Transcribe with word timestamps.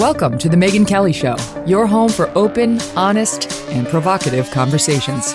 Welcome 0.00 0.38
to 0.38 0.48
The 0.48 0.56
Megyn 0.56 0.88
Kelly 0.88 1.12
Show, 1.12 1.36
your 1.66 1.86
home 1.86 2.08
for 2.08 2.30
open, 2.30 2.80
honest, 2.96 3.52
and 3.68 3.86
provocative 3.86 4.50
conversations. 4.50 5.32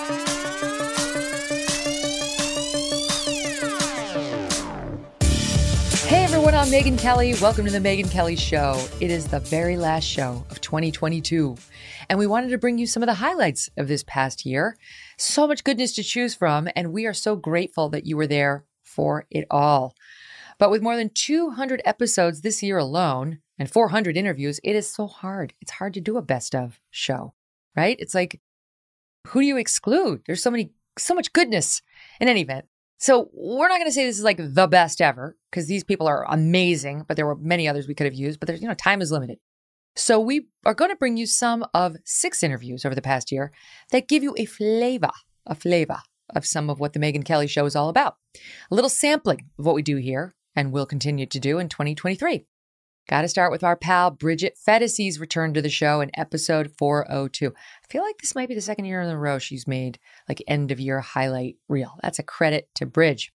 Hey 6.08 6.24
everyone, 6.24 6.56
I'm 6.56 6.70
Megyn 6.70 6.98
Kelly. 6.98 7.36
Welcome 7.40 7.66
to 7.66 7.72
The 7.72 7.78
Megyn 7.78 8.09
Kelly 8.09 8.36
Show. 8.36 8.84
It 9.00 9.12
is 9.12 9.28
the 9.28 9.39
very 9.39 9.78
last 9.78 10.05
show 10.05 10.43
of 10.49 10.61
2022, 10.61 11.55
and 12.09 12.18
we 12.18 12.25
wanted 12.25 12.50
to 12.50 12.57
bring 12.57 12.79
you 12.79 12.88
some 12.88 13.04
of 13.04 13.07
the 13.07 13.13
highlights 13.13 13.70
of 13.77 13.88
this 13.88 14.04
past 14.07 14.47
year. 14.47 14.79
So 15.16 15.45
much 15.45 15.63
goodness 15.63 15.93
to 15.93 16.04
choose 16.04 16.34
from, 16.34 16.68
and 16.75 16.91
we 16.91 17.05
are 17.05 17.13
so 17.13 17.36
grateful 17.36 17.89
that 17.89 18.07
you 18.07 18.18
were 18.18 18.25
there 18.25 18.66
for 18.82 19.27
it 19.29 19.45
all. 19.52 19.93
But 20.57 20.71
with 20.71 20.82
more 20.82 20.95
than 20.95 21.11
200 21.13 21.84
episodes 21.86 22.41
this 22.41 22.63
year 22.63 22.79
alone, 22.79 23.41
and 23.57 23.71
400 23.71 24.17
interviews, 24.17 24.59
it 24.63 24.75
is 24.75 24.91
so 24.91 25.07
hard. 25.07 25.53
It's 25.61 25.71
hard 25.71 25.93
to 25.95 26.02
do 26.02 26.17
a 26.17 26.21
best 26.21 26.55
of 26.55 26.80
show, 26.91 27.34
right? 27.75 27.97
It's 27.99 28.13
like, 28.13 28.41
who 29.27 29.41
do 29.41 29.45
you 29.45 29.57
exclude? 29.57 30.21
There's 30.25 30.43
so 30.43 30.52
many, 30.52 30.71
so 30.97 31.13
much 31.13 31.34
goodness 31.34 31.81
in 32.20 32.27
any 32.27 32.41
event. 32.41 32.66
So 32.97 33.30
we're 33.33 33.67
not 33.67 33.77
going 33.77 33.89
to 33.89 33.94
say 33.94 34.05
this 34.05 34.17
is 34.17 34.23
like 34.23 34.38
the 34.38 34.67
best 34.67 35.02
ever 35.02 35.38
because 35.52 35.67
these 35.67 35.83
people 35.83 36.07
are 36.07 36.25
amazing, 36.30 37.05
but 37.07 37.17
there 37.17 37.25
were 37.25 37.35
many 37.35 37.67
others 37.67 37.88
we 37.88 37.94
could 37.94 38.05
have 38.05 38.13
used, 38.13 38.39
but 38.39 38.47
there's, 38.47 38.61
you 38.61 38.67
know, 38.67 38.73
time 38.73 39.02
is 39.02 39.11
limited. 39.11 39.39
So 39.95 40.19
we 40.19 40.47
are 40.66 40.73
going 40.73 40.91
to 40.91 40.97
bring 40.97 41.17
you 41.17 41.25
some 41.25 41.66
of 41.73 41.95
six 42.03 42.44
interviews 42.44 42.85
over 42.85 42.95
the 42.95 43.02
past 43.02 43.31
year 43.31 43.52
that 43.91 44.08
give 44.08 44.23
you 44.23 44.35
a 44.38 44.45
flavor, 44.45 45.11
a 45.45 45.55
flavor 45.55 45.99
of 46.33 46.45
some 46.45 46.69
of 46.69 46.80
what 46.80 46.94
the 46.94 46.99
Megyn 46.99 47.23
Kelly 47.23 47.47
show 47.47 47.66
is 47.66 47.75
all 47.75 47.89
about. 47.89 48.17
A 48.72 48.75
little 48.75 48.89
sampling 48.89 49.49
of 49.58 49.66
what 49.66 49.75
we 49.75 49.81
do 49.81 49.97
here 49.97 50.35
and 50.55 50.72
will 50.72 50.85
continue 50.85 51.25
to 51.25 51.39
do 51.39 51.59
in 51.59 51.69
2023. 51.69 52.45
Got 53.08 53.22
to 53.22 53.27
start 53.27 53.52
with 53.52 53.64
our 53.64 53.76
pal 53.76 54.09
Bridget 54.09 54.58
Phetasy's 54.58 55.20
return 55.20 55.54
to 55.54 55.62
the 55.62 55.70
show 55.70 56.02
in 56.02 56.09
episode 56.16 56.72
402. 56.76 57.54
I 57.55 57.88
feel 57.88 58.02
like 58.02 58.17
this 58.17 58.34
might 58.34 58.50
be 58.50 58.56
the 58.56 58.62
second 58.62 58.86
year 58.86 59.00
in 59.00 59.09
a 59.09 59.17
row 59.17 59.38
she's 59.38 59.67
made 59.67 60.00
like 60.28 60.42
end 60.47 60.72
of 60.72 60.80
year 60.80 61.02
highlight 61.02 61.58
reel. 61.70 62.00
That's 62.02 62.17
a 62.17 62.23
credit 62.23 62.67
to 62.75 62.88
Bridge. 62.88 63.31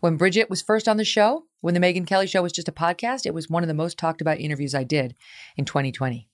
When 0.00 0.16
Bridget 0.16 0.48
was 0.48 0.62
first 0.62 0.88
on 0.88 0.96
the 0.96 1.04
show, 1.04 1.44
when 1.60 1.74
the 1.74 1.80
Megyn 1.80 2.06
Kelly 2.06 2.26
show 2.26 2.40
was 2.40 2.52
just 2.52 2.68
a 2.68 2.72
podcast, 2.72 3.26
it 3.26 3.34
was 3.34 3.50
one 3.50 3.62
of 3.62 3.68
the 3.68 3.74
most 3.74 3.98
talked 3.98 4.22
about 4.22 4.40
interviews 4.40 4.74
I 4.74 4.84
did 4.84 5.14
in 5.54 5.66
2020. 5.66 6.26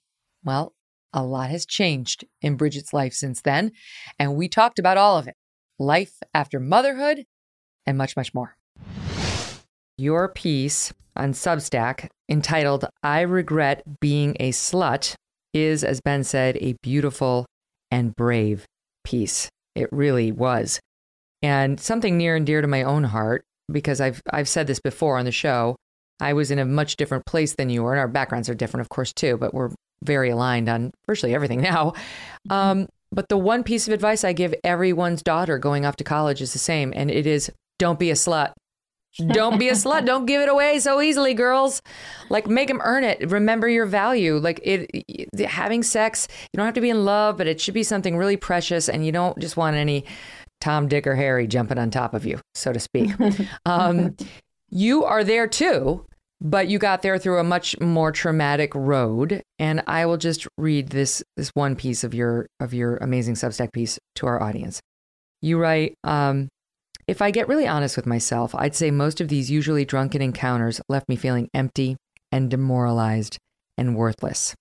Well, 0.45 0.73
a 1.13 1.25
lot 1.25 1.51
has 1.51 1.67
changed 1.67 2.25
in 2.41 2.57
Bridget's 2.57 2.93
life 2.93 3.15
since 3.15 3.41
then, 3.41 3.73
and 4.17 4.37
we 4.37 4.49
talked 4.49 4.79
about 4.79 4.97
all 4.97 5.19
of 5.19 5.27
it 5.27 5.35
life 5.81 6.21
after 6.33 6.61
motherhood 6.61 7.27
and 7.85 7.99
much, 7.99 8.17
much 8.17 8.33
more. 8.33 8.57
Your 9.99 10.29
piece 10.29 10.93
on 11.17 11.33
Substack 11.33 12.09
entitled 12.29 12.85
I 13.03 13.21
Regret 13.21 13.83
Being 14.01 14.37
a 14.41 14.51
Slut 14.53 15.15
is, 15.53 15.85
as 15.85 16.01
Ben 16.01 16.25
said, 16.25 16.57
a 16.59 16.77
beautiful 16.83 17.47
and 17.91 18.15
brave 18.15 18.67
piece. 19.05 19.49
It 19.75 19.89
really 19.93 20.33
was. 20.33 20.81
And 21.43 21.79
something 21.81 22.17
near 22.17 22.37
and 22.37 22.47
dear 22.47 22.61
to 22.61 22.69
my 22.69 22.83
own 22.83 23.05
heart, 23.05 23.45
because 23.71 24.01
I've, 24.01 24.21
I've 24.31 24.49
said 24.49 24.67
this 24.67 24.81
before 24.81 25.19
on 25.19 25.25
the 25.25 25.33
show. 25.33 25.77
I 26.21 26.33
was 26.33 26.51
in 26.51 26.59
a 26.59 26.65
much 26.65 26.97
different 26.97 27.27
place 27.27 27.55
than 27.55 27.69
you 27.69 27.83
were, 27.83 27.93
and 27.93 28.01
our 28.01 28.09
backgrounds 28.09 28.49
are 28.49 28.55
different, 28.55 28.83
of 28.83 28.89
course, 28.89 29.13
too, 29.13 29.37
but 29.37 29.53
we're 29.53 29.71
very 30.03 30.31
aligned 30.31 30.69
on 30.69 30.93
virtually 31.07 31.35
everything 31.35 31.61
now. 31.61 31.93
Um, 32.51 32.89
but 33.13 33.29
the 33.29 33.39
one 33.39 33.63
piece 33.63 33.87
of 33.87 33.95
advice 33.95 34.25
I 34.25 34.33
give 34.33 34.55
everyone's 34.65 35.23
daughter 35.23 35.59
going 35.59 35.85
off 35.85 35.97
to 35.97 36.05
college 36.05 36.41
is 36.41 36.53
the 36.53 36.59
same, 36.59 36.93
and 36.97 37.11
it 37.11 37.27
is 37.27 37.51
don't 37.79 37.99
be 37.99 38.11
a 38.11 38.15
slut. 38.15 38.53
Don't 39.19 39.59
be 39.59 39.69
a 39.69 39.73
slut. 39.73 40.05
Don't 40.05 40.27
give 40.27 40.43
it 40.43 40.49
away 40.49 40.79
so 40.79 41.01
easily, 41.01 41.35
girls. 41.35 41.83
Like 42.29 42.47
make 42.47 42.69
them 42.69 42.81
earn 42.85 43.05
it. 43.05 43.31
Remember 43.31 43.69
your 43.69 43.87
value. 43.87 44.37
Like 44.37 44.61
it, 44.63 44.91
it, 44.93 45.47
having 45.47 45.83
sex, 45.83 46.29
you 46.53 46.57
don't 46.57 46.67
have 46.67 46.75
to 46.75 46.81
be 46.81 46.91
in 46.91 47.05
love, 47.05 47.37
but 47.37 47.47
it 47.47 47.61
should 47.61 47.75
be 47.75 47.83
something 47.83 48.17
really 48.17 48.37
precious, 48.37 48.89
and 48.89 49.07
you 49.07 49.13
don't 49.13 49.39
just 49.39 49.57
want 49.57 49.77
any 49.77 50.05
Tom, 50.61 50.89
Dick, 50.89 51.07
or 51.07 51.15
Harry 51.15 51.47
jumping 51.47 51.79
on 51.79 51.91
top 51.91 52.15
of 52.15 52.25
you, 52.25 52.41
so 52.55 52.73
to 52.73 52.81
speak. 52.81 53.11
Um, 53.67 54.17
you 54.69 55.05
are 55.05 55.23
there 55.23 55.47
too, 55.47 56.07
but 56.41 56.69
you 56.69 56.79
got 56.79 57.03
there 57.03 57.19
through 57.19 57.39
a 57.39 57.45
much 57.45 57.79
more 57.81 58.13
traumatic 58.13 58.75
road. 58.75 59.43
And 59.59 59.83
I 59.87 60.07
will 60.07 60.17
just 60.17 60.47
read 60.59 60.89
this 60.89 61.23
this 61.37 61.51
one 61.55 61.77
piece 61.77 62.05
of 62.05 62.15
your 62.15 62.47
of 62.61 62.75
your 62.75 62.97
amazing 62.99 63.35
Substack 63.35 63.73
piece 63.73 63.99
to 64.17 64.27
our 64.27 64.43
audience. 64.43 64.81
You 65.43 65.59
write. 65.59 65.95
Um, 66.05 66.49
if 67.09 67.23
I 67.23 67.31
get 67.31 67.49
really 67.49 67.67
honest 67.67 67.97
with 67.97 68.07
myself, 68.07 68.55
I'd 68.55 68.75
say 68.75 68.91
most 68.91 69.21
of 69.21 69.29
these 69.29 69.51
usually 69.51 69.85
drunken 69.85 70.21
encounters 70.21 70.81
left 70.89 71.09
me 71.09 71.17
feeling 71.17 71.49
empty 71.55 71.97
and 72.33 72.51
demoralized 72.51 73.39
and 73.79 73.97
worthless. 73.97 74.55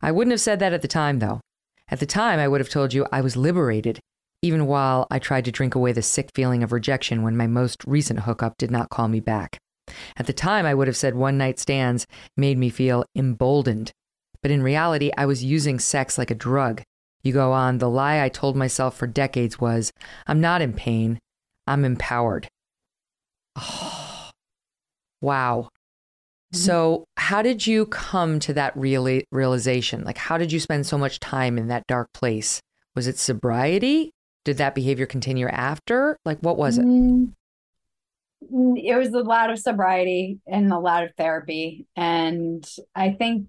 I 0.00 0.10
wouldn't 0.10 0.32
have 0.32 0.40
said 0.40 0.60
that 0.60 0.72
at 0.72 0.82
the 0.82 0.88
time, 0.88 1.18
though. 1.18 1.40
At 1.88 2.00
the 2.00 2.06
time, 2.06 2.38
I 2.38 2.48
would 2.48 2.60
have 2.60 2.70
told 2.70 2.94
you 2.94 3.06
I 3.12 3.20
was 3.20 3.36
liberated, 3.36 4.00
even 4.42 4.66
while 4.66 5.06
I 5.10 5.18
tried 5.18 5.44
to 5.44 5.52
drink 5.52 5.74
away 5.74 5.92
the 5.92 6.02
sick 6.02 6.30
feeling 6.34 6.62
of 6.62 6.72
rejection 6.72 7.22
when 7.22 7.36
my 7.36 7.46
most 7.46 7.84
recent 7.86 8.20
hookup 8.20 8.56
did 8.56 8.70
not 8.70 8.88
call 8.88 9.08
me 9.08 9.20
back. 9.20 9.58
At 10.16 10.26
the 10.26 10.32
time, 10.32 10.64
I 10.64 10.74
would 10.74 10.86
have 10.86 10.96
said 10.96 11.14
one 11.14 11.36
night 11.36 11.58
stands 11.58 12.06
made 12.36 12.56
me 12.56 12.70
feel 12.70 13.04
emboldened. 13.14 13.92
But 14.42 14.50
in 14.50 14.62
reality, 14.62 15.10
I 15.18 15.26
was 15.26 15.44
using 15.44 15.78
sex 15.78 16.16
like 16.16 16.30
a 16.30 16.34
drug. 16.34 16.82
You 17.22 17.34
go 17.34 17.52
on, 17.52 17.78
the 17.78 17.90
lie 17.90 18.22
I 18.22 18.30
told 18.30 18.56
myself 18.56 18.96
for 18.96 19.06
decades 19.06 19.60
was 19.60 19.92
I'm 20.26 20.40
not 20.40 20.62
in 20.62 20.72
pain. 20.72 21.18
I'm 21.70 21.84
empowered. 21.84 22.48
Oh, 23.56 24.30
wow. 25.20 25.68
Mm-hmm. 26.52 26.56
So, 26.56 27.04
how 27.16 27.42
did 27.42 27.64
you 27.64 27.86
come 27.86 28.40
to 28.40 28.52
that 28.54 28.76
real- 28.76 29.22
realization? 29.30 30.02
Like, 30.02 30.18
how 30.18 30.36
did 30.36 30.50
you 30.50 30.58
spend 30.58 30.84
so 30.86 30.98
much 30.98 31.20
time 31.20 31.56
in 31.58 31.68
that 31.68 31.86
dark 31.86 32.12
place? 32.12 32.60
Was 32.96 33.06
it 33.06 33.18
sobriety? 33.18 34.10
Did 34.44 34.56
that 34.56 34.74
behavior 34.74 35.06
continue 35.06 35.46
after? 35.46 36.16
Like, 36.24 36.40
what 36.40 36.56
was 36.56 36.78
it? 36.78 36.84
Mm, 36.84 37.34
it 38.42 38.96
was 38.96 39.12
a 39.14 39.20
lot 39.20 39.50
of 39.50 39.58
sobriety 39.60 40.40
and 40.48 40.72
a 40.72 40.78
lot 40.78 41.04
of 41.04 41.14
therapy. 41.16 41.86
And 41.94 42.68
I 42.96 43.12
think, 43.12 43.46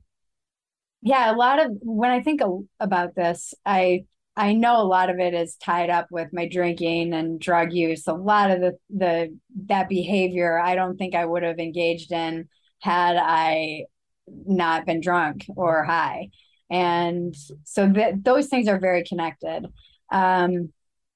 yeah, 1.01 1.33
a 1.33 1.35
lot 1.35 1.65
of 1.65 1.71
when 1.81 2.11
I 2.11 2.21
think 2.21 2.41
about 2.79 3.15
this, 3.15 3.55
I 3.65 4.05
I 4.35 4.53
know 4.53 4.81
a 4.81 4.83
lot 4.83 5.09
of 5.09 5.19
it 5.19 5.33
is 5.33 5.57
tied 5.57 5.89
up 5.89 6.07
with 6.09 6.29
my 6.31 6.47
drinking 6.47 7.13
and 7.13 7.39
drug 7.39 7.73
use. 7.73 8.07
A 8.07 8.13
lot 8.13 8.49
of 8.51 8.61
the 8.61 8.77
the 8.89 9.37
that 9.67 9.89
behavior 9.89 10.59
I 10.59 10.75
don't 10.75 10.97
think 10.97 11.15
I 11.15 11.25
would 11.25 11.43
have 11.43 11.59
engaged 11.59 12.11
in 12.11 12.47
had 12.79 13.17
I 13.17 13.85
not 14.27 14.85
been 14.85 15.01
drunk 15.01 15.45
or 15.55 15.83
high. 15.83 16.29
And 16.69 17.35
so 17.65 17.91
those 18.23 18.47
things 18.47 18.67
are 18.69 18.79
very 18.79 19.03
connected. 19.03 19.65
Um, 20.11 20.71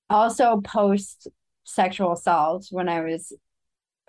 also 0.10 0.62
post 0.62 1.30
sexual 1.64 2.14
assault 2.14 2.68
when 2.72 2.90
I 2.90 3.02
was 3.02 3.32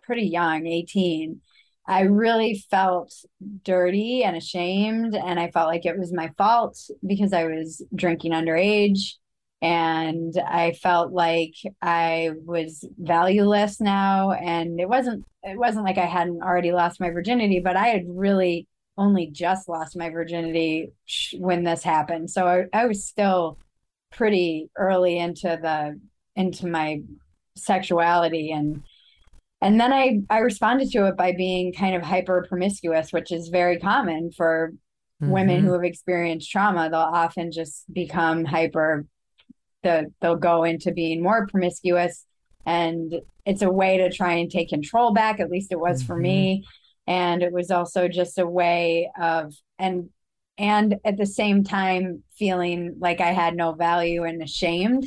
pretty 0.02 0.26
young, 0.26 0.66
18, 0.66 1.40
I 1.88 2.02
really 2.02 2.64
felt 2.70 3.14
dirty 3.62 4.24
and 4.24 4.36
ashamed. 4.36 5.14
And 5.14 5.38
I 5.38 5.50
felt 5.50 5.68
like 5.68 5.86
it 5.86 5.98
was 5.98 6.12
my 6.12 6.30
fault 6.36 6.78
because 7.06 7.32
I 7.32 7.44
was 7.44 7.84
drinking 7.94 8.32
underage. 8.32 9.14
And 9.62 10.34
I 10.46 10.72
felt 10.72 11.12
like 11.12 11.54
I 11.80 12.32
was 12.44 12.86
valueless 12.98 13.80
now. 13.80 14.32
And 14.32 14.80
it 14.80 14.88
wasn't, 14.88 15.24
it 15.42 15.58
wasn't 15.58 15.84
like 15.84 15.98
I 15.98 16.06
hadn't 16.06 16.42
already 16.42 16.72
lost 16.72 17.00
my 17.00 17.10
virginity, 17.10 17.60
but 17.60 17.76
I 17.76 17.88
had 17.88 18.04
really 18.06 18.66
only 18.98 19.28
just 19.30 19.68
lost 19.68 19.96
my 19.96 20.10
virginity 20.10 20.90
when 21.38 21.64
this 21.64 21.82
happened. 21.82 22.30
So 22.30 22.46
I, 22.46 22.64
I 22.72 22.86
was 22.86 23.04
still 23.04 23.58
pretty 24.12 24.70
early 24.76 25.18
into 25.18 25.58
the, 25.60 26.00
into 26.34 26.66
my 26.66 27.00
sexuality 27.56 28.52
and 28.52 28.82
and 29.60 29.80
then 29.80 29.92
I 29.92 30.20
I 30.28 30.38
responded 30.38 30.90
to 30.90 31.06
it 31.06 31.16
by 31.16 31.32
being 31.32 31.72
kind 31.72 31.96
of 31.96 32.02
hyper 32.02 32.44
promiscuous, 32.48 33.12
which 33.12 33.32
is 33.32 33.48
very 33.48 33.78
common 33.78 34.30
for 34.32 34.72
mm-hmm. 35.22 35.32
women 35.32 35.64
who 35.64 35.72
have 35.72 35.84
experienced 35.84 36.50
trauma. 36.50 36.90
They'll 36.90 37.00
often 37.00 37.52
just 37.52 37.84
become 37.92 38.44
hyper. 38.44 39.06
The 39.82 40.12
they'll 40.20 40.36
go 40.36 40.64
into 40.64 40.92
being 40.92 41.22
more 41.22 41.46
promiscuous, 41.46 42.24
and 42.66 43.14
it's 43.44 43.62
a 43.62 43.70
way 43.70 43.98
to 43.98 44.12
try 44.12 44.34
and 44.34 44.50
take 44.50 44.68
control 44.68 45.12
back. 45.12 45.40
At 45.40 45.50
least 45.50 45.72
it 45.72 45.80
was 45.80 46.00
mm-hmm. 46.00 46.06
for 46.06 46.16
me, 46.16 46.64
and 47.06 47.42
it 47.42 47.52
was 47.52 47.70
also 47.70 48.08
just 48.08 48.38
a 48.38 48.46
way 48.46 49.10
of 49.18 49.54
and 49.78 50.10
and 50.58 50.96
at 51.04 51.16
the 51.16 51.26
same 51.26 51.64
time 51.64 52.22
feeling 52.38 52.96
like 52.98 53.20
I 53.20 53.32
had 53.32 53.56
no 53.56 53.72
value 53.72 54.24
and 54.24 54.42
ashamed 54.42 55.06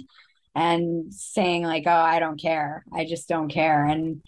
and 0.55 1.13
saying 1.13 1.63
like 1.63 1.83
oh 1.85 1.91
I 1.91 2.19
don't 2.19 2.39
care 2.39 2.83
I 2.93 3.05
just 3.05 3.27
don't 3.27 3.49
care 3.49 3.85
and 3.85 4.21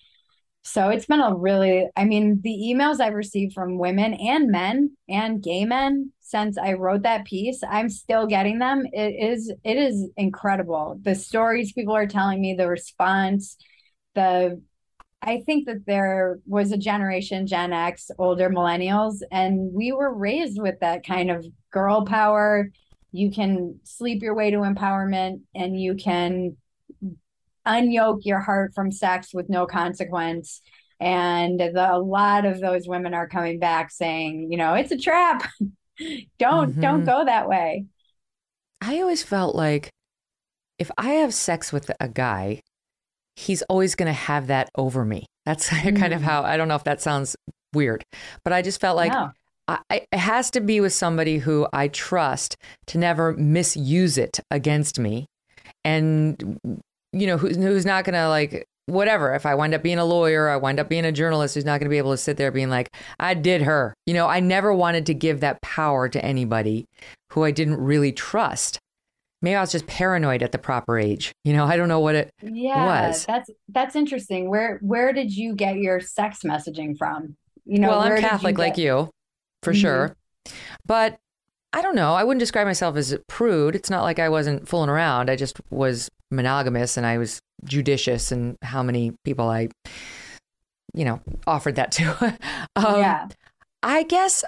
so 0.64 0.90
it's 0.90 1.08
been 1.08 1.22
a 1.22 1.36
really, 1.36 1.88
I 1.96 2.06
mean, 2.06 2.40
the 2.44 2.74
emails 2.74 3.00
I've 3.00 3.16
received 3.16 3.54
from 3.54 3.80
women 3.80 4.14
and 4.14 4.52
men 4.52 4.96
and 5.10 5.42
gay 5.42 5.66
men 5.66 6.12
since 6.20 6.58
I 6.58 6.74
wrote 6.74 7.02
that 7.02 7.26
piece, 7.26 7.62
I'm 7.68 7.90
still 7.90 8.28
getting 8.28 8.60
them. 8.60 8.86
It 8.94 9.16
is, 9.32 9.52
it 9.64 9.78
is 9.78 10.10
incredible. 10.16 11.00
The 11.02 11.16
stories 11.16 11.74
people 11.74 11.96
are 11.96 12.08
telling 12.08 12.42
me, 12.42 12.54
the 12.54 12.68
response, 12.68 13.58
the, 14.14 14.62
I 15.22 15.42
think 15.46 15.66
that 15.66 15.86
there 15.86 16.40
was 16.46 16.72
a 16.72 16.78
generation, 16.78 17.48
Gen 17.48 17.74
X, 17.74 18.10
older 18.18 18.50
millennials, 18.50 19.22
and 19.32 19.74
we 19.74 19.92
were 19.92 20.14
raised 20.14 20.62
with 20.62 20.80
that 20.80 21.06
kind 21.06 21.32
of 21.32 21.46
girl 21.72 22.06
power. 22.06 22.70
You 23.12 23.32
can 23.32 23.80
sleep 23.84 24.22
your 24.22 24.36
way 24.36 24.52
to 24.52 24.58
empowerment 24.58 25.42
and 25.54 25.80
you 25.80 25.96
can 25.96 26.56
unyoke 27.68 28.26
your 28.26 28.40
heart 28.40 28.74
from 28.74 28.92
sex 28.92 29.34
with 29.34 29.50
no 29.50 29.66
consequence. 29.66 30.62
And 31.00 31.60
the, 31.60 31.96
a 31.96 31.98
lot 31.98 32.46
of 32.46 32.60
those 32.60 32.88
women 32.88 33.14
are 33.14 33.28
coming 33.28 33.60
back 33.60 33.92
saying, 33.92 34.52
you 34.52 34.58
know, 34.58 34.76
it's 34.76 34.92
a 34.92 34.98
trap. 34.98 35.50
don't 36.40 36.72
mm-hmm. 36.72 36.82
don't 36.82 37.06
go 37.06 37.26
that 37.26 37.48
way. 37.48 37.86
I 38.82 39.00
always 39.00 39.24
felt 39.24 39.56
like 39.56 39.90
if 40.80 40.90
I 40.98 41.12
have 41.12 41.34
sex 41.34 41.72
with 41.72 41.92
a 42.00 42.08
guy, 42.08 42.62
he's 43.36 43.62
always 43.64 43.96
going 43.96 44.08
to 44.08 44.14
have 44.14 44.48
that 44.48 44.70
over 44.76 45.06
me. 45.06 45.26
That's 45.46 45.70
mm. 45.70 45.96
kind 46.00 46.14
of 46.14 46.22
mm. 46.22 46.26
how 46.26 46.44
I 46.44 46.58
don't 46.58 46.68
know 46.68 46.76
if 46.76 46.84
that 46.86 47.02
sounds 47.02 47.36
weird, 47.74 48.04
but 48.44 48.54
I 48.54 48.62
just 48.62 48.82
felt 48.82 48.98
like 48.98 49.12
no. 49.12 49.32
I, 49.68 50.06
it 50.12 50.18
has 50.18 50.52
to 50.52 50.62
be 50.62 50.82
with 50.82 50.92
somebody 50.92 51.38
who 51.38 51.68
I 51.72 51.88
trust 51.88 52.58
to 52.88 52.98
never 52.98 53.34
misuse 53.34 54.18
it 54.18 54.40
against 54.50 55.00
me, 55.00 55.28
and 55.86 56.82
you 57.14 57.28
know 57.28 57.38
who, 57.38 57.50
who's 57.50 57.86
not 57.86 58.06
going 58.06 58.14
to 58.14 58.28
like 58.28 58.68
whatever. 58.88 59.34
If 59.34 59.46
I 59.46 59.56
wind 59.56 59.74
up 59.74 59.84
being 59.84 60.00
a 60.00 60.06
lawyer, 60.06 60.50
I 60.50 60.58
wind 60.58 60.80
up 60.80 60.90
being 60.90 61.06
a 61.06 61.12
journalist 61.12 61.56
who's 61.56 61.66
not 61.66 61.80
going 61.80 61.86
to 61.86 61.90
be 61.90 61.98
able 61.98 62.12
to 62.12 62.18
sit 62.18 62.38
there 62.38 62.52
being 62.52 62.70
like, 62.70 62.94
I 63.20 63.34
did 63.34 63.62
her. 63.62 63.94
You 64.06 64.14
know, 64.14 64.28
I 64.28 64.40
never 64.40 64.74
wanted 64.74 65.06
to 65.08 65.14
give 65.14 65.40
that 65.40 65.62
power 65.62 66.10
to 66.10 66.24
anybody 66.24 66.86
who 67.32 67.44
I 67.44 67.52
didn't 67.52 67.78
really 67.78 68.12
trust 68.12 68.80
maybe 69.42 69.56
I 69.56 69.62
was 69.62 69.72
just 69.72 69.88
paranoid 69.88 70.44
at 70.44 70.52
the 70.52 70.58
proper 70.58 70.98
age. 70.98 71.34
You 71.44 71.54
know, 71.54 71.66
I 71.66 71.78
don't 71.78 71.88
know 71.88 72.00
what 72.00 72.16
it 72.16 72.34
yeah, 72.42 73.08
was. 73.08 73.26
That's 73.26 73.50
that's 73.70 73.96
interesting. 73.96 74.50
Where 74.50 74.78
where 74.82 75.14
did 75.14 75.36
you 75.36 75.56
get 75.56 75.78
your 75.78 76.00
sex 76.00 76.40
messaging 76.44 76.98
from? 76.98 77.36
You 77.66 77.80
know, 77.80 77.90
well, 77.90 78.00
I'm 78.00 78.20
Catholic 78.20 78.58
like 78.58 78.78
you, 78.78 79.10
for 79.64 79.72
mm-hmm. 79.72 79.82
sure. 79.82 80.16
But 80.86 81.20
I 81.74 81.82
don't 81.82 81.96
know. 81.96 82.14
I 82.14 82.24
wouldn't 82.24 82.40
describe 82.40 82.68
myself 82.68 82.96
as 82.98 83.12
a 83.12 83.20
prude. 83.20 83.76
It's 83.76 83.90
not 83.90 84.04
like 84.04 84.20
I 84.20 84.30
wasn't 84.30 84.68
fooling 84.68 84.90
around. 84.90 85.30
I 85.30 85.36
just 85.36 85.62
was 85.70 86.10
monogamous 86.32 86.98
and 86.98 87.06
I 87.06 87.18
was 87.18 87.42
judicious 87.64 88.32
in 88.32 88.58
how 88.62 88.82
many 88.82 89.12
people 89.24 89.50
I, 89.50 89.70
you 90.94 91.06
know, 91.06 91.22
offered 91.46 91.76
that 91.76 91.92
to. 91.94 92.38
um, 92.76 93.00
yeah. 93.00 93.28
I 93.84 94.04
guess 94.04 94.44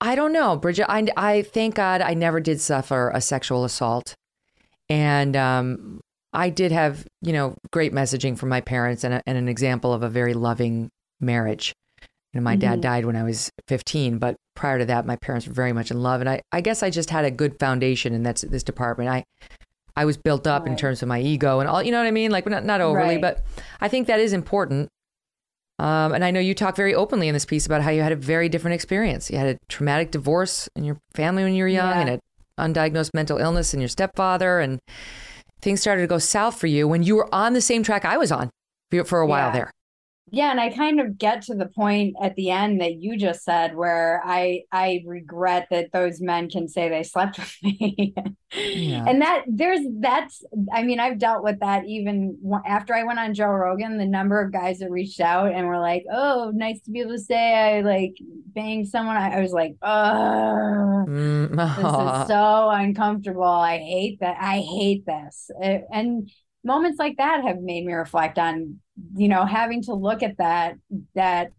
I 0.00 0.14
don't 0.14 0.32
know, 0.32 0.56
Bridget. 0.56 0.90
I, 0.90 1.06
I 1.16 1.42
thank 1.42 1.74
God 1.74 2.02
I 2.02 2.14
never 2.14 2.40
did 2.40 2.60
suffer 2.60 3.10
a 3.14 3.20
sexual 3.20 3.64
assault. 3.64 4.14
And 4.88 5.36
um, 5.36 6.00
I 6.32 6.50
did 6.50 6.70
have, 6.70 7.06
you 7.22 7.32
know, 7.32 7.56
great 7.72 7.92
messaging 7.92 8.38
from 8.38 8.50
my 8.50 8.60
parents 8.60 9.04
and, 9.04 9.14
a, 9.14 9.22
and 9.26 9.38
an 9.38 9.48
example 9.48 9.92
of 9.92 10.02
a 10.02 10.08
very 10.08 10.34
loving 10.34 10.90
marriage. 11.20 11.72
You 12.32 12.40
know, 12.40 12.44
my 12.44 12.52
mm-hmm. 12.52 12.60
dad 12.60 12.80
died 12.82 13.06
when 13.06 13.16
I 13.16 13.22
was 13.22 13.50
15, 13.68 14.18
but 14.18 14.36
prior 14.54 14.78
to 14.78 14.84
that, 14.84 15.06
my 15.06 15.16
parents 15.16 15.46
were 15.46 15.54
very 15.54 15.72
much 15.72 15.90
in 15.90 16.02
love. 16.02 16.20
And 16.20 16.28
I, 16.28 16.42
I 16.52 16.60
guess 16.60 16.82
I 16.82 16.90
just 16.90 17.08
had 17.08 17.24
a 17.24 17.30
good 17.30 17.58
foundation 17.58 18.12
in 18.12 18.22
that's 18.22 18.42
this 18.42 18.62
department. 18.62 19.08
I, 19.08 19.24
I 19.96 20.04
was 20.04 20.16
built 20.16 20.46
up 20.46 20.62
right. 20.62 20.72
in 20.72 20.76
terms 20.76 21.02
of 21.02 21.08
my 21.08 21.20
ego 21.20 21.60
and 21.60 21.68
all, 21.68 21.82
you 21.82 21.90
know 21.90 21.98
what 21.98 22.06
I 22.06 22.10
mean? 22.10 22.30
Like 22.30 22.46
not, 22.46 22.64
not 22.64 22.80
overly, 22.80 23.14
right. 23.14 23.20
but 23.20 23.42
I 23.80 23.88
think 23.88 24.06
that 24.08 24.20
is 24.20 24.32
important. 24.32 24.88
Um, 25.78 26.12
and 26.12 26.24
I 26.24 26.30
know 26.30 26.40
you 26.40 26.54
talk 26.54 26.76
very 26.76 26.94
openly 26.94 27.28
in 27.28 27.34
this 27.34 27.44
piece 27.44 27.66
about 27.66 27.82
how 27.82 27.90
you 27.90 28.02
had 28.02 28.12
a 28.12 28.16
very 28.16 28.48
different 28.48 28.74
experience. 28.74 29.30
You 29.30 29.38
had 29.38 29.56
a 29.56 29.58
traumatic 29.68 30.10
divorce 30.10 30.68
in 30.74 30.84
your 30.84 30.98
family 31.14 31.42
when 31.42 31.54
you 31.54 31.64
were 31.64 31.68
young, 31.68 31.90
yeah. 31.90 32.00
and 32.00 32.10
an 32.10 32.20
undiagnosed 32.58 33.10
mental 33.12 33.38
illness 33.38 33.74
in 33.74 33.80
your 33.80 33.88
stepfather, 33.88 34.60
and 34.60 34.78
things 35.60 35.80
started 35.80 36.02
to 36.02 36.06
go 36.06 36.18
south 36.18 36.58
for 36.58 36.66
you 36.66 36.88
when 36.88 37.02
you 37.02 37.16
were 37.16 37.34
on 37.34 37.52
the 37.52 37.60
same 37.60 37.82
track 37.82 38.04
I 38.04 38.16
was 38.16 38.32
on 38.32 38.50
for 39.04 39.20
a 39.20 39.26
while 39.26 39.48
yeah. 39.48 39.52
there 39.52 39.70
yeah 40.30 40.50
and 40.50 40.60
i 40.60 40.68
kind 40.68 41.00
of 41.00 41.18
get 41.18 41.42
to 41.42 41.54
the 41.54 41.66
point 41.66 42.14
at 42.20 42.34
the 42.34 42.50
end 42.50 42.80
that 42.80 42.96
you 42.96 43.16
just 43.16 43.44
said 43.44 43.76
where 43.76 44.20
i 44.24 44.62
i 44.72 45.02
regret 45.06 45.68
that 45.70 45.92
those 45.92 46.20
men 46.20 46.50
can 46.50 46.66
say 46.68 46.88
they 46.88 47.02
slept 47.02 47.38
with 47.38 47.56
me. 47.62 48.14
Yeah. 48.52 49.04
and 49.06 49.22
that 49.22 49.44
there's 49.46 49.80
that's 50.00 50.44
i 50.72 50.82
mean 50.82 50.98
i've 50.98 51.18
dealt 51.18 51.44
with 51.44 51.60
that 51.60 51.84
even 51.86 52.38
after 52.66 52.94
i 52.94 53.04
went 53.04 53.18
on 53.18 53.34
joe 53.34 53.46
rogan 53.46 53.98
the 53.98 54.06
number 54.06 54.40
of 54.40 54.52
guys 54.52 54.78
that 54.78 54.90
reached 54.90 55.20
out 55.20 55.52
and 55.52 55.66
were 55.66 55.80
like 55.80 56.04
oh 56.12 56.50
nice 56.54 56.80
to 56.82 56.90
be 56.90 57.00
able 57.00 57.12
to 57.12 57.18
say 57.18 57.54
i 57.54 57.80
like 57.80 58.14
banged 58.54 58.88
someone. 58.88 59.16
I, 59.16 59.38
I 59.38 59.40
was 59.42 59.52
like 59.52 59.76
oh 59.82 61.04
mm, 61.06 61.50
this 61.50 62.22
is 62.22 62.26
so 62.28 62.70
uncomfortable. 62.70 63.44
I 63.44 63.78
hate 63.78 64.20
that 64.20 64.38
i 64.40 64.60
hate 64.60 65.04
this. 65.06 65.50
And 65.60 66.30
moments 66.64 66.98
like 66.98 67.18
that 67.18 67.44
have 67.44 67.60
made 67.60 67.84
me 67.84 67.92
reflect 67.92 68.38
on 68.38 68.80
you 69.14 69.28
know 69.28 69.44
having 69.44 69.82
to 69.82 69.94
look 69.94 70.22
at 70.22 70.38
that 70.38 70.76
that 71.14 71.52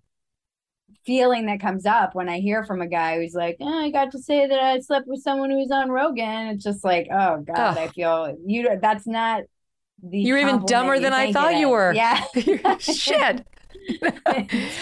feeling 1.08 1.46
that 1.46 1.62
comes 1.62 1.86
up 1.86 2.14
when 2.14 2.28
I 2.28 2.40
hear 2.40 2.66
from 2.66 2.82
a 2.82 2.88
guy 2.88 3.16
who's 3.16 3.34
like, 3.34 3.56
oh, 3.62 3.80
I 3.80 3.90
got 3.90 4.12
to 4.12 4.20
say 4.20 4.46
that 4.46 4.60
I 4.60 4.80
slept 4.80 5.08
with 5.08 5.22
someone 5.22 5.50
who 5.50 5.58
was 5.58 5.72
on 5.72 5.90
Rogan. 5.90 6.48
It's 6.48 6.66
just 6.66 6.84
like, 6.84 7.08
oh 7.10 7.44
God, 7.48 7.58
Ugh. 7.58 7.78
I 7.78 7.88
feel 7.88 8.38
you. 8.46 8.78
That's 8.82 9.08
not 9.08 9.44
the. 10.04 10.20
You're 10.20 10.38
even 10.38 10.66
dumber 10.66 11.00
than 11.00 11.14
I 11.14 11.32
thought 11.32 11.56
you 11.56 11.70
were. 11.70 11.94
Yeah. 11.94 12.24
Shit. 12.80 13.48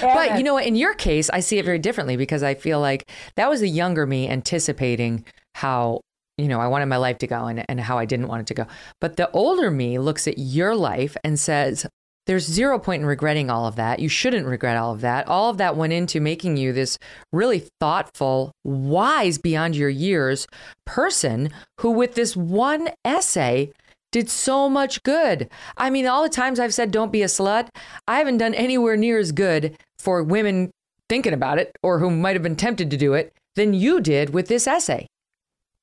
but 0.01 0.37
you 0.37 0.43
know, 0.43 0.57
in 0.57 0.75
your 0.75 0.95
case, 0.95 1.29
I 1.29 1.41
see 1.41 1.59
it 1.59 1.65
very 1.65 1.79
differently 1.79 2.17
because 2.17 2.41
I 2.41 2.55
feel 2.55 2.79
like 2.79 3.09
that 3.35 3.47
was 3.47 3.59
the 3.59 3.69
younger 3.69 4.07
me 4.07 4.27
anticipating 4.27 5.25
how 5.53 6.01
you 6.37 6.49
know, 6.49 6.59
I 6.59 6.67
wanted 6.67 6.87
my 6.87 6.97
life 6.97 7.19
to 7.19 7.27
go 7.27 7.45
and, 7.45 7.63
and 7.69 7.79
how 7.79 7.97
I 7.97 8.03
didn't 8.03 8.27
want 8.27 8.41
it 8.41 8.47
to 8.47 8.53
go. 8.53 8.67
But 8.99 9.15
the 9.15 9.31
older 9.31 9.71
me 9.71 9.99
looks 9.99 10.27
at 10.27 10.37
your 10.37 10.75
life 10.75 11.15
and 11.23 11.39
says, 11.39 11.85
there's 12.25 12.45
zero 12.45 12.79
point 12.79 13.01
in 13.01 13.07
regretting 13.07 13.49
all 13.49 13.65
of 13.65 13.75
that. 13.75 13.99
You 13.99 14.09
shouldn't 14.09 14.47
regret 14.47 14.77
all 14.77 14.93
of 14.93 15.01
that. 15.01 15.27
All 15.27 15.49
of 15.49 15.57
that 15.57 15.77
went 15.77 15.93
into 15.93 16.19
making 16.19 16.57
you 16.57 16.73
this 16.73 16.97
really 17.31 17.67
thoughtful, 17.79 18.51
wise 18.63 19.37
beyond 19.37 19.75
your 19.75 19.89
years 19.89 20.47
person 20.85 21.49
who, 21.81 21.91
with 21.91 22.15
this 22.15 22.35
one 22.35 22.89
essay, 23.03 23.71
did 24.11 24.29
so 24.29 24.69
much 24.69 25.03
good. 25.03 25.49
I 25.77 25.89
mean, 25.89 26.07
all 26.07 26.23
the 26.23 26.29
times 26.29 26.59
I've 26.59 26.73
said, 26.73 26.91
don't 26.91 27.11
be 27.11 27.21
a 27.21 27.27
slut, 27.27 27.69
I 28.07 28.17
haven't 28.17 28.37
done 28.37 28.53
anywhere 28.53 28.97
near 28.97 29.19
as 29.19 29.31
good 29.31 29.77
for 29.99 30.23
women 30.23 30.71
thinking 31.09 31.33
about 31.33 31.59
it 31.59 31.75
or 31.83 31.99
who 31.99 32.09
might 32.09 32.35
have 32.35 32.43
been 32.43 32.55
tempted 32.55 32.89
to 32.91 32.97
do 32.97 33.13
it 33.13 33.33
than 33.55 33.73
you 33.73 34.01
did 34.01 34.33
with 34.33 34.47
this 34.47 34.67
essay 34.67 35.07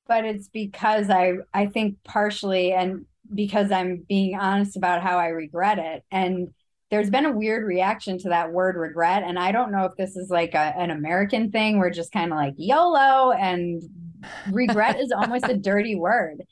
but 0.07 0.25
it's 0.25 0.47
because 0.49 1.09
I 1.09 1.35
I 1.53 1.67
think 1.67 1.97
partially 2.03 2.73
and 2.73 3.05
because 3.33 3.71
I'm 3.71 4.05
being 4.07 4.37
honest 4.37 4.77
about 4.77 5.01
how 5.01 5.17
I 5.17 5.27
regret 5.27 5.79
it. 5.79 6.03
And 6.11 6.49
there's 6.89 7.09
been 7.09 7.25
a 7.25 7.31
weird 7.31 7.65
reaction 7.65 8.17
to 8.19 8.29
that 8.29 8.51
word 8.51 8.75
regret. 8.75 9.23
And 9.23 9.39
I 9.39 9.51
don't 9.51 9.71
know 9.71 9.85
if 9.85 9.95
this 9.97 10.15
is 10.15 10.29
like 10.29 10.53
a, 10.53 10.73
an 10.77 10.91
American 10.91 11.51
thing. 11.51 11.79
We're 11.79 11.89
just 11.89 12.11
kind 12.11 12.31
of 12.31 12.37
like 12.37 12.53
YOLO 12.57 13.31
and 13.31 13.81
regret 14.51 14.99
is 14.99 15.11
almost 15.11 15.47
a 15.47 15.57
dirty 15.57 15.95
word. 15.95 16.43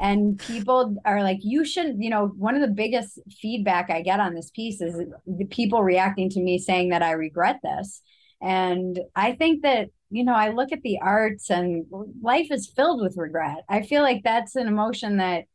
And 0.00 0.38
people 0.38 0.96
are 1.04 1.22
like, 1.22 1.38
you 1.42 1.64
shouldn't, 1.64 2.02
you 2.02 2.10
know, 2.10 2.26
one 2.26 2.56
of 2.56 2.60
the 2.60 2.74
biggest 2.74 3.20
feedback 3.40 3.90
I 3.90 4.02
get 4.02 4.18
on 4.18 4.34
this 4.34 4.50
piece 4.50 4.80
is 4.80 5.00
the 5.26 5.44
people 5.44 5.82
reacting 5.82 6.28
to 6.30 6.40
me 6.40 6.58
saying 6.58 6.88
that 6.88 7.02
I 7.02 7.12
regret 7.12 7.60
this. 7.62 8.02
And 8.42 8.98
I 9.14 9.32
think 9.32 9.62
that 9.62 9.90
you 10.14 10.22
know, 10.22 10.34
I 10.34 10.50
look 10.50 10.70
at 10.70 10.82
the 10.82 11.00
arts 11.00 11.50
and 11.50 11.86
life 12.22 12.46
is 12.52 12.68
filled 12.68 13.02
with 13.02 13.16
regret. 13.16 13.64
I 13.68 13.82
feel 13.82 14.02
like 14.02 14.22
that's 14.22 14.54
an 14.54 14.68
emotion 14.68 15.16
that 15.16 15.46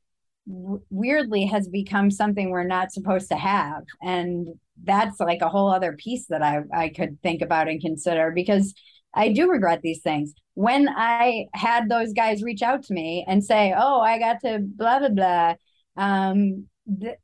weirdly 0.46 1.46
has 1.46 1.68
become 1.68 2.10
something 2.12 2.50
we're 2.50 2.64
not 2.64 2.92
supposed 2.92 3.30
to 3.30 3.36
have. 3.36 3.84
And 4.02 4.48
that's 4.84 5.20
like 5.20 5.42
a 5.42 5.50
whole 5.50 5.70
other 5.70 5.94
piece 5.94 6.28
that 6.28 6.42
I, 6.42 6.62
I 6.74 6.90
could 6.90 7.22
think 7.22 7.42
about 7.42 7.68
and 7.68 7.82
consider 7.82 8.32
because 8.32 8.74
I 9.14 9.32
do 9.32 9.50
regret 9.50 9.82
these 9.82 10.02
things. 10.02 10.34
When 10.54 10.90
I 10.90 11.46
had 11.54 11.90
those 11.90 12.14
guys 12.14 12.44
reach 12.44 12.62
out 12.62 12.84
to 12.84 12.94
me 12.94 13.26
and 13.28 13.44
say, 13.44 13.74
Oh, 13.78 14.00
I 14.02 14.20
got 14.20 14.42
to 14.42 14.60
blah, 14.60 15.00
blah, 15.00 15.10
blah, 15.10 15.54
um, 15.98 16.68
the, 16.86 17.16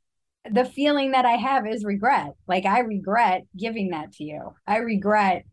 the 0.50 0.64
feeling 0.64 1.12
that 1.12 1.24
I 1.24 1.36
have 1.36 1.66
is 1.66 1.84
regret. 1.84 2.32
Like 2.46 2.66
I 2.66 2.80
regret 2.80 3.42
giving 3.58 3.90
that 3.90 4.12
to 4.12 4.24
you. 4.24 4.54
I 4.66 4.78
regret 4.78 5.44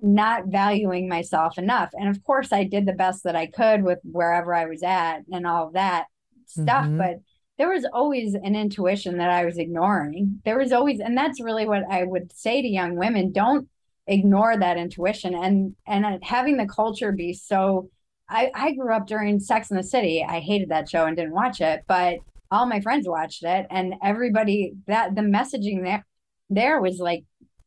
not 0.00 0.46
valuing 0.46 1.08
myself 1.08 1.58
enough. 1.58 1.90
And 1.94 2.08
of 2.08 2.22
course, 2.24 2.52
I 2.52 2.64
did 2.64 2.86
the 2.86 2.92
best 2.92 3.24
that 3.24 3.36
I 3.36 3.46
could 3.46 3.82
with 3.82 3.98
wherever 4.04 4.54
I 4.54 4.66
was 4.66 4.82
at 4.82 5.20
and 5.30 5.46
all 5.46 5.68
of 5.68 5.74
that 5.74 6.06
stuff. 6.52 6.86
Mm-hmm. 6.86 6.98
But 6.98 7.20
there 7.58 7.70
was 7.70 7.86
always 7.92 8.34
an 8.34 8.56
intuition 8.56 9.18
that 9.18 9.30
I 9.30 9.44
was 9.44 9.58
ignoring. 9.58 10.40
There 10.44 10.58
was 10.58 10.72
always, 10.72 11.00
and 11.00 11.16
that's 11.16 11.40
really 11.40 11.66
what 11.66 11.82
I 11.90 12.04
would 12.04 12.32
say 12.32 12.62
to 12.62 12.68
young 12.68 12.96
women 12.96 13.32
don't 13.32 13.68
ignore 14.06 14.56
that 14.56 14.78
intuition. 14.78 15.34
And, 15.34 15.76
and 15.86 16.22
having 16.24 16.56
the 16.56 16.66
culture 16.66 17.12
be 17.12 17.34
so, 17.34 17.90
I, 18.28 18.50
I 18.54 18.72
grew 18.72 18.94
up 18.94 19.06
during 19.06 19.38
Sex 19.38 19.70
in 19.70 19.76
the 19.76 19.82
City. 19.82 20.24
I 20.26 20.40
hated 20.40 20.70
that 20.70 20.88
show 20.88 21.04
and 21.04 21.16
didn't 21.16 21.34
watch 21.34 21.60
it, 21.60 21.84
but 21.86 22.16
all 22.50 22.66
my 22.66 22.80
friends 22.80 23.08
watched 23.08 23.44
it 23.44 23.66
and 23.70 23.94
everybody 24.02 24.72
that 24.86 25.14
the 25.14 25.22
messaging 25.22 25.84
there, 25.84 26.06
there 26.50 26.80
was 26.80 26.98
like, 26.98 27.24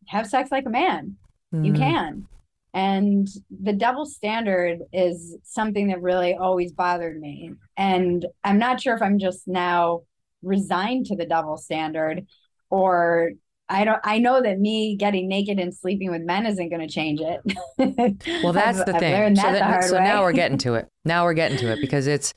have 0.08 0.28
sex 0.28 0.52
like 0.52 0.66
a 0.66 0.70
man 0.70 1.18
mm. 1.54 1.66
you 1.66 1.74
mm-hmm. 1.74 1.82
can 1.82 2.28
and 2.76 3.28
the 3.64 3.74
double 3.74 4.06
standard 4.06 4.80
is 4.94 5.38
something 5.44 5.88
that 5.88 6.02
really 6.02 6.36
always 6.36 6.74
bothered 6.74 7.20
me 7.20 7.54
and 7.78 8.26
i'm 8.44 8.60
not 8.60 8.80
sure 8.80 8.94
if 8.94 9.02
i'm 9.02 9.18
just 9.18 9.48
now 9.48 10.02
resigned 10.44 11.08
to 11.08 11.16
the 11.16 11.26
double 11.26 11.58
standard 11.58 12.28
or 12.70 13.32
I 13.68 13.84
don't 13.84 14.00
I 14.04 14.20
know 14.20 14.44
that 14.44 14.60
me 14.60 14.96
getting 14.96 15.28
naked 15.28 15.58
and 15.58 15.74
sleeping 15.74 16.12
with 16.12 16.22
men 16.22 16.46
isn't 16.46 16.70
going 16.70 16.88
to 16.88 16.94
change 16.94 17.20
it. 17.20 17.42
well, 18.44 18.54
that's 18.54 18.84
the 18.84 18.94
thing. 18.94 19.36
so, 19.36 19.42
that, 19.42 19.84
so 19.86 19.98
now 19.98 20.22
we're 20.22 20.34
getting 20.34 20.60
to 20.60 20.74
it. 20.76 20.88
Now 21.04 21.24
we're 21.24 21.34
getting 21.34 21.58
to 21.58 21.72
it 21.72 21.82
because 21.82 22.06
it's 22.06 22.32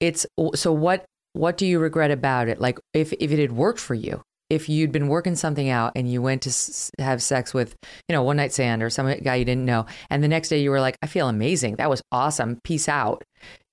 it's 0.00 0.26
so 0.54 0.72
what 0.72 1.04
what 1.32 1.56
do 1.56 1.66
you 1.66 1.78
regret 1.78 2.10
about 2.10 2.48
it? 2.48 2.60
Like 2.60 2.78
if 2.92 3.12
if 3.12 3.30
it 3.30 3.38
had 3.38 3.52
worked 3.52 3.78
for 3.78 3.94
you, 3.94 4.22
if 4.48 4.68
you'd 4.68 4.92
been 4.92 5.08
working 5.08 5.34
something 5.34 5.68
out 5.68 5.92
and 5.96 6.10
you 6.10 6.22
went 6.22 6.42
to 6.42 6.50
s- 6.50 6.90
have 6.98 7.22
sex 7.22 7.52
with, 7.52 7.74
you 8.08 8.14
know, 8.14 8.22
one 8.22 8.36
night 8.36 8.52
stand 8.52 8.82
or 8.82 8.90
some 8.90 9.12
guy 9.20 9.36
you 9.36 9.44
didn't 9.44 9.64
know, 9.64 9.86
and 10.10 10.22
the 10.22 10.28
next 10.28 10.48
day 10.48 10.60
you 10.60 10.70
were 10.70 10.80
like, 10.80 10.96
I 11.02 11.06
feel 11.06 11.28
amazing. 11.28 11.76
That 11.76 11.90
was 11.90 12.02
awesome. 12.12 12.60
Peace 12.62 12.88
out. 12.88 13.24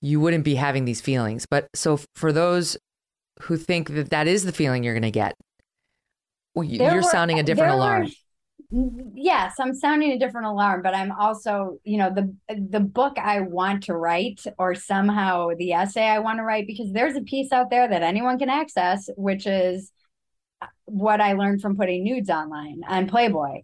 You 0.02 0.20
wouldn't 0.20 0.44
be 0.44 0.56
having 0.56 0.86
these 0.86 1.02
feelings. 1.02 1.46
But 1.46 1.68
so 1.76 2.00
for 2.16 2.32
those 2.32 2.78
who 3.44 3.58
think 3.58 3.90
that 3.94 4.10
that 4.10 4.28
is 4.28 4.46
the 4.46 4.52
feeling 4.52 4.84
you're 4.84 4.94
going 4.94 5.04
to 5.04 5.12
get, 5.12 5.36
well, 6.56 6.64
you're 6.64 6.96
were, 6.96 7.04
sounding 7.04 7.38
a 7.38 7.42
uh, 7.42 7.46
different 7.46 7.74
alarm. 7.74 8.04
Were, 8.04 8.10
yes, 9.16 9.56
I'm 9.60 9.74
sounding 9.74 10.12
a 10.12 10.20
different 10.20 10.48
alarm, 10.48 10.82
but 10.82 10.96
I'm 10.96 11.12
also, 11.12 11.78
you 11.84 11.98
know, 11.98 12.12
the 12.14 12.36
the 12.56 12.80
book 12.80 13.18
I 13.18 13.42
want 13.42 13.84
to 13.84 13.94
write 13.94 14.44
or 14.58 14.76
somehow 14.76 15.50
the 15.58 15.74
essay 15.74 16.04
I 16.04 16.20
want 16.20 16.40
to 16.40 16.44
write 16.44 16.68
because 16.68 16.92
there's 16.92 17.16
a 17.16 17.22
piece 17.22 17.52
out 17.52 17.70
there 17.70 17.88
that 17.88 18.04
anyone 18.04 18.38
can 18.38 18.50
access, 18.50 19.10
which 19.16 19.48
is 19.48 19.92
what 20.86 21.22
I 21.22 21.34
learned 21.34 21.62
from 21.62 21.76
putting 21.76 22.04
nudes 22.04 22.30
online 22.30 22.82
on 22.88 23.08
Playboy. 23.08 23.62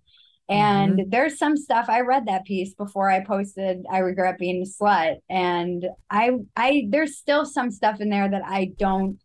And 0.50 0.98
mm-hmm. 0.98 1.10
there's 1.10 1.38
some 1.38 1.56
stuff 1.56 1.86
I 1.90 2.02
read 2.02 2.26
that 2.26 2.46
piece 2.46 2.74
before 2.74 3.10
I 3.10 3.24
posted 3.24 3.86
I 3.90 4.00
regret 4.00 4.40
being 4.40 4.64
a 4.64 4.84
slut 4.84 5.18
and 5.30 5.86
I 6.10 6.32
I 6.56 6.88
there's 6.90 7.18
still 7.18 7.46
some 7.46 7.70
stuff 7.70 8.02
in 8.02 8.10
there 8.10 8.28
that 8.28 8.42
I 8.44 8.72
don't 8.78 9.20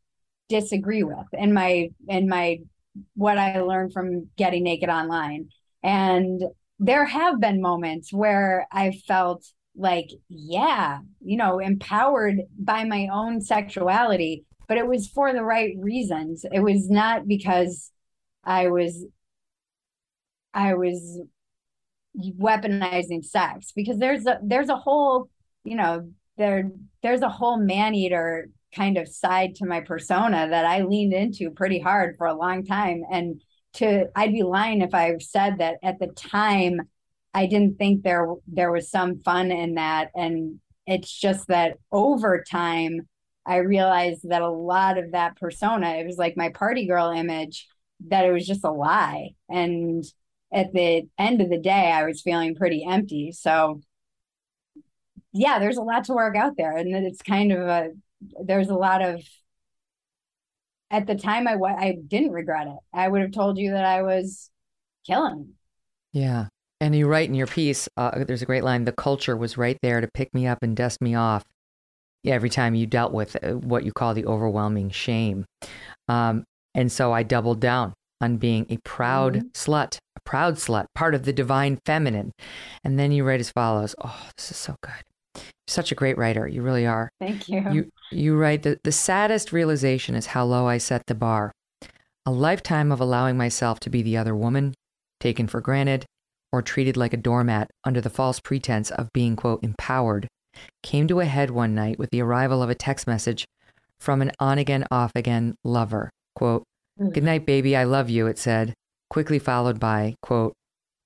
disagree 0.50 1.02
with 1.02 1.26
in 1.33 1.54
my 1.54 1.88
in 2.09 2.28
my 2.28 2.59
what 3.14 3.38
I 3.38 3.61
learned 3.61 3.93
from 3.93 4.28
getting 4.37 4.64
naked 4.64 4.90
online. 4.90 5.49
And 5.83 6.43
there 6.78 7.04
have 7.04 7.40
been 7.40 7.61
moments 7.61 8.12
where 8.12 8.66
I 8.71 8.93
felt 9.07 9.47
like, 9.76 10.09
yeah, 10.28 10.99
you 11.21 11.37
know, 11.37 11.59
empowered 11.59 12.43
by 12.59 12.85
my 12.85 13.09
own 13.12 13.40
sexuality, 13.40 14.45
but 14.68 14.78
it 14.78 14.87
was 14.87 15.09
for 15.09 15.33
the 15.33 15.44
right 15.44 15.75
reasons. 15.78 16.44
It 16.50 16.61
was 16.61 16.88
not 16.90 17.26
because 17.26 17.90
I 18.44 18.68
was 18.68 19.06
I 20.52 20.75
was 20.75 21.21
weaponizing 22.16 23.25
sex 23.25 23.73
because 23.73 23.99
there's 23.99 24.26
a 24.26 24.38
there's 24.42 24.68
a 24.68 24.76
whole, 24.76 25.28
you 25.64 25.76
know, 25.76 26.09
there 26.37 26.71
there's 27.02 27.23
a 27.23 27.28
whole 27.28 27.59
man 27.59 27.94
eater 27.94 28.49
kind 28.75 28.99
of 28.99 29.09
side 29.09 29.54
to 29.56 29.66
my 29.66 29.80
persona 29.80 30.49
that 30.50 30.64
I 30.64 30.83
leaned 30.83 31.12
into 31.12 31.50
pretty 31.50 31.78
hard 31.78 32.16
for 32.16 32.26
a 32.26 32.35
long 32.35 32.64
time. 32.64 33.02
And 33.11 33.40
to 33.75 34.06
I'd 34.14 34.33
be 34.33 34.42
lying 34.42 34.83
if 34.83 34.94
I 34.94 35.16
said 35.18 35.59
that 35.59 35.76
at 35.83 35.99
the 35.99 36.09
time 36.09 36.80
I 37.33 37.47
didn't 37.47 37.78
think 37.78 38.02
there 38.02 38.28
there 38.47 38.71
was 38.73 38.90
some 38.90 39.21
fun 39.21 39.50
in 39.50 39.75
that. 39.75 40.11
And 40.14 40.61
it's 40.87 41.12
just 41.12 41.49
that 41.49 41.78
over 41.90 42.44
time 42.49 43.09
I 43.47 43.57
realized 43.57 44.29
that 44.29 44.43
a 44.43 44.49
lot 44.49 44.99
of 44.99 45.13
that 45.13 45.37
persona, 45.37 45.97
it 45.97 46.07
was 46.07 46.17
like 46.17 46.37
my 46.37 46.49
party 46.51 46.87
girl 46.87 47.11
image, 47.11 47.69
that 48.09 48.25
it 48.25 48.33
was 48.33 48.47
just 48.47 48.65
a 48.65 48.71
lie. 48.71 49.31
And 49.49 50.05
at 50.53 50.73
the 50.73 51.09
end 51.19 51.41
of 51.41 51.51
the 51.51 51.59
day, 51.59 51.93
I 51.93 52.05
was 52.05 52.23
feeling 52.23 52.55
pretty 52.55 52.85
empty. 52.89 53.33
So 53.33 53.81
yeah, 55.33 55.59
there's 55.59 55.77
a 55.77 55.83
lot 55.83 56.05
to 56.05 56.15
work 56.15 56.37
out 56.37 56.57
there. 56.57 56.77
And 56.77 56.95
it's 56.95 57.23
kind 57.23 57.53
of 57.53 57.61
a 57.67 57.91
there's 58.43 58.69
a 58.69 58.75
lot 58.75 59.03
of 59.03 59.21
at 60.91 61.07
the 61.07 61.17
time 61.17 61.47
I 61.49 61.55
I 61.55 61.99
didn't 62.07 62.31
regret 62.33 62.69
it. 62.69 62.79
I 62.93 63.09
would 63.09 63.21
have 63.21 63.33
told 63.33 63.59
you 63.59 63.73
that 63.73 63.85
I 63.85 64.03
was 64.03 64.51
killing. 65.07 65.55
Yeah. 66.13 66.47
And 66.81 66.95
you 66.95 67.07
write 67.07 67.29
in 67.29 67.35
your 67.35 67.47
piece, 67.47 67.89
uh, 67.97 68.25
there's 68.25 68.43
a 68.43 68.47
great 68.47 68.65
line 68.65 68.85
the 68.85 68.93
culture 68.93 69.37
was 69.37 69.57
right 69.57 69.79
there 69.83 70.01
to 70.01 70.09
pick 70.09 70.35
me 70.35 70.47
up 70.47 70.59
and 70.63 70.77
dust 70.77 71.01
me 71.01 71.15
off 71.15 71.45
every 72.33 72.50
time 72.50 72.75
you 72.75 72.87
dealt 72.87 73.12
with 73.12 73.37
uh, 73.43 73.52
what 73.52 73.85
you 73.85 73.93
call 73.93 74.14
the 74.14 74.26
overwhelming 74.26 74.90
shame. 74.90 75.45
Um, 76.09 76.45
and 76.75 76.90
so 76.90 77.12
I 77.12 77.23
doubled 77.23 77.61
down 77.61 77.95
on 78.21 78.37
being 78.37 78.66
a 78.71 78.78
proud 78.78 79.35
mm-hmm. 79.35 79.49
slut, 79.49 79.99
a 80.16 80.21
proud 80.25 80.57
slut, 80.57 80.87
part 80.95 81.14
of 81.14 81.25
the 81.25 81.33
divine 81.33 81.78
feminine. 81.85 82.33
And 82.83 82.99
then 82.99 83.12
you 83.12 83.25
write 83.25 83.40
as 83.40 83.50
follows 83.50 83.95
Oh, 84.02 84.28
this 84.37 84.50
is 84.50 84.57
so 84.57 84.76
good 84.83 85.02
You're 85.37 85.43
such 85.69 85.93
a 85.93 85.95
great 85.95 86.19
writer. 86.19 86.49
You 86.49 86.62
really 86.62 86.87
are. 86.87 87.11
Thank 87.21 87.49
you. 87.49 87.64
You 87.71 87.90
you 88.11 88.37
write 88.37 88.62
that 88.62 88.83
the 88.85 88.93
saddest 88.93 89.52
realization 89.52 90.14
is 90.14 90.26
how 90.26 90.45
low 90.45 90.66
I 90.66 90.78
set 90.78 91.07
the 91.07 91.14
bar. 91.14 91.52
A 92.26 92.31
lifetime 92.31 92.90
of 92.90 93.00
allowing 93.00 93.37
myself 93.37 93.81
to 93.81 93.90
be 93.90 94.02
the 94.02 94.16
other 94.16 94.35
woman, 94.35 94.75
taken 95.21 95.47
for 95.47 95.61
granted, 95.61 96.07
or 96.52 96.62
treated 96.62 96.97
like 96.97 97.12
a 97.12 97.19
doormat 97.19 97.69
under 97.85 98.00
the 98.00 98.09
false 98.09 98.40
pretense 98.40 98.90
of 98.90 99.12
being 99.12 99.37
quote 99.37 99.62
empowered, 99.62 100.28
came 100.82 101.06
to 101.08 101.20
a 101.20 101.25
head 101.25 101.50
one 101.50 101.75
night 101.75 101.99
with 101.99 102.11
the 102.11 102.20
arrival 102.20 102.62
of 102.62 102.70
a 102.70 102.75
text 102.75 103.06
message 103.06 103.44
from 103.99 104.23
an 104.23 104.32
on 104.38 104.58
again 104.58 104.84
off 104.90 105.12
again 105.14 105.54
lover. 105.64 106.11
Quote, 106.34 106.64
mm. 107.00 107.12
Good 107.12 107.25
night, 107.25 107.46
baby, 107.46 107.76
I 107.76 107.84
love 107.84 108.11
you, 108.11 108.26
it 108.26 108.38
said, 108.38 108.75
quickly 109.11 109.38
followed 109.38 109.80
by, 109.80 110.14
quote, 110.23 110.52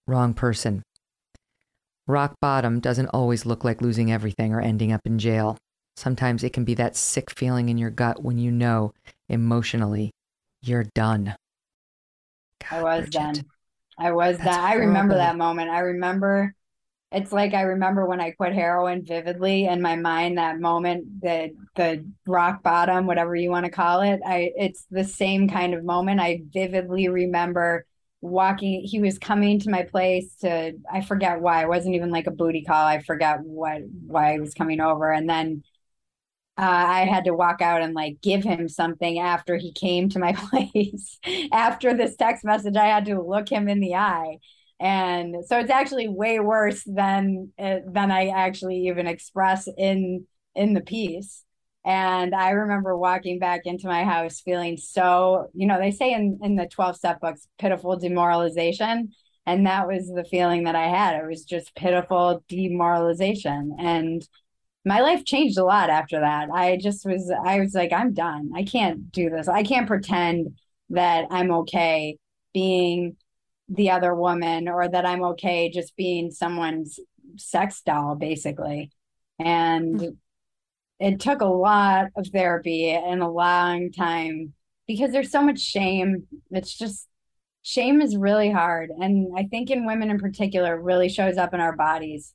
wrong 0.07 0.35
person. 0.35 0.83
Rock 2.07 2.35
bottom 2.41 2.81
doesn't 2.81 3.09
always 3.09 3.45
look 3.45 3.65
like 3.65 3.83
losing 3.83 4.11
everything 4.11 4.53
or 4.55 4.61
ending 4.61 4.93
up 4.93 5.03
in 5.05 5.19
jail. 5.19 5.59
Sometimes 5.97 6.43
it 6.43 6.53
can 6.53 6.65
be 6.65 6.75
that 6.75 6.97
sick 6.97 7.31
feeling 7.31 7.69
in 7.69 7.77
your 7.77 7.91
gut 7.91 8.23
when 8.23 8.39
you 8.39 8.51
know 8.51 8.93
emotionally 9.29 10.11
you're 10.63 10.87
done. 10.95 11.35
God, 12.71 12.79
I 12.79 12.83
was 12.83 13.01
Bridget. 13.01 13.13
done. 13.13 13.35
I 13.99 14.13
was 14.13 14.39
that. 14.39 14.61
I 14.61 14.75
remember 14.75 15.15
that 15.15 15.37
moment. 15.37 15.71
I 15.71 15.81
remember 15.81 16.55
it's 17.11 17.33
like 17.33 17.55
I 17.55 17.63
remember 17.63 18.07
when 18.07 18.21
I 18.21 18.33
quit 18.33 18.53
heroin 18.53 19.05
vividly 19.05 19.65
in 19.65 19.81
my 19.81 19.97
mind 19.97 20.37
that 20.37 20.61
moment, 20.61 21.23
the 21.23 21.55
the 21.75 22.05
rock 22.27 22.63
bottom, 22.63 23.07
whatever 23.07 23.35
you 23.35 23.51
want 23.51 23.65
to 23.65 23.71
call 23.71 24.03
it. 24.03 24.21
I 24.27 24.53
it's 24.57 24.85
the 24.91 25.05
same 25.05 25.49
kind 25.49 25.75
of 25.75 25.85
moment. 25.85 26.21
I 26.21 26.43
vividly 26.53 27.09
remember 27.09 27.87
walking 28.21 28.83
he 28.83 29.01
was 29.01 29.19
coming 29.19 29.61
to 29.61 29.71
my 29.71 29.85
place 29.85 30.35
to 30.41 30.73
i 30.93 31.01
forget 31.01 31.41
why 31.41 31.63
it 31.63 31.69
wasn't 31.69 31.95
even 31.95 32.11
like 32.11 32.27
a 32.27 32.33
booty 32.33 32.65
call 32.65 32.85
i 32.85 33.01
forget 33.01 33.39
what 33.43 33.81
why 34.09 34.33
he 34.33 34.41
was 34.41 34.55
coming 34.55 34.81
over 34.81 35.13
and 35.13 35.31
then 35.31 35.63
uh, 36.57 36.63
i 36.63 37.05
had 37.05 37.25
to 37.25 37.35
walk 37.35 37.63
out 37.63 37.81
and 37.81 37.95
like 37.95 38.21
give 38.21 38.43
him 38.43 38.69
something 38.69 39.21
after 39.21 39.57
he 39.57 39.73
came 39.73 40.09
to 40.09 40.19
my 40.19 40.33
place 40.51 41.19
after 41.53 41.95
this 41.95 42.17
text 42.17 42.45
message 42.45 42.77
i 42.77 42.87
had 42.87 43.05
to 43.05 43.23
look 43.23 43.49
him 43.49 43.69
in 43.69 43.79
the 43.79 43.95
eye 43.95 44.39
and 44.81 45.37
so 45.47 45.59
it's 45.59 45.71
actually 45.71 46.09
way 46.09 46.41
worse 46.41 46.83
than 46.85 47.51
uh, 47.59 47.79
than 47.87 48.11
i 48.11 48.29
actually 48.29 48.87
even 48.87 49.07
express 49.07 49.69
in 49.77 50.25
in 50.55 50.75
the 50.75 50.81
piece 50.81 51.45
and 51.89 52.35
I 52.35 52.51
remember 52.51 52.95
walking 52.97 53.39
back 53.39 53.63
into 53.65 53.87
my 53.87 54.05
house 54.05 54.43
feeling 54.43 54.77
so, 54.77 55.49
you 55.55 55.67
know, 55.67 55.79
they 55.79 55.91
say 55.91 56.13
in, 56.13 56.39
in 56.43 56.55
the 56.55 56.67
12 56.67 56.97
step 56.97 57.19
books, 57.19 57.49
pitiful 57.59 57.97
demoralization. 57.97 59.13
And 59.47 59.67
that 59.67 59.89
was 59.89 60.13
the 60.15 60.25
feeling 60.25 60.65
that 60.65 60.75
I 60.75 60.89
had. 60.89 61.17
It 61.17 61.27
was 61.27 61.45
just 61.45 61.75
pitiful 61.75 62.45
demoralization. 62.47 63.75
And 63.79 64.23
my 64.85 65.01
life 65.01 65.25
changed 65.25 65.57
a 65.57 65.65
lot 65.65 65.89
after 65.89 66.21
that. 66.21 66.51
I 66.53 66.77
just 66.77 67.07
was, 67.07 67.33
I 67.47 67.61
was 67.61 67.73
like, 67.73 67.91
I'm 67.91 68.13
done. 68.13 68.51
I 68.55 68.65
can't 68.65 69.11
do 69.11 69.31
this. 69.31 69.49
I 69.49 69.63
can't 69.63 69.87
pretend 69.87 70.59
that 70.91 71.29
I'm 71.31 71.51
okay 71.53 72.19
being 72.53 73.17
the 73.69 73.91
other 73.91 74.15
woman 74.15 74.69
or 74.69 74.89
that 74.89 75.07
I'm 75.07 75.23
okay 75.25 75.71
just 75.71 75.97
being 75.97 76.31
someone's 76.31 76.99
sex 77.37 77.83
doll, 77.83 78.15
basically. 78.15 78.91
And 79.39 80.01
hmm. 80.01 80.09
it 80.99 81.21
took 81.21 81.41
a 81.41 81.47
lot 81.47 82.07
of 82.17 82.29
therapy 82.29 82.91
and 82.91 83.23
a 83.23 83.29
long 83.29 83.93
time 83.93 84.55
because 84.87 85.13
there's 85.13 85.31
so 85.31 85.43
much 85.43 85.61
shame. 85.61 86.27
It's 86.51 86.77
just 86.77 87.07
shame 87.63 88.01
is 88.01 88.17
really 88.17 88.51
hard. 88.51 88.91
And 88.91 89.29
I 89.37 89.45
think 89.45 89.71
in 89.71 89.87
women 89.87 90.11
in 90.11 90.19
particular, 90.19 90.81
really 90.81 91.09
shows 91.09 91.37
up 91.37 91.53
in 91.53 91.61
our 91.61 91.77
bodies. 91.77 92.35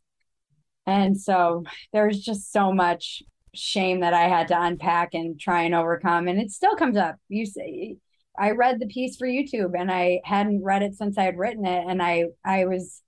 And 0.85 1.19
so 1.19 1.63
there's 1.91 2.19
just 2.19 2.51
so 2.51 2.71
much 2.71 3.23
shame 3.55 4.01
that 4.01 4.13
I 4.13 4.27
had 4.27 4.47
to 4.49 4.61
unpack 4.61 5.13
and 5.13 5.39
try 5.39 5.63
and 5.63 5.73
overcome. 5.73 6.27
And 6.27 6.39
it 6.39 6.51
still 6.51 6.75
comes 6.75 6.97
up. 6.97 7.15
You 7.29 7.45
say, 7.45 7.97
I 8.37 8.51
read 8.51 8.79
the 8.79 8.87
piece 8.87 9.15
for 9.15 9.27
YouTube 9.27 9.79
and 9.79 9.91
I 9.91 10.21
hadn't 10.23 10.63
read 10.63 10.83
it 10.83 10.95
since 10.95 11.17
I 11.17 11.23
had 11.23 11.37
written 11.37 11.65
it. 11.65 11.85
And 11.87 12.01
I, 12.01 12.25
I 12.43 12.65
was 12.65 13.01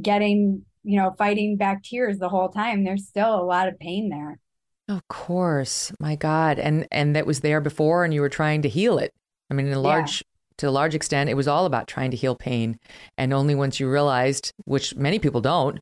getting, 0.00 0.64
you 0.82 0.98
know, 0.98 1.14
fighting 1.16 1.56
back 1.56 1.82
tears 1.82 2.18
the 2.18 2.28
whole 2.28 2.48
time. 2.48 2.84
There's 2.84 3.06
still 3.06 3.34
a 3.34 3.44
lot 3.44 3.68
of 3.68 3.78
pain 3.78 4.08
there. 4.08 4.38
Of 4.90 5.06
course, 5.06 5.92
my 6.00 6.16
God, 6.16 6.58
and 6.58 6.84
and 6.90 7.14
that 7.14 7.24
was 7.24 7.40
there 7.40 7.60
before, 7.60 8.04
and 8.04 8.12
you 8.12 8.20
were 8.20 8.28
trying 8.28 8.60
to 8.62 8.68
heal 8.68 8.98
it. 8.98 9.14
I 9.48 9.54
mean, 9.54 9.68
in 9.68 9.72
a 9.72 9.80
large 9.80 10.20
yeah. 10.20 10.54
to 10.58 10.68
a 10.68 10.72
large 10.72 10.96
extent, 10.96 11.30
it 11.30 11.34
was 11.34 11.46
all 11.46 11.64
about 11.64 11.86
trying 11.86 12.10
to 12.10 12.16
heal 12.16 12.34
pain, 12.34 12.76
and 13.16 13.32
only 13.32 13.54
once 13.54 13.78
you 13.78 13.88
realized, 13.88 14.52
which 14.64 14.96
many 14.96 15.20
people 15.20 15.40
don't, 15.40 15.78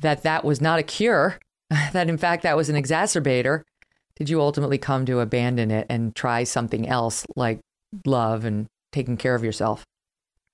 that 0.00 0.24
that 0.24 0.44
was 0.44 0.60
not 0.60 0.80
a 0.80 0.82
cure, 0.82 1.38
that 1.70 2.08
in 2.08 2.18
fact 2.18 2.42
that 2.42 2.56
was 2.56 2.68
an 2.68 2.74
exacerbator, 2.74 3.62
did 4.16 4.28
you 4.28 4.40
ultimately 4.40 4.78
come 4.78 5.06
to 5.06 5.20
abandon 5.20 5.70
it 5.70 5.86
and 5.88 6.16
try 6.16 6.42
something 6.42 6.88
else 6.88 7.24
like 7.36 7.60
love 8.06 8.44
and 8.44 8.66
taking 8.92 9.16
care 9.16 9.34
of 9.34 9.44
yourself. 9.44 9.84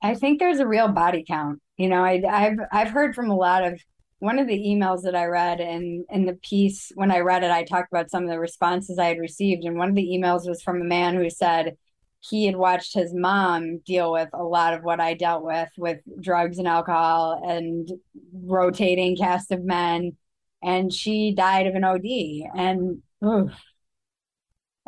I 0.02 0.14
think 0.14 0.38
there's 0.38 0.60
a 0.60 0.66
real 0.66 0.88
body 0.88 1.24
count. 1.26 1.60
You 1.76 1.88
know, 1.88 2.04
I, 2.04 2.22
I've 2.28 2.58
I've 2.72 2.90
heard 2.90 3.14
from 3.14 3.30
a 3.30 3.36
lot 3.36 3.64
of 3.64 3.80
one 4.18 4.38
of 4.38 4.46
the 4.46 4.58
emails 4.58 5.02
that 5.02 5.14
I 5.14 5.26
read 5.26 5.60
and 5.60 6.04
in 6.10 6.24
the 6.24 6.38
piece 6.42 6.90
when 6.94 7.10
I 7.10 7.20
read 7.20 7.44
it, 7.44 7.50
I 7.50 7.64
talked 7.64 7.92
about 7.92 8.10
some 8.10 8.24
of 8.24 8.30
the 8.30 8.38
responses 8.38 8.98
I 8.98 9.06
had 9.06 9.18
received, 9.18 9.64
and 9.64 9.76
one 9.76 9.88
of 9.90 9.94
the 9.94 10.08
emails 10.08 10.48
was 10.48 10.62
from 10.62 10.80
a 10.80 10.84
man 10.84 11.16
who 11.16 11.28
said 11.28 11.76
he 12.20 12.46
had 12.46 12.56
watched 12.56 12.94
his 12.94 13.14
mom 13.14 13.78
deal 13.86 14.10
with 14.10 14.28
a 14.32 14.42
lot 14.42 14.74
of 14.74 14.82
what 14.82 15.00
I 15.00 15.14
dealt 15.14 15.44
with 15.44 15.68
with 15.76 16.00
drugs 16.20 16.58
and 16.58 16.66
alcohol 16.66 17.42
and 17.46 17.90
rotating 18.32 19.16
cast 19.16 19.52
of 19.52 19.64
men, 19.64 20.16
and 20.62 20.92
she 20.92 21.34
died 21.34 21.66
of 21.66 21.74
an 21.74 21.84
OD. 21.84 22.50
And 22.56 23.02
oof, 23.24 23.52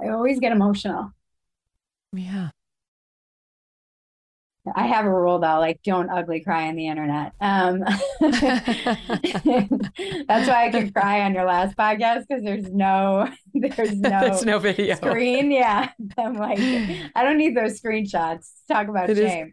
I 0.01 0.09
always 0.09 0.41
get 0.41 0.53
emotional. 0.53 1.13
Yeah. 2.13 2.51
I 4.77 4.87
have 4.87 5.07
a 5.07 5.11
rule 5.11 5.39
though, 5.39 5.59
like 5.59 5.83
don't 5.83 6.11
ugly 6.11 6.41
cry 6.41 6.69
on 6.69 6.77
the 6.77 6.89
internet. 6.89 7.33
Um, 7.41 7.81
that's 10.29 10.49
why 10.49 10.67
I 10.67 10.71
can 10.71 10.93
cry 10.93 11.23
on 11.23 11.35
your 11.35 11.45
last 11.45 11.77
podcast 11.77 12.27
because 12.29 12.43
there's 12.43 12.71
no, 12.71 13.29
there's 13.55 13.97
no, 13.97 14.21
there's 14.21 14.45
no 14.45 14.59
video 14.59 14.95
screen. 14.97 15.51
Yeah, 15.51 15.91
I'm 16.17 16.35
like, 16.35 16.59
I 16.61 17.23
don't 17.23 17.39
need 17.39 17.57
those 17.57 17.81
screenshots. 17.81 18.51
Talk 18.69 18.89
about 18.89 19.11
it 19.11 19.17
shame. 19.17 19.49
Is, 19.49 19.53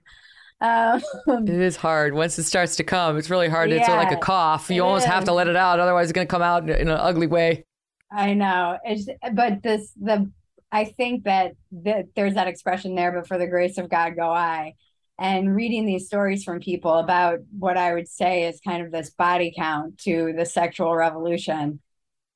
um, 0.62 1.02
it 1.48 1.50
is 1.50 1.76
hard 1.76 2.14
once 2.14 2.40
it 2.40 2.44
starts 2.44 2.78
to 2.78 2.84
come. 2.84 3.18
It's 3.18 3.30
really 3.30 3.50
hard. 3.50 3.70
Yeah, 3.70 3.78
it's 3.78 3.90
like 3.90 4.12
a 4.12 4.18
cough. 4.18 4.70
You 4.70 4.84
almost 4.84 5.06
is. 5.06 5.12
have 5.12 5.26
to 5.26 5.34
let 5.34 5.48
it 5.48 5.56
out, 5.56 5.80
otherwise 5.80 6.06
it's 6.06 6.14
going 6.14 6.28
to 6.28 6.32
come 6.32 6.42
out 6.42 6.64
in, 6.64 6.70
in 6.70 6.88
an 6.88 6.98
ugly 6.98 7.28
way. 7.28 7.66
I 8.12 8.34
know. 8.34 8.78
It's 8.84 9.08
but 9.34 9.62
this 9.64 9.92
the 10.02 10.32
I 10.72 10.86
think 10.86 11.24
that 11.24 11.54
that 11.72 12.08
there's 12.16 12.34
that 12.36 12.48
expression 12.48 12.96
there, 12.96 13.12
but 13.12 13.28
for 13.28 13.38
the 13.38 13.48
grace 13.48 13.78
of 13.78 13.90
God 13.90 14.16
go 14.16 14.30
I 14.30 14.74
and 15.18 15.56
reading 15.56 15.86
these 15.86 16.08
stories 16.08 16.44
from 16.44 16.60
people 16.60 16.94
about 16.96 17.40
what 17.58 17.78
I 17.78 17.94
would 17.94 18.08
say 18.08 18.48
is 18.48 18.60
kind 18.60 18.86
of 18.86 18.92
this 18.92 19.12
body 19.12 19.54
count 19.56 20.00
to 20.00 20.34
the 20.38 20.46
sexual 20.46 20.94
revolution. 20.94 21.80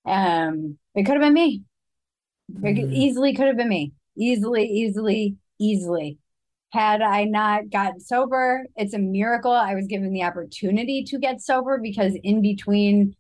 Um, 0.05 0.77
it 0.95 1.03
could 1.03 1.15
have 1.15 1.21
been 1.21 1.33
me. 1.33 1.63
It 2.63 2.75
mm. 2.75 2.93
easily 2.93 3.35
could 3.35 3.47
have 3.47 3.57
been 3.57 3.69
me. 3.69 3.91
Easily, 4.17 4.65
easily, 4.65 5.35
easily. 5.59 6.17
Had 6.71 7.01
I 7.01 7.25
not 7.25 7.69
gotten 7.69 7.99
sober, 7.99 8.65
it's 8.75 8.93
a 8.93 8.99
miracle 8.99 9.51
I 9.51 9.75
was 9.75 9.87
given 9.87 10.13
the 10.13 10.23
opportunity 10.23 11.03
to 11.05 11.17
get 11.17 11.41
sober 11.41 11.79
because 11.81 12.13
in 12.23 12.41
between 12.41 13.15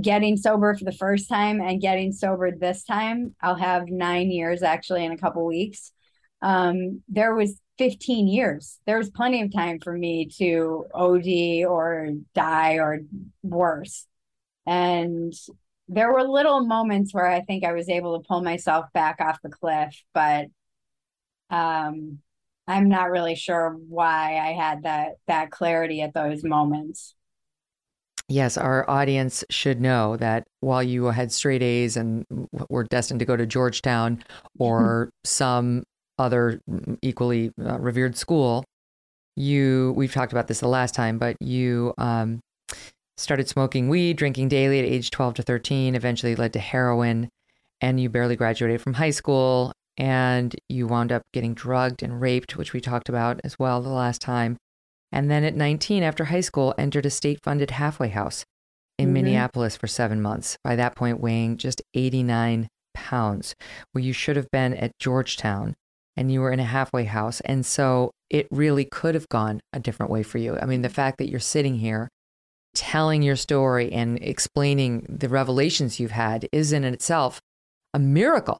getting 0.00 0.36
sober 0.36 0.74
for 0.74 0.84
the 0.84 0.92
first 0.92 1.28
time 1.28 1.60
and 1.60 1.80
getting 1.80 2.12
sober 2.12 2.50
this 2.50 2.84
time, 2.84 3.34
I'll 3.40 3.56
have 3.56 3.88
nine 3.88 4.30
years 4.30 4.62
actually 4.62 5.04
in 5.04 5.12
a 5.12 5.18
couple 5.18 5.44
weeks. 5.44 5.92
Um, 6.40 7.02
there 7.08 7.34
was 7.34 7.60
15 7.78 8.28
years. 8.28 8.78
There 8.86 8.98
was 8.98 9.10
plenty 9.10 9.42
of 9.42 9.52
time 9.52 9.78
for 9.80 9.92
me 9.92 10.28
to 10.38 10.86
OD 10.94 11.64
or 11.68 12.10
die 12.34 12.74
or 12.74 13.00
worse. 13.42 14.06
And 14.66 15.32
there 15.88 16.12
were 16.12 16.22
little 16.22 16.64
moments 16.64 17.12
where 17.12 17.26
I 17.26 17.40
think 17.40 17.64
I 17.64 17.72
was 17.72 17.88
able 17.88 18.18
to 18.18 18.26
pull 18.26 18.42
myself 18.42 18.86
back 18.94 19.20
off 19.20 19.42
the 19.42 19.50
cliff, 19.50 20.00
but 20.14 20.46
um, 21.50 22.18
I'm 22.66 22.88
not 22.88 23.10
really 23.10 23.34
sure 23.34 23.76
why 23.88 24.38
I 24.38 24.52
had 24.52 24.84
that 24.84 25.16
that 25.26 25.50
clarity 25.50 26.00
at 26.00 26.14
those 26.14 26.44
moments. 26.44 27.14
Yes, 28.28 28.56
our 28.56 28.88
audience 28.88 29.44
should 29.50 29.80
know 29.80 30.16
that 30.16 30.44
while 30.60 30.82
you 30.82 31.06
had 31.06 31.32
straight 31.32 31.62
A's 31.62 31.96
and 31.96 32.24
were 32.70 32.84
destined 32.84 33.20
to 33.20 33.26
go 33.26 33.36
to 33.36 33.46
Georgetown 33.46 34.22
or 34.58 35.10
some 35.24 35.84
other 36.18 36.60
mm, 36.70 36.98
equally 37.02 37.52
uh, 37.64 37.78
revered 37.78 38.16
school, 38.16 38.64
you 39.36 39.92
we've 39.96 40.12
talked 40.12 40.32
about 40.32 40.48
this 40.48 40.60
the 40.60 40.68
last 40.68 40.94
time, 40.94 41.18
but 41.18 41.36
you 41.40 41.94
um, 41.98 42.40
started 43.16 43.48
smoking 43.48 43.88
weed, 43.88 44.16
drinking 44.16 44.48
daily 44.48 44.78
at 44.78 44.84
age 44.84 45.10
12 45.10 45.34
to 45.34 45.42
13, 45.42 45.94
eventually 45.94 46.34
led 46.34 46.52
to 46.52 46.58
heroin, 46.58 47.28
and 47.80 48.00
you 48.00 48.08
barely 48.08 48.36
graduated 48.36 48.80
from 48.80 48.94
high 48.94 49.10
school, 49.10 49.72
and 49.96 50.54
you 50.68 50.86
wound 50.86 51.12
up 51.12 51.22
getting 51.32 51.54
drugged 51.54 52.02
and 52.02 52.20
raped, 52.20 52.56
which 52.56 52.72
we 52.72 52.80
talked 52.80 53.08
about 53.08 53.40
as 53.44 53.58
well 53.58 53.80
the 53.80 53.88
last 53.88 54.20
time. 54.20 54.56
And 55.12 55.30
then 55.30 55.44
at 55.44 55.54
19, 55.54 56.02
after 56.02 56.26
high 56.26 56.40
school, 56.40 56.74
entered 56.78 57.06
a 57.06 57.10
state 57.10 57.40
funded 57.42 57.72
halfway 57.72 58.08
house 58.08 58.44
in 58.98 59.06
mm-hmm. 59.06 59.14
Minneapolis 59.14 59.76
for 59.76 59.86
seven 59.86 60.22
months. 60.22 60.56
By 60.64 60.76
that 60.76 60.96
point, 60.96 61.20
weighing 61.20 61.58
just 61.58 61.82
89 61.94 62.68
pounds, 62.94 63.54
where 63.92 64.02
you 64.02 64.12
should 64.12 64.36
have 64.36 64.50
been 64.50 64.74
at 64.74 64.98
Georgetown 64.98 65.74
and 66.16 66.30
you 66.30 66.40
were 66.40 66.52
in 66.52 66.60
a 66.60 66.64
halfway 66.64 67.04
house. 67.04 67.40
And 67.40 67.64
so 67.64 68.10
it 68.30 68.46
really 68.50 68.84
could 68.84 69.14
have 69.14 69.28
gone 69.28 69.60
a 69.72 69.80
different 69.80 70.10
way 70.10 70.22
for 70.22 70.38
you. 70.38 70.58
I 70.60 70.66
mean, 70.66 70.82
the 70.82 70.88
fact 70.88 71.18
that 71.18 71.28
you're 71.28 71.40
sitting 71.40 71.76
here 71.76 72.08
telling 72.74 73.22
your 73.22 73.36
story 73.36 73.92
and 73.92 74.18
explaining 74.22 75.06
the 75.08 75.28
revelations 75.28 76.00
you've 76.00 76.10
had 76.10 76.48
is 76.52 76.72
in 76.72 76.84
itself 76.84 77.40
a 77.92 77.98
miracle, 77.98 78.58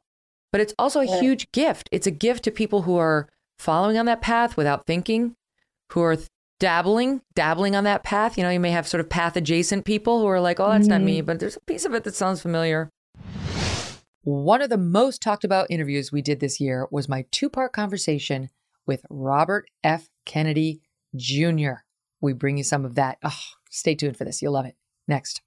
but 0.51 0.61
it's 0.61 0.73
also 0.77 1.01
a 1.01 1.19
huge 1.19 1.51
gift. 1.51 1.89
It's 1.91 2.05
a 2.05 2.11
gift 2.11 2.43
to 2.43 2.51
people 2.51 2.83
who 2.83 2.97
are 2.97 3.27
following 3.57 3.97
on 3.97 4.05
that 4.05 4.21
path 4.21 4.55
without 4.55 4.85
thinking, 4.85 5.33
who 5.91 6.01
are 6.01 6.17
dabbling, 6.59 7.21
dabbling 7.35 7.75
on 7.75 7.83
that 7.83 8.03
path. 8.03 8.37
You 8.37 8.43
know, 8.43 8.49
you 8.49 8.59
may 8.59 8.71
have 8.71 8.87
sort 8.87 9.01
of 9.01 9.09
path 9.09 9.35
adjacent 9.35 9.85
people 9.85 10.19
who 10.19 10.27
are 10.27 10.41
like, 10.41 10.59
oh, 10.59 10.69
that's 10.69 10.83
mm-hmm. 10.83 10.91
not 10.91 11.01
me, 11.01 11.17
mm-hmm. 11.19 11.25
but 11.25 11.39
there's 11.39 11.57
a 11.57 11.61
piece 11.61 11.85
of 11.85 11.93
it 11.93 12.03
that 12.03 12.15
sounds 12.15 12.41
familiar. 12.41 12.89
One 14.23 14.61
of 14.61 14.69
the 14.69 14.77
most 14.77 15.21
talked 15.21 15.43
about 15.43 15.67
interviews 15.69 16.11
we 16.11 16.21
did 16.21 16.39
this 16.39 16.61
year 16.61 16.87
was 16.91 17.09
my 17.09 17.25
two 17.31 17.49
part 17.49 17.73
conversation 17.73 18.49
with 18.85 19.05
Robert 19.09 19.67
F. 19.83 20.09
Kennedy 20.25 20.81
Jr. 21.15 21.83
We 22.21 22.33
bring 22.33 22.57
you 22.57 22.63
some 22.63 22.85
of 22.85 22.95
that. 22.95 23.17
Oh, 23.23 23.39
stay 23.69 23.95
tuned 23.95 24.15
for 24.15 24.23
this. 24.23 24.41
You'll 24.41 24.53
love 24.53 24.65
it. 24.65 24.75
Next. 25.07 25.41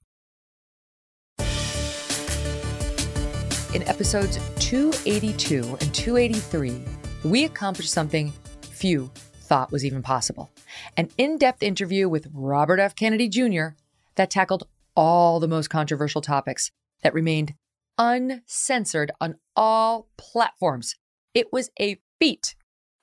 In 3.74 3.82
episodes 3.88 4.38
282 4.58 5.62
and 5.80 5.94
283, 5.94 6.82
we 7.24 7.44
accomplished 7.44 7.92
something 7.92 8.32
few 8.62 9.10
thought 9.46 9.72
was 9.72 9.84
even 9.84 10.02
possible 10.02 10.50
an 10.96 11.10
in 11.16 11.38
depth 11.38 11.62
interview 11.62 12.08
with 12.08 12.28
Robert 12.32 12.80
F. 12.80 12.94
Kennedy 12.94 13.28
Jr. 13.28 13.68
that 14.16 14.30
tackled 14.30 14.66
all 14.94 15.38
the 15.40 15.48
most 15.48 15.68
controversial 15.68 16.20
topics 16.20 16.70
that 17.02 17.14
remained 17.14 17.54
uncensored 17.98 19.10
on 19.20 19.36
all 19.54 20.08
platforms. 20.16 20.96
It 21.34 21.52
was 21.52 21.70
a 21.78 21.98
feat. 22.18 22.54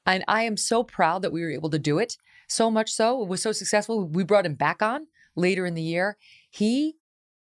And 0.06 0.24
I 0.28 0.44
am 0.44 0.58
so 0.58 0.84
proud 0.84 1.22
that 1.22 1.32
we 1.32 1.42
were 1.42 1.52
able 1.52 1.70
to 1.70 1.80
do 1.80 1.98
it. 1.98 2.18
So 2.48 2.70
much 2.70 2.92
so, 2.92 3.22
it 3.24 3.30
was 3.30 3.42
so 3.42 3.52
successful. 3.52 4.06
We 4.08 4.24
brought 4.24 4.46
him 4.46 4.56
back 4.56 4.82
on 4.82 5.08
later 5.36 5.66
in 5.66 5.76
the 5.76 5.82
year. 5.82 6.18
He 6.50 6.96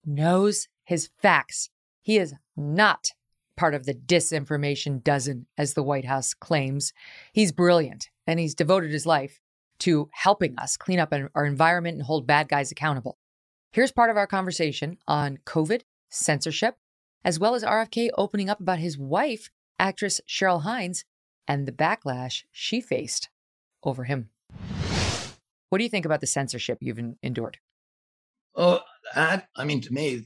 knows 0.06 0.68
his 0.84 1.10
facts. 1.22 1.70
He 2.02 2.18
is 2.18 2.34
not 2.56 3.12
part 3.58 3.74
of 3.74 3.86
the 3.86 3.94
disinformation 3.94 5.04
dozen, 5.04 5.48
as 5.58 5.74
the 5.74 5.84
White 5.84 6.06
House 6.06 6.34
claims. 6.34 6.94
He's 7.34 7.52
brilliant 7.52 8.10
and 8.26 8.40
he's 8.40 8.56
devoted 8.56 8.92
his 8.92 9.06
life 9.06 9.42
to 9.80 10.10
helping 10.14 10.58
us 10.58 10.78
clean 10.78 11.00
up 11.00 11.14
our 11.36 11.46
environment 11.46 11.98
and 11.98 12.06
hold 12.06 12.26
bad 12.26 12.48
guys 12.48 12.72
accountable. 12.72 13.18
Here's 13.72 13.92
part 13.92 14.10
of 14.10 14.18
our 14.18 14.28
conversation 14.28 14.98
on 15.08 15.40
COVID, 15.46 15.82
censorship, 16.10 16.78
as 17.24 17.40
well 17.40 17.54
as 17.54 17.64
RFK 17.64 18.10
opening 18.18 18.50
up 18.50 18.60
about 18.60 18.80
his 18.80 18.98
wife, 18.98 19.50
actress 19.78 20.22
Cheryl 20.28 20.62
Hines, 20.62 21.04
and 21.48 21.68
the 21.68 21.72
backlash 21.72 22.44
she 22.52 22.82
faced 22.82 23.30
over 23.84 24.06
him. 24.06 24.30
What 25.70 25.80
do 25.80 25.84
you 25.84 25.90
think 25.90 26.06
about 26.06 26.22
the 26.22 26.28
censorship 26.28 26.78
you've 26.82 27.00
endured? 27.22 27.58
Oh, 28.56 28.80
that, 29.14 29.48
I 29.56 29.66
mean, 29.66 29.82
to 29.82 29.94
me, 29.94 30.26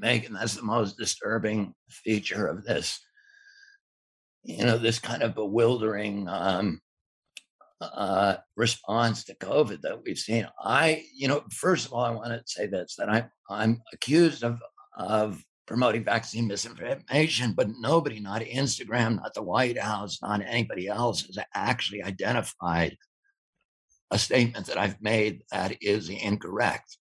Megyn, 0.00 0.32
that's 0.32 0.54
the 0.54 0.62
most 0.62 0.96
disturbing 0.96 1.74
feature 1.88 2.46
of 2.46 2.64
this. 2.64 3.00
You 4.42 4.64
know, 4.64 4.78
this 4.78 4.98
kind 4.98 5.22
of 5.22 5.34
bewildering 5.34 6.28
um, 6.28 6.80
uh, 7.80 8.36
response 8.56 9.24
to 9.24 9.34
COVID 9.34 9.82
that 9.82 10.02
we've 10.04 10.18
seen. 10.18 10.46
I, 10.62 11.04
you 11.14 11.28
know, 11.28 11.42
first 11.50 11.86
of 11.86 11.92
all, 11.92 12.04
I 12.04 12.10
want 12.10 12.28
to 12.28 12.42
say 12.46 12.66
this 12.66 12.96
that 12.96 13.08
I'm 13.08 13.30
I'm 13.50 13.82
accused 13.92 14.44
of 14.44 14.58
of 14.96 15.42
promoting 15.66 16.04
vaccine 16.04 16.46
misinformation, 16.46 17.52
but 17.52 17.68
nobody, 17.80 18.20
not 18.20 18.42
Instagram, 18.42 19.16
not 19.16 19.34
the 19.34 19.42
White 19.42 19.78
House, 19.78 20.22
not 20.22 20.40
anybody 20.40 20.86
else, 20.86 21.26
has 21.26 21.38
actually 21.54 22.02
identified 22.02 22.96
a 24.10 24.18
statement 24.18 24.66
that 24.66 24.78
I've 24.78 25.02
made 25.02 25.42
that 25.50 25.76
is 25.82 26.08
incorrect. 26.08 26.96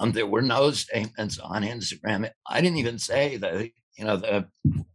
Um, 0.00 0.12
there 0.12 0.26
were 0.26 0.42
no 0.42 0.70
statements 0.70 1.38
on 1.38 1.62
Instagram. 1.62 2.30
I 2.48 2.60
didn't 2.62 2.78
even 2.78 2.98
say 2.98 3.36
that 3.36 3.70
you 3.96 4.04
know 4.04 4.16
the 4.16 4.48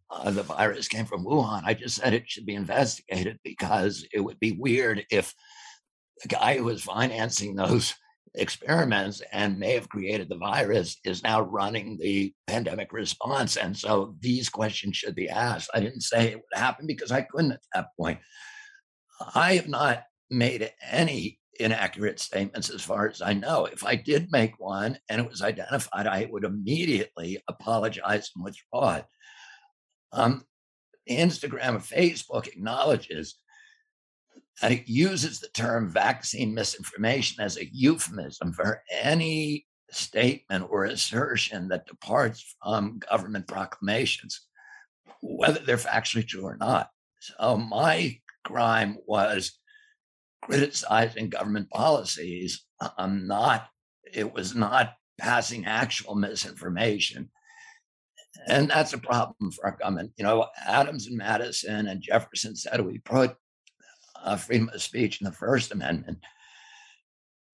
uh, 0.09 0.31
the 0.31 0.43
virus 0.43 0.87
came 0.87 1.05
from 1.05 1.23
Wuhan. 1.23 1.63
I 1.63 1.75
just 1.75 1.95
said 1.95 2.13
it 2.13 2.27
should 2.27 2.45
be 2.45 2.55
investigated 2.55 3.39
because 3.43 4.05
it 4.11 4.19
would 4.19 4.39
be 4.39 4.53
weird 4.53 5.05
if 5.11 5.33
the 6.23 6.29
guy 6.29 6.57
who 6.57 6.63
was 6.63 6.83
financing 6.83 7.55
those 7.55 7.93
experiments 8.33 9.21
and 9.31 9.59
may 9.59 9.73
have 9.73 9.89
created 9.89 10.27
the 10.27 10.37
virus 10.37 10.97
is 11.05 11.23
now 11.23 11.41
running 11.41 11.97
the 11.97 12.33
pandemic 12.47 12.91
response. 12.91 13.57
And 13.57 13.77
so 13.77 14.15
these 14.19 14.49
questions 14.49 14.97
should 14.97 15.15
be 15.15 15.29
asked. 15.29 15.69
I 15.73 15.79
didn't 15.79 16.01
say 16.01 16.31
it 16.31 16.35
would 16.37 16.59
happen 16.59 16.87
because 16.87 17.11
I 17.11 17.21
couldn't 17.21 17.53
at 17.53 17.61
that 17.73 17.87
point. 17.97 18.19
I 19.33 19.55
have 19.55 19.69
not 19.69 20.03
made 20.29 20.71
any 20.91 21.39
inaccurate 21.59 22.19
statements 22.19 22.69
as 22.69 22.81
far 22.81 23.07
as 23.07 23.21
I 23.21 23.33
know. 23.33 23.65
If 23.65 23.85
I 23.85 23.95
did 23.95 24.31
make 24.31 24.59
one 24.59 24.97
and 25.09 25.21
it 25.21 25.29
was 25.29 25.41
identified, 25.41 26.07
I 26.07 26.27
would 26.31 26.43
immediately 26.43 27.41
apologize 27.47 28.31
and 28.35 28.43
withdraw 28.43 28.95
it. 28.95 29.05
Um, 30.11 30.45
Instagram 31.09 31.69
and 31.69 31.79
Facebook 31.79 32.47
acknowledges 32.47 33.35
that 34.61 34.71
it 34.71 34.87
uses 34.87 35.39
the 35.39 35.49
term 35.49 35.89
vaccine 35.89 36.53
misinformation 36.53 37.43
as 37.43 37.57
a 37.57 37.69
euphemism 37.73 38.53
for 38.53 38.81
any 38.89 39.65
statement 39.91 40.65
or 40.69 40.85
assertion 40.85 41.67
that 41.67 41.87
departs 41.87 42.55
from 42.63 42.99
government 43.09 43.47
proclamations, 43.47 44.47
whether 45.21 45.59
they're 45.59 45.77
factually 45.77 46.27
true 46.27 46.43
or 46.43 46.57
not. 46.57 46.89
So 47.19 47.57
my 47.57 48.17
crime 48.43 48.97
was 49.05 49.59
criticizing 50.45 51.29
government 51.29 51.69
policies. 51.69 52.65
I'm 52.97 53.27
not, 53.27 53.67
it 54.13 54.33
was 54.33 54.55
not 54.55 54.93
passing 55.17 55.65
actual 55.65 56.15
misinformation. 56.15 57.29
And 58.47 58.69
that's 58.69 58.93
a 58.93 58.97
problem 58.97 59.51
for 59.51 59.65
our 59.65 59.77
government. 59.77 60.11
You 60.17 60.25
know, 60.25 60.47
Adams 60.67 61.07
and 61.07 61.17
Madison 61.17 61.87
and 61.87 62.01
Jefferson 62.01 62.55
said 62.55 62.81
we 62.81 62.99
put 62.99 63.35
uh, 64.23 64.35
freedom 64.35 64.69
of 64.73 64.81
speech 64.81 65.21
in 65.21 65.25
the 65.25 65.31
First 65.31 65.71
Amendment 65.71 66.19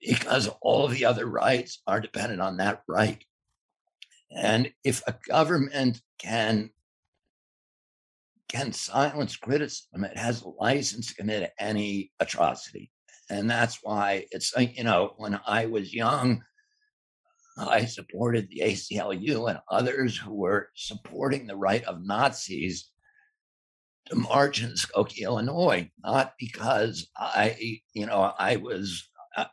because 0.01 0.49
all 0.62 0.88
the 0.88 1.06
other 1.06 1.27
rights 1.27 1.82
are 1.86 2.01
dependent 2.01 2.41
on 2.41 2.58
that 2.58 2.82
right. 2.88 3.23
And 4.36 4.71
if 4.84 5.01
a 5.06 5.15
government 5.27 6.01
can 6.17 6.71
can 8.52 8.74
silence 8.74 9.36
criticism, 9.38 10.04
it 10.04 10.18
has 10.18 10.42
a 10.42 10.50
license 10.50 11.08
to 11.08 11.16
commit 11.16 11.52
any 11.60 12.12
atrocity. 12.20 12.92
And 13.30 13.50
that's 13.50 13.80
why 13.82 14.26
it's 14.32 14.54
you 14.58 14.84
know, 14.84 15.14
when 15.18 15.40
I 15.48 15.68
was 15.68 15.94
young, 15.94 16.44
I 17.58 17.86
supported 17.86 18.50
the 18.50 18.62
ACLU 18.66 19.50
and 19.50 19.60
others 19.70 20.18
who 20.18 20.34
were 20.34 20.70
supporting 20.76 21.48
the 21.48 21.56
right 21.56 21.84
of 21.86 22.06
Nazis 22.06 22.90
to 24.08 24.16
march 24.16 24.62
in 24.62 24.72
Skokie, 24.72 25.24
Illinois, 25.24 25.90
not 26.04 26.34
because 26.40 27.08
I, 27.16 27.80
you 27.94 28.06
know, 28.06 28.34
I 28.38 28.58
was 28.58 29.08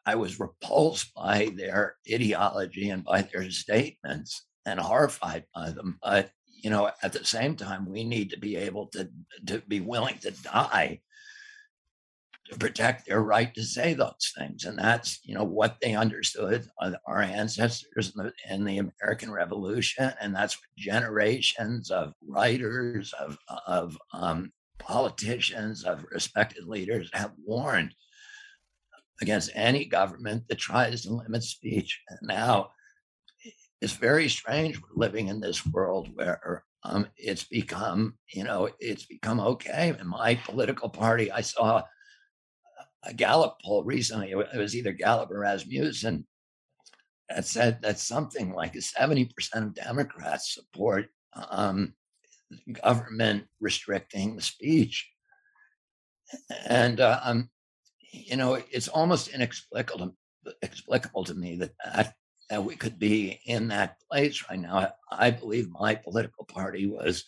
I 0.04 0.16
was 0.16 0.40
repulsed 0.40 1.14
by 1.14 1.52
their 1.56 1.96
ideology 2.12 2.90
and 2.90 3.04
by 3.04 3.22
their 3.22 3.48
statements 3.50 4.44
and 4.66 4.80
horrified 4.80 5.44
by 5.54 5.70
them. 5.70 5.98
But 6.02 6.32
you 6.62 6.70
know, 6.70 6.90
at 7.02 7.12
the 7.12 7.24
same 7.24 7.56
time, 7.56 7.90
we 7.90 8.04
need 8.04 8.30
to 8.30 8.38
be 8.38 8.56
able 8.56 8.86
to 8.88 9.08
to 9.46 9.62
be 9.68 9.80
willing 9.80 10.18
to 10.18 10.30
die 10.30 11.00
to 12.50 12.58
protect 12.58 13.06
their 13.06 13.22
right 13.22 13.54
to 13.54 13.62
say 13.62 13.94
those 13.94 14.32
things. 14.36 14.64
And 14.64 14.78
that's, 14.78 15.20
you 15.22 15.34
know, 15.34 15.44
what 15.44 15.76
they 15.80 15.94
understood 15.94 16.66
our 17.06 17.22
ancestors 17.22 18.12
in 18.16 18.24
the, 18.24 18.32
in 18.48 18.64
the, 18.64 18.78
American 19.02 19.30
Revolution. 19.30 20.12
And 20.20 20.34
that's 20.34 20.56
what 20.56 20.76
generations 20.76 21.90
of 21.90 22.14
writers, 22.26 23.12
of, 23.20 23.38
of 23.66 23.98
um, 24.14 24.52
politicians, 24.78 25.84
of 25.84 26.06
respected 26.10 26.64
leaders 26.66 27.10
have 27.12 27.32
warned 27.44 27.94
against 29.20 29.50
any 29.54 29.84
government 29.84 30.44
that 30.48 30.58
tries 30.58 31.02
to 31.02 31.12
limit 31.12 31.42
speech. 31.42 32.00
And 32.08 32.18
now 32.22 32.70
it's 33.80 33.92
very 33.92 34.28
strange 34.28 34.80
we're 34.80 34.88
living 35.06 35.28
in 35.28 35.40
this 35.40 35.64
world 35.66 36.10
where 36.14 36.64
um, 36.84 37.06
it's 37.16 37.44
become, 37.44 38.14
you 38.32 38.44
know, 38.44 38.68
it's 38.78 39.04
become 39.04 39.40
okay. 39.40 39.94
In 39.98 40.06
my 40.06 40.34
political 40.34 40.88
party, 40.88 41.30
I 41.30 41.40
saw 41.40 41.82
a 43.04 43.14
Gallup 43.14 43.56
poll 43.64 43.84
recently. 43.84 44.30
It 44.30 44.58
was 44.58 44.76
either 44.76 44.92
Gallup 44.92 45.30
or 45.30 45.40
Rasmussen 45.40 46.26
that 47.28 47.44
said 47.44 47.82
that 47.82 47.98
something 47.98 48.52
like 48.52 48.74
70% 48.74 49.30
of 49.54 49.74
Democrats 49.74 50.54
support 50.54 51.06
um, 51.34 51.94
government 52.82 53.44
restricting 53.60 54.36
the 54.36 54.42
speech. 54.42 55.08
And, 56.66 57.00
uh, 57.00 57.20
um, 57.22 57.50
you 58.12 58.36
know, 58.36 58.54
it's 58.70 58.88
almost 58.88 59.28
inexplicable 59.28 60.14
to, 60.44 60.54
explicable 60.62 61.24
to 61.24 61.34
me 61.34 61.56
that, 61.56 61.72
that, 61.84 62.14
that 62.50 62.64
we 62.64 62.76
could 62.76 62.98
be 62.98 63.40
in 63.44 63.68
that 63.68 63.96
place 64.10 64.44
right 64.48 64.58
now. 64.58 64.92
I, 65.10 65.30
believe 65.30 65.68
my 65.70 65.94
political 65.94 66.44
party 66.44 66.86
was 66.86 67.24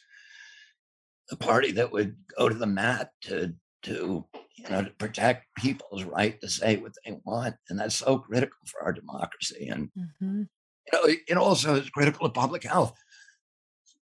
the 1.29 1.37
party 1.37 1.73
that 1.73 1.93
would 1.93 2.17
go 2.37 2.49
to 2.49 2.55
the 2.55 2.67
mat 2.67 3.11
to 3.23 3.55
to 3.83 4.27
you 4.57 4.69
know 4.69 4.85
to 4.85 4.91
protect 4.91 5.47
people's 5.57 6.05
right 6.05 6.39
to 6.41 6.49
say 6.49 6.77
what 6.77 6.93
they 7.05 7.19
want, 7.25 7.55
and 7.69 7.79
that's 7.79 7.97
so 7.97 8.19
critical 8.19 8.59
for 8.67 8.83
our 8.83 8.93
democracy. 8.93 9.69
And 9.69 9.91
mm-hmm. 9.97 10.43
you 10.43 10.93
know, 10.93 11.15
it 11.29 11.37
also 11.37 11.75
is 11.77 11.91
critical 11.91 12.29
to 12.29 12.33
public 12.33 12.65
health. 12.65 12.95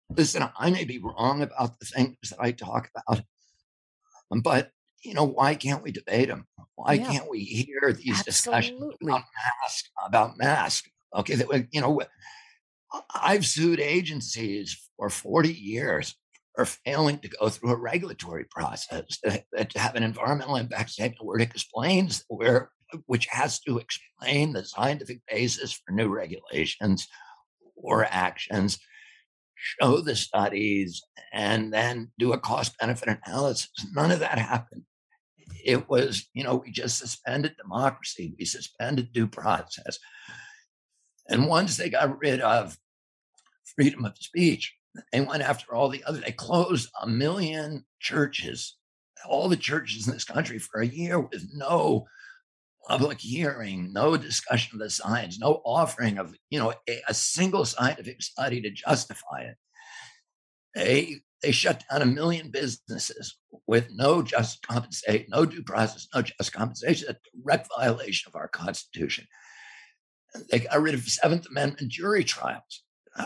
Listen, 0.10 0.48
I 0.58 0.70
may 0.70 0.86
be 0.86 1.00
wrong 1.00 1.42
about 1.42 1.80
the 1.80 1.86
things 1.86 2.18
that 2.30 2.40
I 2.40 2.52
talk 2.52 2.90
about, 2.96 3.24
but 4.42 4.72
you 5.04 5.14
know, 5.14 5.26
why 5.26 5.56
can't 5.56 5.84
we 5.84 5.92
debate 5.92 6.30
them? 6.30 6.48
Why 6.76 6.94
yeah. 6.94 7.12
can't 7.12 7.30
we 7.30 7.40
hear 7.40 7.94
these 7.94 8.20
Absolutely. 8.20 8.24
discussions 8.26 8.94
about 9.02 9.24
mask? 9.36 9.86
About 10.06 10.38
mask? 10.38 10.86
Okay, 11.16 11.36
that 11.36 11.68
you 11.72 11.82
know, 11.82 12.02
I've 13.14 13.46
sued 13.46 13.80
agencies 13.80 14.78
for 14.98 15.10
forty 15.10 15.54
years 15.54 16.16
for 16.58 16.66
failing 16.66 17.20
to 17.20 17.30
go 17.30 17.50
through 17.50 17.72
a 17.72 17.80
regulatory 17.80 18.46
process 18.50 19.20
to, 19.24 19.66
to 19.66 19.80
have 19.80 19.96
an 19.96 20.04
environmental 20.04 20.56
impact 20.56 20.90
statement 20.90 21.24
where 21.24 21.40
it 21.40 21.44
explains 21.44 22.26
where 22.28 22.72
which 23.06 23.28
has 23.28 23.60
to 23.60 23.78
explain 23.78 24.54
the 24.54 24.64
scientific 24.64 25.20
basis 25.30 25.74
for 25.74 25.92
new 25.92 26.08
regulations 26.08 27.08
or 27.76 28.06
actions 28.06 28.80
show 29.56 30.00
the 30.00 30.16
studies 30.16 31.02
and 31.34 31.74
then 31.74 32.12
do 32.18 32.32
a 32.32 32.40
cost 32.40 32.78
benefit 32.78 33.18
analysis. 33.26 33.70
None 33.94 34.12
of 34.12 34.20
that 34.20 34.38
happened. 34.38 34.84
It 35.66 35.90
was 35.90 36.28
you 36.34 36.44
know 36.44 36.56
we 36.56 36.72
just 36.72 36.98
suspended 36.98 37.56
democracy. 37.58 38.36
We 38.40 38.46
suspended 38.46 39.12
due 39.14 39.28
process 39.28 40.00
and 41.30 41.48
once 41.48 41.78
they 41.78 41.90
got 41.90 42.20
rid 42.20 42.42
of 42.42 42.78
freedom 43.76 44.06
of 44.06 44.18
speech 44.18 44.78
they 45.12 45.22
went 45.22 45.44
after 45.44 45.74
all 45.74 45.90
the 45.90 46.04
other, 46.04 46.20
they 46.20 46.32
closed 46.32 46.90
a 47.02 47.08
million 47.08 47.86
churches, 48.00 48.78
all 49.28 49.50
the 49.50 49.58
churches 49.58 50.08
in 50.08 50.14
this 50.14 50.24
country 50.24 50.60
for 50.60 50.82
a 50.82 50.88
year 50.88 51.20
with 51.20 51.48
no 51.54 52.06
public 52.88 53.20
hearing, 53.20 53.92
no 53.92 54.16
discussion 54.16 54.76
of 54.76 54.80
the 54.80 54.90
science, 54.90 55.40
no 55.40 55.62
offering 55.66 56.18
of, 56.18 56.36
you 56.50 56.60
know, 56.60 56.74
a, 56.88 57.02
a 57.08 57.14
single 57.14 57.66
scientific 57.66 58.22
study 58.22 58.62
to 58.62 58.70
justify 58.70 59.42
it. 59.42 59.56
They 60.76 61.22
they 61.44 61.52
shut 61.52 61.84
down 61.92 62.02
a 62.02 62.06
million 62.06 62.50
businesses 62.50 63.38
with 63.68 63.88
no 63.92 64.24
just 64.24 64.66
compensation, 64.66 65.28
no 65.30 65.46
due 65.46 65.62
process, 65.62 66.08
no 66.14 66.24
just 66.24 66.52
compensation, 66.52 67.10
a 67.10 67.16
direct 67.44 67.70
violation 67.78 68.30
of 68.30 68.36
our 68.36 68.48
Constitution. 68.48 69.28
They 70.50 70.60
got 70.60 70.82
rid 70.82 70.94
of 70.94 71.02
Seventh 71.02 71.48
Amendment 71.48 71.92
jury 71.92 72.24
trials 72.24 72.84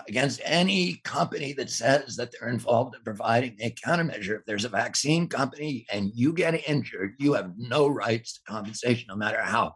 against 0.07 0.41
any 0.43 1.01
company 1.03 1.53
that 1.53 1.69
says 1.69 2.15
that 2.15 2.31
they're 2.31 2.49
involved 2.49 2.95
in 2.95 3.03
providing 3.03 3.57
a 3.59 3.71
countermeasure. 3.71 4.39
If 4.39 4.45
there's 4.45 4.65
a 4.65 4.69
vaccine 4.69 5.27
company 5.27 5.85
and 5.91 6.11
you 6.13 6.33
get 6.33 6.67
injured, 6.67 7.15
you 7.19 7.33
have 7.33 7.53
no 7.57 7.87
rights 7.87 8.33
to 8.33 8.39
compensation, 8.47 9.07
no 9.09 9.15
matter 9.15 9.41
how 9.41 9.73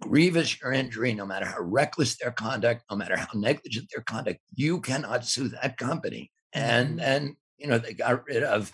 grievous 0.00 0.60
your 0.60 0.72
injury, 0.72 1.14
no 1.14 1.24
matter 1.24 1.46
how 1.46 1.60
reckless 1.60 2.18
their 2.18 2.30
conduct, 2.30 2.84
no 2.90 2.96
matter 2.96 3.16
how 3.16 3.28
negligent 3.34 3.88
their 3.92 4.04
conduct, 4.04 4.38
you 4.54 4.80
cannot 4.80 5.24
sue 5.24 5.48
that 5.48 5.78
company. 5.78 6.30
And 6.52 6.98
then, 6.98 7.22
mm-hmm. 7.22 7.32
you 7.58 7.66
know, 7.68 7.78
they 7.78 7.94
got 7.94 8.26
rid 8.26 8.42
of 8.42 8.70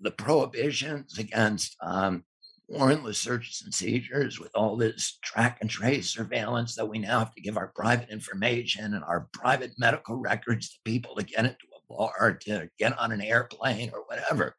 the 0.00 0.10
prohibitions 0.10 1.18
against 1.18 1.76
um, 1.82 2.24
warrantless 2.70 3.16
searches 3.16 3.62
and 3.64 3.72
seizures 3.72 4.40
with 4.40 4.50
all 4.54 4.76
this 4.76 5.18
track 5.22 5.58
and 5.60 5.70
trace 5.70 6.10
surveillance 6.10 6.74
that 6.74 6.88
we 6.88 6.98
now 6.98 7.20
have 7.20 7.34
to 7.34 7.40
give 7.40 7.56
our 7.56 7.72
private 7.76 8.10
information 8.10 8.94
and 8.94 9.04
our 9.04 9.28
private 9.32 9.72
medical 9.78 10.16
records 10.16 10.70
to 10.70 10.78
people 10.84 11.14
to 11.14 11.24
get 11.24 11.44
into 11.44 11.54
a 11.54 11.94
bar, 11.94 12.38
to 12.42 12.68
get 12.78 12.98
on 12.98 13.12
an 13.12 13.20
airplane 13.20 13.90
or 13.92 14.04
whatever. 14.06 14.56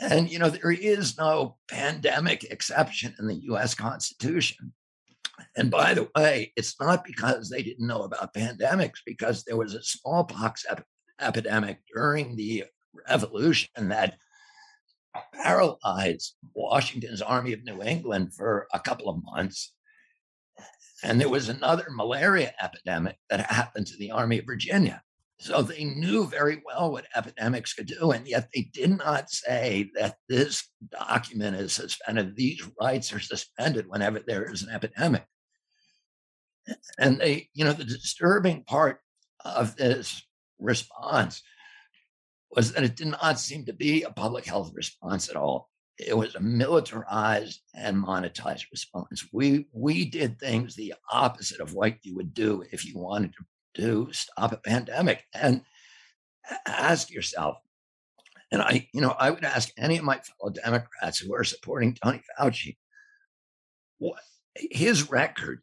And, 0.00 0.30
you 0.30 0.38
know, 0.38 0.50
there 0.50 0.70
is 0.70 1.18
no 1.18 1.56
pandemic 1.68 2.44
exception 2.44 3.14
in 3.18 3.26
the 3.26 3.40
US 3.50 3.74
Constitution. 3.74 4.72
And 5.56 5.70
by 5.70 5.94
the 5.94 6.08
way, 6.16 6.52
it's 6.56 6.78
not 6.80 7.04
because 7.04 7.48
they 7.48 7.62
didn't 7.62 7.86
know 7.86 8.02
about 8.02 8.34
pandemics, 8.34 8.98
because 9.06 9.44
there 9.44 9.56
was 9.56 9.74
a 9.74 9.82
smallpox 9.82 10.64
ep- 10.68 10.84
epidemic 11.20 11.80
during 11.92 12.36
the 12.36 12.64
revolution 13.08 13.88
that 13.88 14.18
paralyzed 15.34 16.36
Washington's 16.54 17.22
Army 17.22 17.52
of 17.52 17.64
New 17.64 17.82
England 17.82 18.34
for 18.34 18.66
a 18.72 18.80
couple 18.80 19.08
of 19.08 19.22
months. 19.22 19.72
And 21.02 21.20
there 21.20 21.28
was 21.28 21.48
another 21.48 21.86
malaria 21.90 22.52
epidemic 22.62 23.16
that 23.30 23.50
happened 23.50 23.86
to 23.88 23.96
the 23.96 24.10
Army 24.10 24.38
of 24.38 24.46
Virginia. 24.46 25.02
So 25.40 25.62
they 25.62 25.84
knew 25.84 26.26
very 26.26 26.60
well 26.66 26.90
what 26.90 27.06
epidemics 27.14 27.72
could 27.72 27.86
do, 27.86 28.10
and 28.10 28.26
yet 28.26 28.48
they 28.52 28.62
did 28.72 28.98
not 28.98 29.30
say 29.30 29.90
that 29.94 30.16
this 30.28 30.68
document 30.90 31.56
is 31.56 31.72
suspended. 31.72 32.34
These 32.34 32.68
rights 32.80 33.12
are 33.12 33.20
suspended 33.20 33.86
whenever 33.88 34.18
there 34.18 34.50
is 34.50 34.64
an 34.64 34.70
epidemic. 34.70 35.24
And 36.98 37.20
they, 37.20 37.50
you 37.54 37.64
know, 37.64 37.72
the 37.72 37.84
disturbing 37.84 38.64
part 38.64 38.98
of 39.44 39.76
this 39.76 40.26
response 40.58 41.40
was 42.50 42.72
that 42.72 42.84
it 42.84 42.96
did 42.96 43.08
not 43.08 43.38
seem 43.38 43.64
to 43.66 43.72
be 43.72 44.02
a 44.02 44.10
public 44.10 44.46
health 44.46 44.72
response 44.74 45.28
at 45.28 45.36
all. 45.36 45.68
It 45.98 46.16
was 46.16 46.34
a 46.34 46.40
militarized 46.40 47.60
and 47.74 47.96
monetized 47.96 48.66
response. 48.70 49.26
We 49.32 49.66
we 49.72 50.04
did 50.04 50.38
things 50.38 50.74
the 50.74 50.94
opposite 51.10 51.60
of 51.60 51.74
what 51.74 51.96
you 52.02 52.14
would 52.16 52.32
do 52.32 52.64
if 52.70 52.84
you 52.84 52.98
wanted 52.98 53.32
to 53.34 53.44
to 53.78 54.08
stop 54.12 54.52
a 54.52 54.56
pandemic. 54.56 55.24
And 55.32 55.62
ask 56.66 57.10
yourself, 57.10 57.58
and 58.50 58.62
I, 58.62 58.88
you 58.92 59.00
know, 59.00 59.14
I 59.18 59.30
would 59.30 59.44
ask 59.44 59.70
any 59.76 59.98
of 59.98 60.04
my 60.04 60.18
fellow 60.18 60.52
Democrats 60.52 61.18
who 61.18 61.34
are 61.34 61.44
supporting 61.44 61.94
Tony 61.94 62.22
Fauci, 62.38 62.76
what 63.98 64.20
his 64.54 65.10
record 65.10 65.60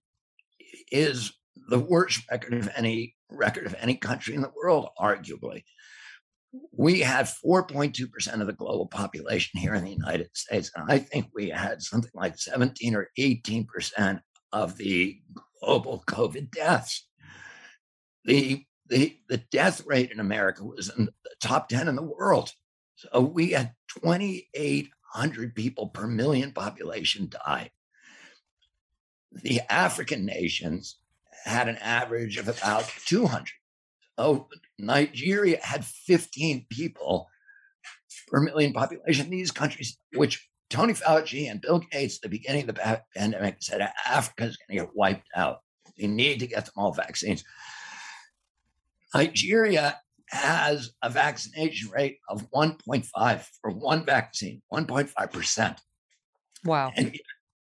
is 0.91 1.33
the 1.69 1.79
worst 1.79 2.21
record 2.29 2.53
of 2.53 2.69
any 2.75 3.15
record 3.29 3.65
of 3.65 3.75
any 3.79 3.95
country 3.95 4.35
in 4.35 4.41
the 4.41 4.51
world, 4.55 4.89
arguably. 4.99 5.63
We 6.71 6.99
had 6.99 7.25
4.2% 7.25 8.41
of 8.41 8.47
the 8.47 8.53
global 8.53 8.87
population 8.87 9.59
here 9.59 9.73
in 9.73 9.83
the 9.83 9.91
United 9.91 10.29
States. 10.35 10.71
And 10.75 10.91
I 10.91 10.99
think 10.99 11.27
we 11.33 11.49
had 11.49 11.81
something 11.81 12.11
like 12.13 12.37
17 12.37 12.95
or 12.95 13.09
18% 13.17 14.21
of 14.51 14.77
the 14.77 15.19
global 15.59 16.03
COVID 16.07 16.51
deaths 16.51 17.07
the 18.25 18.65
the 18.87 19.17
the 19.29 19.37
death 19.37 19.85
rate 19.85 20.11
in 20.11 20.19
America 20.19 20.63
was 20.63 20.91
in 20.97 21.05
the 21.05 21.11
top 21.39 21.69
10 21.69 21.87
in 21.87 21.95
the 21.95 22.03
world. 22.03 22.51
So 22.95 23.21
we 23.21 23.51
had 23.51 23.73
2,800 23.99 25.55
people 25.55 25.89
per 25.89 26.07
million 26.07 26.51
population 26.51 27.29
die. 27.29 27.71
The 29.31 29.61
African 29.69 30.25
nations 30.25 30.97
had 31.43 31.67
an 31.67 31.77
average 31.77 32.37
of 32.37 32.47
about 32.47 32.89
200. 33.05 33.47
Oh, 34.17 34.47
Nigeria 34.77 35.59
had 35.61 35.85
15 35.85 36.65
people 36.69 37.27
per 38.27 38.41
million 38.41 38.73
population. 38.73 39.29
These 39.29 39.51
countries, 39.51 39.97
which 40.13 40.49
Tony 40.69 40.93
Fauci 40.93 41.49
and 41.49 41.61
Bill 41.61 41.79
Gates 41.91 42.17
at 42.17 42.23
the 42.23 42.29
beginning 42.29 42.67
of 42.67 42.75
the 42.75 43.01
pandemic 43.15 43.57
said 43.59 43.87
Africa 44.05 44.45
is 44.45 44.57
going 44.57 44.79
to 44.79 44.85
get 44.85 44.95
wiped 44.95 45.27
out. 45.35 45.59
We 45.97 46.07
need 46.07 46.39
to 46.39 46.47
get 46.47 46.65
them 46.65 46.73
all 46.75 46.91
vaccines. 46.91 47.43
Nigeria 49.13 49.97
has 50.29 50.91
a 51.01 51.09
vaccination 51.09 51.89
rate 51.91 52.17
of 52.27 52.49
1.5 52.51 53.47
for 53.61 53.71
one 53.71 54.03
vaccine, 54.05 54.61
1.5%. 54.73 55.77
Wow. 56.65 56.91
And 56.95 57.17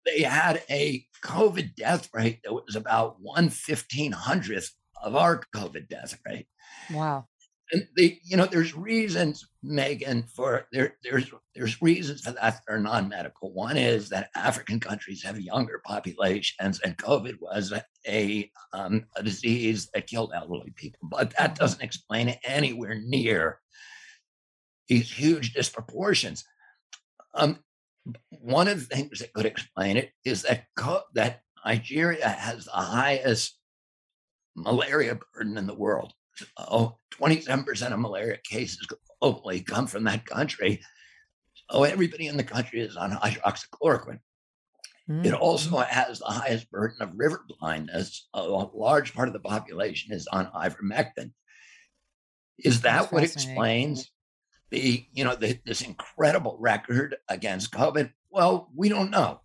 they 0.06 0.24
had 0.24 0.64
a 0.70 1.06
COVID 1.24 1.76
death 1.76 2.10
rate 2.14 2.40
that 2.44 2.54
was 2.54 2.76
about 2.76 3.18
1 3.22 3.50
1500th 3.50 4.72
of 5.04 5.16
our 5.16 5.42
COVID 5.56 5.88
death 5.90 6.18
rate. 6.26 6.48
Wow. 6.92 7.28
And 7.72 7.86
the 7.98 8.18
you 8.24 8.38
know 8.38 8.46
there's 8.46 8.78
reasons 8.78 9.46
Megyn, 9.64 10.30
for 10.32 10.68
there 10.72 10.96
there's 11.04 11.30
there's 11.54 11.82
reasons 11.82 12.22
for 12.22 12.32
that 12.32 12.62
that 12.66 12.74
are 12.74 12.80
non-medical. 12.80 13.54
One 13.54 13.76
is 13.76 14.08
that 14.10 14.30
african 14.36 14.80
countries 14.80 15.22
have 15.24 15.38
younger 15.38 15.82
populations 15.86 16.80
and 16.80 16.98
covid 16.98 17.34
was 17.42 17.74
a, 18.08 18.50
um, 18.72 19.06
a 19.18 19.24
disease 19.24 19.90
that 19.94 20.08
killed 20.08 20.32
elderly 20.34 20.72
people 20.78 21.10
but 21.12 21.36
that 21.38 21.56
doesn't 21.56 21.84
explain 21.84 22.30
it 22.30 22.40
anywhere 22.46 22.96
near 23.04 23.60
these 24.88 25.12
huge 25.12 25.54
disproportions. 25.54 26.46
Um, 27.34 27.60
one 28.30 28.68
of 28.68 28.80
the 28.80 28.96
things 28.96 29.20
that 29.20 29.34
could 29.34 29.46
explain 29.46 29.98
it 29.98 30.12
is 30.24 30.44
that 30.44 30.66
co- 30.78 31.04
that 31.14 31.42
nigeria 31.66 32.28
has 32.28 32.66
the 32.66 32.72
highest 32.72 33.57
malaria 34.58 35.18
burden 35.34 35.58
in 35.58 35.68
the 35.68 35.76
world 35.76 36.14
oh, 36.58 36.98
27% 37.14 37.94
of 37.94 38.00
malaria 38.00 38.38
cases 38.38 38.88
globally 39.22 39.66
come 39.66 39.88
from 39.88 40.04
that 40.06 40.26
country. 40.26 40.82
So 41.70 41.84
everybody 41.84 42.28
in 42.28 42.38
the 42.38 42.44
country 42.44 42.82
is 42.82 42.96
on 42.96 43.12
hydroxychloroquine. 43.12 44.20
Mm-hmm. 45.10 45.26
It 45.26 45.34
also 45.34 45.78
has 45.78 46.20
the 46.20 46.26
highest 46.26 46.70
burden 46.70 47.02
of 47.02 47.12
river 47.16 47.44
blindness. 47.60 48.28
A 48.34 48.44
large 48.44 49.14
part 49.14 49.28
of 49.28 49.34
the 49.34 49.40
population 49.40 50.14
is 50.14 50.28
on 50.28 50.52
ivermectin. 50.56 51.32
Is 52.60 52.82
that 52.82 53.12
what 53.12 53.24
explains 53.24 54.12
the, 54.72 55.06
you 55.14 55.24
know, 55.24 55.36
the, 55.36 55.60
this 55.66 55.82
incredible 55.82 56.58
record 56.60 57.16
against 57.30 57.72
COVID? 57.72 58.12
Well, 58.32 58.70
we 58.76 58.90
don't 58.90 59.12
know. 59.12 59.42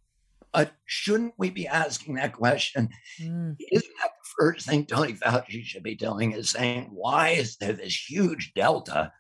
But 0.52 0.72
shouldn't 0.84 1.34
we 1.38 1.50
be 1.50 1.66
asking 1.66 2.14
that 2.14 2.34
question? 2.34 2.90
Mm. 3.20 3.56
Isn't 3.70 3.92
that 4.00 4.10
the 4.10 4.28
first 4.38 4.66
thing 4.66 4.84
Tony 4.84 5.14
Fauci 5.14 5.64
should 5.64 5.82
be 5.82 5.94
doing? 5.94 6.32
Is 6.32 6.50
saying, 6.50 6.90
why 6.92 7.30
is 7.30 7.56
there 7.56 7.72
this 7.72 8.10
huge 8.10 8.52
delta 8.54 9.12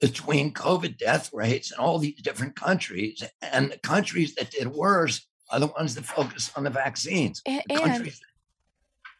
between 0.00 0.52
COVID 0.52 0.98
death 0.98 1.30
rates 1.32 1.72
in 1.72 1.78
all 1.78 1.98
these 1.98 2.20
different 2.22 2.54
countries? 2.54 3.24
And 3.42 3.72
the 3.72 3.78
countries 3.78 4.34
that 4.36 4.50
did 4.50 4.68
worse 4.68 5.26
are 5.50 5.60
the 5.60 5.66
ones 5.68 5.94
that 5.94 6.04
focus 6.04 6.50
on 6.56 6.64
the 6.64 6.70
vaccines. 6.70 7.42
And, 7.44 7.62
the 7.68 7.82
and, 7.82 8.12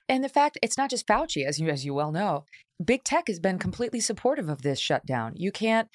and 0.09 0.25
the 0.25 0.29
fact 0.29 0.59
it's 0.63 0.79
not 0.79 0.91
just 0.91 1.07
Fauci, 1.07 1.45
as 1.45 1.59
you 1.59 1.69
as 1.69 1.85
you 1.85 1.95
well 1.95 2.13
know, 2.13 2.45
big 2.85 3.05
tech 3.05 3.25
has 3.27 3.41
been 3.41 3.59
completely 3.59 4.01
supportive 4.01 4.49
of 4.49 4.63
this 4.63 4.79
shutdown. 4.79 5.33
You 5.37 5.51
can't 5.51 5.89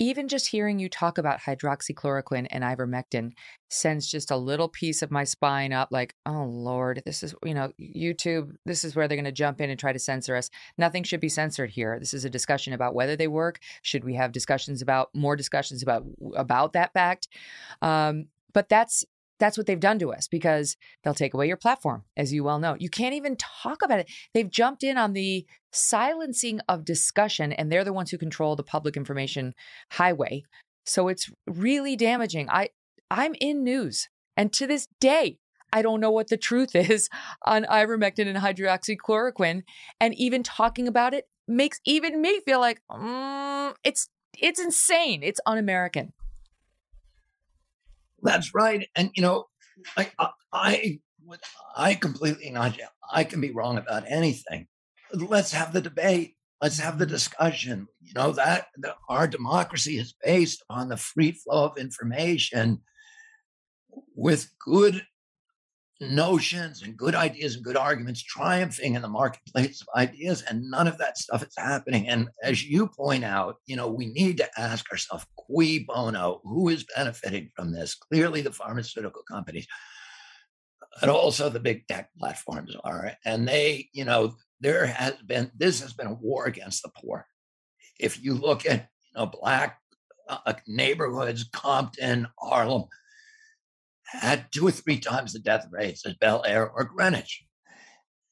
even 0.00 0.26
just 0.26 0.48
hearing 0.48 0.80
you 0.80 0.88
talk 0.88 1.18
about 1.18 1.40
hydroxychloroquine 1.40 2.48
and 2.50 2.64
ivermectin 2.64 3.30
sends 3.68 4.10
just 4.10 4.32
a 4.32 4.36
little 4.36 4.68
piece 4.68 5.02
of 5.02 5.12
my 5.12 5.22
spine 5.22 5.72
up 5.72 5.88
like 5.92 6.14
oh 6.26 6.44
lord 6.44 7.02
this 7.06 7.22
is 7.22 7.34
you 7.44 7.54
know 7.54 7.72
youtube 7.80 8.56
this 8.66 8.84
is 8.84 8.96
where 8.96 9.06
they're 9.06 9.16
going 9.16 9.24
to 9.24 9.32
jump 9.32 9.60
in 9.60 9.70
and 9.70 9.78
try 9.78 9.92
to 9.92 9.98
censor 9.98 10.36
us. 10.36 10.50
Nothing 10.76 11.02
should 11.02 11.20
be 11.20 11.28
censored 11.28 11.70
here. 11.70 11.98
This 11.98 12.14
is 12.14 12.24
a 12.24 12.30
discussion 12.30 12.72
about 12.72 12.94
whether 12.94 13.16
they 13.16 13.28
work. 13.28 13.60
Should 13.82 14.04
we 14.04 14.14
have 14.14 14.32
discussions 14.32 14.82
about 14.82 15.10
more 15.14 15.36
discussions 15.36 15.82
about 15.82 16.04
about 16.34 16.72
that 16.74 16.92
fact? 16.92 17.28
Um, 17.82 18.26
but 18.52 18.68
that's 18.68 19.04
that's 19.40 19.58
what 19.58 19.66
they've 19.66 19.80
done 19.80 19.98
to 19.98 20.12
us 20.12 20.28
because 20.28 20.76
they'll 21.02 21.14
take 21.14 21.34
away 21.34 21.48
your 21.48 21.56
platform, 21.56 22.04
as 22.16 22.32
you 22.32 22.44
well 22.44 22.60
know. 22.60 22.76
You 22.78 22.90
can't 22.90 23.14
even 23.14 23.36
talk 23.36 23.82
about 23.82 23.98
it. 23.98 24.10
They've 24.34 24.48
jumped 24.48 24.84
in 24.84 24.96
on 24.96 25.14
the 25.14 25.46
silencing 25.72 26.60
of 26.68 26.84
discussion, 26.84 27.52
and 27.52 27.72
they're 27.72 27.84
the 27.84 27.92
ones 27.92 28.10
who 28.10 28.18
control 28.18 28.54
the 28.54 28.62
public 28.62 28.96
information 28.96 29.54
highway. 29.92 30.44
So 30.86 31.08
it's 31.08 31.30
really 31.46 31.96
damaging. 31.96 32.48
I 32.50 32.68
I'm 33.10 33.34
in 33.40 33.64
news, 33.64 34.08
and 34.36 34.52
to 34.52 34.66
this 34.66 34.86
day, 35.00 35.38
I 35.72 35.82
don't 35.82 36.00
know 36.00 36.10
what 36.10 36.28
the 36.28 36.36
truth 36.36 36.74
is 36.76 37.08
on 37.44 37.64
ivermectin 37.64 38.28
and 38.28 38.38
hydroxychloroquine, 38.38 39.62
and 40.00 40.14
even 40.14 40.42
talking 40.42 40.86
about 40.86 41.14
it 41.14 41.24
makes 41.48 41.80
even 41.84 42.20
me 42.20 42.40
feel 42.40 42.60
like 42.60 42.80
mm, 42.90 43.74
it's 43.82 44.08
it's 44.38 44.60
insane. 44.60 45.22
It's 45.22 45.40
un-American. 45.46 46.12
That's 48.22 48.54
right. 48.54 48.88
And 48.94 49.10
you 49.14 49.22
know, 49.22 49.46
I 49.96 50.10
I 50.52 51.00
would 51.24 51.40
I 51.76 51.94
completely 51.94 52.50
not. 52.50 52.78
I 53.12 53.24
can 53.24 53.40
be 53.40 53.50
wrong 53.50 53.78
about 53.78 54.04
anything. 54.08 54.66
Let's 55.12 55.52
have 55.52 55.72
the 55.72 55.80
debate. 55.80 56.36
Let's 56.62 56.78
have 56.78 56.98
the 56.98 57.06
discussion. 57.06 57.88
You 58.02 58.12
know 58.14 58.32
that, 58.32 58.66
that 58.78 58.96
our 59.08 59.26
democracy 59.26 59.96
is 59.98 60.14
based 60.22 60.62
on 60.68 60.88
the 60.88 60.96
free 60.96 61.32
flow 61.32 61.64
of 61.64 61.78
information 61.78 62.82
with 64.14 64.50
good 64.64 65.02
notions 66.00 66.82
and 66.82 66.96
good 66.96 67.14
ideas 67.14 67.54
and 67.56 67.64
good 67.64 67.76
arguments 67.76 68.22
triumphing 68.22 68.94
in 68.94 69.02
the 69.02 69.08
marketplace 69.08 69.82
of 69.82 69.88
ideas 70.00 70.42
and 70.48 70.62
none 70.70 70.88
of 70.88 70.96
that 70.98 71.18
stuff 71.18 71.42
is 71.42 71.54
happening. 71.58 72.08
And 72.08 72.28
as 72.42 72.64
you 72.64 72.88
point 72.88 73.24
out 73.24 73.56
you 73.66 73.76
know 73.76 73.88
we 73.88 74.06
need 74.06 74.38
to 74.38 74.60
ask 74.60 74.90
ourselves 74.90 75.26
cui 75.36 75.80
bono 75.80 76.40
who 76.44 76.68
is 76.68 76.86
benefiting 76.96 77.50
from 77.54 77.72
this? 77.72 77.94
Clearly 77.94 78.40
the 78.40 78.52
pharmaceutical 78.52 79.22
companies 79.30 79.66
but 81.00 81.08
also 81.08 81.48
the 81.48 81.60
big 81.60 81.86
tech 81.86 82.10
platforms 82.18 82.74
are. 82.82 83.12
And 83.24 83.46
they 83.46 83.88
you 83.92 84.04
know 84.04 84.34
there 84.60 84.86
has 84.86 85.14
been 85.26 85.50
this 85.56 85.80
has 85.80 85.92
been 85.92 86.06
a 86.06 86.14
war 86.14 86.46
against 86.46 86.82
the 86.82 86.90
poor. 86.96 87.26
If 87.98 88.22
you 88.22 88.34
look 88.34 88.64
at 88.64 88.88
you 89.14 89.20
know 89.20 89.26
black 89.26 89.78
uh, 90.28 90.54
neighborhoods 90.66 91.44
compton 91.52 92.28
harlem 92.38 92.84
had 94.12 94.46
two 94.52 94.66
or 94.66 94.70
three 94.70 94.98
times 94.98 95.32
the 95.32 95.38
death 95.38 95.66
rates 95.70 96.04
as 96.06 96.14
Bel 96.14 96.42
Air 96.46 96.68
or 96.68 96.84
Greenwich. 96.84 97.44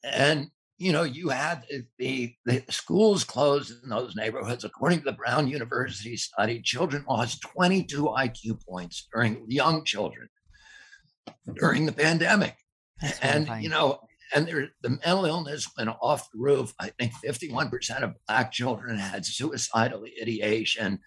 And, 0.05 0.49
you 0.79 0.93
know, 0.93 1.03
you 1.03 1.29
had 1.29 1.65
the, 1.99 2.35
the 2.45 2.63
schools 2.71 3.25
closed 3.25 3.73
in 3.83 3.89
those 3.91 4.17
neighborhoods. 4.17 4.65
According 4.65 5.01
to 5.01 5.05
the 5.05 5.13
Brown 5.13 5.49
University 5.49 6.17
study, 6.17 6.61
children 6.63 7.05
lost 7.09 7.43
22 7.43 8.05
IQ 8.05 8.65
points 8.67 9.09
during 9.13 9.45
young 9.49 9.85
children 9.85 10.29
during 11.55 11.87
the 11.87 11.93
pandemic. 11.93 12.57
That's 13.01 13.19
and, 13.21 13.63
you 13.63 13.69
know, 13.69 14.01
and 14.35 14.47
there, 14.47 14.69
the 14.83 14.91
mental 14.91 15.25
illness 15.25 15.69
went 15.77 15.91
off 16.03 16.31
the 16.33 16.39
roof. 16.39 16.75
I 16.81 16.91
think 16.99 17.13
51% 17.25 18.03
of 18.03 18.15
Black 18.27 18.53
children 18.53 18.99
had 18.99 19.25
suicidal 19.25 20.05
ideation. 20.21 21.01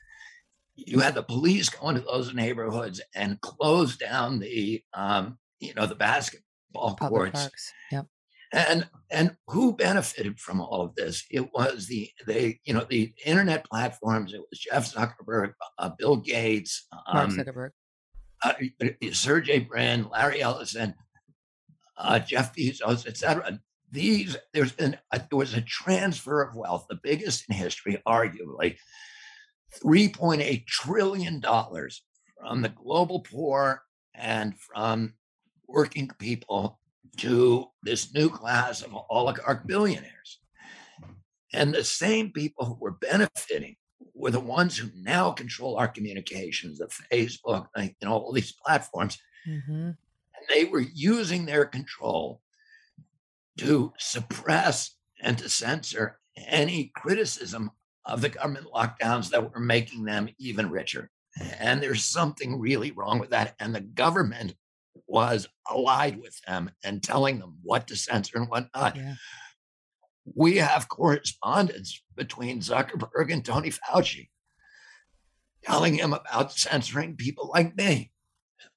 You 0.87 0.99
had 0.99 1.15
the 1.15 1.23
police 1.23 1.69
go 1.69 1.89
into 1.89 2.01
those 2.01 2.33
neighborhoods 2.33 3.01
and 3.15 3.39
close 3.41 3.97
down 3.97 4.39
the, 4.39 4.83
um, 4.93 5.37
you 5.59 5.73
know, 5.73 5.85
the 5.85 5.95
basketball 5.95 6.95
Public 6.95 7.09
courts. 7.09 7.41
parks. 7.41 7.73
Yep. 7.91 8.07
And 8.53 8.89
and 9.09 9.37
who 9.47 9.73
benefited 9.75 10.39
from 10.39 10.59
all 10.59 10.81
of 10.81 10.95
this? 10.95 11.23
It 11.31 11.53
was 11.53 11.87
the 11.87 12.09
they 12.27 12.59
you 12.65 12.73
know 12.73 12.85
the 12.89 13.13
internet 13.25 13.63
platforms. 13.65 14.33
It 14.33 14.41
was 14.41 14.59
Jeff 14.59 14.93
Zuckerberg, 14.93 15.53
uh, 15.77 15.91
Bill 15.97 16.17
Gates, 16.17 16.85
Mark 17.13 17.29
um, 17.29 17.37
Zuckerberg. 17.37 17.69
uh, 18.43 18.53
Sergey 19.13 19.59
Brin, 19.59 20.09
Larry 20.11 20.41
Ellison, 20.41 20.95
uh, 21.97 22.19
Jeff 22.19 22.53
Bezos, 22.53 23.07
etc. 23.07 23.59
These 23.89 24.35
there's 24.53 24.73
been 24.73 24.97
a, 25.13 25.19
there 25.19 25.39
was 25.39 25.53
a 25.53 25.61
transfer 25.61 26.41
of 26.41 26.55
wealth, 26.55 26.87
the 26.89 26.99
biggest 27.01 27.45
in 27.49 27.55
history, 27.55 28.01
arguably, 28.05 28.75
three 29.73 30.09
point 30.09 30.41
eight 30.41 30.67
trillion 30.67 31.39
dollars 31.39 32.03
from 32.39 32.61
the 32.61 32.69
global 32.69 33.21
poor 33.21 33.83
and 34.15 34.57
from 34.59 35.13
working 35.67 36.09
people 36.19 36.79
to 37.17 37.67
this 37.83 38.13
new 38.13 38.29
class 38.29 38.81
of 38.81 38.95
oligarch 39.09 39.65
billionaires. 39.67 40.39
And 41.53 41.73
the 41.73 41.83
same 41.83 42.31
people 42.31 42.65
who 42.65 42.77
were 42.79 42.91
benefiting 42.91 43.75
were 44.13 44.31
the 44.31 44.39
ones 44.39 44.77
who 44.77 44.89
now 44.95 45.31
control 45.31 45.77
our 45.77 45.87
communications, 45.87 46.79
the 46.79 46.87
Facebook, 47.11 47.67
you 47.77 47.91
know, 48.03 48.13
all 48.13 48.31
these 48.31 48.53
platforms. 48.53 49.17
hmm 49.45 49.91
And 49.91 50.45
they 50.49 50.65
were 50.65 50.85
using 50.93 51.45
their 51.45 51.65
control 51.65 52.41
to 53.57 53.93
suppress 53.97 54.95
and 55.21 55.37
to 55.37 55.49
censor 55.49 56.19
any 56.37 56.91
criticism 56.95 57.71
of 58.05 58.21
the 58.21 58.29
government 58.29 58.67
lockdowns 58.73 59.29
that 59.29 59.53
were 59.53 59.59
making 59.59 60.03
them 60.05 60.29
even 60.37 60.69
richer. 60.69 61.09
And 61.59 61.81
there's 61.81 62.03
something 62.03 62.59
really 62.59 62.91
wrong 62.91 63.19
with 63.19 63.29
that. 63.29 63.55
And 63.59 63.73
the 63.73 63.81
government 63.81 64.55
was 65.07 65.47
allied 65.69 66.21
with 66.21 66.39
them 66.41 66.71
and 66.83 67.01
telling 67.01 67.39
them 67.39 67.57
what 67.61 67.87
to 67.87 67.95
censor 67.95 68.37
and 68.37 68.49
what 68.49 68.69
not. 68.75 68.95
Yeah. 68.95 69.15
We 70.35 70.57
have 70.57 70.89
correspondence 70.89 72.03
between 72.15 72.59
Zuckerberg 72.59 73.31
and 73.31 73.43
Tony 73.43 73.71
Fauci 73.71 74.29
telling 75.63 75.95
him 75.95 76.13
about 76.13 76.51
censoring 76.53 77.15
people 77.15 77.49
like 77.53 77.75
me. 77.75 78.11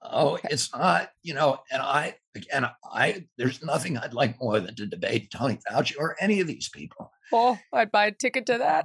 Oh, 0.02 0.38
it's 0.44 0.72
not, 0.74 1.10
you 1.22 1.34
know, 1.34 1.60
and 1.70 1.82
I, 1.82 2.16
again, 2.34 2.66
I, 2.92 3.26
there's 3.38 3.62
nothing 3.62 3.96
I'd 3.96 4.14
like 4.14 4.40
more 4.40 4.60
than 4.60 4.74
to 4.76 4.86
debate 4.86 5.30
Tony 5.30 5.58
Fauci 5.68 5.94
or 5.98 6.16
any 6.20 6.40
of 6.40 6.46
these 6.46 6.68
people. 6.68 7.12
Oh, 7.32 7.58
I'd 7.72 7.92
buy 7.92 8.06
a 8.06 8.12
ticket 8.12 8.46
to 8.46 8.58
that. 8.58 8.84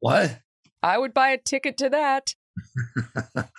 What? 0.00 0.40
I 0.82 0.98
would 0.98 1.14
buy 1.14 1.30
a 1.30 1.38
ticket 1.38 1.76
to 1.78 1.88
that. 1.90 2.34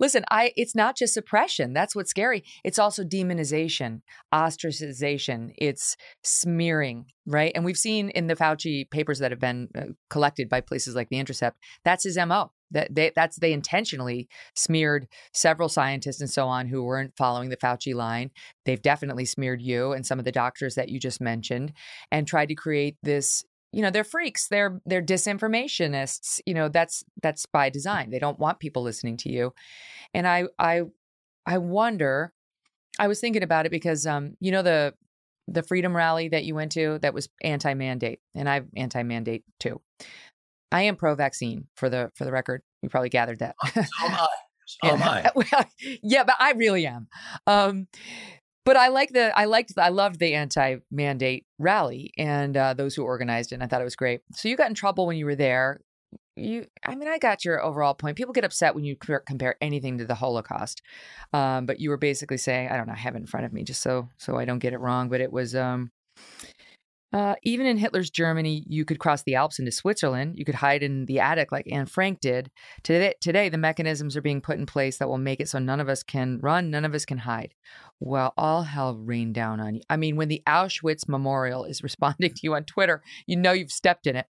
Listen, 0.00 0.24
I 0.30 0.52
it's 0.56 0.74
not 0.74 0.96
just 0.96 1.14
suppression. 1.14 1.72
That's 1.72 1.94
what's 1.94 2.10
scary. 2.10 2.42
It's 2.64 2.78
also 2.78 3.04
demonization, 3.04 4.00
ostracization, 4.32 5.52
it's 5.58 5.96
smearing, 6.22 7.06
right? 7.26 7.52
And 7.54 7.64
we've 7.64 7.76
seen 7.76 8.10
in 8.10 8.26
the 8.26 8.36
Fauci 8.36 8.90
papers 8.90 9.18
that 9.20 9.30
have 9.30 9.40
been 9.40 9.68
uh, 9.76 9.82
collected 10.10 10.48
by 10.48 10.60
places 10.60 10.94
like 10.94 11.08
the 11.08 11.18
Intercept, 11.18 11.58
that's 11.84 12.04
his 12.04 12.16
MO. 12.16 12.50
That 12.74 12.94
they 12.94 13.12
that's 13.14 13.36
they 13.38 13.52
intentionally 13.52 14.28
smeared 14.54 15.08
several 15.32 15.68
scientists 15.68 16.20
and 16.20 16.30
so 16.30 16.46
on 16.46 16.68
who 16.68 16.84
weren't 16.84 17.16
following 17.16 17.48
the 17.48 17.56
Fauci 17.56 17.94
line. 17.94 18.30
They've 18.66 18.82
definitely 18.82 19.24
smeared 19.24 19.62
you 19.62 19.92
and 19.92 20.04
some 20.04 20.18
of 20.18 20.26
the 20.26 20.32
doctors 20.32 20.74
that 20.74 20.90
you 20.90 21.00
just 21.00 21.20
mentioned 21.20 21.72
and 22.12 22.26
tried 22.26 22.48
to 22.50 22.54
create 22.54 22.96
this 23.02 23.44
you 23.72 23.82
know 23.82 23.90
they're 23.90 24.04
freaks. 24.04 24.48
They're 24.48 24.80
they're 24.86 25.02
disinformationists 25.02 26.40
you 26.46 26.54
know 26.54 26.68
that's 26.68 27.02
that's 27.22 27.46
by 27.46 27.70
design. 27.70 28.10
They 28.10 28.18
don't 28.18 28.38
want 28.38 28.60
people 28.60 28.82
listening 28.82 29.16
to 29.18 29.30
you. 29.30 29.54
And 30.12 30.28
i 30.28 30.44
i 30.58 30.82
i 31.46 31.58
wonder 31.58 32.32
i 32.98 33.08
was 33.08 33.20
thinking 33.20 33.42
about 33.42 33.66
it 33.66 33.70
because 33.70 34.06
um 34.06 34.36
you 34.40 34.52
know 34.52 34.62
the 34.62 34.94
the 35.48 35.62
freedom 35.62 35.94
rally 35.94 36.28
that 36.28 36.44
you 36.44 36.54
went 36.54 36.72
to 36.72 36.98
that 37.02 37.14
was 37.14 37.28
anti-mandate 37.42 38.20
and 38.34 38.48
i'm 38.48 38.68
anti-mandate 38.76 39.44
too 39.60 39.80
i 40.74 40.82
am 40.82 40.96
pro-vaccine 40.96 41.66
for 41.74 41.88
the 41.88 42.10
for 42.14 42.24
the 42.24 42.32
record 42.32 42.62
you 42.82 42.88
probably 42.88 43.08
gathered 43.08 43.38
that 43.38 43.56
So 43.74 43.80
am 44.02 44.14
I. 44.14 44.26
So 44.66 44.88
am 44.88 45.02
I. 45.02 45.30
yeah, 46.02 46.24
but 46.24 46.36
I 46.38 46.52
really 46.52 46.86
am. 46.86 47.08
Um, 47.46 47.86
but 48.64 48.76
I 48.76 48.88
like 48.88 49.12
the 49.12 49.36
I 49.38 49.44
liked 49.44 49.74
I 49.76 49.90
loved 49.90 50.18
the 50.18 50.34
anti-mandate 50.34 51.44
rally 51.58 52.12
and 52.16 52.56
uh, 52.56 52.74
those 52.74 52.94
who 52.94 53.04
organized 53.04 53.52
it. 53.52 53.56
And 53.56 53.62
I 53.62 53.66
thought 53.66 53.82
it 53.82 53.84
was 53.84 53.96
great. 53.96 54.22
So 54.32 54.48
you 54.48 54.56
got 54.56 54.68
in 54.68 54.74
trouble 54.74 55.06
when 55.06 55.18
you 55.18 55.26
were 55.26 55.36
there. 55.36 55.80
You, 56.36 56.66
I 56.84 56.96
mean, 56.96 57.08
I 57.08 57.18
got 57.18 57.44
your 57.44 57.62
overall 57.62 57.94
point. 57.94 58.16
People 58.16 58.32
get 58.32 58.42
upset 58.42 58.74
when 58.74 58.84
you 58.84 58.96
compare, 58.96 59.20
compare 59.20 59.56
anything 59.60 59.98
to 59.98 60.04
the 60.04 60.16
Holocaust, 60.16 60.82
um, 61.32 61.64
but 61.66 61.78
you 61.78 61.90
were 61.90 61.96
basically 61.96 62.38
saying, 62.38 62.70
I 62.70 62.76
don't 62.76 62.88
know, 62.88 62.94
I 62.94 62.98
have 62.98 63.14
it 63.14 63.18
in 63.18 63.26
front 63.26 63.46
of 63.46 63.52
me 63.52 63.62
just 63.62 63.82
so 63.82 64.08
so 64.16 64.36
I 64.36 64.44
don't 64.44 64.58
get 64.58 64.72
it 64.72 64.80
wrong. 64.80 65.08
But 65.10 65.20
it 65.20 65.30
was 65.30 65.54
um, 65.54 65.92
uh, 67.14 67.36
even 67.44 67.64
in 67.64 67.76
Hitler's 67.76 68.10
Germany, 68.10 68.64
you 68.66 68.84
could 68.84 68.98
cross 68.98 69.22
the 69.22 69.36
Alps 69.36 69.60
into 69.60 69.70
Switzerland. 69.70 70.36
You 70.36 70.44
could 70.44 70.56
hide 70.56 70.82
in 70.82 71.06
the 71.06 71.20
attic 71.20 71.52
like 71.52 71.70
Anne 71.70 71.86
Frank 71.86 72.18
did. 72.18 72.50
Today, 72.82 73.14
today, 73.20 73.48
the 73.48 73.56
mechanisms 73.56 74.16
are 74.16 74.20
being 74.20 74.40
put 74.40 74.58
in 74.58 74.66
place 74.66 74.98
that 74.98 75.08
will 75.08 75.16
make 75.16 75.38
it 75.38 75.48
so 75.48 75.60
none 75.60 75.78
of 75.78 75.88
us 75.88 76.02
can 76.02 76.40
run, 76.42 76.70
none 76.70 76.84
of 76.84 76.92
us 76.92 77.04
can 77.04 77.18
hide. 77.18 77.54
Well, 78.00 78.34
all 78.36 78.64
hell 78.64 78.96
rained 78.96 79.34
down 79.34 79.60
on 79.60 79.76
you. 79.76 79.82
I 79.88 79.96
mean, 79.96 80.16
when 80.16 80.26
the 80.26 80.42
Auschwitz 80.44 81.08
Memorial 81.08 81.62
is 81.64 81.82
responding 81.84 82.30
to 82.30 82.40
you 82.42 82.56
on 82.56 82.64
Twitter, 82.64 83.00
you 83.28 83.36
know 83.36 83.52
you've 83.52 83.70
stepped 83.70 84.08
in 84.08 84.16
it. 84.16 84.26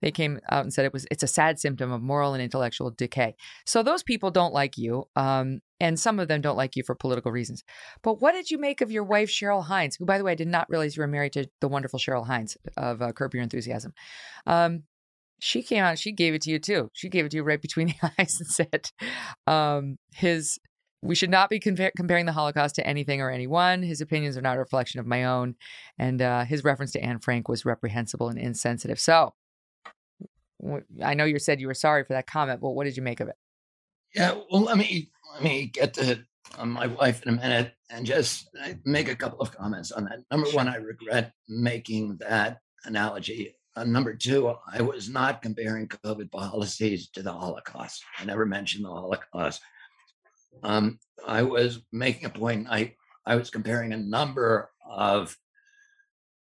They 0.00 0.10
came 0.10 0.40
out 0.50 0.62
and 0.62 0.72
said 0.72 0.84
it 0.84 0.92
was 0.92 1.06
it's 1.10 1.22
a 1.22 1.28
sad 1.28 1.58
symptom 1.58 1.92
of 1.92 2.02
moral 2.02 2.34
and 2.34 2.42
intellectual 2.42 2.90
decay. 2.90 3.34
So 3.66 3.82
those 3.82 4.02
people 4.02 4.30
don't 4.30 4.54
like 4.54 4.76
you, 4.76 5.06
um, 5.16 5.60
and 5.78 5.98
some 5.98 6.18
of 6.18 6.28
them 6.28 6.40
don't 6.40 6.56
like 6.56 6.76
you 6.76 6.82
for 6.82 6.94
political 6.94 7.32
reasons. 7.32 7.64
But 8.02 8.20
what 8.20 8.32
did 8.32 8.50
you 8.50 8.58
make 8.58 8.80
of 8.80 8.90
your 8.90 9.04
wife 9.04 9.30
Cheryl 9.30 9.64
Hines, 9.64 9.96
who, 9.96 10.04
by 10.04 10.18
the 10.18 10.24
way, 10.24 10.32
I 10.32 10.36
did 10.36 10.48
not 10.48 10.68
realize 10.68 10.96
you 10.96 11.02
were 11.02 11.06
married 11.06 11.32
to 11.34 11.46
the 11.60 11.68
wonderful 11.68 11.98
Cheryl 11.98 12.26
Hines 12.26 12.56
of 12.76 13.02
uh, 13.02 13.12
Curb 13.12 13.34
Your 13.34 13.42
Enthusiasm? 13.42 13.92
Um, 14.46 14.84
she 15.40 15.62
came 15.62 15.82
out, 15.82 15.98
she 15.98 16.12
gave 16.12 16.34
it 16.34 16.42
to 16.42 16.50
you 16.50 16.58
too. 16.58 16.90
She 16.92 17.08
gave 17.08 17.24
it 17.24 17.30
to 17.30 17.38
you 17.38 17.42
right 17.42 17.60
between 17.60 17.88
the 17.88 18.12
eyes 18.18 18.38
and 18.40 18.48
said, 18.48 18.90
um, 19.46 19.96
his 20.12 20.58
we 21.02 21.14
should 21.14 21.30
not 21.30 21.48
be 21.48 21.58
compa- 21.58 21.92
comparing 21.96 22.26
the 22.26 22.32
Holocaust 22.32 22.74
to 22.74 22.86
anything 22.86 23.20
or 23.20 23.30
anyone. 23.30 23.82
His 23.82 24.00
opinions 24.00 24.36
are 24.36 24.42
not 24.42 24.56
a 24.56 24.60
reflection 24.60 25.00
of 25.00 25.06
my 25.06 25.24
own. 25.24 25.56
And 25.98 26.20
uh, 26.20 26.44
his 26.44 26.62
reference 26.62 26.92
to 26.92 27.02
Anne 27.02 27.20
Frank 27.20 27.48
was 27.48 27.64
reprehensible 27.64 28.28
and 28.28 28.38
insensitive. 28.38 29.00
So 29.00 29.32
I 31.02 31.14
know 31.14 31.24
you 31.24 31.38
said 31.38 31.60
you 31.60 31.66
were 31.66 31.74
sorry 31.74 32.04
for 32.04 32.12
that 32.12 32.26
comment, 32.26 32.60
but 32.60 32.70
what 32.70 32.84
did 32.84 32.96
you 32.96 33.02
make 33.02 33.20
of 33.20 33.28
it? 33.28 33.36
Yeah, 34.14 34.38
well, 34.50 34.62
let 34.62 34.76
me 34.76 35.10
let 35.34 35.42
me 35.42 35.66
get 35.66 35.94
to 35.94 36.24
uh, 36.58 36.66
my 36.66 36.86
wife 36.86 37.22
in 37.22 37.34
a 37.34 37.36
minute 37.36 37.72
and 37.90 38.04
just 38.04 38.48
uh, 38.62 38.72
make 38.84 39.08
a 39.08 39.16
couple 39.16 39.40
of 39.40 39.56
comments 39.56 39.92
on 39.92 40.04
that. 40.04 40.20
Number 40.30 40.50
one, 40.50 40.68
I 40.68 40.76
regret 40.76 41.32
making 41.48 42.16
that 42.18 42.60
analogy. 42.84 43.56
Uh, 43.76 43.84
number 43.84 44.14
two, 44.14 44.52
I 44.72 44.82
was 44.82 45.08
not 45.08 45.42
comparing 45.42 45.86
COVID 45.86 46.30
policies 46.30 47.08
to 47.10 47.22
the 47.22 47.32
Holocaust. 47.32 48.02
I 48.18 48.24
never 48.24 48.44
mentioned 48.44 48.84
the 48.84 48.90
Holocaust. 48.90 49.62
Um, 50.64 50.98
I 51.26 51.42
was 51.42 51.80
making 51.92 52.24
a 52.24 52.30
point. 52.30 52.66
I 52.68 52.94
I 53.26 53.36
was 53.36 53.50
comparing 53.50 53.92
a 53.92 53.96
number 53.96 54.70
of 54.90 55.36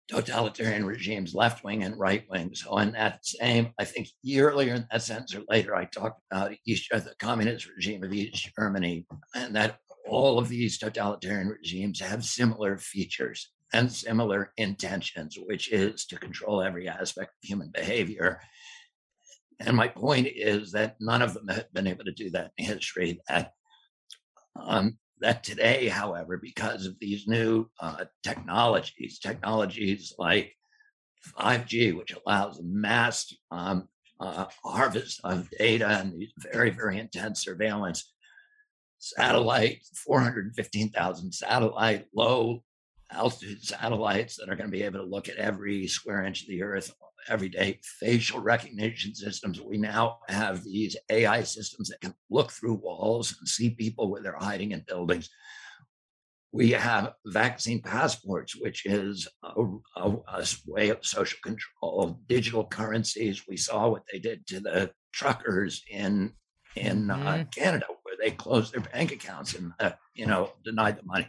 totalitarian 0.08 0.86
regimes, 0.86 1.36
left 1.36 1.64
wing 1.64 1.84
and 1.84 2.00
right 2.00 2.24
wing. 2.30 2.56
So 2.56 2.78
in 2.78 2.94
that 2.94 3.26
same, 3.26 3.74
I 3.80 3.86
think 3.86 4.08
earlier 4.38 4.76
in 4.76 4.88
that 4.92 5.02
sentence 5.02 5.36
or 5.36 5.44
later, 5.50 5.76
I 5.76 5.86
talked 5.86 6.22
about 6.32 6.54
East 6.66 6.90
the 6.92 7.14
communist 7.20 7.68
regime 7.76 8.04
of 8.04 8.14
East 8.14 8.50
Germany, 8.58 9.06
and 9.36 9.56
that 9.56 9.80
all 10.08 10.40
of 10.40 10.48
these 10.48 10.78
totalitarian 10.78 11.50
regimes 11.50 12.00
have 12.00 12.24
similar 12.24 12.78
features 12.78 13.52
and 13.74 13.92
similar 13.92 14.54
intentions, 14.58 15.38
which 15.46 15.72
is 15.74 16.06
to 16.06 16.18
control 16.18 16.62
every 16.62 16.88
aspect 16.88 17.32
of 17.32 17.48
human 17.48 17.70
behavior. 17.74 18.40
And 19.60 19.76
my 19.76 19.88
point 19.88 20.28
is 20.34 20.72
that 20.72 20.96
none 21.02 21.22
of 21.22 21.34
them 21.34 21.48
have 21.50 21.72
been 21.74 21.88
able 21.88 22.06
to 22.06 22.14
do 22.14 22.30
that 22.32 22.52
in 22.58 22.66
history. 22.66 23.20
That 23.28 23.52
um, 24.56 24.98
that 25.22 25.44
today, 25.44 25.88
however, 25.88 26.38
because 26.38 26.86
of 26.86 27.00
these 27.00 27.28
new 27.28 27.68
uh, 27.80 28.06
technologies, 28.24 29.20
technologies 29.20 30.14
like 30.18 30.54
5G, 31.40 31.98
which 31.98 32.14
allows 32.14 32.62
mass 32.64 33.34
um, 33.52 33.88
uh, 34.20 34.46
harvest 34.64 35.20
of 35.24 35.50
data 35.58 35.88
and 35.88 36.14
these 36.14 36.32
very, 36.38 36.70
very 36.70 37.00
intense 37.00 37.42
surveillance, 37.42 38.14
satellite, 39.00 39.80
415,000 40.06 41.32
satellite, 41.32 42.06
low 42.16 42.64
altitude 43.12 43.64
satellites 43.64 44.38
that 44.38 44.50
are 44.50 44.56
going 44.56 44.70
to 44.70 44.78
be 44.78 44.84
able 44.84 45.00
to 45.00 45.06
look 45.06 45.30
at 45.30 45.38
every 45.38 45.88
square 45.88 46.24
inch 46.24 46.42
of 46.42 46.48
the 46.48 46.64
earth 46.64 46.94
every 47.30 47.50
day, 47.50 47.80
facial 48.00 48.40
recognition 48.40 49.14
systems. 49.14 49.62
We 49.62 49.78
now 49.78 50.20
have 50.28 50.64
these 50.64 50.96
AI 51.10 51.44
systems 51.44 51.90
that 51.90 52.02
can 52.02 52.14
look 52.30 52.52
through 52.52 52.76
walls 52.76 53.36
and 53.40 53.48
see 53.48 53.70
people 53.70 54.10
where 54.10 54.22
they're 54.22 54.38
hiding 54.38 54.72
in 54.72 54.84
buildings. 54.88 55.30
we 56.54 56.72
have 56.72 57.14
vaccine 57.26 57.82
passports, 57.82 58.56
which 58.56 58.86
is 58.86 59.28
a, 59.44 59.62
a, 59.98 60.16
a, 60.28 60.46
way 60.66 60.90
of 60.90 61.06
social 61.06 61.40
control. 61.44 62.20
Digital 62.28 62.66
currencies. 62.66 63.44
We 63.48 63.58
saw 63.58 63.90
what 63.90 64.04
they 64.12 64.20
did 64.20 64.48
to 64.48 64.60
the 64.60 64.92
truckers 65.12 65.84
in 65.90 66.34
in 66.76 67.10
uh, 67.10 67.16
mm-hmm. 67.16 67.28
uh, 67.28 67.44
Canada, 67.46 67.86
where 68.04 68.16
they 68.22 68.32
closed 68.32 68.74
their 68.74 68.82
bank 68.82 69.12
accounts 69.12 69.56
and 69.56 69.74
uh, 69.80 69.92
you 70.14 70.26
know 70.26 70.54
denied 70.64 70.98
the 70.98 71.04
money. 71.04 71.28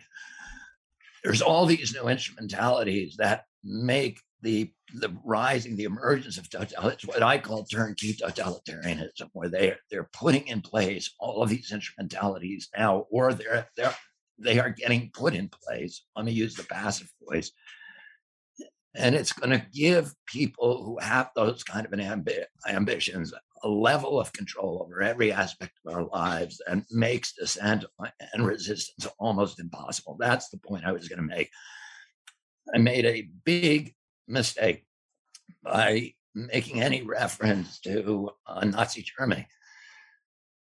There's 1.25 1.43
all 1.43 1.67
these 1.67 1.95
new 1.95 2.09
instrumentalities 2.09 3.17
that 3.19 3.45
make 3.65 4.21
the 4.43 4.73
the 4.95 5.15
rising, 5.25 5.77
the 5.77 5.85
emergence 5.85 6.39
of 6.39 6.49
totalitarianism, 6.49 7.09
what 7.09 7.23
I 7.23 7.39
call 7.39 7.65
turnkey 7.65 8.15
totalitarianism, 8.15 9.29
where 9.33 9.49
they 9.49 9.75
they're 9.91 10.09
putting 10.13 10.47
in 10.49 10.61
place 10.61 11.15
all 11.19 11.43
of 11.43 11.51
these 11.51 11.73
instrumentalities 11.73 12.69
now, 12.77 13.07
or 13.11 13.33
they're 13.33 13.69
they're 13.77 13.95
they 14.39 14.59
are 14.59 14.71
getting 14.71 15.11
put 15.13 15.35
in 15.35 15.49
place. 15.49 16.05
Let 16.17 16.25
me 16.25 16.33
use 16.33 16.55
the 16.55 16.65
passive 16.65 17.13
voice. 17.29 17.51
And 18.95 19.15
it's 19.15 19.33
going 19.33 19.51
to 19.51 19.67
give 19.73 20.15
people 20.27 20.83
who 20.83 20.99
have 20.99 21.31
those 21.37 21.63
kind 21.63 21.87
of 21.87 21.93
an 21.93 22.01
ambi- 22.01 22.45
ambitions 22.69 23.33
a 23.63 23.69
level 23.69 24.21
of 24.21 24.33
control 24.33 24.83
over 24.85 25.03
every 25.03 25.33
aspect 25.33 25.73
of 25.85 25.95
our 25.95 26.05
lives 26.07 26.61
and 26.69 26.85
makes 26.91 27.33
dissent 27.33 27.85
and 28.33 28.47
resistance 28.47 29.07
almost 29.19 29.61
impossible. 29.61 30.17
That's 30.19 30.49
the 30.49 30.59
point 30.59 30.85
I 30.85 30.93
was 30.93 31.09
going 31.09 31.19
to 31.19 31.37
make. 31.37 31.51
I 32.75 32.79
made 32.79 33.07
a 33.07 33.29
big 33.45 33.95
mistake 34.29 34.85
by 35.63 36.13
making 36.35 36.83
any 36.83 37.03
reference 37.03 37.81
to 37.81 38.31
uh, 38.47 38.65
Nazi 38.65 39.05
Germany 39.19 39.47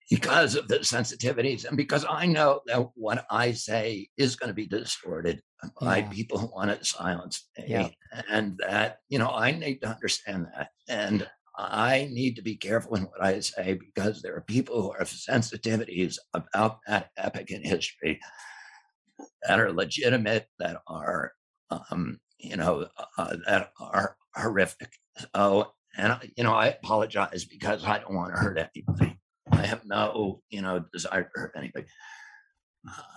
because 0.09 0.55
of 0.55 0.67
the 0.67 0.79
sensitivities 0.79 1.65
and 1.65 1.77
because 1.77 2.05
I 2.09 2.25
know 2.25 2.61
that 2.65 2.87
what 2.95 3.25
I 3.29 3.51
say 3.51 4.09
is 4.17 4.35
going 4.35 4.47
to 4.47 4.55
be 4.55 4.65
distorted 4.65 5.41
by 5.79 5.97
yeah. 5.97 6.09
people 6.09 6.39
who 6.39 6.47
want 6.47 6.77
to 6.77 6.83
silence 6.83 7.47
me. 7.57 7.65
Yeah. 7.67 7.89
And 8.29 8.57
that, 8.65 8.97
you 9.09 9.19
know, 9.19 9.29
I 9.29 9.51
need 9.51 9.79
to 9.81 9.89
understand 9.89 10.47
that. 10.55 10.69
And 10.87 11.27
I 11.55 12.09
need 12.11 12.37
to 12.37 12.41
be 12.41 12.55
careful 12.55 12.95
in 12.95 13.03
what 13.03 13.23
I 13.23 13.41
say 13.41 13.73
because 13.73 14.21
there 14.21 14.35
are 14.35 14.41
people 14.41 14.81
who 14.81 14.93
have 14.97 15.09
sensitivities 15.09 16.17
about 16.33 16.79
that 16.87 17.09
epic 17.17 17.51
in 17.51 17.63
history 17.63 18.19
that 19.47 19.59
are 19.59 19.71
legitimate, 19.71 20.47
that 20.57 20.77
are, 20.87 21.33
um, 21.69 22.19
you 22.39 22.55
know, 22.55 22.87
uh, 23.17 23.35
that 23.47 23.71
are 23.79 24.15
horrific. 24.35 24.93
So, 25.35 25.73
and, 25.97 26.17
you 26.35 26.43
know, 26.43 26.53
I 26.53 26.67
apologize 26.67 27.45
because 27.45 27.83
I 27.83 27.99
don't 27.99 28.15
want 28.15 28.33
to 28.33 28.39
hurt 28.39 28.57
anybody. 28.57 29.19
I 29.51 29.65
have 29.65 29.85
no, 29.85 30.41
you 30.49 30.61
know, 30.61 30.85
desire 30.93 31.23
to 31.23 31.29
hurt 31.33 31.53
anybody. 31.57 31.87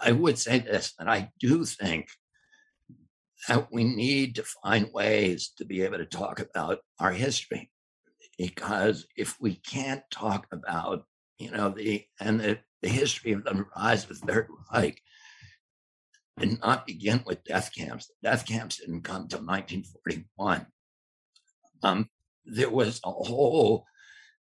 I 0.03 0.13
would 0.13 0.39
say 0.39 0.59
this, 0.59 0.93
and 0.99 1.09
I 1.09 1.31
do 1.39 1.65
think 1.65 2.09
that 3.49 3.69
we 3.73 3.85
need 3.85 4.35
to 4.37 4.43
find 4.43 4.93
ways 4.93 5.53
to 5.59 5.65
be 5.65 5.83
able 5.83 5.99
to 5.99 6.07
talk 6.07 6.41
about 6.41 6.81
our 6.99 7.13
history. 7.13 7.71
Because 8.39 9.07
if 9.17 9.37
we 9.41 9.57
can't 9.57 10.03
talk 10.11 10.47
about, 10.51 11.05
you 11.39 11.51
know, 11.51 11.69
the 11.69 12.05
and 12.19 12.41
the, 12.41 12.59
the 12.81 12.89
history 12.89 13.33
of 13.33 13.45
the 13.45 13.65
rise 13.77 14.03
of 14.05 14.09
the 14.09 14.27
Third 14.27 14.49
Reich 14.73 15.01
and 16.39 16.59
not 16.61 16.87
begin 16.87 17.23
with 17.27 17.45
death 17.45 17.71
camps. 17.77 18.07
The 18.07 18.31
death 18.31 18.47
camps 18.47 18.79
didn't 18.79 19.03
come 19.03 19.23
until 19.23 19.41
1941. 19.41 20.67
Um, 21.83 22.09
there 22.45 22.71
was 22.71 23.01
a 23.05 23.11
whole 23.11 23.85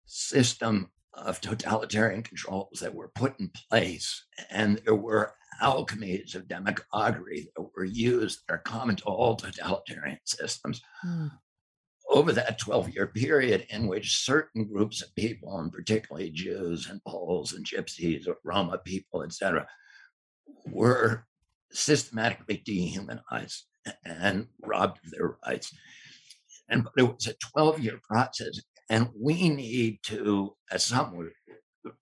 system 0.06 0.92
of 1.14 1.40
totalitarian 1.40 2.24
controls 2.24 2.80
that 2.82 2.94
were 2.94 3.12
put 3.16 3.40
in 3.40 3.50
place, 3.70 4.26
and 4.50 4.82
there 4.84 4.96
were 4.96 5.34
alchemies 5.62 6.36
of 6.36 6.48
demagoguery 6.48 7.50
that 7.56 7.70
were 7.76 7.86
used 7.86 8.42
that 8.48 8.56
are 8.56 8.60
common 8.60 8.96
to 8.98 9.06
all 9.06 9.36
totalitarian 9.36 10.20
systems. 10.26 10.82
Mm. 11.06 11.32
Over 12.10 12.34
that 12.34 12.60
12 12.60 12.90
year 12.94 13.08
period, 13.08 13.66
in 13.70 13.88
which 13.88 14.18
certain 14.18 14.66
groups 14.66 15.02
of 15.02 15.16
people, 15.16 15.58
and 15.58 15.72
particularly 15.72 16.30
Jews 16.30 16.88
and 16.90 17.04
Poles 17.06 17.54
and 17.54 17.66
Gypsies 17.66 18.28
or 18.28 18.38
Roma 18.44 18.78
people, 18.78 19.24
etc., 19.24 19.66
were 20.68 21.26
systematically 21.76 22.62
dehumanized 22.66 23.66
and 24.04 24.48
robbed 24.64 25.00
of 25.06 25.12
their 25.12 25.38
rights. 25.46 25.74
And 26.70 26.84
but 26.84 26.94
it 26.98 27.04
was 27.04 27.28
a 27.28 27.36
12 27.54 27.80
year 27.80 28.00
process. 28.08 28.60
And 28.90 29.10
we 29.20 29.50
need 29.50 30.00
to, 30.04 30.56
at 30.72 30.82
some 30.82 31.32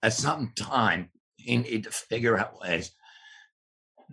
at 0.02 0.12
some 0.12 0.52
time, 0.56 1.10
we 1.46 1.58
need 1.58 1.84
to 1.84 1.90
figure 1.90 2.38
out 2.38 2.60
ways 2.60 2.92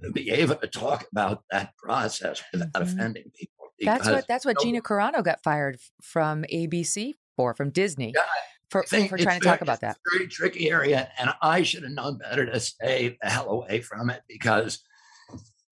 to 0.04 0.12
be 0.12 0.32
able 0.32 0.56
to 0.56 0.68
talk 0.68 1.06
about 1.12 1.44
that 1.52 1.74
process 1.78 2.42
without 2.52 2.72
mm-hmm. 2.74 2.84
offending 2.84 3.32
people. 3.36 3.68
That's 3.80 4.08
what 4.08 4.28
that's 4.28 4.46
what 4.46 4.58
Gina 4.62 4.82
Carano 4.82 5.24
got 5.24 5.42
fired 5.44 5.78
from 6.02 6.44
ABC 6.52 7.14
for, 7.36 7.54
from 7.56 7.72
Disney. 7.72 8.14
Yeah, 8.16 8.22
for, 8.70 8.84
for 8.84 9.18
trying 9.18 9.40
to 9.40 9.46
talk 9.46 9.62
about 9.62 9.82
that. 9.82 9.98
very 10.14 10.28
tricky 10.28 10.70
area. 10.70 11.12
And 11.18 11.32
I 11.42 11.64
should 11.64 11.84
have 11.84 11.92
known 11.92 12.18
better 12.18 12.46
to 12.46 12.60
stay 12.60 13.18
the 13.22 13.30
hell 13.30 13.50
away 13.50 13.82
from 13.82 14.10
it 14.10 14.22
because 14.28 14.82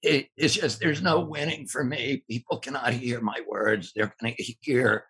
it, 0.02 0.28
it's 0.38 0.56
just 0.56 0.80
there's 0.80 1.02
no 1.02 1.20
winning 1.20 1.68
for 1.68 1.84
me. 1.84 2.24
People 2.30 2.58
cannot 2.60 2.94
hear 2.94 3.22
my 3.22 3.42
words. 3.48 3.92
They're 3.96 4.14
going 4.22 4.36
to 4.36 4.54
hear 4.62 5.06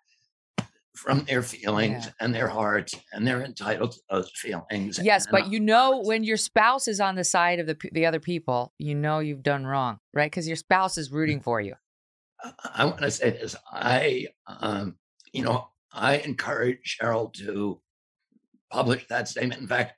from 0.96 1.24
their 1.26 1.42
feelings 1.42 2.06
yeah. 2.06 2.12
and 2.20 2.36
their 2.36 2.48
hearts, 2.48 2.94
and 3.14 3.26
they're 3.26 3.44
entitled 3.44 3.92
to 3.94 4.00
those 4.10 4.32
feelings. 4.36 5.00
Yes, 5.02 5.28
but 5.30 5.52
you 5.52 5.60
know 5.60 6.02
when 6.04 6.24
your 6.24 6.38
spouse 6.38 6.88
is 6.88 7.00
on 7.00 7.16
the 7.16 7.24
side 7.24 7.60
of 7.60 7.68
the 7.68 7.78
the 7.92 8.06
other 8.06 8.20
people, 8.20 8.74
you 8.78 8.96
know 8.96 9.20
you've 9.20 9.44
done 9.44 9.66
wrong, 9.66 10.00
right? 10.14 10.30
Because 10.30 10.48
your 10.48 10.58
spouse 10.58 10.98
is 10.98 11.12
rooting 11.12 11.40
for 11.40 11.62
you. 11.62 11.76
I 12.74 12.86
want 12.86 13.00
to 13.00 13.12
say 13.12 13.32
this. 13.32 13.56
I, 13.72 14.28
um, 14.48 14.96
you 15.34 15.44
know, 15.44 15.68
I 15.92 16.18
encourage 16.18 16.98
Cheryl 17.02 17.34
to 17.34 17.82
publish 18.72 19.08
that 19.08 19.28
statement. 19.28 19.62
In 19.62 19.68
fact, 19.68 19.94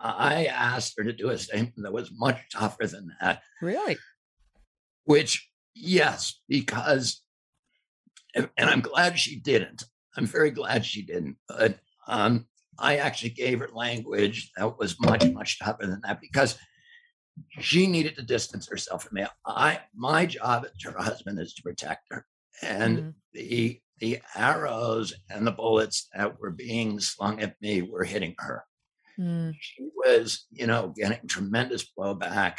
I 0.00 0.46
asked 0.46 0.94
her 0.98 1.04
to 1.04 1.12
do 1.12 1.30
a 1.30 1.38
statement 1.38 1.82
that 1.82 1.92
was 1.92 2.10
much 2.12 2.38
tougher 2.52 2.86
than 2.86 3.10
that. 3.20 3.42
Really? 3.62 3.96
Which, 5.04 5.48
yes, 5.74 6.40
because, 6.48 7.22
and 8.34 8.48
I'm 8.58 8.80
glad 8.80 9.18
she 9.18 9.36
didn't. 9.36 9.84
I'm 10.16 10.26
very 10.26 10.50
glad 10.50 10.84
she 10.84 11.02
didn't. 11.02 11.36
But 11.48 11.78
um, 12.06 12.46
I 12.78 12.96
actually 12.96 13.30
gave 13.30 13.60
her 13.60 13.68
language 13.72 14.50
that 14.56 14.78
was 14.78 15.00
much, 15.00 15.24
much 15.30 15.58
tougher 15.58 15.86
than 15.86 16.00
that 16.04 16.20
because 16.20 16.56
she 17.60 17.86
needed 17.86 18.16
to 18.16 18.22
distance 18.22 18.68
herself 18.68 19.04
from 19.04 19.16
me. 19.16 19.26
I 19.46 19.80
my 19.94 20.26
job 20.26 20.64
as 20.64 20.82
her 20.82 20.98
husband 20.98 21.38
is 21.38 21.54
to 21.54 21.62
protect 21.62 22.02
her. 22.10 22.26
And 22.62 22.98
mm-hmm. 22.98 23.08
the 23.32 23.80
the 23.98 24.18
arrows 24.34 25.14
and 25.30 25.46
the 25.46 25.52
bullets 25.52 26.08
that 26.14 26.38
were 26.40 26.50
being 26.50 27.00
slung 27.00 27.40
at 27.40 27.60
me 27.60 27.82
were 27.82 28.04
hitting 28.04 28.34
her. 28.38 28.64
Mm. 29.18 29.54
She 29.60 29.88
was, 29.94 30.46
you 30.50 30.66
know, 30.66 30.92
getting 30.96 31.26
tremendous 31.28 31.88
blowback 31.96 32.58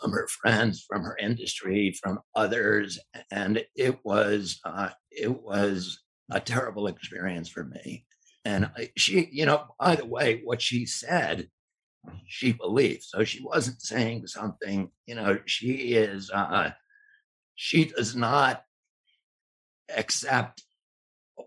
from 0.00 0.12
her 0.12 0.28
friends, 0.28 0.84
from 0.88 1.02
her 1.02 1.16
industry, 1.18 1.94
from 2.02 2.20
others, 2.34 2.98
and 3.30 3.64
it 3.76 3.98
was 4.04 4.60
uh, 4.64 4.90
it 5.10 5.42
was 5.42 6.00
a 6.30 6.40
terrible 6.40 6.86
experience 6.86 7.48
for 7.48 7.64
me. 7.64 8.04
And 8.44 8.70
she, 8.96 9.28
you 9.32 9.46
know, 9.46 9.66
by 9.78 9.96
the 9.96 10.06
way, 10.06 10.40
what 10.44 10.62
she 10.62 10.86
said, 10.86 11.48
she 12.26 12.52
believed. 12.52 13.02
So 13.02 13.24
she 13.24 13.42
wasn't 13.42 13.82
saying 13.82 14.26
something, 14.26 14.90
you 15.06 15.14
know, 15.14 15.38
she 15.46 15.94
is, 15.94 16.30
uh, 16.30 16.70
she 17.54 17.86
does 17.86 18.14
not 18.14 18.62
accept 19.94 20.62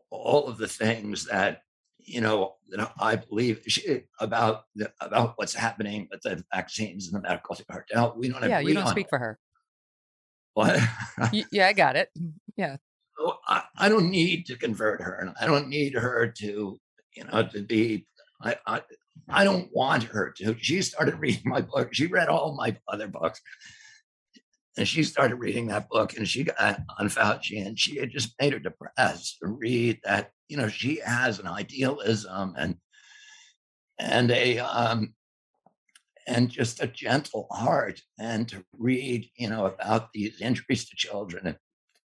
all 0.09 0.47
of 0.47 0.57
the 0.57 0.67
things 0.67 1.25
that, 1.25 1.61
you 2.11 2.21
know, 2.21 2.55
that 2.69 2.91
I 2.99 3.15
believe 3.15 3.63
she, 3.67 4.03
about 4.19 4.65
the, 4.75 4.91
about 4.99 5.33
what's 5.37 5.53
happening 5.53 6.07
with 6.11 6.21
the 6.21 6.43
vaccines 6.53 7.07
and 7.07 7.15
the 7.15 7.27
medical 7.27 7.55
cartel. 7.69 8.15
We 8.17 8.29
don't. 8.29 8.41
Have, 8.41 8.49
yeah, 8.49 8.59
you 8.59 8.73
don't 8.73 8.87
speak 8.87 9.07
it. 9.07 9.09
for 9.09 9.19
her. 9.19 9.39
What? 10.53 10.79
yeah, 11.51 11.67
I 11.67 11.73
got 11.73 11.95
it. 11.95 12.09
Yeah, 12.57 12.77
I, 13.47 13.63
I 13.77 13.89
don't 13.89 14.09
need 14.09 14.45
to 14.47 14.57
convert 14.57 15.01
her, 15.01 15.13
and 15.15 15.33
I 15.39 15.45
don't 15.45 15.69
need 15.69 15.93
her 15.93 16.27
to, 16.39 16.79
you 17.15 17.23
know, 17.23 17.47
to 17.47 17.61
be. 17.61 18.07
I, 18.41 18.57
I 18.65 18.81
I 19.29 19.43
don't 19.43 19.69
want 19.73 20.03
her 20.03 20.33
to. 20.37 20.55
She 20.59 20.81
started 20.81 21.19
reading 21.19 21.43
my 21.45 21.61
book. 21.61 21.93
She 21.93 22.07
read 22.07 22.27
all 22.27 22.55
my 22.55 22.77
other 22.87 23.07
books, 23.07 23.41
and 24.77 24.87
she 24.87 25.03
started 25.03 25.35
reading 25.35 25.67
that 25.67 25.89
book. 25.89 26.17
And 26.17 26.27
she 26.27 26.43
got 26.43 26.81
on 26.99 27.07
Fauci, 27.07 27.65
and 27.65 27.79
she 27.79 27.97
had 27.97 28.11
just 28.11 28.33
made 28.39 28.53
her 28.53 28.59
depressed 28.59 29.39
to 29.39 29.47
read 29.47 29.99
that. 30.03 30.31
You 30.51 30.57
know, 30.57 30.67
she 30.67 30.99
has 31.05 31.39
an 31.39 31.47
idealism 31.47 32.55
and 32.57 32.75
and 33.97 34.29
a 34.31 34.59
um, 34.59 35.13
and 36.27 36.49
just 36.49 36.83
a 36.83 36.87
gentle 36.87 37.47
heart, 37.51 38.01
and 38.19 38.49
to 38.49 38.65
read, 38.77 39.29
you 39.37 39.49
know, 39.49 39.65
about 39.65 40.11
these 40.11 40.41
injuries 40.41 40.89
to 40.89 40.95
children 40.97 41.47
and 41.47 41.57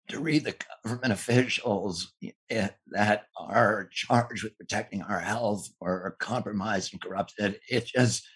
to 0.10 0.20
read 0.20 0.44
the 0.44 0.54
government 0.84 1.12
officials 1.12 2.14
eh, 2.52 2.68
that 2.92 3.24
are 3.36 3.90
charged 3.92 4.44
with 4.44 4.56
protecting 4.60 5.02
our 5.02 5.20
health 5.20 5.68
or 5.80 6.16
compromised 6.20 6.94
and 6.94 7.02
corrupted. 7.02 7.60
It 7.68 7.86
just 7.88 8.28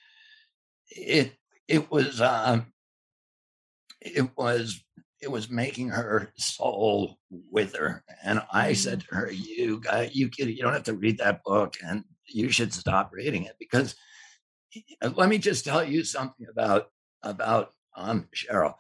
it 0.89 1.33
it 1.67 1.91
was 1.91 2.19
um, 2.19 2.73
it 4.01 4.35
was 4.35 4.83
it 5.21 5.29
was 5.31 5.49
making 5.49 5.89
her 5.89 6.31
soul 6.37 7.17
wither. 7.29 8.03
And 8.23 8.41
I 8.51 8.73
said 8.73 8.99
Mm-hmm. 8.99 9.09
to 9.09 9.15
her, 9.15 9.31
"You 9.31 9.79
guy, 9.81 10.09
you 10.13 10.29
kid, 10.29 10.49
you 10.49 10.61
don't 10.63 10.73
have 10.73 10.83
to 10.83 10.93
read 10.93 11.17
that 11.19 11.43
book, 11.43 11.75
and 11.83 12.03
you 12.25 12.49
should 12.49 12.73
stop 12.73 13.11
reading 13.13 13.43
it 13.43 13.55
because." 13.59 13.95
Let 15.01 15.29
me 15.29 15.39
just 15.39 15.65
tell 15.65 15.83
you 15.83 16.03
something 16.03 16.45
about 16.49 16.91
about 17.23 17.73
um, 17.95 18.27
Cheryl. 18.35 18.75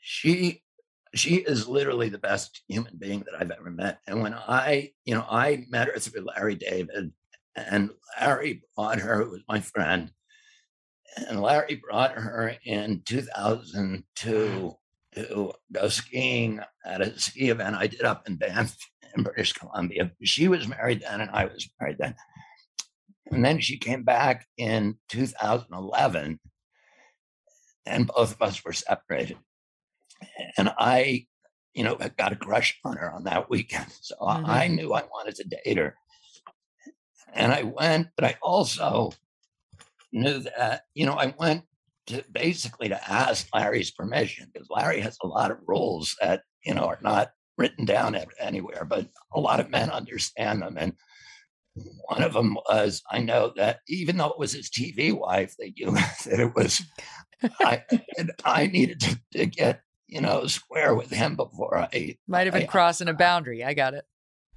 She 0.00 0.62
she 1.14 1.36
is 1.36 1.68
literally 1.68 2.08
the 2.08 2.16
best 2.18 2.62
human 2.66 2.96
being 2.98 3.20
that 3.20 3.34
I've 3.38 3.50
ever 3.50 3.70
met. 3.70 4.00
And 4.06 4.22
when 4.22 4.32
I, 4.32 4.92
you 5.04 5.14
know, 5.14 5.26
I 5.28 5.66
met 5.68 5.88
her 5.88 5.98
through 5.98 6.24
Larry 6.24 6.54
David, 6.54 7.12
and 7.54 7.90
Larry 8.18 8.62
brought 8.74 9.00
her, 9.00 9.22
who 9.22 9.30
was 9.32 9.42
my 9.46 9.60
friend, 9.60 10.10
and 11.28 11.42
Larry 11.42 11.74
brought 11.74 12.12
her 12.12 12.56
in 12.64 13.02
2002 13.04 14.74
to 15.14 15.52
go 15.70 15.88
skiing 15.88 16.60
at 16.84 17.00
a 17.00 17.18
ski 17.18 17.50
event 17.50 17.76
I 17.76 17.86
did 17.86 18.02
up 18.02 18.28
in 18.28 18.36
Banff 18.36 18.76
in 19.16 19.22
British 19.22 19.52
Columbia. 19.52 20.10
She 20.22 20.48
was 20.48 20.68
married 20.68 21.02
then, 21.02 21.20
and 21.20 21.30
I 21.30 21.46
was 21.46 21.68
married 21.80 21.98
then. 21.98 22.14
And 23.30 23.44
then 23.44 23.60
she 23.60 23.78
came 23.78 24.02
back 24.02 24.46
in 24.58 24.98
2011, 25.08 26.40
and 27.86 28.06
both 28.06 28.32
of 28.34 28.42
us 28.42 28.64
were 28.64 28.72
separated. 28.72 29.38
And 30.56 30.72
I, 30.78 31.26
you 31.74 31.84
know, 31.84 31.96
got 32.16 32.32
a 32.32 32.36
crush 32.36 32.78
on 32.84 32.96
her 32.96 33.12
on 33.12 33.24
that 33.24 33.48
weekend. 33.48 33.86
So 34.02 34.16
Mhm. 34.16 34.48
I 34.48 34.68
knew 34.68 34.92
I 34.92 35.02
wanted 35.02 35.36
to 35.36 35.44
date 35.44 35.78
her. 35.78 35.96
And 37.32 37.52
I 37.52 37.62
went, 37.62 38.08
but 38.16 38.24
I 38.24 38.36
also 38.42 39.12
knew 40.12 40.40
that, 40.40 40.84
you 40.94 41.06
know, 41.06 41.14
I 41.14 41.34
went 41.38 41.64
to 42.08 42.24
basically 42.32 42.88
to 42.88 43.10
ask 43.10 43.46
Larry's 43.54 43.90
permission 43.90 44.50
because 44.52 44.68
Larry 44.70 45.00
has 45.00 45.16
a 45.22 45.26
lot 45.26 45.50
of 45.50 45.58
rules 45.66 46.16
that, 46.20 46.42
you 46.64 46.74
know, 46.74 46.84
are 46.84 46.98
not 47.02 47.30
written 47.58 47.84
down 47.84 48.16
anywhere, 48.40 48.84
but 48.84 49.06
a 49.32 49.40
lot 49.40 49.60
of 49.60 49.70
men 49.70 49.90
understand 49.90 50.62
them. 50.62 50.76
And 50.78 50.94
one 52.08 52.22
of 52.22 52.32
them 52.32 52.54
was 52.68 53.02
I 53.10 53.20
know 53.20 53.52
that 53.56 53.80
even 53.88 54.16
though 54.16 54.28
it 54.30 54.38
was 54.38 54.52
his 54.52 54.68
TV 54.70 55.12
wife, 55.12 55.54
that 55.58 55.76
you 55.78 55.90
that 56.24 56.40
it 56.40 56.54
was 56.54 56.82
I 57.60 57.82
and 58.18 58.30
I 58.44 58.66
needed 58.66 59.00
to, 59.00 59.20
to 59.32 59.46
get 59.46 59.80
you 60.08 60.20
know 60.20 60.46
square 60.46 60.94
with 60.94 61.10
him 61.10 61.36
before 61.36 61.78
I 61.78 62.16
Might 62.26 62.46
have 62.46 62.54
been 62.54 62.64
I- 62.64 62.66
crossing 62.66 63.08
a 63.08 63.14
boundary. 63.14 63.64
I 63.64 63.74
got 63.74 63.94
it. 63.94 64.04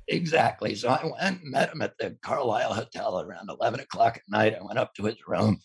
exactly. 0.07 0.75
So 0.75 0.89
I 0.89 1.03
went 1.03 1.41
and 1.41 1.51
met 1.51 1.71
him 1.71 1.81
at 1.81 1.97
the 1.99 2.17
Carlyle 2.21 2.73
Hotel 2.73 3.19
around 3.21 3.49
eleven 3.49 3.79
o'clock 3.79 4.17
at 4.17 4.23
night. 4.27 4.55
I 4.59 4.63
went 4.63 4.79
up 4.79 4.93
to 4.95 5.03
his 5.05 5.17
room 5.27 5.59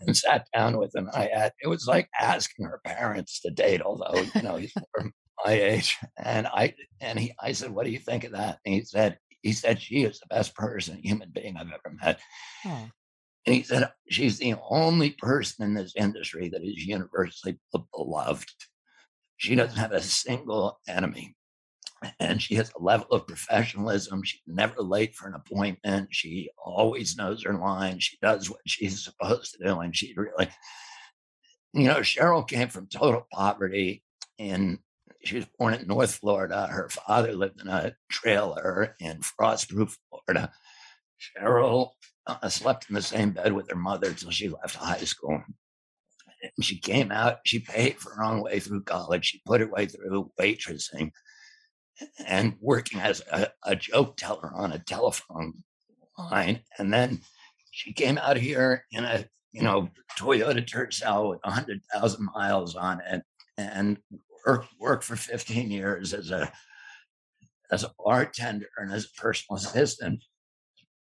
and 0.00 0.16
sat 0.16 0.46
down 0.54 0.78
with 0.78 0.94
him. 0.94 1.08
I 1.12 1.30
had 1.32 1.52
it 1.62 1.68
was 1.68 1.86
like 1.86 2.08
asking 2.20 2.66
her 2.66 2.80
parents 2.84 3.40
to 3.40 3.50
date, 3.50 3.82
although 3.82 4.20
you 4.34 4.42
know 4.42 4.56
he's 4.56 4.74
my 5.44 5.52
age. 5.52 5.96
And 6.18 6.46
I 6.46 6.74
and 7.00 7.18
he 7.18 7.34
I 7.40 7.52
said, 7.52 7.70
"What 7.70 7.84
do 7.86 7.90
you 7.92 7.98
think 7.98 8.24
of 8.24 8.32
that?" 8.32 8.58
And 8.64 8.74
he 8.74 8.84
said. 8.84 9.18
He 9.42 9.54
said 9.54 9.80
she 9.80 10.02
is 10.04 10.20
the 10.20 10.26
best 10.28 10.54
person, 10.54 11.00
human 11.02 11.30
being 11.34 11.56
I've 11.56 11.68
ever 11.68 11.96
met. 12.02 12.20
And 13.46 13.54
he 13.54 13.62
said, 13.62 13.90
she's 14.10 14.38
the 14.38 14.54
only 14.68 15.12
person 15.12 15.64
in 15.64 15.72
this 15.72 15.94
industry 15.96 16.50
that 16.50 16.62
is 16.62 16.84
universally 16.84 17.58
beloved. 17.94 18.52
She 19.38 19.54
doesn't 19.54 19.78
have 19.78 19.92
a 19.92 20.02
single 20.02 20.78
enemy. 20.86 21.34
And 22.18 22.40
she 22.40 22.54
has 22.54 22.72
a 22.74 22.82
level 22.82 23.08
of 23.10 23.26
professionalism. 23.26 24.22
She's 24.22 24.40
never 24.46 24.80
late 24.80 25.14
for 25.14 25.28
an 25.28 25.34
appointment. 25.34 26.08
She 26.10 26.50
always 26.56 27.16
knows 27.16 27.44
her 27.44 27.54
line. 27.54 27.98
She 27.98 28.16
does 28.22 28.50
what 28.50 28.60
she's 28.66 29.04
supposed 29.04 29.52
to 29.52 29.66
do. 29.66 29.80
And 29.80 29.94
she 29.94 30.14
really, 30.16 30.48
you 31.74 31.84
know, 31.84 31.98
Cheryl 31.98 32.46
came 32.48 32.68
from 32.68 32.86
total 32.86 33.26
poverty 33.32 34.02
and 34.38 34.78
she 35.22 35.36
was 35.36 35.46
born 35.58 35.74
in 35.74 35.86
North 35.86 36.14
Florida. 36.14 36.66
Her 36.66 36.88
father 36.88 37.32
lived 37.32 37.60
in 37.60 37.68
a 37.68 37.94
trailer 38.10 38.96
in 39.00 39.20
Frostproof, 39.20 39.96
Florida. 40.08 40.50
Cheryl 41.20 41.90
uh, 42.26 42.48
slept 42.48 42.88
in 42.88 42.94
the 42.94 43.02
same 43.02 43.32
bed 43.32 43.52
with 43.52 43.68
her 43.68 43.76
mother 43.76 44.08
until 44.08 44.30
she 44.30 44.48
left 44.48 44.76
high 44.76 44.98
school. 44.98 45.42
She 46.62 46.78
came 46.78 47.12
out, 47.12 47.40
she 47.44 47.58
paid 47.58 47.98
for 47.98 48.14
her 48.14 48.24
own 48.24 48.40
way 48.40 48.60
through 48.60 48.84
college. 48.84 49.26
She 49.26 49.42
put 49.44 49.60
her 49.60 49.66
way 49.66 49.86
through 49.86 50.30
waitressing 50.40 51.10
and 52.26 52.56
working 52.60 53.00
as 53.00 53.22
a, 53.30 53.48
a 53.64 53.76
joke 53.76 54.16
teller 54.16 54.50
on 54.54 54.72
a 54.72 54.78
telephone 54.78 55.62
line. 56.18 56.60
And 56.78 56.92
then 56.92 57.20
she 57.70 57.92
came 57.92 58.18
out 58.18 58.36
here 58.36 58.84
in 58.90 59.04
a, 59.04 59.26
you 59.52 59.62
know, 59.62 59.90
Toyota 60.18 60.64
Tercel 60.66 61.30
with 61.30 61.40
100,000 61.44 62.28
miles 62.34 62.74
on 62.74 63.00
it 63.00 63.22
and 63.56 63.98
worked, 64.78 65.04
for 65.04 65.16
15 65.16 65.70
years 65.70 66.14
as 66.14 66.30
a 66.30 66.52
as 67.70 67.84
a 67.84 67.92
bartender 68.04 68.66
and 68.76 68.92
as 68.92 69.04
a 69.04 69.20
personal 69.20 69.56
assistant 69.56 70.24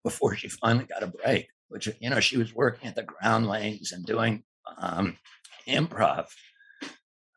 before 0.04 0.36
she 0.36 0.48
finally 0.48 0.84
got 0.84 1.02
a 1.02 1.08
break, 1.08 1.48
which, 1.68 1.88
you 2.00 2.08
know, 2.08 2.20
she 2.20 2.36
was 2.36 2.54
working 2.54 2.88
at 2.88 2.94
the 2.94 3.02
Groundlings 3.02 3.90
and 3.92 4.04
doing 4.04 4.44
um, 4.78 5.16
improv. 5.68 6.26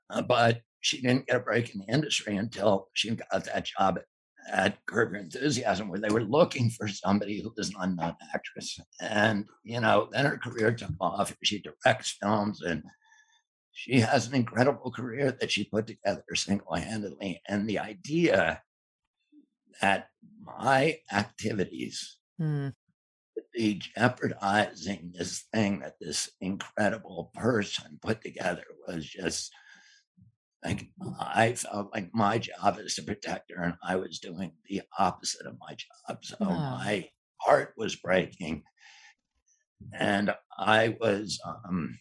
Uh, 0.10 0.22
but 0.22 0.62
she 0.86 1.02
didn't 1.02 1.26
get 1.26 1.38
a 1.38 1.40
break 1.40 1.74
in 1.74 1.82
the 1.82 1.92
industry 1.92 2.38
until 2.38 2.90
she 2.94 3.10
got 3.10 3.46
that 3.46 3.66
job 3.66 3.98
at, 3.98 4.06
at 4.54 4.86
Curb 4.86 5.14
Your 5.14 5.22
Enthusiasm, 5.22 5.90
where 5.90 6.00
they 6.00 6.10
were 6.10 6.24
looking 6.24 6.70
for 6.70 6.88
somebody 6.88 7.42
who 7.42 7.52
was 7.58 7.70
an 7.70 7.76
unknown 7.80 8.16
actress. 8.36 8.80
And, 9.02 9.46
you 9.64 9.80
know, 9.80 10.10
then 10.12 10.26
her 10.26 10.38
career 10.38 10.72
took 10.72 10.92
off. 11.02 11.36
She 11.44 11.60
directs 11.60 12.16
films 12.22 12.62
and 12.62 12.84
she 13.72 14.00
has 14.00 14.28
an 14.28 14.36
incredible 14.36 14.92
career 14.92 15.32
that 15.32 15.52
she 15.52 15.64
put 15.64 15.88
together 15.88 16.24
single 16.36 16.76
handedly. 16.76 17.42
And 17.48 17.68
the 17.68 17.80
idea 17.80 18.62
that 19.82 20.10
my 20.44 21.00
activities 21.12 22.18
Hmm. 22.38 22.70
would 23.36 23.46
be 23.54 23.76
jeopardizing 23.76 25.14
this 25.18 25.46
thing 25.52 25.80
that 25.80 25.96
this 26.00 26.30
incredible 26.42 27.32
person 27.34 27.98
put 28.02 28.22
together 28.22 28.64
was 28.88 29.06
just 29.06 29.52
like 30.66 30.90
I 31.20 31.54
felt 31.56 31.94
like 31.94 32.12
my 32.14 32.40
job 32.40 32.80
is 32.80 32.96
to 32.96 33.04
protect 33.04 33.52
her, 33.54 33.64
and 33.64 33.76
I 33.84 33.98
was 33.98 34.20
doing 34.20 34.58
the 34.70 34.84
opposite 35.00 35.48
of 35.48 35.58
my 35.60 35.76
job. 35.76 36.26
So 36.26 36.38
Oh. 36.46 36.70
my 36.70 37.10
heart 37.42 37.74
was 37.78 37.96
breaking, 37.98 38.64
and 39.94 40.36
I 40.58 40.90
was, 41.00 41.40
um, 41.46 42.00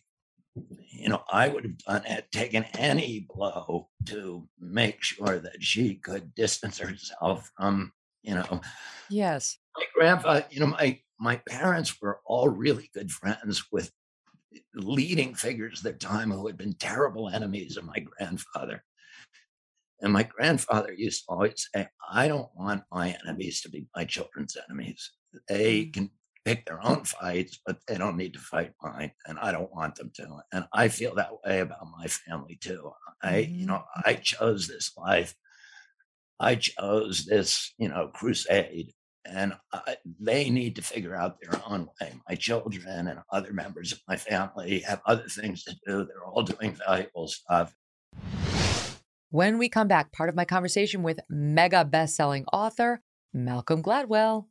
you 0.92 1.08
know, 1.08 1.24
I 1.30 1.48
would 1.48 1.64
have 1.64 1.78
done 1.78 2.06
it, 2.06 2.32
taken 2.32 2.64
any 2.78 3.26
blow 3.28 3.90
to 4.06 4.48
make 4.58 5.02
sure 5.02 5.38
that 5.40 5.62
she 5.62 5.96
could 5.96 6.34
distance 6.34 6.78
herself 6.78 7.50
from, 7.58 7.92
you 8.22 8.34
know, 8.34 8.60
Yes. 9.08 9.58
my 9.76 9.84
grandpa, 9.94 10.40
you 10.50 10.60
know, 10.60 10.66
my 10.66 11.00
my 11.18 11.36
parents 11.48 12.00
were 12.00 12.20
all 12.24 12.48
really 12.48 12.90
good 12.92 13.10
friends 13.10 13.64
with 13.70 13.92
leading 14.74 15.34
figures 15.34 15.78
of 15.78 15.84
their 15.84 15.92
time 15.92 16.30
who 16.30 16.46
had 16.46 16.56
been 16.56 16.74
terrible 16.74 17.28
enemies 17.28 17.76
of 17.76 17.84
my 17.84 17.98
grandfather. 17.98 18.82
And 20.00 20.12
my 20.12 20.24
grandfather 20.24 20.92
used 20.92 21.24
to 21.24 21.32
always 21.32 21.68
say, 21.74 21.88
I 22.10 22.28
don't 22.28 22.48
want 22.54 22.82
my 22.92 23.16
enemies 23.24 23.62
to 23.62 23.70
be 23.70 23.86
my 23.94 24.04
children's 24.04 24.56
enemies. 24.68 25.12
They 25.48 25.84
mm. 25.84 25.92
can 25.92 26.10
pick 26.44 26.66
their 26.66 26.84
own 26.84 27.04
fights, 27.04 27.60
but 27.64 27.78
they 27.88 27.96
don't 27.96 28.16
need 28.16 28.34
to 28.34 28.40
fight 28.40 28.72
mine. 28.82 29.12
And 29.26 29.38
I 29.38 29.52
don't 29.52 29.72
want 29.72 29.94
them 29.94 30.10
to. 30.16 30.40
And 30.52 30.66
I 30.72 30.88
feel 30.88 31.14
that 31.14 31.32
way 31.44 31.60
about 31.60 31.86
my 31.98 32.06
family 32.06 32.58
too. 32.60 32.92
I, 33.22 33.38
you 33.38 33.66
know, 33.66 33.82
mm. 33.96 34.02
I 34.04 34.14
chose 34.14 34.66
this 34.66 34.92
life. 34.96 35.34
I 36.40 36.56
chose 36.56 37.24
this, 37.24 37.72
you 37.78 37.88
know, 37.88 38.10
crusade 38.12 38.92
and 39.26 39.54
I, 39.72 39.96
they 40.20 40.50
need 40.50 40.76
to 40.76 40.82
figure 40.82 41.14
out 41.14 41.38
their 41.40 41.60
own 41.66 41.88
way. 42.00 42.12
My 42.28 42.34
children 42.34 43.08
and 43.08 43.20
other 43.32 43.52
members 43.52 43.92
of 43.92 44.00
my 44.08 44.16
family 44.16 44.80
have 44.80 45.00
other 45.06 45.28
things 45.28 45.64
to 45.64 45.76
do. 45.86 46.04
They're 46.04 46.24
all 46.24 46.42
doing 46.42 46.76
valuable 46.86 47.28
stuff. 47.28 47.74
When 49.30 49.58
we 49.58 49.68
come 49.68 49.88
back, 49.88 50.12
part 50.12 50.28
of 50.28 50.36
my 50.36 50.44
conversation 50.44 51.02
with 51.02 51.18
mega 51.28 51.84
best-selling 51.84 52.44
author 52.52 53.02
Malcolm 53.32 53.82
Gladwell. 53.82 54.46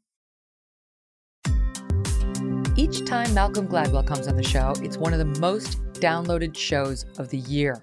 Each 2.75 3.05
time 3.05 3.33
Malcolm 3.33 3.67
Gladwell 3.67 4.05
comes 4.05 4.27
on 4.27 4.35
the 4.35 4.43
show, 4.43 4.73
it's 4.81 4.97
one 4.97 5.13
of 5.13 5.19
the 5.19 5.39
most 5.39 5.81
downloaded 5.93 6.57
shows 6.57 7.05
of 7.17 7.29
the 7.29 7.37
year. 7.37 7.81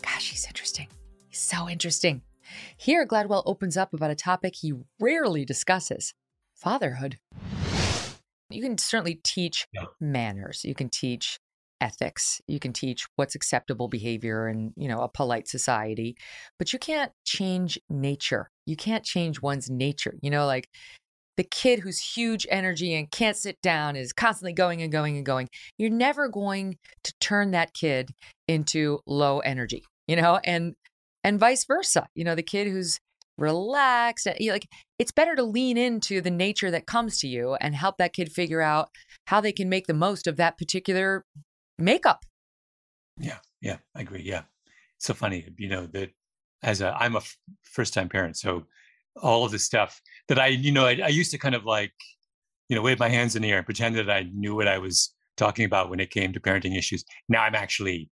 Gosh, 0.00 0.30
he's 0.30 0.46
interesting. 0.46 0.88
He's 1.28 1.40
so 1.40 1.68
interesting. 1.68 2.22
Here, 2.78 3.06
Gladwell 3.06 3.42
opens 3.44 3.76
up 3.76 3.92
about 3.92 4.10
a 4.10 4.14
topic 4.14 4.54
he 4.56 4.72
rarely 4.98 5.44
discusses 5.44 6.14
fatherhood. 6.58 7.18
You 8.50 8.62
can 8.62 8.78
certainly 8.78 9.20
teach 9.22 9.66
Yeah. 9.72 9.86
manners, 10.00 10.64
you 10.64 10.74
can 10.74 10.88
teach 10.88 11.38
ethics, 11.80 12.40
you 12.48 12.58
can 12.58 12.72
teach 12.72 13.06
what's 13.16 13.34
acceptable 13.34 13.88
behavior 13.88 14.48
in, 14.48 14.72
you 14.76 14.88
know, 14.88 14.98
a 15.00 15.08
polite 15.08 15.46
society, 15.46 16.16
but 16.58 16.72
you 16.72 16.78
can't 16.78 17.12
change 17.24 17.78
nature. 17.88 18.50
You 18.66 18.76
can't 18.76 19.04
change 19.04 19.40
one's 19.40 19.70
nature. 19.70 20.14
You 20.20 20.30
know, 20.30 20.46
like 20.46 20.68
the 21.36 21.44
kid 21.44 21.80
who's 21.80 22.16
huge 22.16 22.46
energy 22.50 22.94
and 22.94 23.08
can't 23.10 23.36
sit 23.36 23.60
down 23.62 23.94
is 23.94 24.12
constantly 24.12 24.52
going 24.52 24.82
and 24.82 24.90
going 24.90 25.16
and 25.16 25.24
going. 25.24 25.48
You're 25.78 25.90
never 25.90 26.26
going 26.28 26.78
to 27.04 27.12
turn 27.20 27.52
that 27.52 27.74
kid 27.74 28.10
into 28.48 28.98
low 29.06 29.38
energy, 29.38 29.84
you 30.08 30.16
know, 30.16 30.40
and 30.42 30.74
and 31.22 31.38
vice 31.38 31.64
versa. 31.64 32.08
You 32.14 32.24
know, 32.24 32.34
the 32.34 32.42
kid 32.42 32.66
who's 32.66 32.98
relaxed, 33.38 34.26
uh, 34.26 34.34
you 34.38 34.48
know, 34.48 34.54
like 34.54 34.68
it's 34.98 35.12
better 35.12 35.34
to 35.36 35.42
lean 35.42 35.78
into 35.78 36.20
the 36.20 36.30
nature 36.30 36.70
that 36.70 36.86
comes 36.86 37.18
to 37.20 37.28
you 37.28 37.54
and 37.54 37.74
help 37.74 37.96
that 37.98 38.12
kid 38.12 38.32
figure 38.32 38.60
out 38.60 38.90
how 39.26 39.40
they 39.40 39.52
can 39.52 39.68
make 39.68 39.86
the 39.86 39.94
most 39.94 40.26
of 40.26 40.36
that 40.36 40.58
particular 40.58 41.24
makeup. 41.78 42.24
Yeah, 43.18 43.38
yeah, 43.60 43.78
I 43.94 44.02
agree. 44.02 44.22
Yeah, 44.22 44.42
it's 44.96 45.06
so 45.06 45.14
funny, 45.14 45.48
you 45.56 45.68
know, 45.68 45.86
that 45.86 46.10
as 46.62 46.80
a 46.80 46.94
I'm 46.98 47.14
a 47.14 47.18
f- 47.18 47.36
first 47.62 47.94
time 47.94 48.08
parent, 48.08 48.36
so 48.36 48.64
all 49.22 49.44
of 49.44 49.52
the 49.52 49.58
stuff 49.58 50.00
that 50.28 50.38
I, 50.38 50.48
you 50.48 50.72
know, 50.72 50.84
I, 50.84 51.00
I 51.04 51.08
used 51.08 51.30
to 51.32 51.38
kind 51.38 51.54
of 51.54 51.64
like, 51.64 51.92
you 52.68 52.76
know, 52.76 52.82
wave 52.82 52.98
my 52.98 53.08
hands 53.08 53.34
in 53.34 53.42
the 53.42 53.50
air 53.50 53.58
and 53.58 53.66
pretend 53.66 53.96
that 53.96 54.10
I 54.10 54.26
knew 54.32 54.54
what 54.54 54.68
I 54.68 54.78
was 54.78 55.14
talking 55.36 55.64
about 55.64 55.90
when 55.90 56.00
it 56.00 56.10
came 56.10 56.32
to 56.32 56.40
parenting 56.40 56.76
issues. 56.76 57.04
Now 57.28 57.42
I'm 57.42 57.54
actually 57.54 58.10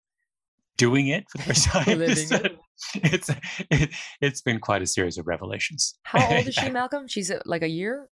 doing 0.80 1.08
it 1.08 1.26
for 1.30 1.38
the 1.38 1.44
first 1.44 1.64
time. 1.66 1.84
it's 2.94 3.30
it, 3.70 3.90
has 4.22 4.40
been 4.40 4.58
quite 4.58 4.80
a 4.80 4.86
series 4.86 5.18
of 5.18 5.26
revelations. 5.26 5.94
How 6.04 6.26
old 6.34 6.48
is 6.48 6.54
she, 6.54 6.70
Malcolm? 6.80 7.06
She's 7.06 7.30
uh, 7.30 7.40
like 7.44 7.62
a 7.62 7.68
year. 7.68 8.08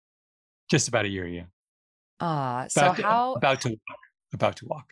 Just 0.70 0.86
about 0.88 1.04
a 1.04 1.08
year, 1.08 1.26
yeah. 1.26 1.46
Ah, 2.20 2.62
uh, 2.62 2.68
so 2.68 2.80
about 2.82 3.00
how 3.00 3.32
about 3.34 3.60
to 3.62 3.76
about 4.32 4.56
to 4.56 4.66
walk. 4.66 4.86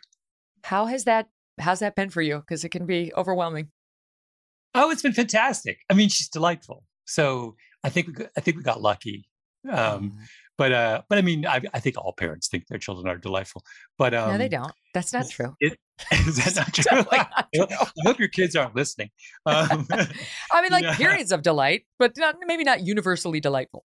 How 0.64 0.86
has 0.86 1.04
that 1.04 1.28
how's 1.60 1.78
that 1.78 1.94
been 1.94 2.10
for 2.10 2.20
you? 2.20 2.38
Because 2.38 2.64
it 2.64 2.70
can 2.70 2.86
be 2.86 3.12
overwhelming. 3.16 3.68
Oh, 4.74 4.90
it's 4.90 5.02
been 5.02 5.12
fantastic. 5.12 5.78
I 5.88 5.94
mean, 5.94 6.08
she's 6.08 6.28
delightful. 6.28 6.84
So 7.04 7.54
I 7.84 7.88
think 7.88 8.18
we 8.18 8.26
I 8.36 8.40
think 8.40 8.56
we 8.56 8.64
got 8.64 8.82
lucky. 8.82 9.28
Um, 9.68 9.74
mm. 9.74 10.12
But 10.58 10.72
uh, 10.72 11.02
but 11.08 11.18
I 11.18 11.22
mean, 11.22 11.46
I, 11.46 11.62
I 11.72 11.80
think 11.80 11.96
all 11.96 12.12
parents 12.12 12.48
think 12.48 12.66
their 12.66 12.78
children 12.78 13.08
are 13.08 13.16
delightful. 13.16 13.62
But 13.96 14.12
um, 14.12 14.32
no, 14.32 14.38
they 14.38 14.48
don't. 14.48 14.74
That's 14.92 15.12
not 15.12 15.30
true. 15.30 15.54
It, 15.60 15.78
is 16.12 16.36
that 16.36 16.56
not 16.56 16.72
true? 16.72 16.84
not 17.12 17.48
true? 17.54 17.66
I 17.70 17.86
hope 18.04 18.18
your 18.18 18.28
kids 18.28 18.56
aren't 18.56 18.74
listening. 18.74 19.10
Um, 19.46 19.86
I 20.52 20.62
mean, 20.62 20.70
like 20.70 20.84
yeah. 20.84 20.96
periods 20.96 21.32
of 21.32 21.42
delight, 21.42 21.84
but 21.98 22.12
not, 22.16 22.36
maybe 22.46 22.62
not 22.62 22.86
universally 22.86 23.40
delightful. 23.40 23.84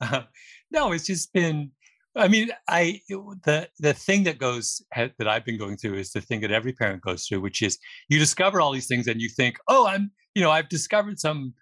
Uh, 0.00 0.22
no, 0.70 0.92
it's 0.92 1.06
just 1.06 1.32
been. 1.32 1.70
I 2.14 2.28
mean, 2.28 2.50
I 2.68 3.00
the 3.08 3.68
the 3.78 3.94
thing 3.94 4.24
that 4.24 4.38
goes 4.38 4.82
that 4.94 5.28
I've 5.28 5.44
been 5.44 5.58
going 5.58 5.76
through 5.76 5.94
is 5.94 6.12
the 6.12 6.20
thing 6.20 6.40
that 6.40 6.50
every 6.50 6.72
parent 6.72 7.02
goes 7.02 7.26
through, 7.26 7.40
which 7.40 7.62
is 7.62 7.78
you 8.08 8.18
discover 8.18 8.60
all 8.60 8.72
these 8.72 8.88
things 8.88 9.06
and 9.06 9.20
you 9.20 9.28
think, 9.30 9.58
oh, 9.68 9.86
I'm, 9.86 10.10
you 10.34 10.42
know, 10.42 10.50
I've 10.50 10.68
discovered 10.68 11.18
some 11.18 11.54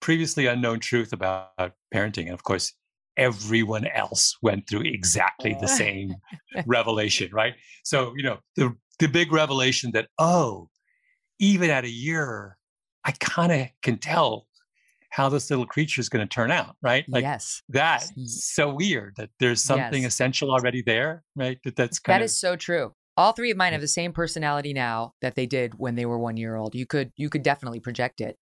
previously 0.00 0.46
unknown 0.46 0.80
truth 0.80 1.12
about 1.12 1.50
parenting. 1.92 2.26
And 2.26 2.34
of 2.34 2.44
course, 2.44 2.72
everyone 3.18 3.86
else 3.88 4.36
went 4.40 4.68
through 4.68 4.82
exactly 4.82 5.56
the 5.60 5.66
same 5.66 6.14
revelation, 6.66 7.30
right? 7.32 7.54
So, 7.84 8.14
you 8.16 8.22
know, 8.22 8.38
the 8.56 8.74
the 8.98 9.06
big 9.06 9.32
revelation 9.32 9.90
that, 9.92 10.08
oh, 10.18 10.68
even 11.38 11.70
at 11.70 11.84
a 11.84 11.90
year, 11.90 12.56
I 13.04 13.12
kind 13.12 13.52
of 13.52 13.68
can 13.82 13.98
tell 13.98 14.46
how 15.10 15.28
this 15.28 15.50
little 15.50 15.66
creature 15.66 16.00
is 16.00 16.08
going 16.08 16.26
to 16.26 16.32
turn 16.32 16.50
out, 16.50 16.76
right? 16.82 17.04
Like 17.08 17.22
yes. 17.22 17.62
that's 17.68 18.12
so 18.26 18.74
weird 18.74 19.14
that 19.16 19.30
there's 19.40 19.62
something 19.64 20.02
yes. 20.02 20.12
essential 20.12 20.50
already 20.50 20.82
there, 20.82 21.22
right? 21.34 21.58
That 21.64 21.76
that's 21.76 21.98
kind 21.98 22.14
that 22.14 22.22
of, 22.22 22.26
is 22.26 22.38
so 22.38 22.56
true. 22.56 22.92
All 23.16 23.32
three 23.32 23.50
of 23.50 23.56
mine 23.56 23.72
have 23.72 23.80
the 23.80 23.88
same 23.88 24.12
personality 24.12 24.72
now 24.72 25.12
that 25.22 25.34
they 25.34 25.46
did 25.46 25.74
when 25.76 25.96
they 25.96 26.06
were 26.06 26.18
one 26.18 26.36
year 26.36 26.54
old. 26.54 26.74
You 26.74 26.86
could 26.86 27.10
you 27.16 27.30
could 27.30 27.42
definitely 27.42 27.80
project 27.80 28.20
it. 28.20 28.36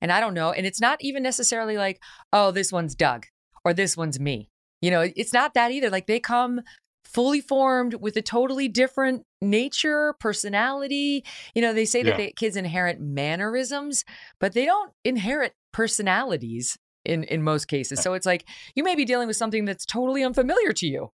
And 0.00 0.10
I 0.10 0.20
don't 0.20 0.32
know. 0.32 0.52
And 0.52 0.64
it's 0.64 0.80
not 0.80 0.98
even 1.00 1.22
necessarily 1.22 1.76
like, 1.76 2.00
oh, 2.32 2.50
this 2.50 2.72
one's 2.72 2.94
Doug 2.94 3.26
or 3.64 3.74
this 3.74 3.96
one's 3.96 4.18
me. 4.18 4.48
You 4.80 4.90
know, 4.90 5.08
it's 5.14 5.32
not 5.32 5.54
that 5.54 5.70
either. 5.70 5.90
Like 5.90 6.06
they 6.06 6.18
come 6.18 6.62
fully 7.04 7.40
formed 7.40 7.94
with 7.94 8.16
a 8.16 8.22
totally 8.22 8.68
different 8.68 9.24
nature, 9.40 10.14
personality. 10.20 11.24
You 11.54 11.62
know, 11.62 11.72
they 11.72 11.84
say 11.84 12.02
that 12.02 12.16
the 12.16 12.32
kids 12.36 12.56
inherit 12.56 13.00
mannerisms, 13.00 14.04
but 14.40 14.52
they 14.52 14.64
don't 14.64 14.92
inherit 15.04 15.54
personalities 15.72 16.78
in 17.04 17.24
in 17.24 17.42
most 17.42 17.66
cases. 17.66 18.00
So 18.00 18.14
it's 18.14 18.26
like 18.26 18.46
you 18.74 18.84
may 18.84 18.94
be 18.94 19.04
dealing 19.04 19.28
with 19.28 19.36
something 19.36 19.64
that's 19.64 19.84
totally 19.84 20.22
unfamiliar 20.22 20.72
to 20.72 20.86
you. 20.86 21.10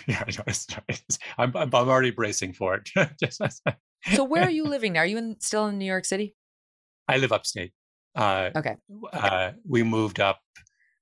yeah, 0.06 0.24
I'm, 1.38 1.56
I'm, 1.56 1.74
I'm 1.74 1.88
already 1.88 2.10
bracing 2.10 2.52
for 2.52 2.74
it. 2.74 2.90
so 4.12 4.24
where 4.24 4.42
are 4.42 4.50
you 4.58 4.64
living 4.64 4.94
now? 4.94 5.00
Are 5.00 5.06
you 5.06 5.18
in, 5.18 5.36
still 5.40 5.66
in 5.66 5.78
New 5.78 5.84
York 5.84 6.04
City? 6.04 6.34
I 7.08 7.18
live 7.18 7.32
upstate. 7.32 7.72
Uh, 8.14 8.50
okay. 8.56 8.76
Uh, 9.12 9.52
we 9.68 9.82
moved 9.82 10.20
up 10.20 10.40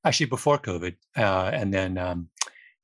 actually 0.04 0.26
before 0.26 0.58
COVID, 0.58 0.96
uh, 1.16 1.50
and 1.52 1.72
then 1.72 1.98
um, 1.98 2.28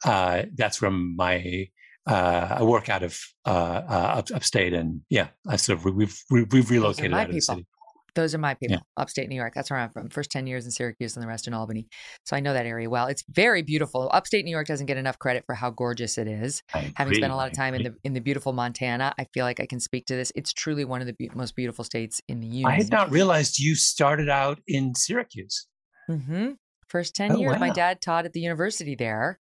uh, 0.04 0.44
that's 0.54 0.76
from 0.76 1.16
my 1.16 1.68
uh, 2.06 2.56
I 2.58 2.62
work 2.62 2.88
out 2.88 3.02
of 3.02 3.20
uh, 3.44 3.82
up, 4.18 4.28
upstate, 4.34 4.72
and 4.72 5.02
yeah, 5.10 5.28
I 5.46 5.56
sort 5.56 5.78
of 5.78 5.94
we've 5.94 6.18
we've 6.30 6.70
relocated 6.70 7.12
out 7.12 7.28
of 7.28 7.34
the 7.34 7.40
city. 7.40 7.66
Those 8.14 8.34
are 8.34 8.38
my 8.38 8.54
people, 8.54 8.76
yeah. 8.76 8.80
upstate 8.96 9.28
New 9.28 9.36
York. 9.36 9.52
That's 9.54 9.70
where 9.70 9.78
I'm 9.78 9.90
from. 9.90 10.08
First 10.08 10.32
10 10.32 10.48
years 10.48 10.64
in 10.64 10.72
Syracuse 10.72 11.14
and 11.14 11.22
the 11.22 11.28
rest 11.28 11.46
in 11.46 11.54
Albany. 11.54 11.86
So 12.24 12.34
I 12.34 12.40
know 12.40 12.52
that 12.52 12.66
area 12.66 12.90
well. 12.90 13.06
It's 13.06 13.22
very 13.28 13.62
beautiful. 13.62 14.08
Upstate 14.12 14.44
New 14.44 14.50
York 14.50 14.66
doesn't 14.66 14.86
get 14.86 14.96
enough 14.96 15.20
credit 15.20 15.44
for 15.46 15.54
how 15.54 15.70
gorgeous 15.70 16.18
it 16.18 16.26
is. 16.26 16.62
Having 16.96 17.14
spent 17.14 17.32
a 17.32 17.36
lot 17.36 17.48
of 17.48 17.54
time 17.54 17.74
in 17.74 17.82
the 17.84 17.94
in 18.02 18.14
the 18.14 18.20
beautiful 18.20 18.52
Montana, 18.52 19.14
I 19.20 19.26
feel 19.32 19.44
like 19.44 19.60
I 19.60 19.66
can 19.66 19.78
speak 19.78 20.06
to 20.06 20.16
this. 20.16 20.32
It's 20.34 20.52
truly 20.52 20.84
one 20.84 21.00
of 21.00 21.06
the 21.06 21.12
be- 21.12 21.30
most 21.34 21.54
beautiful 21.54 21.84
states 21.84 22.20
in 22.26 22.40
the 22.40 22.48
union. 22.48 22.66
I 22.66 22.74
had 22.74 22.90
not 22.90 23.10
realized 23.12 23.60
you 23.60 23.76
started 23.76 24.28
out 24.28 24.58
in 24.66 24.96
Syracuse. 24.96 25.68
Mm-hmm. 26.10 26.52
First 26.88 27.14
10 27.14 27.32
oh, 27.32 27.38
years, 27.38 27.52
wow. 27.52 27.58
my 27.58 27.70
dad 27.70 28.00
taught 28.00 28.24
at 28.24 28.32
the 28.32 28.40
university 28.40 28.96
there. 28.96 29.38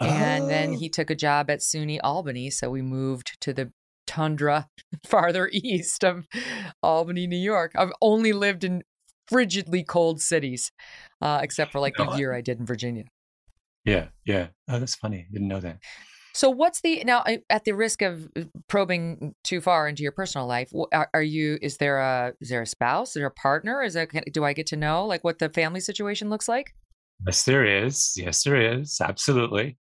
And 0.00 0.44
oh. 0.44 0.48
then 0.48 0.72
he 0.74 0.88
took 0.88 1.10
a 1.10 1.14
job 1.14 1.50
at 1.50 1.60
SUNY 1.60 1.98
Albany. 2.02 2.50
So 2.50 2.70
we 2.70 2.82
moved 2.82 3.40
to 3.40 3.52
the 3.52 3.72
tundra 4.06 4.68
farther 5.06 5.48
east 5.52 6.04
of 6.04 6.26
Albany, 6.82 7.26
New 7.26 7.36
York. 7.36 7.72
I've 7.76 7.92
only 8.00 8.32
lived 8.32 8.64
in 8.64 8.82
frigidly 9.30 9.86
cold 9.86 10.20
cities, 10.20 10.72
uh, 11.20 11.40
except 11.42 11.72
for 11.72 11.80
like 11.80 11.96
the 11.96 12.16
year 12.16 12.32
I 12.32 12.40
did 12.40 12.58
in 12.58 12.66
Virginia. 12.66 13.04
Yeah, 13.84 14.08
yeah. 14.24 14.48
Oh, 14.68 14.78
that's 14.78 14.94
funny. 14.94 15.26
Didn't 15.32 15.48
know 15.48 15.60
that. 15.60 15.78
So, 16.34 16.50
what's 16.50 16.82
the 16.82 17.02
now? 17.04 17.24
At 17.48 17.64
the 17.64 17.72
risk 17.72 18.02
of 18.02 18.28
uh, 18.36 18.42
probing 18.68 19.34
too 19.42 19.60
far 19.60 19.88
into 19.88 20.02
your 20.02 20.12
personal 20.12 20.46
life, 20.46 20.70
are, 20.92 21.08
are 21.14 21.22
you? 21.22 21.58
Is 21.62 21.78
there 21.78 21.98
a 21.98 22.34
is 22.40 22.50
there 22.50 22.62
a 22.62 22.66
spouse? 22.66 23.10
Is 23.10 23.14
there 23.14 23.26
a 23.26 23.30
partner? 23.30 23.82
Is 23.82 23.94
there? 23.94 24.06
Do 24.06 24.44
I 24.44 24.52
get 24.52 24.66
to 24.66 24.76
know 24.76 25.06
like 25.06 25.24
what 25.24 25.38
the 25.38 25.48
family 25.48 25.80
situation 25.80 26.28
looks 26.28 26.48
like? 26.48 26.74
Yes, 27.24 27.44
there 27.44 27.64
is. 27.64 28.12
Yes, 28.16 28.42
there 28.42 28.60
is. 28.60 29.00
Absolutely. 29.00 29.78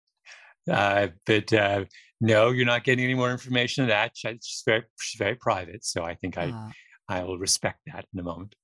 Uh, 0.70 1.08
but 1.26 1.52
uh, 1.52 1.84
no, 2.20 2.50
you're 2.50 2.66
not 2.66 2.84
getting 2.84 3.04
any 3.04 3.14
more 3.14 3.30
information 3.30 3.82
than 3.82 3.90
that. 3.90 4.12
She's 4.14 4.62
very, 4.66 4.82
she's 5.00 5.18
very 5.18 5.34
private. 5.34 5.84
So 5.84 6.04
I 6.04 6.14
think 6.14 6.38
I, 6.38 6.50
uh, 6.50 6.70
I 7.08 7.24
will 7.24 7.38
respect 7.38 7.80
that 7.92 8.06
in 8.12 8.20
a 8.20 8.22
moment. 8.22 8.54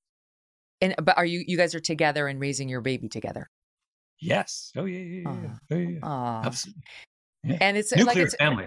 And 0.80 0.94
but 1.02 1.18
are 1.18 1.26
you 1.26 1.44
you 1.46 1.58
guys 1.58 1.74
are 1.74 1.80
together 1.80 2.26
and 2.26 2.40
raising 2.40 2.68
your 2.68 2.80
baby 2.80 3.08
together? 3.08 3.50
Yes. 4.20 4.72
Oh 4.76 4.86
yeah, 4.86 4.98
yeah, 4.98 5.20
yeah. 5.22 5.48
Uh, 5.48 5.74
oh, 5.74 5.76
yeah. 5.76 6.42
Absolutely. 6.46 6.82
Yeah. 7.44 7.58
And 7.60 7.76
it's 7.76 7.94
nuclear 7.94 8.06
like 8.06 8.16
it's, 8.16 8.34
family. 8.34 8.66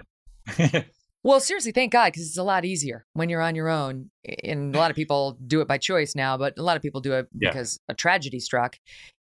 well, 1.24 1.40
seriously, 1.40 1.72
thank 1.72 1.92
God, 1.92 2.06
because 2.06 2.26
it's 2.26 2.38
a 2.38 2.42
lot 2.42 2.64
easier 2.64 3.04
when 3.14 3.28
you're 3.28 3.40
on 3.40 3.54
your 3.54 3.68
own. 3.68 4.10
And 4.42 4.74
a 4.74 4.78
lot 4.78 4.90
of 4.90 4.96
people 4.96 5.38
do 5.46 5.60
it 5.60 5.68
by 5.68 5.78
choice 5.78 6.14
now, 6.14 6.36
but 6.36 6.58
a 6.58 6.62
lot 6.62 6.76
of 6.76 6.82
people 6.82 7.00
do 7.00 7.14
it 7.14 7.28
because 7.36 7.78
a 7.88 7.94
tragedy 7.94 8.40
struck 8.40 8.76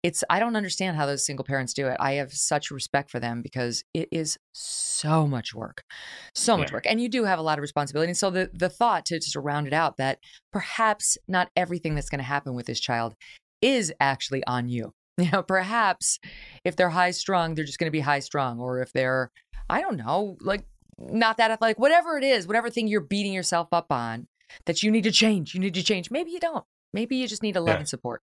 it's 0.03 0.25
I 0.31 0.39
don't 0.39 0.57
understand 0.57 0.97
how 0.97 1.07
those 1.07 1.25
single 1.25 1.45
parents 1.45 1.75
do 1.75 1.87
it. 1.89 1.97
I 2.01 2.13
have 2.13 2.33
such 2.33 2.71
respect 2.71 3.11
for 3.11 3.21
them 3.21 3.43
because 3.43 3.85
it 3.93 4.09
is 4.11 4.39
so 4.53 5.27
much 5.27 5.55
work. 5.55 5.83
So 6.35 6.57
much 6.57 6.71
yeah. 6.71 6.77
work. 6.77 6.87
And 6.87 7.01
you 7.01 7.09
do 7.09 7.25
have 7.25 7.39
a 7.39 7.43
lot 7.43 7.59
of 7.59 7.63
responsibility. 7.63 8.11
And 8.11 8.17
so 8.17 8.31
the 8.31 8.51
the 8.53 8.71
thought 8.71 9.05
to 9.07 9.17
just 9.17 9.37
round 9.37 9.67
it 9.67 9.73
out 9.73 9.99
that 9.99 10.19
perhaps 10.53 11.19
not 11.29 11.51
everything 11.57 11.95
that's 11.95 12.09
going 12.09 12.21
to 12.21 12.25
happen 12.25 12.55
with 12.55 12.67
this 12.67 12.81
child 12.81 13.15
is 13.61 13.93
actually 14.01 14.45
on 14.47 14.69
you. 14.69 14.93
You 15.21 15.31
know, 15.33 15.43
perhaps 15.43 16.19
if 16.65 16.77
they're 16.77 16.89
high 16.89 17.11
strung, 17.11 17.55
they're 17.55 17.67
just 17.67 17.79
going 17.79 17.89
to 17.89 17.91
be 17.91 18.01
high 18.01 18.21
strung 18.21 18.59
or 18.59 18.81
if 18.81 18.91
they're 18.95 19.31
I 19.69 19.83
don't 19.83 19.99
know, 19.99 20.39
like 20.41 20.65
not 20.99 21.37
that 21.37 21.51
athletic, 21.51 21.79
whatever 21.79 22.17
it 22.17 22.25
is, 22.25 22.47
whatever 22.47 22.71
thing 22.71 22.89
you're 22.89 23.03
beating 23.03 23.35
yourself 23.35 23.69
up 23.71 23.93
on 23.93 24.29
that 24.65 24.83
you 24.83 24.91
need 24.91 25.05
to 25.05 25.11
change, 25.11 25.55
you 25.55 25.61
need 25.61 25.75
to 25.75 25.83
change. 25.83 26.11
Maybe 26.11 26.31
you 26.31 26.41
don't. 26.41 26.65
Maybe 26.95 27.17
you 27.17 27.29
just 27.29 27.43
need 27.43 27.57
a 27.57 27.61
love 27.61 27.75
yeah. 27.75 27.79
and 27.81 27.89
support. 27.89 28.23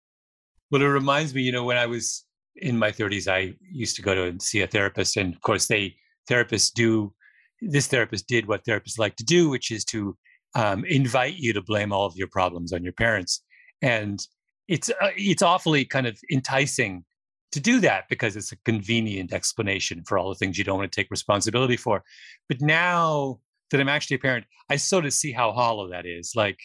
Well, 0.70 0.82
it 0.82 0.86
reminds 0.86 1.34
me, 1.34 1.42
you 1.42 1.52
know, 1.52 1.64
when 1.64 1.76
I 1.76 1.86
was 1.86 2.24
in 2.56 2.78
my 2.78 2.90
30s, 2.90 3.28
I 3.28 3.54
used 3.72 3.96
to 3.96 4.02
go 4.02 4.14
to 4.14 4.38
see 4.44 4.62
a 4.62 4.66
therapist, 4.66 5.16
and 5.16 5.34
of 5.34 5.40
course, 5.40 5.66
they 5.66 5.96
therapists 6.28 6.72
do. 6.72 7.12
This 7.60 7.86
therapist 7.88 8.28
did 8.28 8.46
what 8.46 8.64
therapists 8.64 8.98
like 8.98 9.16
to 9.16 9.24
do, 9.24 9.48
which 9.48 9.70
is 9.70 9.84
to 9.86 10.16
um, 10.54 10.84
invite 10.84 11.36
you 11.36 11.52
to 11.52 11.62
blame 11.62 11.92
all 11.92 12.06
of 12.06 12.16
your 12.16 12.28
problems 12.28 12.72
on 12.72 12.84
your 12.84 12.92
parents, 12.92 13.42
and 13.82 14.20
it's 14.68 14.90
uh, 14.90 15.10
it's 15.16 15.42
awfully 15.42 15.84
kind 15.84 16.06
of 16.06 16.18
enticing 16.30 17.04
to 17.52 17.60
do 17.60 17.80
that 17.80 18.04
because 18.10 18.36
it's 18.36 18.52
a 18.52 18.56
convenient 18.64 19.32
explanation 19.32 20.02
for 20.06 20.18
all 20.18 20.28
the 20.28 20.34
things 20.34 20.58
you 20.58 20.64
don't 20.64 20.78
want 20.78 20.92
to 20.92 21.00
take 21.00 21.10
responsibility 21.10 21.76
for. 21.76 22.02
But 22.48 22.60
now 22.60 23.40
that 23.70 23.80
I'm 23.80 23.88
actually 23.88 24.16
a 24.16 24.20
parent, 24.20 24.44
I 24.70 24.76
sort 24.76 25.06
of 25.06 25.12
see 25.14 25.32
how 25.32 25.52
hollow 25.52 25.88
that 25.88 26.04
is. 26.06 26.32
Like, 26.36 26.58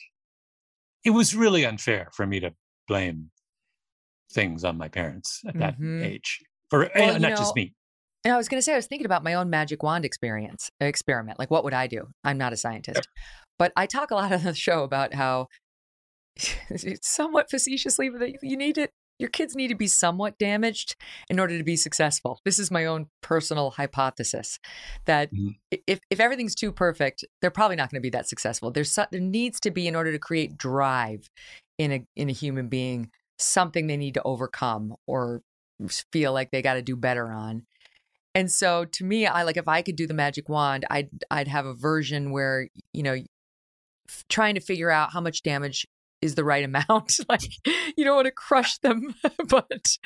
it 1.05 1.11
was 1.11 1.35
really 1.35 1.65
unfair 1.65 2.09
for 2.13 2.25
me 2.27 2.41
to 2.41 2.53
blame 2.87 3.29
things 4.33 4.63
on 4.63 4.77
my 4.77 4.87
parents 4.87 5.41
at 5.47 5.57
that 5.59 5.75
mm-hmm. 5.75 6.03
age 6.03 6.39
For 6.69 6.89
well, 6.95 7.19
not 7.19 7.21
know, 7.21 7.35
just 7.35 7.55
me. 7.55 7.73
And 8.23 8.33
I 8.33 8.37
was 8.37 8.47
going 8.47 8.57
to 8.57 8.61
say, 8.61 8.73
I 8.73 8.77
was 8.77 8.87
thinking 8.87 9.05
about 9.05 9.23
my 9.23 9.33
own 9.33 9.49
magic 9.49 9.83
wand 9.83 10.05
experience 10.05 10.69
experiment. 10.79 11.39
Like, 11.39 11.51
what 11.51 11.63
would 11.63 11.73
I 11.73 11.87
do? 11.87 12.07
I'm 12.23 12.37
not 12.37 12.53
a 12.53 12.57
scientist, 12.57 13.07
but 13.59 13.73
I 13.75 13.85
talk 13.85 14.11
a 14.11 14.15
lot 14.15 14.31
on 14.31 14.43
the 14.43 14.53
show 14.53 14.83
about 14.83 15.13
how, 15.13 15.47
somewhat 17.01 17.49
facetiously, 17.49 18.09
that 18.09 18.37
you 18.41 18.57
need 18.57 18.77
it. 18.77 18.91
Your 19.19 19.29
kids 19.29 19.55
need 19.55 19.67
to 19.67 19.75
be 19.75 19.87
somewhat 19.87 20.39
damaged 20.39 20.95
in 21.29 21.39
order 21.39 21.57
to 21.57 21.63
be 21.63 21.75
successful. 21.75 22.39
This 22.45 22.57
is 22.57 22.71
my 22.71 22.85
own 22.85 23.07
personal 23.21 23.71
hypothesis 23.71 24.57
that 25.05 25.31
mm-hmm. 25.31 25.49
if, 25.85 25.99
if 26.09 26.19
everything's 26.19 26.55
too 26.55 26.71
perfect, 26.71 27.23
they're 27.39 27.51
probably 27.51 27.75
not 27.75 27.91
going 27.91 28.01
to 28.01 28.05
be 28.05 28.09
that 28.09 28.27
successful. 28.27 28.71
There's 28.71 28.93
there 29.11 29.21
needs 29.21 29.59
to 29.61 29.71
be 29.71 29.87
in 29.87 29.95
order 29.95 30.11
to 30.11 30.19
create 30.19 30.57
drive 30.57 31.29
in 31.77 31.91
a 31.91 32.05
in 32.15 32.29
a 32.29 32.33
human 32.33 32.69
being 32.69 33.11
something 33.43 33.87
they 33.87 33.97
need 33.97 34.13
to 34.15 34.23
overcome 34.23 34.95
or 35.07 35.41
feel 36.11 36.33
like 36.33 36.51
they 36.51 36.61
got 36.61 36.75
to 36.75 36.81
do 36.81 36.95
better 36.95 37.31
on. 37.31 37.65
And 38.35 38.51
so 38.51 38.85
to 38.85 39.03
me, 39.03 39.27
I 39.27 39.43
like 39.43 39.57
if 39.57 39.67
I 39.67 39.81
could 39.81 39.95
do 39.95 40.07
the 40.07 40.13
magic 40.13 40.49
wand, 40.49 40.85
I'd 40.89 41.09
I'd 41.29 41.47
have 41.47 41.65
a 41.65 41.73
version 41.73 42.31
where, 42.31 42.67
you 42.91 43.03
know, 43.03 43.13
f- 44.09 44.25
trying 44.27 44.55
to 44.55 44.61
figure 44.61 44.89
out 44.89 45.13
how 45.13 45.21
much 45.21 45.43
damage 45.43 45.85
is 46.21 46.35
the 46.35 46.43
right 46.43 46.63
amount. 46.89 47.19
like 47.29 47.43
you 47.95 48.03
don't 48.03 48.15
want 48.15 48.25
to 48.25 48.31
crush 48.31 48.79
them, 48.79 49.13
but 49.47 49.97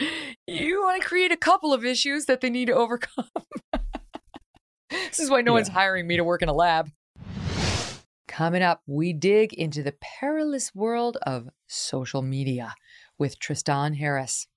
you 0.45 0.81
want 0.81 1.01
to 1.01 1.07
create 1.07 1.31
a 1.31 1.37
couple 1.37 1.73
of 1.73 1.85
issues 1.85 2.25
that 2.25 2.41
they 2.41 2.49
need 2.49 2.65
to 2.65 2.73
overcome. 2.73 3.29
this 4.89 5.19
is 5.19 5.29
why 5.29 5.41
no 5.41 5.51
yeah. 5.51 5.55
one's 5.55 5.69
hiring 5.69 6.05
me 6.05 6.17
to 6.17 6.23
work 6.23 6.41
in 6.41 6.49
a 6.49 6.53
lab. 6.53 6.89
Coming 8.27 8.61
up, 8.61 8.81
we 8.85 9.13
dig 9.13 9.53
into 9.53 9.81
the 9.81 9.95
perilous 9.99 10.75
world 10.75 11.17
of 11.23 11.49
social 11.67 12.21
media 12.21 12.75
with 13.17 13.39
Tristan 13.39 13.93
Harris. 13.95 14.47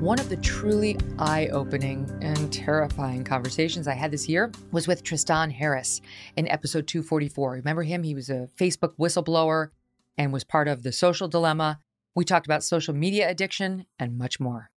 One 0.00 0.18
of 0.18 0.30
the 0.30 0.38
truly 0.38 0.96
eye 1.18 1.48
opening 1.52 2.10
and 2.22 2.50
terrifying 2.50 3.22
conversations 3.22 3.86
I 3.86 3.92
had 3.92 4.10
this 4.10 4.30
year 4.30 4.50
was 4.72 4.88
with 4.88 5.02
Tristan 5.02 5.50
Harris 5.50 6.00
in 6.36 6.48
episode 6.48 6.86
244. 6.86 7.52
Remember 7.52 7.82
him? 7.82 8.02
He 8.02 8.14
was 8.14 8.30
a 8.30 8.48
Facebook 8.58 8.94
whistleblower 8.98 9.68
and 10.16 10.32
was 10.32 10.42
part 10.42 10.68
of 10.68 10.84
the 10.84 10.92
social 10.92 11.28
dilemma. 11.28 11.80
We 12.14 12.24
talked 12.24 12.46
about 12.46 12.64
social 12.64 12.94
media 12.94 13.28
addiction 13.28 13.84
and 13.98 14.16
much 14.16 14.40
more. 14.40 14.70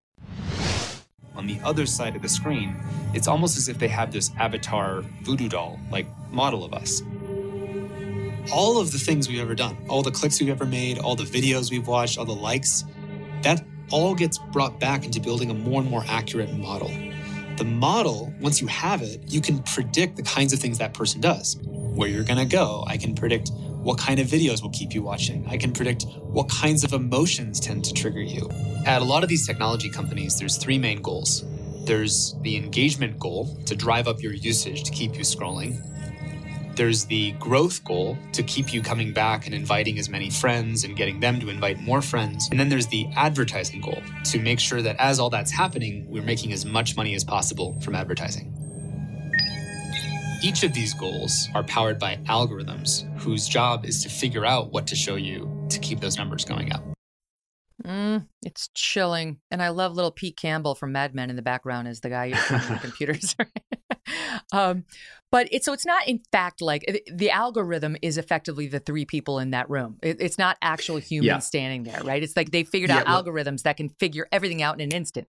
On 1.36 1.46
the 1.46 1.60
other 1.64 1.86
side 1.86 2.16
of 2.16 2.22
the 2.22 2.28
screen, 2.28 2.76
it's 3.14 3.28
almost 3.28 3.56
as 3.56 3.68
if 3.68 3.78
they 3.78 3.88
have 3.88 4.12
this 4.12 4.32
avatar 4.38 5.02
voodoo 5.22 5.48
doll 5.48 5.78
like 5.92 6.06
model 6.32 6.64
of 6.64 6.74
us. 6.74 7.00
All 8.50 8.78
of 8.78 8.90
the 8.90 8.98
things 8.98 9.28
we've 9.28 9.40
ever 9.40 9.54
done, 9.54 9.76
all 9.88 10.02
the 10.02 10.10
clicks 10.10 10.40
we've 10.40 10.48
ever 10.48 10.66
made, 10.66 10.98
all 10.98 11.14
the 11.14 11.24
videos 11.24 11.70
we've 11.70 11.86
watched, 11.86 12.18
all 12.18 12.24
the 12.24 12.32
likes, 12.32 12.84
that 13.42 13.64
all 13.90 14.14
gets 14.14 14.38
brought 14.52 14.80
back 14.80 15.04
into 15.04 15.20
building 15.20 15.50
a 15.50 15.54
more 15.54 15.80
and 15.80 15.88
more 15.88 16.02
accurate 16.08 16.52
model. 16.52 16.90
The 17.56 17.64
model, 17.64 18.32
once 18.40 18.60
you 18.60 18.66
have 18.66 19.02
it, 19.02 19.20
you 19.28 19.40
can 19.40 19.62
predict 19.62 20.16
the 20.16 20.22
kinds 20.22 20.52
of 20.52 20.58
things 20.58 20.78
that 20.78 20.94
person 20.94 21.20
does. 21.20 21.58
Where 21.62 22.08
you're 22.08 22.24
gonna 22.24 22.46
go. 22.46 22.84
I 22.86 22.96
can 22.96 23.14
predict 23.14 23.50
what 23.82 23.98
kind 23.98 24.18
of 24.18 24.26
videos 24.26 24.62
will 24.62 24.70
keep 24.70 24.94
you 24.94 25.02
watching. 25.02 25.46
I 25.48 25.56
can 25.56 25.72
predict 25.72 26.06
what 26.20 26.48
kinds 26.48 26.82
of 26.84 26.92
emotions 26.92 27.60
tend 27.60 27.84
to 27.84 27.92
trigger 27.92 28.22
you. 28.22 28.50
At 28.86 29.02
a 29.02 29.04
lot 29.04 29.22
of 29.22 29.28
these 29.28 29.46
technology 29.46 29.90
companies, 29.90 30.38
there's 30.38 30.56
three 30.56 30.78
main 30.78 31.02
goals. 31.02 31.44
There's 31.84 32.34
the 32.42 32.56
engagement 32.56 33.18
goal 33.18 33.56
to 33.66 33.76
drive 33.76 34.08
up 34.08 34.22
your 34.22 34.32
usage 34.32 34.84
to 34.84 34.90
keep 34.90 35.14
you 35.16 35.22
scrolling. 35.22 35.84
There's 36.74 37.04
the 37.04 37.32
growth 37.32 37.84
goal 37.84 38.16
to 38.32 38.42
keep 38.42 38.72
you 38.72 38.80
coming 38.80 39.12
back 39.12 39.44
and 39.46 39.54
inviting 39.54 39.98
as 39.98 40.08
many 40.08 40.30
friends 40.30 40.84
and 40.84 40.96
getting 40.96 41.20
them 41.20 41.38
to 41.40 41.50
invite 41.50 41.80
more 41.80 42.00
friends. 42.00 42.48
And 42.50 42.58
then 42.58 42.70
there's 42.70 42.86
the 42.86 43.06
advertising 43.14 43.82
goal 43.82 44.02
to 44.24 44.38
make 44.38 44.58
sure 44.58 44.80
that 44.80 44.96
as 44.98 45.18
all 45.18 45.28
that's 45.28 45.50
happening, 45.50 46.06
we're 46.08 46.22
making 46.22 46.52
as 46.52 46.64
much 46.64 46.96
money 46.96 47.14
as 47.14 47.24
possible 47.24 47.78
from 47.82 47.94
advertising. 47.94 48.54
Each 50.42 50.64
of 50.64 50.72
these 50.72 50.94
goals 50.94 51.48
are 51.54 51.62
powered 51.62 51.98
by 51.98 52.16
algorithms 52.26 53.06
whose 53.20 53.46
job 53.46 53.84
is 53.84 54.02
to 54.02 54.08
figure 54.08 54.44
out 54.44 54.72
what 54.72 54.86
to 54.88 54.96
show 54.96 55.16
you 55.16 55.66
to 55.68 55.78
keep 55.78 56.00
those 56.00 56.16
numbers 56.16 56.44
going 56.44 56.72
up. 56.72 56.82
Mm, 57.84 58.26
it's 58.42 58.68
chilling. 58.74 59.40
And 59.50 59.62
I 59.62 59.68
love 59.68 59.94
little 59.94 60.10
Pete 60.10 60.36
Campbell 60.36 60.74
from 60.74 60.92
Mad 60.92 61.14
Men 61.14 61.30
in 61.30 61.36
the 61.36 61.42
background 61.42 61.88
as 61.88 62.00
the 62.00 62.08
guy 62.08 62.24
using 62.52 62.78
computers. 62.78 63.36
um, 64.52 64.84
but 65.32 65.48
it's 65.50 65.64
so 65.64 65.72
it's 65.72 65.86
not 65.86 66.06
in 66.06 66.20
fact 66.30 66.60
like 66.60 67.02
the 67.12 67.30
algorithm 67.30 67.96
is 68.02 68.18
effectively 68.18 68.68
the 68.68 68.78
three 68.78 69.04
people 69.04 69.40
in 69.40 69.50
that 69.50 69.68
room. 69.68 69.98
It, 70.02 70.18
it's 70.20 70.38
not 70.38 70.58
actual 70.62 70.98
humans 70.98 71.26
yeah. 71.26 71.38
standing 71.38 71.82
there, 71.82 72.02
right? 72.04 72.22
It's 72.22 72.36
like 72.36 72.52
they 72.52 72.62
figured 72.62 72.90
yeah, 72.90 72.98
out 72.98 73.06
well, 73.06 73.24
algorithms 73.24 73.62
that 73.62 73.76
can 73.78 73.88
figure 73.98 74.28
everything 74.30 74.62
out 74.62 74.78
in 74.78 74.82
an 74.82 74.92
instant 74.96 75.26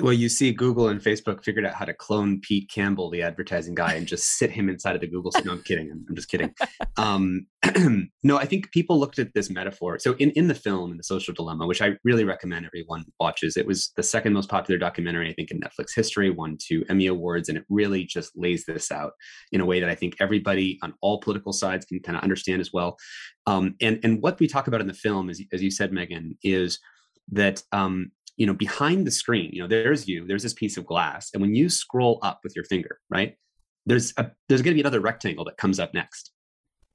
well, 0.00 0.12
you 0.12 0.30
see, 0.30 0.52
Google 0.52 0.88
and 0.88 1.02
Facebook 1.02 1.44
figured 1.44 1.66
out 1.66 1.74
how 1.74 1.84
to 1.84 1.92
clone 1.92 2.40
Pete 2.40 2.70
Campbell, 2.70 3.10
the 3.10 3.22
advertising 3.22 3.74
guy, 3.74 3.92
and 3.94 4.06
just 4.06 4.38
sit 4.38 4.50
him 4.50 4.70
inside 4.70 4.94
of 4.94 5.02
the 5.02 5.06
Google. 5.06 5.32
No, 5.44 5.52
I'm 5.52 5.62
kidding. 5.62 5.90
I'm, 5.90 6.06
I'm 6.08 6.14
just 6.14 6.30
kidding. 6.30 6.54
Um, 6.98 7.46
no, 8.22 8.36
I 8.36 8.44
think 8.44 8.70
people 8.70 9.00
looked 9.00 9.18
at 9.18 9.32
this 9.32 9.48
metaphor. 9.48 9.98
So, 9.98 10.12
in 10.16 10.30
in 10.32 10.48
the 10.48 10.54
film, 10.54 10.90
in 10.90 10.98
the 10.98 11.02
Social 11.02 11.32
Dilemma, 11.32 11.66
which 11.66 11.80
I 11.80 11.92
really 12.04 12.24
recommend 12.24 12.66
everyone 12.66 13.04
watches, 13.18 13.56
it 13.56 13.66
was 13.66 13.92
the 13.96 14.02
second 14.02 14.34
most 14.34 14.50
popular 14.50 14.78
documentary 14.78 15.30
I 15.30 15.32
think 15.32 15.50
in 15.50 15.58
Netflix 15.58 15.94
history. 15.96 16.28
Won 16.28 16.58
two 16.60 16.84
Emmy 16.90 17.06
awards, 17.06 17.48
and 17.48 17.56
it 17.56 17.64
really 17.70 18.04
just 18.04 18.36
lays 18.36 18.66
this 18.66 18.92
out 18.92 19.12
in 19.52 19.62
a 19.62 19.64
way 19.64 19.80
that 19.80 19.88
I 19.88 19.94
think 19.94 20.16
everybody 20.20 20.78
on 20.82 20.92
all 21.00 21.18
political 21.18 21.52
sides 21.52 21.86
can 21.86 22.00
kind 22.00 22.16
of 22.16 22.22
understand 22.22 22.60
as 22.60 22.72
well. 22.74 22.98
Um, 23.46 23.74
and 23.80 23.98
and 24.04 24.20
what 24.20 24.38
we 24.38 24.48
talk 24.48 24.68
about 24.68 24.82
in 24.82 24.86
the 24.86 24.94
film, 24.94 25.30
as 25.30 25.40
as 25.50 25.62
you 25.62 25.70
said, 25.70 25.92
Megyn, 25.92 26.36
is 26.44 26.78
that 27.30 27.62
um, 27.72 28.12
you 28.36 28.46
know 28.46 28.54
behind 28.54 29.06
the 29.06 29.10
screen 29.10 29.50
you 29.52 29.60
know 29.60 29.68
there's 29.68 30.08
you 30.08 30.26
there's 30.26 30.42
this 30.42 30.54
piece 30.54 30.76
of 30.76 30.86
glass 30.86 31.30
and 31.32 31.42
when 31.42 31.54
you 31.54 31.68
scroll 31.68 32.18
up 32.22 32.40
with 32.42 32.54
your 32.56 32.64
finger 32.64 32.98
right 33.10 33.36
there's 33.86 34.12
a 34.16 34.30
there's 34.48 34.62
going 34.62 34.72
to 34.72 34.76
be 34.76 34.80
another 34.80 35.00
rectangle 35.00 35.44
that 35.44 35.56
comes 35.56 35.80
up 35.80 35.94
next. 35.94 36.32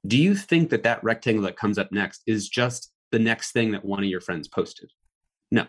Do 0.06 0.16
you 0.16 0.34
think 0.34 0.70
that 0.70 0.84
that 0.84 1.02
rectangle 1.02 1.42
that 1.44 1.56
comes 1.56 1.78
up 1.78 1.92
next 1.92 2.22
is 2.26 2.48
just 2.48 2.92
the 3.10 3.18
next 3.18 3.52
thing 3.52 3.72
that 3.72 3.84
one 3.84 4.02
of 4.02 4.08
your 4.08 4.20
friends 4.20 4.48
posted? 4.48 4.90
No. 5.50 5.66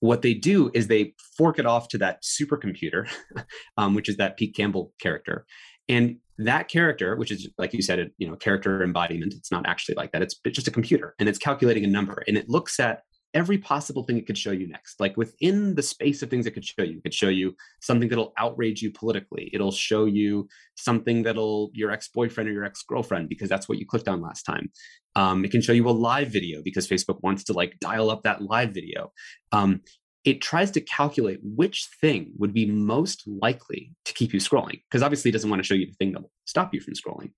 What 0.00 0.22
they 0.22 0.34
do 0.34 0.70
is 0.74 0.88
they 0.88 1.14
fork 1.36 1.58
it 1.58 1.66
off 1.66 1.88
to 1.88 1.98
that 1.98 2.22
supercomputer 2.22 3.08
um, 3.76 3.94
which 3.94 4.08
is 4.08 4.16
that 4.16 4.36
pete 4.36 4.54
campbell 4.54 4.92
character 5.00 5.46
and 5.88 6.16
that 6.38 6.68
character 6.68 7.14
which 7.16 7.30
is 7.30 7.48
like 7.58 7.72
you 7.72 7.82
said 7.82 7.98
a 7.98 8.06
you 8.18 8.28
know 8.28 8.34
character 8.34 8.82
embodiment 8.82 9.34
it's 9.34 9.52
not 9.52 9.66
actually 9.66 9.94
like 9.94 10.10
that 10.12 10.22
it's 10.22 10.40
just 10.46 10.66
a 10.66 10.72
computer 10.72 11.14
and 11.18 11.28
it's 11.28 11.38
calculating 11.38 11.84
a 11.84 11.88
number 11.88 12.22
and 12.26 12.36
it 12.36 12.48
looks 12.48 12.80
at 12.80 13.02
every 13.34 13.58
possible 13.58 14.04
thing 14.04 14.18
it 14.18 14.26
could 14.26 14.38
show 14.38 14.50
you 14.50 14.66
next. 14.66 15.00
Like 15.00 15.16
within 15.16 15.74
the 15.74 15.82
space 15.82 16.22
of 16.22 16.30
things 16.30 16.46
it 16.46 16.52
could 16.52 16.64
show 16.64 16.82
you, 16.82 16.98
it 16.98 17.02
could 17.02 17.14
show 17.14 17.28
you 17.28 17.54
something 17.80 18.08
that'll 18.08 18.32
outrage 18.38 18.82
you 18.82 18.90
politically. 18.92 19.50
It'll 19.52 19.72
show 19.72 20.04
you 20.04 20.48
something 20.76 21.22
that'll 21.22 21.70
your 21.72 21.90
ex-boyfriend 21.90 22.48
or 22.48 22.52
your 22.52 22.64
ex-girlfriend 22.64 23.28
because 23.28 23.48
that's 23.48 23.68
what 23.68 23.78
you 23.78 23.86
clicked 23.86 24.08
on 24.08 24.20
last 24.20 24.42
time. 24.42 24.70
Um, 25.14 25.44
it 25.44 25.50
can 25.50 25.62
show 25.62 25.72
you 25.72 25.88
a 25.88 25.90
live 25.90 26.28
video 26.28 26.62
because 26.62 26.88
Facebook 26.88 27.22
wants 27.22 27.44
to 27.44 27.52
like 27.52 27.78
dial 27.80 28.10
up 28.10 28.22
that 28.22 28.42
live 28.42 28.72
video. 28.72 29.12
Um, 29.50 29.80
it 30.24 30.40
tries 30.40 30.70
to 30.70 30.80
calculate 30.80 31.40
which 31.42 31.88
thing 32.00 32.32
would 32.38 32.54
be 32.54 32.66
most 32.66 33.24
likely 33.26 33.92
to 34.04 34.12
keep 34.14 34.32
you 34.32 34.38
scrolling 34.38 34.80
because 34.88 35.02
obviously 35.02 35.30
it 35.30 35.32
doesn't 35.32 35.50
want 35.50 35.60
to 35.60 35.66
show 35.66 35.74
you 35.74 35.86
the 35.86 35.94
thing 35.94 36.12
that 36.12 36.22
will 36.22 36.30
stop 36.44 36.72
you 36.72 36.80
from 36.80 36.94
scrolling 36.94 37.32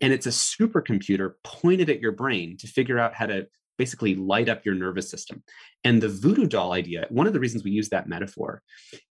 and 0.00 0.12
it's 0.12 0.26
a 0.26 0.30
supercomputer 0.30 1.32
pointed 1.44 1.90
at 1.90 2.00
your 2.00 2.12
brain 2.12 2.56
to 2.58 2.66
figure 2.66 2.98
out 2.98 3.14
how 3.14 3.26
to 3.26 3.46
basically 3.82 4.14
light 4.14 4.48
up 4.52 4.66
your 4.66 4.74
nervous 4.74 5.08
system. 5.14 5.42
And 5.84 6.02
the 6.02 6.14
voodoo 6.22 6.46
doll 6.46 6.72
idea, 6.82 7.06
one 7.08 7.26
of 7.26 7.32
the 7.32 7.40
reasons 7.44 7.64
we 7.64 7.70
use 7.80 7.88
that 7.88 8.10
metaphor 8.14 8.62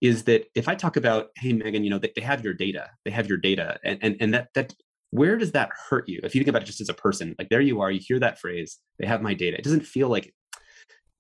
is 0.02 0.18
that 0.26 0.42
if 0.56 0.68
I 0.68 0.76
talk 0.76 0.98
about, 0.98 1.24
hey, 1.38 1.54
Megyn, 1.54 1.86
you 1.86 1.90
know, 1.90 2.02
they, 2.04 2.12
they 2.18 2.26
have 2.32 2.44
your 2.44 2.54
data, 2.54 2.84
they 3.06 3.12
have 3.12 3.30
your 3.30 3.38
data, 3.38 3.68
and, 3.86 3.98
and, 4.02 4.14
and 4.20 4.34
that, 4.34 4.50
that, 4.56 4.74
where 5.12 5.38
does 5.38 5.54
that 5.54 5.70
hurt 5.90 6.10
you? 6.10 6.20
If 6.22 6.36
you 6.36 6.42
think 6.42 6.50
about 6.50 6.64
it 6.64 6.72
just 6.72 6.82
as 6.82 6.90
a 6.90 6.94
person, 7.06 7.34
like 7.40 7.48
there 7.48 7.62
you 7.62 7.80
are, 7.80 7.90
you 7.90 8.02
hear 8.10 8.20
that 8.20 8.40
phrase, 8.40 8.78
they 9.00 9.08
have 9.08 9.22
my 9.22 9.34
data. 9.34 9.58
It 9.58 9.64
doesn't 9.64 9.86
feel 9.96 10.10
like, 10.10 10.34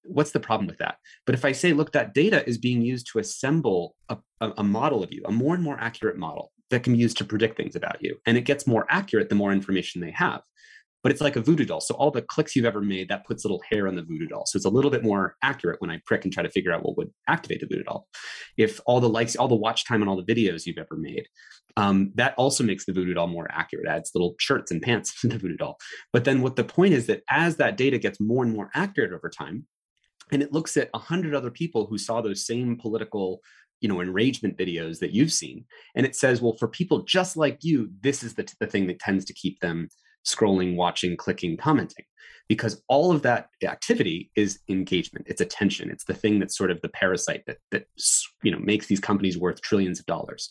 what's 0.03 0.31
the 0.31 0.41
problem 0.41 0.67
with 0.67 0.79
that? 0.79 0.97
But 1.25 1.35
if 1.35 1.45
I 1.45 1.53
say, 1.53 1.71
look, 1.71 1.93
that 1.93 2.13
data 2.13 2.39
is 2.49 2.57
being 2.57 2.81
used 2.81 3.07
to 3.11 3.19
assemble 3.19 3.95
a, 4.09 4.17
a, 4.41 4.51
a 4.57 4.63
model 4.63 5.03
of 5.03 5.13
you, 5.13 5.21
a 5.25 5.31
more 5.31 5.55
and 5.55 5.63
more 5.63 5.79
accurate 5.79 6.17
model 6.17 6.51
that 6.69 6.83
can 6.83 6.93
be 6.93 6.99
used 6.99 7.17
to 7.19 7.25
predict 7.25 7.55
things 7.55 7.77
about 7.77 8.03
you. 8.03 8.17
And 8.25 8.37
it 8.37 8.41
gets 8.41 8.67
more 8.67 8.85
accurate 8.89 9.29
the 9.29 9.35
more 9.35 9.53
information 9.53 10.01
they 10.01 10.11
have 10.11 10.41
but 11.07 11.13
it's 11.13 11.21
like 11.21 11.37
a 11.37 11.41
voodoo 11.41 11.63
doll. 11.63 11.79
So 11.79 11.95
all 11.95 12.11
the 12.11 12.21
clicks 12.21 12.53
you've 12.53 12.65
ever 12.65 12.81
made, 12.81 13.07
that 13.07 13.25
puts 13.25 13.45
little 13.45 13.63
hair 13.71 13.87
on 13.87 13.95
the 13.95 14.01
voodoo 14.01 14.27
doll. 14.27 14.45
So 14.45 14.57
it's 14.57 14.65
a 14.65 14.69
little 14.69 14.91
bit 14.91 15.05
more 15.05 15.37
accurate 15.41 15.79
when 15.79 15.89
I 15.89 16.01
prick 16.05 16.25
and 16.25 16.33
try 16.33 16.43
to 16.43 16.49
figure 16.49 16.73
out 16.73 16.83
what 16.83 16.97
would 16.97 17.09
activate 17.29 17.61
the 17.61 17.65
voodoo 17.65 17.85
doll. 17.85 18.09
If 18.57 18.81
all 18.85 18.99
the 18.99 19.07
likes, 19.07 19.37
all 19.37 19.47
the 19.47 19.55
watch 19.55 19.85
time 19.85 20.01
on 20.01 20.09
all 20.09 20.21
the 20.21 20.33
videos 20.33 20.65
you've 20.65 20.77
ever 20.77 20.97
made, 20.97 21.25
um, 21.77 22.11
that 22.15 22.33
also 22.35 22.61
makes 22.61 22.85
the 22.85 22.91
voodoo 22.91 23.13
doll 23.13 23.27
more 23.27 23.47
accurate. 23.49 23.87
Adds 23.87 24.11
little 24.13 24.35
shirts 24.37 24.69
and 24.69 24.81
pants 24.81 25.17
to 25.21 25.29
the 25.29 25.37
voodoo 25.37 25.55
doll. 25.55 25.77
But 26.11 26.25
then 26.25 26.41
what 26.41 26.57
the 26.57 26.65
point 26.65 26.93
is 26.93 27.05
that 27.05 27.23
as 27.29 27.55
that 27.55 27.77
data 27.77 27.99
gets 27.99 28.19
more 28.19 28.43
and 28.43 28.51
more 28.51 28.69
accurate 28.75 29.13
over 29.13 29.29
time, 29.29 29.65
and 30.33 30.43
it 30.43 30.51
looks 30.51 30.75
at 30.75 30.89
a 30.93 30.99
hundred 30.99 31.33
other 31.33 31.51
people 31.51 31.85
who 31.85 31.97
saw 31.97 32.19
those 32.19 32.45
same 32.45 32.75
political 32.75 33.39
you 33.79 33.87
know 33.87 34.01
enragement 34.01 34.57
videos 34.57 34.99
that 34.99 35.11
you've 35.11 35.31
seen 35.31 35.63
and 35.95 36.05
it 36.05 36.15
says 36.15 36.41
well 36.41 36.57
for 36.59 36.67
people 36.67 37.03
just 37.03 37.37
like 37.37 37.59
you 37.61 37.91
this 38.01 38.23
is 38.23 38.33
the, 38.33 38.51
the 38.59 38.65
thing 38.65 38.87
that 38.87 38.99
tends 38.99 39.23
to 39.23 39.33
keep 39.33 39.59
them 39.59 39.87
scrolling, 40.28 40.75
watching, 40.75 41.17
clicking, 41.17 41.57
commenting 41.57 42.05
because 42.47 42.82
all 42.88 43.11
of 43.11 43.23
that 43.23 43.49
activity 43.63 44.32
is 44.36 44.59
engagement 44.69 45.25
it's 45.28 45.41
attention 45.41 45.89
it's 45.89 46.05
the 46.05 46.13
thing 46.13 46.39
that's 46.39 46.57
sort 46.57 46.71
of 46.71 46.80
the 46.82 46.89
parasite 46.89 47.43
that 47.45 47.57
that 47.71 47.86
you 48.41 48.51
know 48.51 48.59
makes 48.59 48.88
these 48.88 48.99
companies 48.99 49.38
worth 49.38 49.61
trillions 49.61 49.99
of 49.99 50.05
dollars. 50.05 50.49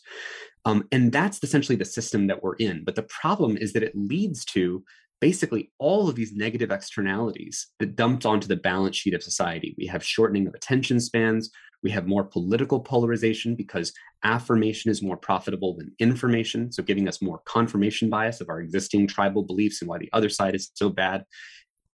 Um, 0.65 0.83
and 0.91 1.13
that's 1.13 1.41
essentially 1.43 1.77
the 1.77 1.85
system 1.85 2.27
that 2.27 2.43
we're 2.43 2.55
in 2.55 2.83
but 2.83 2.95
the 2.95 3.07
problem 3.21 3.57
is 3.57 3.73
that 3.73 3.83
it 3.83 3.95
leads 3.95 4.43
to 4.45 4.83
basically 5.19 5.71
all 5.79 6.09
of 6.09 6.15
these 6.15 6.33
negative 6.33 6.71
externalities 6.71 7.67
that 7.79 7.95
dumped 7.95 8.25
onto 8.25 8.47
the 8.47 8.55
balance 8.55 8.95
sheet 8.95 9.13
of 9.13 9.23
society. 9.23 9.75
We 9.77 9.87
have 9.87 10.03
shortening 10.03 10.47
of 10.47 10.53
attention 10.53 10.99
spans. 10.99 11.49
We 11.83 11.91
have 11.91 12.07
more 12.07 12.23
political 12.23 12.79
polarization 12.79 13.55
because 13.55 13.93
affirmation 14.23 14.91
is 14.91 15.01
more 15.01 15.17
profitable 15.17 15.75
than 15.77 15.93
information 15.99 16.71
so 16.71 16.83
giving 16.83 17.07
us 17.07 17.21
more 17.21 17.41
confirmation 17.45 18.09
bias 18.09 18.41
of 18.41 18.49
our 18.49 18.59
existing 18.59 19.07
tribal 19.07 19.43
beliefs 19.43 19.81
and 19.81 19.89
why 19.89 19.97
the 19.97 20.09
other 20.13 20.29
side 20.29 20.55
is 20.55 20.71
so 20.73 20.89
bad. 20.89 21.23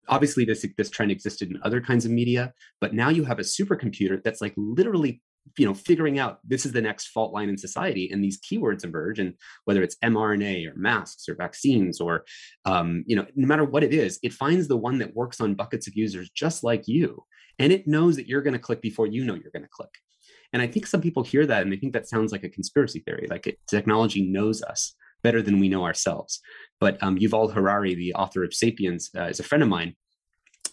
Obviously 0.09 0.45
this 0.45 0.66
this 0.77 0.91
trend 0.91 1.11
existed 1.11 1.51
in 1.51 1.61
other 1.62 1.81
kinds 1.81 2.05
of 2.05 2.11
media 2.11 2.53
but 2.81 2.95
now 2.95 3.09
you 3.09 3.25
have 3.25 3.39
a 3.39 3.43
supercomputer 3.43 4.23
that's 4.23 4.41
like 4.41 4.55
literally 4.57 5.23
you 5.59 5.66
know 5.66 5.74
figuring 5.74 6.18
out 6.18 6.38
this 6.45 6.64
is 6.64 6.72
the 6.72 6.80
next 6.80 7.09
fault 7.09 7.32
line 7.32 7.49
in 7.49 7.57
society 7.57 8.09
and 8.11 8.22
these 8.22 8.41
keywords 8.41 8.84
emerge 8.84 9.18
and 9.18 9.34
whether 9.64 9.82
it's 9.82 9.97
mrna 10.05 10.66
or 10.68 10.74
masks 10.76 11.28
or 11.28 11.34
vaccines 11.34 12.01
or 12.01 12.24
um, 12.64 13.05
you 13.07 13.16
know 13.16 13.26
no 13.34 13.47
matter 13.47 13.64
what 13.64 13.82
it 13.82 13.93
is 13.93 14.18
it 14.22 14.32
finds 14.32 14.68
the 14.68 14.76
one 14.76 14.99
that 14.99 15.14
works 15.14 15.41
on 15.41 15.55
buckets 15.55 15.86
of 15.86 15.97
users 15.97 16.30
just 16.30 16.62
like 16.62 16.86
you 16.86 17.24
and 17.59 17.72
it 17.72 17.86
knows 17.86 18.16
that 18.16 18.26
you're 18.26 18.43
going 18.43 18.55
to 18.55 18.59
click 18.59 18.80
before 18.80 19.07
you 19.07 19.24
know 19.24 19.34
you're 19.34 19.53
going 19.53 19.62
to 19.62 19.68
click 19.70 19.91
and 20.53 20.62
i 20.62 20.66
think 20.66 20.86
some 20.86 21.01
people 21.01 21.22
hear 21.22 21.47
that 21.47 21.62
and 21.62 21.72
they 21.72 21.76
think 21.76 21.93
that 21.93 22.09
sounds 22.09 22.32
like 22.32 22.45
a 22.45 22.49
conspiracy 22.49 23.01
theory 23.01 23.26
like 23.28 23.47
it, 23.47 23.59
technology 23.68 24.22
knows 24.22 24.62
us 24.62 24.95
better 25.22 25.43
than 25.43 25.59
we 25.59 25.68
know 25.68 25.84
ourselves 25.84 26.41
but 26.80 27.01
um, 27.03 27.18
Yuval 27.18 27.53
Harari, 27.53 27.95
the 27.95 28.14
author 28.14 28.43
of 28.43 28.55
*Sapiens*, 28.55 29.11
uh, 29.16 29.24
is 29.24 29.38
a 29.38 29.45
friend 29.45 29.62
of 29.62 29.68
mine. 29.68 29.95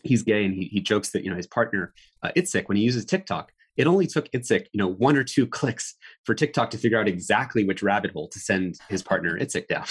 He's 0.04 0.24
gay, 0.24 0.46
and 0.46 0.56
he, 0.56 0.66
he 0.66 0.80
jokes 0.80 1.12
that 1.12 1.24
you 1.24 1.30
know 1.30 1.36
his 1.36 1.48
partner 1.48 1.94
uh, 2.24 2.32
Itzik, 2.36 2.68
when 2.68 2.78
he 2.78 2.84
uses 2.84 3.06
TikTok, 3.06 3.52
it 3.78 3.88
only 3.88 4.08
took 4.08 4.30
Itzik, 4.32 4.66
you 4.74 4.78
know, 4.78 4.92
one 4.92 5.16
or 5.16 5.24
two 5.24 5.48
clicks 5.58 5.96
for 6.26 6.36
TikTok 6.36 6.70
to 6.72 6.78
figure 6.78 7.00
out 7.00 7.08
exactly 7.08 7.64
which 7.64 7.84
rabbit 7.84 8.12
hole 8.12 8.28
to 8.30 8.40
send 8.40 8.78
his 8.90 9.04
partner 9.04 9.38
Itzik 9.40 9.68
down. 9.68 9.86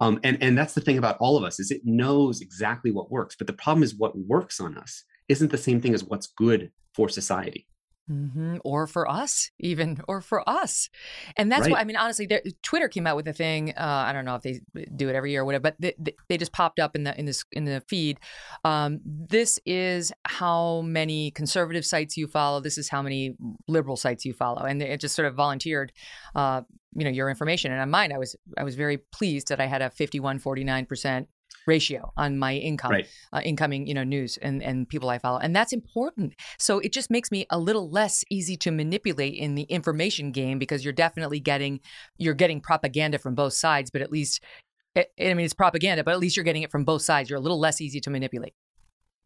Um, 0.00 0.20
and 0.22 0.42
and 0.42 0.56
that's 0.56 0.74
the 0.74 0.80
thing 0.80 0.98
about 0.98 1.16
all 1.20 1.36
of 1.36 1.44
us 1.44 1.58
is 1.58 1.70
it 1.70 1.82
knows 1.84 2.40
exactly 2.40 2.90
what 2.90 3.10
works, 3.10 3.36
but 3.36 3.46
the 3.46 3.52
problem 3.52 3.82
is 3.82 3.94
what 3.96 4.18
works 4.18 4.60
on 4.60 4.76
us 4.76 5.04
isn't 5.28 5.50
the 5.50 5.58
same 5.58 5.80
thing 5.80 5.94
as 5.94 6.04
what's 6.04 6.26
good 6.26 6.70
for 6.94 7.08
society. 7.08 7.66
Mm-hmm. 8.10 8.56
Or 8.64 8.86
for 8.86 9.08
us, 9.08 9.50
even, 9.58 10.00
or 10.08 10.20
for 10.20 10.48
us. 10.48 10.88
And 11.36 11.50
that's 11.50 11.62
right. 11.62 11.72
why, 11.72 11.80
I 11.80 11.84
mean, 11.84 11.96
honestly, 11.96 12.28
Twitter 12.62 12.88
came 12.88 13.06
out 13.06 13.16
with 13.16 13.28
a 13.28 13.32
thing. 13.32 13.74
Uh, 13.76 14.04
I 14.06 14.12
don't 14.12 14.24
know 14.24 14.34
if 14.34 14.42
they 14.42 14.60
do 14.96 15.08
it 15.08 15.14
every 15.14 15.32
year 15.32 15.42
or 15.42 15.44
whatever, 15.44 15.62
but 15.62 15.76
they, 15.78 15.94
they 16.28 16.38
just 16.38 16.52
popped 16.52 16.78
up 16.78 16.96
in 16.96 17.04
the 17.04 17.18
in 17.18 17.26
this 17.26 17.44
in 17.52 17.64
the 17.64 17.82
feed. 17.88 18.18
Um, 18.64 19.00
this 19.04 19.58
is 19.66 20.12
how 20.24 20.82
many 20.82 21.30
conservative 21.32 21.84
sites 21.84 22.16
you 22.16 22.26
follow. 22.26 22.60
This 22.60 22.78
is 22.78 22.88
how 22.88 23.02
many 23.02 23.36
liberal 23.66 23.96
sites 23.96 24.24
you 24.24 24.32
follow, 24.32 24.62
and 24.62 24.82
it 24.82 25.00
just 25.00 25.14
sort 25.14 25.26
of 25.26 25.34
volunteered, 25.34 25.92
uh, 26.34 26.62
you 26.94 27.04
know, 27.04 27.10
your 27.10 27.28
information. 27.28 27.72
And 27.72 27.80
on 27.80 27.90
mine, 27.90 28.12
I 28.12 28.18
was 28.18 28.36
I 28.56 28.64
was 28.64 28.74
very 28.74 28.98
pleased 28.98 29.48
that 29.48 29.60
I 29.60 29.66
had 29.66 29.82
a 29.82 29.90
51, 29.90 30.38
49 30.38 30.86
percent 30.86 31.28
ratio 31.68 32.12
on 32.16 32.38
my 32.38 32.56
income, 32.56 32.90
right. 32.90 33.06
uh, 33.32 33.40
incoming, 33.44 33.86
you 33.86 33.94
know, 33.94 34.02
news 34.02 34.36
and, 34.38 34.62
and 34.62 34.88
people 34.88 35.08
I 35.10 35.18
follow. 35.18 35.38
And 35.38 35.54
that's 35.54 35.72
important. 35.72 36.34
So 36.58 36.80
it 36.80 36.92
just 36.92 37.10
makes 37.10 37.30
me 37.30 37.46
a 37.50 37.58
little 37.58 37.88
less 37.88 38.24
easy 38.30 38.56
to 38.58 38.70
manipulate 38.72 39.34
in 39.34 39.54
the 39.54 39.62
information 39.64 40.32
game 40.32 40.58
because 40.58 40.84
you're 40.84 40.92
definitely 40.92 41.38
getting, 41.38 41.80
you're 42.16 42.34
getting 42.34 42.60
propaganda 42.60 43.18
from 43.18 43.34
both 43.34 43.52
sides, 43.52 43.90
but 43.90 44.02
at 44.02 44.10
least, 44.10 44.42
eh, 44.96 45.04
I 45.20 45.34
mean, 45.34 45.44
it's 45.44 45.54
propaganda, 45.54 46.02
but 46.02 46.12
at 46.12 46.18
least 46.18 46.36
you're 46.36 46.44
getting 46.44 46.62
it 46.62 46.72
from 46.72 46.84
both 46.84 47.02
sides. 47.02 47.30
You're 47.30 47.38
a 47.38 47.42
little 47.42 47.60
less 47.60 47.80
easy 47.80 48.00
to 48.00 48.10
manipulate. 48.10 48.54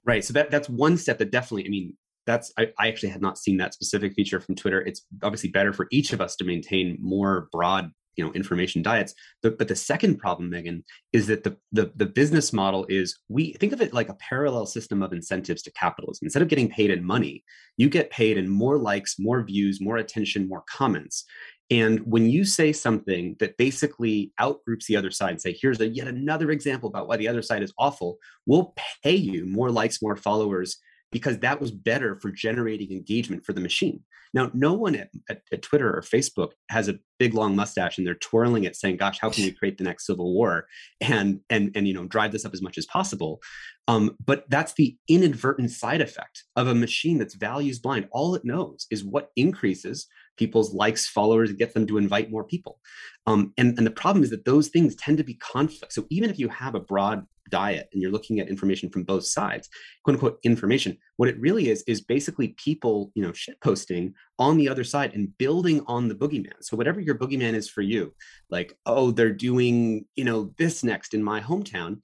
Right. 0.04 0.24
So 0.24 0.32
that, 0.34 0.50
that's 0.50 0.68
one 0.68 0.98
step 0.98 1.18
that 1.18 1.30
definitely, 1.30 1.66
I 1.66 1.68
mean, 1.70 1.96
that's 2.26 2.52
I, 2.58 2.68
I, 2.78 2.88
actually 2.88 3.08
had 3.08 3.22
not 3.22 3.36
seen 3.38 3.56
that 3.56 3.74
specific 3.74 4.14
feature 4.14 4.38
from 4.38 4.54
twitter 4.54 4.80
it's 4.80 5.04
obviously 5.24 5.50
better 5.50 5.72
for 5.72 5.88
each 5.90 6.12
of 6.12 6.20
us 6.20 6.36
to 6.36 6.44
maintain 6.44 6.96
more 7.00 7.48
broad 7.50 7.90
you 8.16 8.24
know 8.24 8.32
information 8.32 8.82
diets. 8.82 9.14
But, 9.42 9.58
but 9.58 9.68
the 9.68 9.76
second 9.76 10.18
problem 10.18 10.50
Megyn 10.50 10.82
is 11.12 11.26
that 11.28 11.44
the, 11.44 11.56
the 11.72 11.92
the 11.96 12.06
business 12.06 12.52
model 12.52 12.86
is 12.88 13.18
we 13.28 13.52
think 13.54 13.72
of 13.72 13.80
it 13.80 13.94
like 13.94 14.08
a 14.08 14.14
parallel 14.14 14.66
system 14.66 15.02
of 15.02 15.12
incentives 15.12 15.62
to 15.62 15.72
capitalism. 15.72 16.26
Instead 16.26 16.42
of 16.42 16.48
getting 16.48 16.68
paid 16.68 16.90
in 16.90 17.04
money 17.04 17.44
you 17.76 17.88
get 17.88 18.10
paid 18.10 18.36
in 18.36 18.48
more 18.48 18.78
likes 18.78 19.16
more 19.18 19.42
views 19.42 19.80
more 19.80 19.96
attention 19.96 20.48
more 20.48 20.64
comments. 20.68 21.24
And 21.70 22.00
when 22.00 22.28
you 22.28 22.44
say 22.44 22.72
something 22.72 23.36
that 23.40 23.56
basically 23.56 24.32
outgroups 24.38 24.86
the 24.86 24.96
other 24.96 25.10
side 25.10 25.30
and 25.30 25.40
say 25.40 25.56
here's 25.58 25.80
a 25.80 25.88
yet 25.88 26.06
another 26.06 26.50
example 26.50 26.88
about 26.88 27.08
why 27.08 27.16
the 27.16 27.28
other 27.28 27.42
side 27.42 27.62
is 27.62 27.72
awful 27.78 28.18
we'll 28.46 28.74
pay 29.02 29.14
you 29.14 29.46
more 29.46 29.70
likes 29.70 30.02
more 30.02 30.16
followers 30.16 30.78
because 31.12 31.38
that 31.38 31.60
was 31.60 31.70
better 31.70 32.18
for 32.20 32.32
generating 32.32 32.90
engagement 32.90 33.44
for 33.44 33.52
the 33.52 33.60
machine. 33.60 34.02
Now, 34.34 34.50
no 34.54 34.72
one 34.72 34.96
at, 34.96 35.10
at, 35.28 35.42
at, 35.52 35.60
Twitter 35.60 35.94
or 35.94 36.00
Facebook 36.00 36.52
has 36.70 36.88
a 36.88 36.98
big 37.18 37.34
long 37.34 37.54
mustache 37.54 37.98
and 37.98 38.06
they're 38.06 38.14
twirling 38.14 38.64
it, 38.64 38.74
saying, 38.74 38.96
"Gosh, 38.96 39.18
how 39.20 39.28
can 39.28 39.44
we 39.44 39.52
create 39.58 39.76
the 39.76 39.84
next 39.84 40.06
civil 40.06 40.32
war 40.34 40.66
and 41.00 41.40
and 41.50 41.70
and 41.76 41.86
you 41.86 41.94
know 41.94 42.06
drive 42.06 42.32
this 42.32 42.44
up 42.44 42.54
as 42.54 42.62
much 42.62 42.78
as 42.78 42.86
possible?" 42.86 43.42
Um, 43.88 44.16
but 44.24 44.48
that's 44.48 44.72
the 44.74 44.96
inadvertent 45.08 45.70
side 45.70 46.00
effect 46.00 46.44
of 46.56 46.66
a 46.66 46.74
machine 46.74 47.18
that's 47.18 47.34
values 47.34 47.78
blind. 47.78 48.08
All 48.10 48.34
it 48.34 48.44
knows 48.44 48.86
is 48.90 49.04
what 49.04 49.30
increases 49.36 50.06
people's 50.36 50.74
likes, 50.74 51.08
followers, 51.08 51.50
and 51.50 51.58
gets 51.58 51.74
them 51.74 51.86
to 51.86 51.98
invite 51.98 52.30
more 52.30 52.44
people. 52.44 52.78
Um, 53.26 53.52
and, 53.56 53.76
and 53.78 53.86
the 53.86 53.90
problem 53.90 54.24
is 54.24 54.30
that 54.30 54.44
those 54.44 54.68
things 54.68 54.96
tend 54.96 55.18
to 55.18 55.24
be 55.24 55.34
conflict. 55.34 55.92
So 55.92 56.06
even 56.10 56.30
if 56.30 56.38
you 56.38 56.48
have 56.48 56.74
a 56.74 56.80
broad 56.80 57.24
diet 57.50 57.88
and 57.92 58.00
you're 58.00 58.10
looking 58.10 58.40
at 58.40 58.48
information 58.48 58.88
from 58.88 59.04
both 59.04 59.24
sides, 59.24 59.68
quote 60.04 60.14
unquote 60.14 60.38
information, 60.42 60.96
what 61.18 61.28
it 61.28 61.38
really 61.38 61.68
is 61.68 61.84
is 61.86 62.00
basically 62.00 62.48
people, 62.56 63.12
you 63.14 63.22
know, 63.22 63.32
shit 63.32 63.60
posting 63.60 64.14
on 64.38 64.56
the 64.56 64.68
other 64.68 64.84
side 64.84 65.12
and 65.14 65.36
building 65.38 65.82
on 65.86 66.08
the 66.08 66.14
boogeyman. 66.14 66.54
So 66.60 66.76
whatever 66.76 67.00
your 67.00 67.16
boogeyman 67.16 67.54
is 67.54 67.68
for 67.68 67.82
you, 67.82 68.14
like, 68.50 68.76
oh, 68.86 69.10
they're 69.10 69.32
doing, 69.32 70.06
you 70.16 70.24
know, 70.24 70.52
this 70.58 70.82
next 70.82 71.14
in 71.14 71.22
my 71.22 71.40
hometown, 71.40 72.00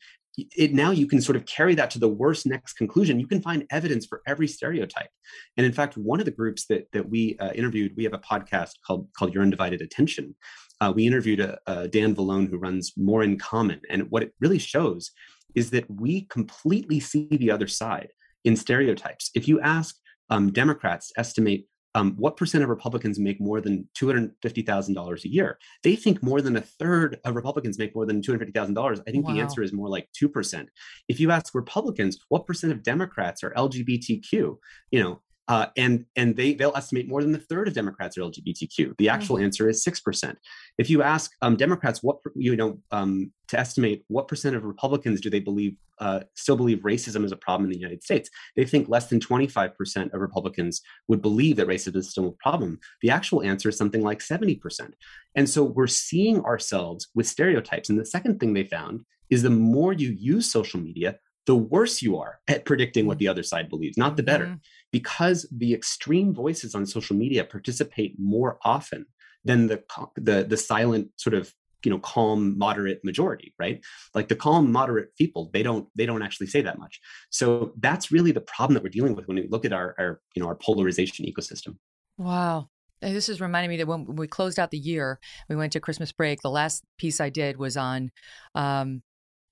it 0.57 0.73
now 0.73 0.91
you 0.91 1.07
can 1.07 1.21
sort 1.21 1.37
of 1.37 1.47
carry 1.47 1.75
that 1.75 1.91
to 1.91 1.99
the 1.99 2.09
worst 2.09 2.47
next 2.47 2.75
conclusion. 2.75 3.21
You 3.21 3.27
can 3.27 3.43
find 3.43 3.67
evidence 3.71 4.07
for 4.07 4.23
every 4.27 4.49
stereotype. 4.49 5.11
And 5.57 5.67
in 5.67 5.73
fact 5.73 5.97
one 5.97 6.21
of 6.21 6.27
the 6.27 6.31
groups 6.33 6.67
that 6.67 6.91
that 6.93 7.09
we 7.09 7.37
uh, 7.39 7.53
interviewed 7.53 7.95
we 7.97 8.05
have 8.05 8.15
a 8.15 8.19
podcast 8.19 8.73
called 8.87 9.09
called 9.17 9.35
your 9.35 9.43
undivided 9.43 9.81
attention. 9.81 10.35
Uh, 10.81 10.93
we 10.95 11.07
interviewed 11.07 11.39
dan 11.39 12.15
vallone 12.15 12.49
who 12.49 12.57
runs 12.57 12.93
more 12.97 13.23
in 13.23 13.37
common. 13.37 13.81
And 13.91 14.11
what 14.11 14.23
it 14.23 14.33
really 14.41 14.59
shows 14.59 15.11
is 15.55 15.71
that 15.71 15.91
we 15.91 16.23
completely 16.23 17.01
see 17.01 17.29
the 17.31 17.51
other 17.51 17.67
side 17.67 18.11
in 18.45 18.55
stereotypes. 18.55 19.31
If 19.35 19.49
you 19.49 19.61
ask 19.61 19.97
um, 20.31 20.53
democrats 20.53 21.11
estimate 21.17 21.67
um, 21.95 22.15
what 22.17 22.37
percent 22.37 22.63
of 22.63 22.71
Republicans 22.71 23.19
make 23.19 23.41
more 23.41 23.61
than 23.61 23.89
$250,000 23.97 25.25
a 25.25 25.29
year? 25.29 25.59
They 25.83 25.97
think 25.97 26.23
more 26.23 26.41
than 26.41 26.57
a 26.57 26.61
third 26.61 27.19
of 27.25 27.35
Republicans 27.35 27.79
make 27.79 27.95
more 27.95 28.07
than 28.07 28.21
$250,000. 28.21 29.01
I 29.07 29.11
think 29.11 29.27
wow. 29.27 29.33
the 29.35 29.41
answer 29.41 29.63
is 29.63 29.73
more 29.73 29.89
like 29.89 30.09
2%. 30.21 30.67
If 31.09 31.19
you 31.21 31.31
ask 31.31 31.55
Republicans, 31.55 32.19
what 32.29 32.47
percent 32.47 32.73
of 32.73 32.83
Democrats 32.83 33.43
are 33.43 33.53
LGBTQ? 33.53 34.59
You 34.91 35.03
know, 35.03 35.21
uh, 35.49 35.67
and 35.77 36.05
and 36.15 36.37
they 36.37 36.53
they'll 36.53 36.77
estimate 36.77 37.09
more 37.09 37.23
than 37.23 37.35
a 37.35 37.39
third 37.39 37.69
of 37.69 37.75
Democrats 37.75 38.17
are 38.19 38.21
LGBTQ. 38.21 38.97
The 38.99 39.09
actual 39.09 39.37
mm-hmm. 39.37 39.47
answer 39.47 39.69
is 39.69 39.83
six 39.83 39.99
percent. 39.99 40.39
If 40.77 40.91
you 40.91 41.03
ask 41.03 41.33
um, 41.41 41.57
Democrats 41.57 42.03
what 42.03 42.19
you 42.37 42.55
know 42.55 42.79
um, 42.91 43.33
to 43.49 43.59
estimate 43.59 44.05
what 44.09 44.29
percent 44.29 44.57
of 44.57 44.65
Republicans 44.65 45.21
do 45.21 45.31
they 45.31 45.41
believe 45.41 45.75
uh, 46.01 46.21
still 46.35 46.57
believe 46.57 46.81
racism 46.81 47.25
is 47.25 47.33
a 47.33 47.37
problem 47.37 47.65
in 47.65 47.73
the 47.73 47.79
United 47.79 48.05
States, 48.05 48.29
they 48.57 48.65
think 48.65 48.89
less 48.89 49.09
than 49.09 49.21
twenty 49.21 49.47
five 49.47 49.77
percent 49.77 50.13
of 50.13 50.21
Republicans 50.21 50.83
would 51.09 51.23
believe 51.23 51.57
that 51.57 51.67
racism 51.67 51.97
is 51.97 52.11
still 52.11 52.29
a 52.29 52.43
problem. 52.43 52.79
The 53.01 53.11
actual 53.11 53.43
answer 53.43 53.71
is 53.71 53.79
something 53.79 54.03
like 54.03 54.21
seventy 54.21 54.55
percent. 54.55 54.95
And 55.35 55.49
so 55.49 55.65
we're 55.65 55.87
seeing 55.87 56.41
ourselves 56.43 57.09
with 57.15 57.27
stereotypes. 57.27 57.89
And 57.89 57.99
the 57.99 58.05
second 58.05 58.39
thing 58.39 58.53
they 58.53 58.65
found 58.65 59.01
is 59.31 59.43
the 59.43 59.51
more 59.51 59.93
you 59.93 60.11
use 60.11 60.51
social 60.51 60.81
media, 60.81 61.19
the 61.49 61.57
worse 61.57 62.03
you 62.03 62.19
are 62.19 62.41
at 62.47 62.67
predicting 62.67 63.07
what 63.07 63.17
mm. 63.17 63.21
the 63.21 63.29
other 63.29 63.43
side 63.43 63.71
believes, 63.71 63.97
not 63.97 64.17
the 64.17 64.23
better. 64.23 64.45
Mm-hmm. 64.45 64.55
Because 64.91 65.47
the 65.51 65.75
extreme 65.75 66.35
voices 66.35 66.75
on 66.75 66.87
social 66.87 67.17
media 67.17 67.45
participate 67.45 68.17
more 68.19 68.59
often 68.65 69.07
than 69.45 69.67
the, 69.67 69.83
the, 70.17 70.45
the 70.45 70.57
silent 70.57 71.11
sort 71.17 71.35
of 71.35 71.53
you 71.85 71.91
know 71.91 71.99
calm 72.01 72.59
moderate 72.59 73.05
majority 73.05 73.55
right? 73.59 73.85
Like 74.15 74.29
the 74.29 74.37
calm 74.37 74.73
moderate 74.73 75.15
people 75.17 75.51
they 75.53 75.63
don't 75.63 75.89
they 75.95 76.07
don't 76.07 76.23
actually 76.23 76.49
say 76.49 76.63
that 76.63 76.79
much. 76.79 77.01
So 77.31 77.73
that's 77.79 78.11
really 78.11 78.33
the 78.33 78.41
problem 78.41 78.75
that 78.75 78.83
we're 78.83 78.89
dealing 78.89 79.15
with 79.15 79.29
when 79.29 79.37
we 79.37 79.47
look 79.49 79.65
at 79.65 79.73
our, 79.73 79.95
our 79.99 80.21
you 80.35 80.43
know 80.43 80.49
our 80.49 80.57
polarization 80.57 81.27
ecosystem. 81.27 81.77
Wow. 82.17 82.69
This 83.01 83.29
is 83.29 83.41
reminding 83.41 83.71
me 83.71 83.77
that 83.77 83.87
when 83.87 84.17
we 84.17 84.27
closed 84.27 84.59
out 84.59 84.73
the 84.73 84.79
year, 84.79 85.21
we 85.49 85.55
went 85.55 85.73
to 85.75 85.81
Christmas 85.81 86.11
break. 86.11 86.41
The 86.43 86.51
last 86.51 86.83
piece 86.99 87.21
I 87.21 87.31
did 87.31 87.57
was 87.57 87.77
on 87.77 88.11
um, 88.57 89.03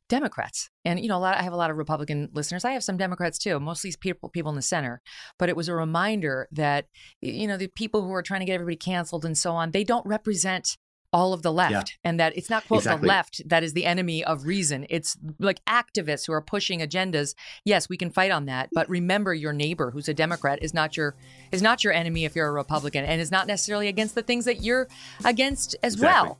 Democrats. 0.08 0.70
And 0.84 1.00
you 1.00 1.08
know, 1.08 1.16
a 1.16 1.20
lot 1.20 1.36
I 1.36 1.42
have 1.42 1.52
a 1.52 1.56
lot 1.56 1.70
of 1.70 1.76
Republican 1.76 2.28
listeners. 2.32 2.64
I 2.64 2.72
have 2.72 2.84
some 2.84 2.96
Democrats 2.96 3.38
too, 3.38 3.58
mostly 3.60 3.92
people 3.98 4.28
people 4.28 4.50
in 4.50 4.56
the 4.56 4.62
center. 4.62 5.00
But 5.38 5.48
it 5.48 5.56
was 5.56 5.68
a 5.68 5.74
reminder 5.74 6.48
that 6.52 6.86
you 7.20 7.46
know, 7.46 7.56
the 7.56 7.68
people 7.68 8.02
who 8.02 8.12
are 8.12 8.22
trying 8.22 8.40
to 8.40 8.46
get 8.46 8.54
everybody 8.54 8.76
canceled 8.76 9.24
and 9.24 9.36
so 9.36 9.52
on, 9.52 9.70
they 9.72 9.84
don't 9.84 10.06
represent 10.06 10.76
all 11.12 11.32
of 11.32 11.42
the 11.42 11.52
left 11.52 11.72
Yeah. 11.72 11.82
and 12.10 12.20
that 12.20 12.36
it's 12.36 12.50
not 12.50 12.66
quote 12.66 12.82
the 12.82 12.96
left 12.96 13.40
that 13.48 13.62
is 13.62 13.72
the 13.74 13.84
enemy 13.86 14.24
of 14.24 14.44
reason 14.44 14.84
it's 14.90 15.16
like 15.38 15.64
activists 15.64 16.26
who 16.26 16.32
are 16.32 16.42
pushing 16.42 16.80
agendas 16.80 17.34
yes 17.64 17.88
we 17.88 17.96
can 17.96 18.10
fight 18.10 18.32
on 18.32 18.46
that 18.46 18.68
but 18.74 18.88
remember 18.90 19.32
your 19.32 19.52
neighbor 19.52 19.92
who's 19.92 20.08
a 20.08 20.12
democrat 20.14 20.58
is 20.62 20.74
not 20.74 20.96
your 20.96 21.14
is 21.52 21.62
not 21.62 21.84
your 21.84 21.92
enemy 21.92 22.24
if 22.24 22.34
you're 22.34 22.48
a 22.48 22.52
republican 22.52 23.04
and 23.04 23.20
is 23.20 23.30
not 23.30 23.46
necessarily 23.46 23.86
against 23.86 24.16
the 24.16 24.22
things 24.22 24.44
that 24.46 24.62
you're 24.64 24.88
against 25.24 25.76
as 25.82 25.94
Exactly. 25.94 26.28
well 26.28 26.38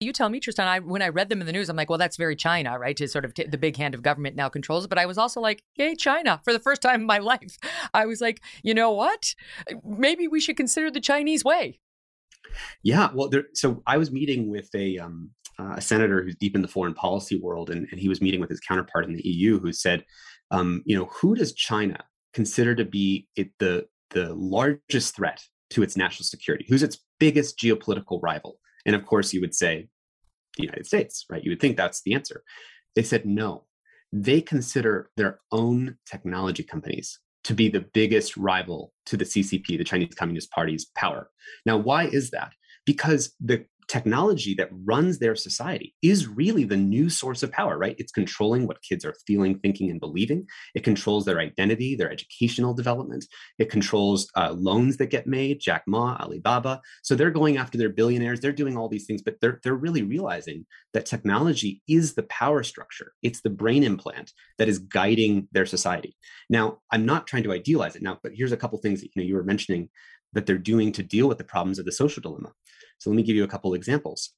you 0.00 0.12
tell 0.12 0.28
me, 0.28 0.40
Tristan. 0.40 0.68
I 0.68 0.78
when 0.78 1.02
I 1.02 1.08
read 1.08 1.28
them 1.28 1.40
in 1.40 1.46
the 1.46 1.52
news, 1.52 1.68
I'm 1.68 1.76
like, 1.76 1.90
well, 1.90 1.98
that's 1.98 2.16
very 2.16 2.36
China, 2.36 2.78
right? 2.78 2.96
To 2.96 3.08
sort 3.08 3.24
of 3.24 3.34
t- 3.34 3.46
the 3.46 3.58
big 3.58 3.76
hand 3.76 3.94
of 3.94 4.02
government 4.02 4.36
now 4.36 4.48
controls. 4.48 4.86
But 4.86 4.98
I 4.98 5.06
was 5.06 5.18
also 5.18 5.40
like, 5.40 5.62
yay, 5.76 5.94
China! 5.96 6.40
For 6.44 6.52
the 6.52 6.60
first 6.60 6.82
time 6.82 7.00
in 7.00 7.06
my 7.06 7.18
life, 7.32 7.58
I 7.92 8.06
was 8.06 8.20
like, 8.20 8.40
you 8.62 8.74
know 8.74 8.92
what? 8.92 9.34
Maybe 9.84 10.28
we 10.28 10.40
should 10.40 10.56
consider 10.56 10.90
the 10.90 11.00
Chinese 11.00 11.44
way. 11.44 11.80
Yeah, 12.82 13.10
well, 13.14 13.28
there, 13.28 13.44
so 13.54 13.82
I 13.86 13.98
was 13.98 14.10
meeting 14.10 14.48
with 14.48 14.70
a 14.74 14.98
um, 14.98 15.30
uh, 15.58 15.74
a 15.76 15.80
senator 15.80 16.22
who's 16.22 16.36
deep 16.36 16.54
in 16.54 16.62
the 16.62 16.68
foreign 16.68 16.94
policy 16.94 17.38
world, 17.38 17.68
and, 17.68 17.88
and 17.90 18.00
he 18.00 18.08
was 18.08 18.20
meeting 18.20 18.40
with 18.40 18.50
his 18.50 18.60
counterpart 18.60 19.04
in 19.04 19.14
the 19.14 19.26
EU, 19.26 19.58
who 19.58 19.72
said, 19.72 20.04
um, 20.52 20.82
you 20.86 20.96
know, 20.96 21.06
who 21.06 21.34
does 21.34 21.52
China 21.52 22.04
consider 22.32 22.74
to 22.74 22.84
be 22.84 23.26
it, 23.36 23.50
the 23.58 23.86
the 24.10 24.32
largest 24.34 25.16
threat 25.16 25.42
to 25.70 25.82
its 25.82 25.96
national 25.96 26.24
security? 26.24 26.64
Who's 26.68 26.84
its 26.84 26.98
biggest 27.18 27.58
geopolitical 27.58 28.20
rival? 28.22 28.58
And 28.88 28.96
of 28.96 29.04
course, 29.04 29.34
you 29.34 29.42
would 29.42 29.54
say 29.54 29.86
the 30.56 30.64
United 30.64 30.86
States, 30.86 31.26
right? 31.28 31.44
You 31.44 31.50
would 31.50 31.60
think 31.60 31.76
that's 31.76 32.00
the 32.00 32.14
answer. 32.14 32.42
They 32.96 33.02
said 33.02 33.26
no. 33.26 33.64
They 34.14 34.40
consider 34.40 35.10
their 35.18 35.40
own 35.52 35.98
technology 36.10 36.62
companies 36.62 37.20
to 37.44 37.52
be 37.52 37.68
the 37.68 37.84
biggest 37.92 38.38
rival 38.38 38.94
to 39.04 39.18
the 39.18 39.26
CCP, 39.26 39.76
the 39.76 39.84
Chinese 39.84 40.14
Communist 40.14 40.50
Party's 40.52 40.86
power. 40.96 41.28
Now, 41.66 41.76
why 41.76 42.04
is 42.04 42.30
that? 42.30 42.52
Because 42.86 43.34
the 43.38 43.66
technology 43.88 44.54
that 44.54 44.68
runs 44.84 45.18
their 45.18 45.34
society 45.34 45.94
is 46.02 46.26
really 46.28 46.64
the 46.64 46.76
new 46.76 47.08
source 47.08 47.42
of 47.42 47.50
power, 47.50 47.78
right? 47.78 47.96
It's 47.98 48.12
controlling 48.12 48.66
what 48.66 48.82
kids 48.82 49.04
are 49.04 49.14
feeling, 49.26 49.58
thinking, 49.58 49.90
and 49.90 49.98
believing. 49.98 50.46
It 50.74 50.84
controls 50.84 51.24
their 51.24 51.40
identity, 51.40 51.96
their 51.96 52.12
educational 52.12 52.74
development. 52.74 53.24
It 53.58 53.70
controls 53.70 54.28
uh, 54.36 54.54
loans 54.56 54.98
that 54.98 55.06
get 55.06 55.26
made, 55.26 55.60
Jack 55.60 55.84
Ma, 55.86 56.16
Alibaba. 56.20 56.80
So 57.02 57.14
they're 57.14 57.30
going 57.30 57.56
after 57.56 57.78
their 57.78 57.88
billionaires. 57.88 58.40
They're 58.40 58.52
doing 58.52 58.76
all 58.76 58.88
these 58.88 59.06
things, 59.06 59.22
but 59.22 59.36
they're, 59.40 59.58
they're 59.62 59.74
really 59.74 60.02
realizing 60.02 60.66
that 60.92 61.06
technology 61.06 61.82
is 61.88 62.14
the 62.14 62.24
power 62.24 62.62
structure. 62.62 63.12
It's 63.22 63.40
the 63.40 63.50
brain 63.50 63.84
implant 63.84 64.32
that 64.58 64.68
is 64.68 64.78
guiding 64.78 65.48
their 65.52 65.66
society. 65.66 66.16
Now, 66.50 66.78
I'm 66.92 67.06
not 67.06 67.26
trying 67.26 67.44
to 67.44 67.52
idealize 67.52 67.96
it 67.96 68.02
now, 68.02 68.18
but 68.22 68.32
here's 68.34 68.52
a 68.52 68.56
couple 68.56 68.78
things 68.78 69.00
that 69.00 69.10
you 69.14 69.22
know 69.22 69.26
you 69.26 69.34
were 69.34 69.44
mentioning 69.44 69.88
that 70.32 70.46
they're 70.46 70.58
doing 70.58 70.92
to 70.92 71.02
deal 71.02 71.28
with 71.28 71.38
the 71.38 71.44
problems 71.44 71.78
of 71.78 71.84
the 71.84 71.92
social 71.92 72.20
dilemma. 72.20 72.52
So 72.98 73.10
let 73.10 73.16
me 73.16 73.22
give 73.22 73.36
you 73.36 73.44
a 73.44 73.48
couple 73.48 73.74
examples. 73.74 74.30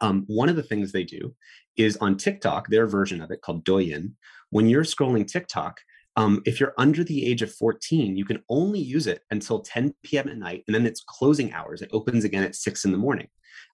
Um, 0.00 0.24
one 0.26 0.48
of 0.48 0.56
the 0.56 0.62
things 0.62 0.90
they 0.90 1.04
do 1.04 1.34
is 1.76 1.96
on 1.98 2.16
TikTok, 2.16 2.68
their 2.68 2.86
version 2.86 3.20
of 3.20 3.30
it 3.30 3.42
called 3.42 3.64
Douyin. 3.64 4.12
When 4.50 4.68
you're 4.68 4.84
scrolling 4.84 5.26
TikTok, 5.26 5.80
um, 6.16 6.42
if 6.44 6.60
you're 6.60 6.74
under 6.76 7.04
the 7.04 7.26
age 7.26 7.42
of 7.42 7.54
14, 7.54 8.16
you 8.16 8.24
can 8.24 8.42
only 8.48 8.80
use 8.80 9.06
it 9.06 9.22
until 9.30 9.60
10 9.60 9.94
p.m. 10.02 10.28
at 10.28 10.36
night, 10.36 10.64
and 10.66 10.74
then 10.74 10.86
it's 10.86 11.02
closing 11.06 11.52
hours. 11.52 11.80
It 11.80 11.90
opens 11.92 12.24
again 12.24 12.44
at 12.44 12.54
six 12.54 12.84
in 12.84 12.92
the 12.92 12.98
morning. 12.98 13.28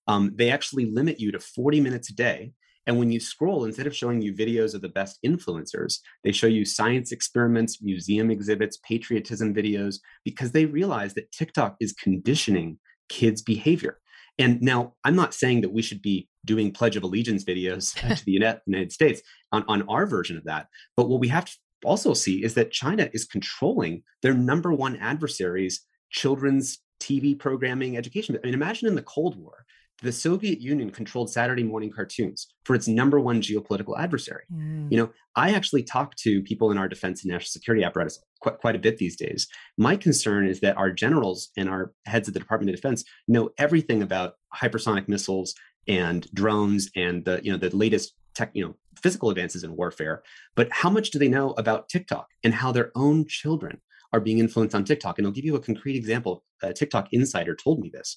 Um, 0.06 0.32
they 0.36 0.50
actually 0.50 0.86
limit 0.86 1.18
you 1.18 1.32
to 1.32 1.40
40 1.40 1.80
minutes 1.80 2.10
a 2.10 2.14
day. 2.14 2.52
And 2.88 2.98
when 2.98 3.12
you 3.12 3.20
scroll, 3.20 3.66
instead 3.66 3.86
of 3.86 3.94
showing 3.94 4.22
you 4.22 4.32
videos 4.32 4.74
of 4.74 4.80
the 4.80 4.88
best 4.88 5.18
influencers, 5.24 5.98
they 6.24 6.32
show 6.32 6.46
you 6.46 6.64
science 6.64 7.12
experiments, 7.12 7.82
museum 7.82 8.30
exhibits, 8.30 8.78
patriotism 8.78 9.54
videos, 9.54 9.96
because 10.24 10.52
they 10.52 10.64
realize 10.64 11.12
that 11.14 11.30
TikTok 11.30 11.76
is 11.80 11.92
conditioning 11.92 12.78
kids' 13.10 13.42
behavior. 13.42 13.98
And 14.38 14.62
now 14.62 14.94
I'm 15.04 15.14
not 15.14 15.34
saying 15.34 15.60
that 15.60 15.72
we 15.72 15.82
should 15.82 16.00
be 16.00 16.30
doing 16.46 16.72
Pledge 16.72 16.96
of 16.96 17.02
Allegiance 17.02 17.44
videos 17.44 17.94
to 18.16 18.24
the 18.24 18.32
United 18.32 18.90
States 18.90 19.20
on, 19.52 19.64
on 19.68 19.82
our 19.82 20.06
version 20.06 20.38
of 20.38 20.44
that. 20.44 20.68
But 20.96 21.10
what 21.10 21.20
we 21.20 21.28
have 21.28 21.44
to 21.44 21.52
also 21.84 22.14
see 22.14 22.42
is 22.42 22.54
that 22.54 22.70
China 22.70 23.10
is 23.12 23.26
controlling 23.26 24.02
their 24.22 24.34
number 24.34 24.72
one 24.72 24.96
adversaries, 24.96 25.82
children's 26.08 26.78
TV 27.00 27.38
programming, 27.38 27.98
education. 27.98 28.38
I 28.42 28.46
mean, 28.46 28.54
imagine 28.54 28.88
in 28.88 28.94
the 28.94 29.02
Cold 29.02 29.38
War, 29.38 29.66
the 30.02 30.12
Soviet 30.12 30.60
Union 30.60 30.90
controlled 30.90 31.30
Saturday 31.30 31.64
morning 31.64 31.90
cartoons 31.90 32.46
for 32.64 32.74
its 32.74 32.86
number 32.86 33.18
one 33.18 33.40
geopolitical 33.40 33.98
adversary. 33.98 34.44
Mm. 34.52 34.90
You 34.90 34.98
know, 34.98 35.10
I 35.34 35.50
actually 35.50 35.82
talk 35.82 36.14
to 36.16 36.42
people 36.42 36.70
in 36.70 36.78
our 36.78 36.88
defense 36.88 37.22
and 37.22 37.32
national 37.32 37.48
security 37.48 37.84
apparatus 37.84 38.20
quite, 38.40 38.58
quite 38.58 38.76
a 38.76 38.78
bit 38.78 38.98
these 38.98 39.16
days. 39.16 39.48
My 39.76 39.96
concern 39.96 40.46
is 40.46 40.60
that 40.60 40.76
our 40.76 40.92
generals 40.92 41.50
and 41.56 41.68
our 41.68 41.92
heads 42.06 42.28
of 42.28 42.34
the 42.34 42.40
Department 42.40 42.70
of 42.70 42.76
Defense 42.76 43.04
know 43.26 43.50
everything 43.58 44.02
about 44.02 44.34
hypersonic 44.54 45.08
missiles 45.08 45.54
and 45.88 46.28
drones 46.32 46.90
and 46.94 47.24
the 47.24 47.40
you 47.42 47.50
know 47.50 47.58
the 47.58 47.74
latest 47.74 48.14
tech 48.34 48.50
you 48.52 48.64
know 48.64 48.74
physical 49.02 49.30
advances 49.30 49.64
in 49.64 49.76
warfare. 49.76 50.22
But 50.54 50.68
how 50.70 50.90
much 50.90 51.10
do 51.10 51.18
they 51.18 51.28
know 51.28 51.50
about 51.52 51.88
TikTok 51.88 52.28
and 52.44 52.54
how 52.54 52.72
their 52.72 52.92
own 52.94 53.26
children 53.26 53.80
are 54.12 54.20
being 54.20 54.38
influenced 54.38 54.74
on 54.74 54.84
TikTok? 54.84 55.18
And 55.18 55.26
I'll 55.26 55.32
give 55.32 55.44
you 55.44 55.56
a 55.56 55.60
concrete 55.60 55.96
example. 55.96 56.44
A 56.62 56.72
TikTok 56.72 57.08
insider 57.12 57.54
told 57.54 57.80
me 57.80 57.90
this. 57.92 58.16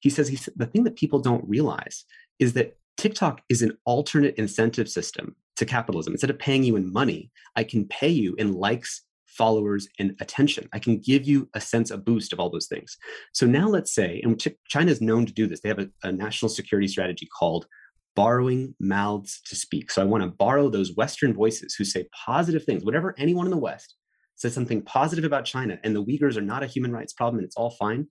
He 0.00 0.10
says 0.10 0.28
he 0.28 0.38
the 0.56 0.66
thing 0.66 0.84
that 0.84 0.96
people 0.96 1.18
don't 1.20 1.48
realize 1.48 2.04
is 2.38 2.52
that 2.54 2.76
TikTok 2.96 3.42
is 3.48 3.62
an 3.62 3.76
alternate 3.84 4.34
incentive 4.36 4.88
system 4.88 5.36
to 5.56 5.66
capitalism. 5.66 6.12
Instead 6.12 6.30
of 6.30 6.38
paying 6.38 6.64
you 6.64 6.76
in 6.76 6.92
money, 6.92 7.30
I 7.56 7.64
can 7.64 7.84
pay 7.86 8.08
you 8.08 8.34
in 8.38 8.54
likes, 8.54 9.02
followers, 9.26 9.88
and 9.98 10.16
attention. 10.20 10.68
I 10.72 10.78
can 10.78 10.98
give 10.98 11.24
you 11.24 11.48
a 11.54 11.60
sense, 11.60 11.90
a 11.90 11.98
boost 11.98 12.32
of 12.32 12.40
all 12.40 12.50
those 12.50 12.66
things. 12.66 12.96
So 13.32 13.46
now 13.46 13.68
let's 13.68 13.94
say, 13.94 14.20
and 14.24 14.40
China 14.68 14.90
is 14.90 15.00
known 15.00 15.26
to 15.26 15.32
do 15.32 15.46
this, 15.46 15.60
they 15.60 15.68
have 15.68 15.78
a, 15.78 15.88
a 16.02 16.12
national 16.12 16.48
security 16.48 16.88
strategy 16.88 17.28
called 17.38 17.66
borrowing 18.16 18.74
mouths 18.80 19.40
to 19.46 19.54
speak. 19.54 19.92
So 19.92 20.02
I 20.02 20.04
want 20.04 20.24
to 20.24 20.30
borrow 20.30 20.68
those 20.68 20.96
Western 20.96 21.32
voices 21.32 21.74
who 21.74 21.84
say 21.84 22.08
positive 22.12 22.64
things, 22.64 22.84
whatever 22.84 23.14
anyone 23.16 23.46
in 23.46 23.52
the 23.52 23.56
West 23.56 23.94
says 24.34 24.54
something 24.54 24.82
positive 24.82 25.24
about 25.24 25.44
China 25.44 25.78
and 25.84 25.94
the 25.94 26.04
Uyghurs 26.04 26.36
are 26.36 26.40
not 26.40 26.62
a 26.62 26.66
human 26.66 26.92
rights 26.92 27.12
problem 27.12 27.38
and 27.38 27.46
it's 27.46 27.56
all 27.56 27.70
fine. 27.70 28.06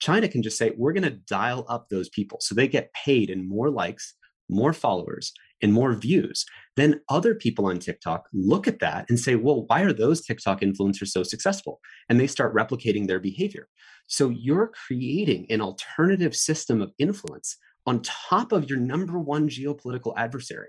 China 0.00 0.28
can 0.28 0.42
just 0.42 0.58
say, 0.58 0.72
we're 0.76 0.92
going 0.92 1.04
to 1.04 1.10
dial 1.10 1.64
up 1.68 1.88
those 1.88 2.08
people. 2.08 2.38
So 2.40 2.54
they 2.54 2.68
get 2.68 2.92
paid 2.92 3.30
in 3.30 3.48
more 3.48 3.70
likes, 3.70 4.14
more 4.48 4.72
followers, 4.72 5.32
and 5.62 5.72
more 5.72 5.94
views. 5.94 6.44
Then 6.76 7.00
other 7.08 7.34
people 7.34 7.66
on 7.66 7.78
TikTok 7.78 8.28
look 8.32 8.68
at 8.68 8.80
that 8.80 9.06
and 9.08 9.18
say, 9.18 9.34
well, 9.34 9.64
why 9.66 9.80
are 9.80 9.92
those 9.92 10.20
TikTok 10.20 10.60
influencers 10.60 11.08
so 11.08 11.22
successful? 11.22 11.80
And 12.08 12.20
they 12.20 12.26
start 12.26 12.54
replicating 12.54 13.06
their 13.06 13.20
behavior. 13.20 13.68
So 14.06 14.28
you're 14.28 14.72
creating 14.86 15.46
an 15.48 15.60
alternative 15.60 16.36
system 16.36 16.82
of 16.82 16.92
influence 16.98 17.56
on 17.86 18.02
top 18.02 18.52
of 18.52 18.68
your 18.68 18.78
number 18.78 19.18
one 19.18 19.48
geopolitical 19.48 20.12
adversary. 20.16 20.68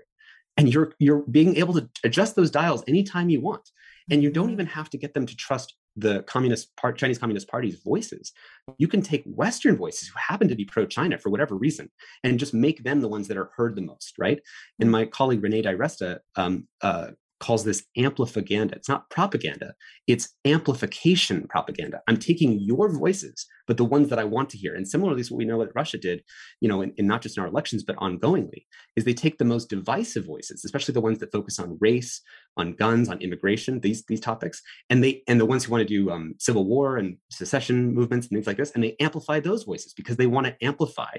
And 0.56 0.72
you're 0.72 0.92
you're 0.98 1.24
being 1.30 1.56
able 1.56 1.74
to 1.74 1.88
adjust 2.02 2.34
those 2.34 2.50
dials 2.50 2.82
anytime 2.88 3.28
you 3.28 3.42
want. 3.42 3.68
And 4.10 4.22
you 4.22 4.30
don't 4.30 4.46
mm-hmm. 4.46 4.52
even 4.54 4.66
have 4.66 4.88
to 4.90 4.98
get 4.98 5.12
them 5.12 5.26
to 5.26 5.36
trust 5.36 5.76
the 5.96 6.22
communist 6.24 6.76
part 6.76 6.98
Chinese 6.98 7.18
Communist 7.18 7.48
Party's 7.48 7.80
voices. 7.82 8.32
You 8.78 8.88
can 8.88 9.02
take 9.02 9.24
Western 9.24 9.76
voices 9.76 10.08
who 10.08 10.18
happen 10.18 10.48
to 10.48 10.54
be 10.54 10.64
pro-China 10.64 11.18
for 11.18 11.30
whatever 11.30 11.54
reason 11.54 11.90
and 12.22 12.38
just 12.38 12.54
make 12.54 12.84
them 12.84 13.00
the 13.00 13.08
ones 13.08 13.28
that 13.28 13.36
are 13.36 13.50
heard 13.56 13.74
the 13.74 13.82
most, 13.82 14.14
right? 14.18 14.40
And 14.80 14.90
my 14.90 15.06
colleague 15.06 15.42
Renee 15.42 15.62
DiResta 15.62 16.18
um, 16.36 16.68
uh, 16.82 17.12
calls 17.40 17.64
this 17.64 17.84
amplifaganda. 17.98 18.72
It's 18.72 18.88
not 18.88 19.08
propaganda, 19.10 19.74
it's 20.06 20.28
amplification 20.44 21.46
propaganda. 21.48 22.00
I'm 22.08 22.16
taking 22.16 22.58
your 22.60 22.88
voices, 22.88 23.46
but 23.66 23.76
the 23.76 23.84
ones 23.84 24.08
that 24.08 24.18
I 24.18 24.24
want 24.24 24.50
to 24.50 24.58
hear. 24.58 24.74
And 24.74 24.88
similarly, 24.88 25.22
what 25.22 25.36
we 25.36 25.44
know 25.44 25.58
that 25.58 25.74
Russia 25.74 25.98
did, 25.98 26.22
you 26.60 26.68
know, 26.68 26.82
in 26.82 26.92
not 26.98 27.22
just 27.22 27.36
in 27.36 27.42
our 27.42 27.48
elections, 27.48 27.82
but 27.82 27.96
ongoingly, 27.96 28.64
is 28.96 29.04
they 29.04 29.14
take 29.14 29.38
the 29.38 29.44
most 29.44 29.68
divisive 29.68 30.24
voices, 30.24 30.64
especially 30.64 30.94
the 30.94 31.00
ones 31.00 31.18
that 31.18 31.32
focus 31.32 31.58
on 31.58 31.78
race, 31.80 32.20
on 32.56 32.72
guns, 32.72 33.08
on 33.08 33.20
immigration, 33.20 33.80
these 33.80 34.04
these 34.06 34.20
topics, 34.20 34.62
and 34.90 35.02
they 35.02 35.22
and 35.28 35.40
the 35.40 35.46
ones 35.46 35.64
who 35.64 35.72
want 35.72 35.86
to 35.86 35.88
do 35.88 36.10
um, 36.10 36.34
civil 36.38 36.66
war 36.66 36.96
and 36.96 37.16
secession 37.30 37.94
movements 37.94 38.26
and 38.26 38.36
things 38.36 38.46
like 38.46 38.56
this, 38.56 38.72
and 38.72 38.82
they 38.82 38.96
amplify 39.00 39.40
those 39.40 39.64
voices 39.64 39.92
because 39.92 40.16
they 40.16 40.26
want 40.26 40.46
to 40.46 40.56
amplify 40.64 41.16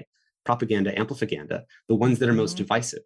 propaganda, 0.48 0.90
amplifaganda, 1.02 1.58
the 1.90 1.94
ones 2.04 2.18
that 2.18 2.28
are 2.30 2.40
most 2.42 2.54
Mhm. 2.54 2.62
divisive. 2.64 3.02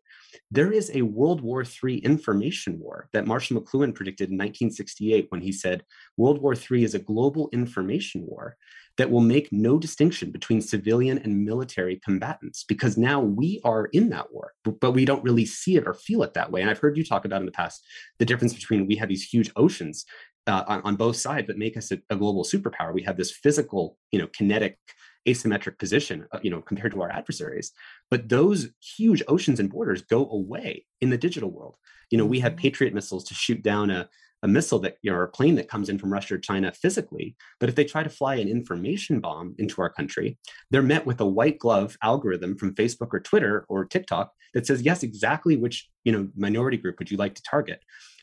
There 0.56 0.72
is 0.80 0.86
a 0.94 1.02
World 1.02 1.40
War 1.40 1.64
III 1.64 1.96
information 2.12 2.78
war 2.78 3.08
that 3.12 3.26
Marshall 3.26 3.60
McLuhan 3.60 3.92
predicted 3.98 4.30
in 4.30 4.36
1968 4.36 5.26
when 5.30 5.40
he 5.40 5.50
said 5.50 5.82
World 6.16 6.38
War 6.40 6.54
III 6.54 6.84
is 6.84 6.94
a 6.94 7.06
global 7.12 7.48
information 7.52 8.20
war 8.32 8.56
that 8.98 9.10
will 9.10 9.26
make 9.34 9.48
no 9.50 9.72
distinction 9.86 10.30
between 10.30 10.60
civilian 10.60 11.18
and 11.24 11.44
military 11.44 11.96
combatants 12.04 12.62
because 12.72 12.96
now 12.96 13.18
we 13.40 13.60
are 13.64 13.86
in 13.86 14.10
that 14.10 14.32
war, 14.32 14.52
but 14.82 14.92
we 14.92 15.04
don't 15.04 15.24
really 15.24 15.46
see 15.46 15.74
it 15.78 15.86
or 15.88 15.94
feel 15.94 16.22
it 16.22 16.34
that 16.34 16.52
way. 16.52 16.60
And 16.60 16.70
I've 16.70 16.78
heard 16.84 16.96
you 16.96 17.04
talk 17.04 17.24
about 17.24 17.40
in 17.42 17.46
the 17.46 17.58
past 17.62 17.84
the 18.20 18.28
difference 18.30 18.54
between 18.54 18.86
we 18.86 18.96
have 19.00 19.08
these 19.08 19.26
huge 19.34 19.50
oceans 19.56 20.04
uh, 20.46 20.64
on, 20.72 20.82
on 20.82 20.96
both 20.96 21.16
sides 21.16 21.46
that 21.48 21.58
make 21.64 21.76
us 21.76 21.90
a, 21.90 21.98
a 22.10 22.16
global 22.16 22.44
superpower. 22.44 22.92
We 22.92 23.02
have 23.02 23.16
this 23.16 23.32
physical, 23.44 23.98
you 24.12 24.18
know, 24.20 24.28
kinetic 24.36 24.76
asymmetric 25.26 25.78
position, 25.78 26.26
uh, 26.32 26.38
you 26.42 26.50
know, 26.50 26.60
compared 26.60 26.92
to 26.92 27.02
our 27.02 27.10
adversaries. 27.10 27.72
But 28.10 28.28
those 28.28 28.68
huge 28.80 29.22
oceans 29.28 29.60
and 29.60 29.70
borders 29.70 30.02
go 30.02 30.28
away 30.30 30.86
in 31.00 31.10
the 31.10 31.18
digital 31.18 31.50
world. 31.50 31.76
You 32.10 32.18
know, 32.18 32.26
we 32.26 32.40
have 32.40 32.54
Mhm. 32.54 32.58
Patriot 32.58 32.94
missiles 32.94 33.24
to 33.24 33.34
shoot 33.34 33.62
down 33.62 33.90
a 33.90 34.08
a 34.44 34.48
missile 34.48 34.80
that 34.80 34.96
you 35.02 35.10
know, 35.10 35.16
or 35.16 35.22
a 35.22 35.28
plane 35.28 35.54
that 35.54 35.68
comes 35.68 35.88
in 35.88 35.98
from 35.98 36.12
Russia 36.12 36.34
or 36.34 36.38
China 36.38 36.72
physically. 36.72 37.36
But 37.60 37.68
if 37.68 37.76
they 37.76 37.84
try 37.84 38.02
to 38.02 38.10
fly 38.10 38.34
an 38.36 38.48
information 38.48 39.20
bomb 39.20 39.54
into 39.58 39.80
our 39.80 39.88
country, 39.88 40.36
they're 40.70 40.82
met 40.82 41.06
with 41.06 41.20
a 41.20 41.26
white 41.26 41.58
glove 41.58 41.96
algorithm 42.02 42.56
from 42.56 42.74
Facebook 42.74 43.10
or 43.12 43.20
Twitter 43.20 43.64
or 43.68 43.84
TikTok 43.84 44.32
that 44.54 44.66
says, 44.66 44.82
yes, 44.82 45.02
exactly 45.02 45.56
which 45.56 45.88
you 46.04 46.12
know 46.12 46.28
minority 46.36 46.76
group 46.76 46.98
would 46.98 47.10
you 47.10 47.16
like 47.16 47.34
to 47.36 47.42
target. 47.42 47.80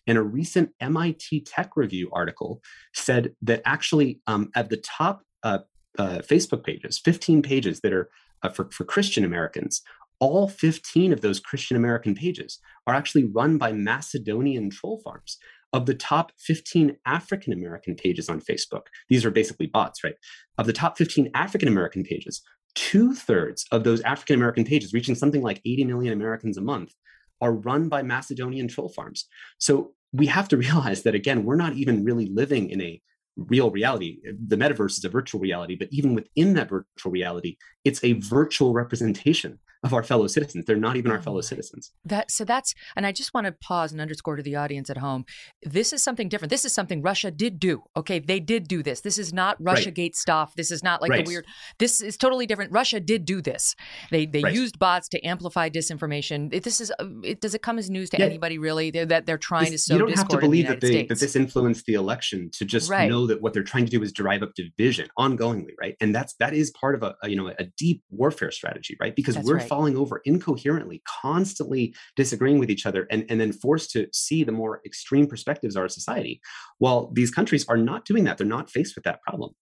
And 0.08 0.18
a 0.18 0.22
recent 0.22 0.72
MIT 0.82 1.42
Tech 1.42 1.78
Review 1.78 2.10
article 2.12 2.62
said 2.94 3.34
that 3.44 3.62
actually 3.66 4.20
um, 4.28 4.50
at 4.56 4.70
the 4.70 4.78
top 4.78 5.22
uh, 5.44 5.60
uh, 5.98 6.20
Facebook 6.20 6.64
pages, 6.64 7.00
15 7.00 7.42
pages 7.42 7.82
that 7.82 7.94
are 7.94 8.10
uh, 8.44 8.50
for, 8.50 8.70
for 8.72 8.84
Christian 8.84 9.24
Americans, 9.24 9.82
all 10.20 10.48
15 10.48 11.14
of 11.14 11.22
those 11.22 11.40
Christian 11.40 11.78
American 11.78 12.14
pages 12.14 12.60
are 12.88 12.94
actually 12.94 13.26
run 13.26 13.58
by 13.58 13.72
Macedonian 13.72 14.70
troll 14.70 15.02
farms. 15.04 15.38
Of 15.72 15.86
the 15.86 15.94
top 15.94 16.32
15 16.40 16.98
African 17.06 17.54
American 17.54 17.94
pages 17.94 18.28
on 18.28 18.42
Facebook, 18.42 18.88
these 19.08 19.24
are 19.24 19.30
basically 19.30 19.68
bots, 19.68 20.04
right? 20.04 20.16
Of 20.58 20.66
the 20.66 20.74
top 20.74 20.98
15 20.98 21.30
African 21.36 21.68
American 21.68 22.04
pages, 22.04 22.42
two 22.74 23.14
thirds 23.14 23.66
of 23.72 23.84
those 23.84 24.02
African 24.02 24.36
American 24.36 24.64
pages, 24.64 24.94
reaching 24.94 25.14
something 25.14 25.44
like 25.44 25.62
80 25.64 25.84
million 25.86 26.12
Americans 26.12 26.58
a 26.58 26.62
month, 26.62 26.96
are 27.40 27.54
run 27.54 27.88
by 27.88 28.02
Macedonian 28.02 28.68
troll 28.68 28.90
farms. 28.90 29.28
So 29.60 29.94
we 30.12 30.26
have 30.26 30.48
to 30.50 30.58
realize 30.66 31.04
that, 31.04 31.14
again, 31.14 31.44
we're 31.44 31.56
not 31.56 31.74
even 31.74 32.04
really 32.04 32.28
living 32.34 32.72
in 32.72 32.82
a 32.82 33.00
real 33.48 33.72
reality. 33.72 34.20
The 34.48 34.58
metaverse 34.58 34.98
is 34.98 35.06
a 35.06 35.10
virtual 35.10 35.40
reality, 35.40 35.76
but 35.76 35.88
even 35.92 36.16
within 36.16 36.54
that 36.54 36.70
virtual 36.70 37.12
reality, 37.12 37.58
it's 37.86 38.04
a 38.04 38.14
virtual 38.14 38.74
representation 38.74 39.60
of 39.84 39.94
our 39.94 40.04
fellow 40.04 40.28
citizens. 40.28 40.66
They're 40.66 40.76
not 40.76 40.98
even 40.98 41.12
our 41.12 41.22
fellow 41.22 41.40
mm. 41.40 41.46
citizens. 41.46 41.92
That 42.04 42.32
so 42.32 42.44
that's 42.44 42.74
and 42.96 43.06
I 43.06 43.12
just 43.12 43.34
want 43.34 43.48
to 43.48 43.54
pause 43.54 43.92
and 43.92 44.02
underscore 44.02 44.36
to 44.36 44.44
the 44.44 44.56
audience 44.56 44.90
at 44.90 44.98
home. 44.98 45.26
This 45.64 45.94
is 45.94 46.04
something 46.04 46.28
different. 46.28 46.50
This 46.50 46.66
is 46.66 46.74
something 46.74 47.02
Russia 47.02 47.32
did 47.32 47.60
do. 47.60 47.84
Okay, 47.96 48.20
they 48.20 48.40
did 48.40 48.68
do 48.68 48.84
this. 48.84 49.02
This 49.02 49.18
is 49.18 49.32
not 49.32 49.56
Russia 49.60 49.92
Gate 49.92 50.16
stuff. 50.16 50.54
This 50.56 50.72
is 50.72 50.84
not 50.84 51.02
like 51.02 51.12
right. 51.12 51.26
the 51.26 51.30
weird. 51.30 51.46
This 51.78 52.02
is 52.02 52.18
totally 52.18 52.46
different. 52.46 52.72
Russia 52.74 53.00
did 53.00 53.26
do 53.26 53.42
this. 53.42 53.76
They 54.12 54.26
they 54.26 54.42
right. 54.44 54.54
used 54.54 54.80
bots 54.80 55.08
to 55.10 55.26
amplify 55.26 55.70
disinformation. 55.70 56.54
It, 56.54 56.64
this 56.64 56.82
is 56.82 56.92
it, 57.24 57.40
does 57.40 57.56
it 57.56 57.62
come 57.62 57.80
as 57.80 57.90
news 57.90 58.10
to 58.12 58.18
yeah. 58.20 58.26
anybody 58.26 58.58
really 58.58 58.92
they're, 58.92 59.06
that 59.06 59.26
they're 59.26 59.38
trying 59.38 59.72
this, 59.72 59.86
to 59.86 59.94
sow 59.94 59.94
You 59.94 60.00
don't 60.00 60.18
have 60.18 60.28
to 60.30 60.38
believe 60.40 60.68
that 60.68 60.82
they, 60.82 61.06
that 61.06 61.20
this 61.20 61.36
influenced 61.36 61.86
the 61.86 61.94
election 61.94 62.50
to 62.54 62.66
just 62.66 62.90
know 62.90 63.26
that 63.30 63.42
what 63.42 63.54
they're 63.54 63.64
trying 63.64 63.86
to 63.86 63.92
do 63.92 64.04
is 64.04 64.12
drive 64.12 64.44
up 64.44 64.52
division 64.56 65.10
ongoingly, 65.18 65.72
right? 65.80 65.96
And 66.02 66.14
that's 66.14 66.36
that 66.40 66.54
is 66.54 66.72
part 66.72 66.96
of 66.96 67.04
a, 67.04 67.16
a 67.24 67.30
you 67.30 67.36
know 67.36 67.52
a 67.58 67.66
deep 67.78 68.04
warfare 68.10 68.52
strategy, 68.52 68.98
right? 69.00 69.16
Because 69.16 69.36
that's 69.36 69.48
we're 69.48 69.60
falling 69.60 69.98
over 69.98 70.22
incoherently, 70.26 71.02
constantly 71.22 71.96
disagreeing 72.16 72.60
with 72.60 72.70
each 72.70 72.86
other, 72.86 73.08
and, 73.10 73.26
and 73.30 73.40
then 73.40 73.54
forced 73.54 73.92
to 73.92 74.08
see 74.14 74.44
the 74.44 74.52
more 74.52 74.82
extreme 74.86 75.28
perspectives 75.28 75.76
of 75.76 75.82
our 75.82 75.90
society. 75.90 76.42
While 76.78 77.12
these 77.14 77.32
countries 77.32 77.66
are 77.68 77.78
not 77.78 78.06
doing 78.06 78.26
that, 78.26 78.38
they're 78.38 78.48
not 78.48 78.70
faced 78.70 78.96
with 78.96 79.06
that 79.06 79.22
problem. 79.22 79.54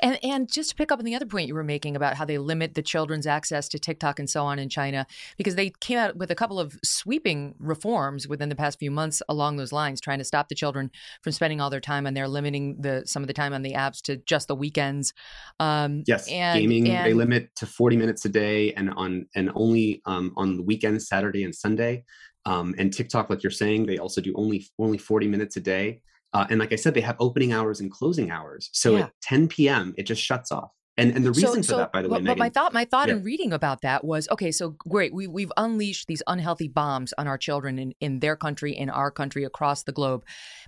And 0.00 0.18
and 0.22 0.50
just 0.50 0.70
to 0.70 0.76
pick 0.76 0.92
up 0.92 0.98
on 0.98 1.04
the 1.04 1.14
other 1.14 1.26
point 1.26 1.48
you 1.48 1.54
were 1.54 1.64
making 1.64 1.96
about 1.96 2.14
how 2.14 2.24
they 2.24 2.38
limit 2.38 2.74
the 2.74 2.82
children's 2.82 3.26
access 3.26 3.68
to 3.68 3.78
TikTok 3.78 4.18
and 4.18 4.28
so 4.28 4.44
on 4.44 4.58
in 4.58 4.68
China, 4.68 5.06
because 5.36 5.54
they 5.54 5.70
came 5.80 5.98
out 5.98 6.16
with 6.16 6.30
a 6.30 6.34
couple 6.34 6.60
of 6.60 6.78
sweeping 6.84 7.54
reforms 7.58 8.28
within 8.28 8.48
the 8.48 8.54
past 8.54 8.78
few 8.78 8.90
months 8.90 9.22
along 9.28 9.56
those 9.56 9.72
lines, 9.72 10.00
trying 10.00 10.18
to 10.18 10.24
stop 10.24 10.48
the 10.48 10.54
children 10.54 10.90
from 11.22 11.32
spending 11.32 11.60
all 11.60 11.70
their 11.70 11.80
time 11.80 12.06
on 12.06 12.14
there, 12.14 12.28
limiting 12.28 12.76
the 12.80 13.02
some 13.06 13.22
of 13.22 13.26
the 13.26 13.34
time 13.34 13.52
on 13.52 13.62
the 13.62 13.72
apps 13.72 14.00
to 14.02 14.16
just 14.18 14.48
the 14.48 14.54
weekends. 14.54 15.12
Um, 15.58 16.04
yes, 16.06 16.28
and, 16.28 16.60
gaming 16.60 16.88
and, 16.88 17.06
they 17.06 17.14
limit 17.14 17.54
to 17.56 17.66
forty 17.66 17.96
minutes 17.96 18.24
a 18.24 18.28
day, 18.28 18.72
and 18.74 18.90
on 18.90 19.26
and 19.34 19.50
only 19.54 20.02
um, 20.06 20.32
on 20.36 20.56
the 20.56 20.62
weekends, 20.62 21.08
Saturday 21.08 21.44
and 21.44 21.54
Sunday. 21.54 22.04
Um, 22.44 22.74
and 22.76 22.92
TikTok, 22.92 23.30
like 23.30 23.42
you're 23.42 23.50
saying, 23.50 23.86
they 23.86 23.98
also 23.98 24.20
do 24.20 24.32
only 24.36 24.66
only 24.78 24.98
forty 24.98 25.28
minutes 25.28 25.56
a 25.56 25.60
day. 25.60 26.02
Uh, 26.32 26.46
and 26.50 26.58
like 26.60 26.72
I 26.72 26.76
said, 26.76 26.94
they 26.94 27.00
have 27.02 27.16
opening 27.18 27.52
hours 27.52 27.80
and 27.80 27.90
closing 27.90 28.30
hours. 28.30 28.70
So 28.72 28.96
yeah. 28.96 29.04
at 29.04 29.12
10 29.22 29.48
p.m., 29.48 29.94
it 29.96 30.04
just 30.04 30.22
shuts 30.22 30.50
off. 30.50 30.70
And 30.98 31.16
and 31.16 31.24
the 31.24 31.30
reason 31.30 31.62
so, 31.62 31.72
for 31.72 31.78
that, 31.78 31.92
by 31.92 32.02
the 32.02 32.08
way, 32.10 32.20
but, 32.20 32.36
Megyn, 32.36 32.38
my 32.38 32.50
thought 32.50 32.74
my 32.74 32.84
thought 32.84 33.08
yeah. 33.08 33.14
in 33.14 33.24
reading 33.24 33.54
about 33.54 33.80
that 33.80 34.04
was 34.04 34.28
okay. 34.30 34.50
So 34.50 34.70
great, 34.70 35.14
we 35.14 35.26
we've 35.26 35.52
unleashed 35.56 36.06
these 36.06 36.22
unhealthy 36.26 36.68
bombs 36.68 37.14
on 37.16 37.26
our 37.26 37.38
children 37.38 37.78
in 37.78 37.94
in 38.00 38.20
their 38.20 38.36
country, 38.36 38.76
in 38.76 38.90
our 38.90 39.10
country, 39.10 39.42
across 39.42 39.84
the 39.84 39.92
globe. 39.92 40.22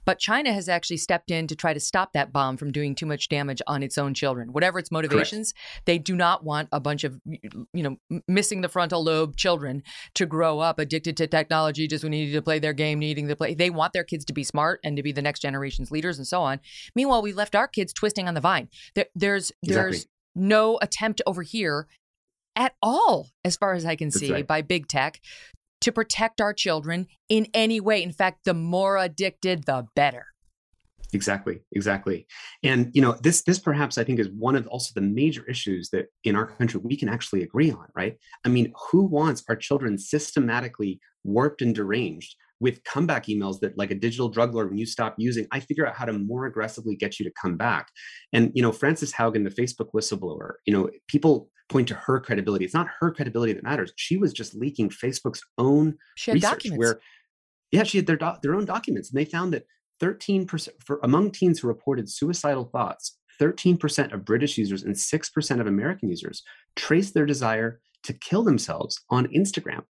But 0.07 0.19
China 0.19 0.51
has 0.55 0.67
actually 0.67 0.97
stepped 0.97 1.31
in 1.31 1.47
to 1.49 1.55
try 1.55 1.75
to 1.75 1.81
stop 1.81 2.15
that 2.15 2.33
bomb 2.33 2.57
from 2.57 2.73
doing 2.73 2.95
too 2.95 3.05
much 3.05 3.29
damage 3.29 3.61
on 3.67 3.83
its 3.83 3.99
own 3.99 4.15
children. 4.15 4.55
Whatever 4.55 4.79
its 4.79 4.91
motivations, 4.91 5.53
Correct. 5.53 5.87
they 5.87 5.99
do 5.99 6.17
not 6.17 6.43
want 6.43 6.71
a 6.73 6.81
bunch 6.81 7.05
of 7.05 7.21
you 7.27 7.83
know 7.83 7.99
missing 8.27 8.63
the 8.63 8.71
frontal 8.71 9.05
lobe 9.05 9.37
children 9.37 9.83
to 10.15 10.25
grow 10.25 10.59
up 10.59 10.79
addicted 10.79 11.19
to 11.19 11.27
technology, 11.27 11.87
just 11.87 12.03
needing 12.03 12.33
to 12.33 12.41
play 12.41 12.59
their 12.59 12.73
game, 12.73 12.99
needing 12.99 13.29
to 13.29 13.37
play. 13.37 13.53
They 13.53 13.69
want 13.69 13.93
their 13.93 14.05
kids 14.05 14.25
to 14.25 14.33
be 14.33 14.43
smart 14.43 14.81
and 14.85 14.97
to 14.97 15.03
be 15.03 15.13
the 15.13 15.21
next 15.21 15.41
generation's 15.41 15.91
leaders 15.91 16.17
and 16.17 16.27
so 16.27 16.41
on. 16.41 16.61
Meanwhile, 16.95 17.21
we 17.21 17.35
left 17.35 17.55
our 17.55 17.69
kids 17.69 17.93
twisting 17.93 18.27
on 18.27 18.33
the 18.33 18.41
vine. 18.41 18.71
There, 18.95 19.07
there's 19.15 19.53
exactly. 19.63 19.99
No 20.35 20.79
attempt 20.83 21.21
over 21.27 21.43
here 21.43 21.87
at 22.57 22.75
all, 22.83 23.31
as 23.45 23.57
far 23.57 23.75
as 23.75 23.85
I 23.85 23.97
can 23.97 24.11
see, 24.11 24.33
right. 24.33 24.47
by 24.47 24.63
big 24.63 24.87
tech 24.89 25.21
to 25.81 25.93
protect 25.93 26.41
our 26.41 26.53
children 26.53 27.07
in 27.29 27.47
any 27.53 27.81
way. 27.81 28.03
In 28.03 28.13
fact, 28.13 28.45
the 28.45 28.55
more 28.55 28.97
addicted, 28.97 29.65
the 29.65 29.87
better. 29.95 30.27
Exactly, 31.13 31.61
exactly. 31.73 32.27
And 32.63 32.91
you 32.93 33.01
know, 33.01 33.17
this 33.23 33.43
this 33.43 33.59
perhaps 33.59 33.99
I 33.99 34.05
think 34.05 34.19
is 34.19 34.29
one 34.31 34.57
of 34.57 34.67
also 34.67 34.93
the 34.95 35.07
major 35.07 35.45
issues 35.49 35.91
that 35.91 36.07
in 36.25 36.35
our 36.35 36.47
country 36.47 36.81
we 36.83 36.97
can 36.97 37.09
actually 37.09 37.43
agree 37.43 37.71
on, 37.71 37.87
right? 37.95 38.17
I 38.45 38.49
mean, 38.49 38.73
who 38.91 39.05
wants 39.05 39.45
our 39.49 39.55
children 39.55 39.97
systematically 39.97 41.01
warped 41.23 41.63
and 41.63 41.75
deranged 41.75 42.35
with 42.61 42.83
comeback 42.85 43.27
emails 43.27 43.61
that 43.61 43.77
like 43.77 43.91
a 43.91 43.95
digital 43.95 44.29
drug 44.29 44.55
lord 44.55 44.69
when 44.69 44.79
you 44.79 44.87
stop 44.87 45.15
using 45.19 45.47
i 45.51 45.61
figure 45.61 45.87
out 45.87 45.97
how 45.97 46.05
to 46.05 46.13
more 46.13 46.47
aggressively 46.47 46.97
get 46.97 47.19
you 47.19 47.25
to 47.25 47.33
come 47.41 47.57
back. 47.57 47.89
And 48.33 48.51
you 48.55 48.63
know 48.63 48.73
frances 48.73 49.13
haugen 49.13 49.45
the 49.45 49.51
facebook 49.51 49.91
whistleblower 49.95 50.53
you 50.67 50.73
know 50.73 50.91
people 51.09 51.51
point 51.71 51.89
to 51.89 51.95
her 51.95 52.21
credibility. 52.21 52.65
It's 52.65 52.75
not 52.75 52.89
her 53.01 53.11
credibility 53.11 53.55
that 53.55 53.63
matters. 53.63 53.93
She 53.97 54.19
was 54.19 54.33
just 54.33 54.55
leaking 54.55 54.91
facebook's 54.91 55.43
own 55.57 55.97
research 56.29 56.43
documents. 56.43 56.79
where 56.79 57.01
yeah 57.73 57.83
she 57.83 57.99
had 57.99 58.07
their, 58.07 58.17
do- 58.17 58.39
their 58.43 58.55
own 58.55 58.65
documents 58.65 59.11
and 59.11 59.19
they 59.19 59.25
found 59.25 59.53
that 59.53 59.65
13% 60.03 60.69
for 60.85 61.01
among 61.03 61.31
teens 61.31 61.61
who 61.61 61.69
reported 61.69 62.11
suicidal 62.11 62.65
thoughts 62.65 63.19
13% 63.41 64.13
of 64.13 64.25
british 64.25 64.57
users 64.57 64.83
and 64.83 64.95
6% 64.95 65.61
of 65.61 65.67
american 65.67 66.09
users 66.09 66.43
traced 66.77 67.15
their 67.15 67.27
desire 67.27 67.81
to 68.05 68.13
kill 68.13 68.43
themselves 68.43 69.01
on 69.11 69.27
instagram 69.29 69.83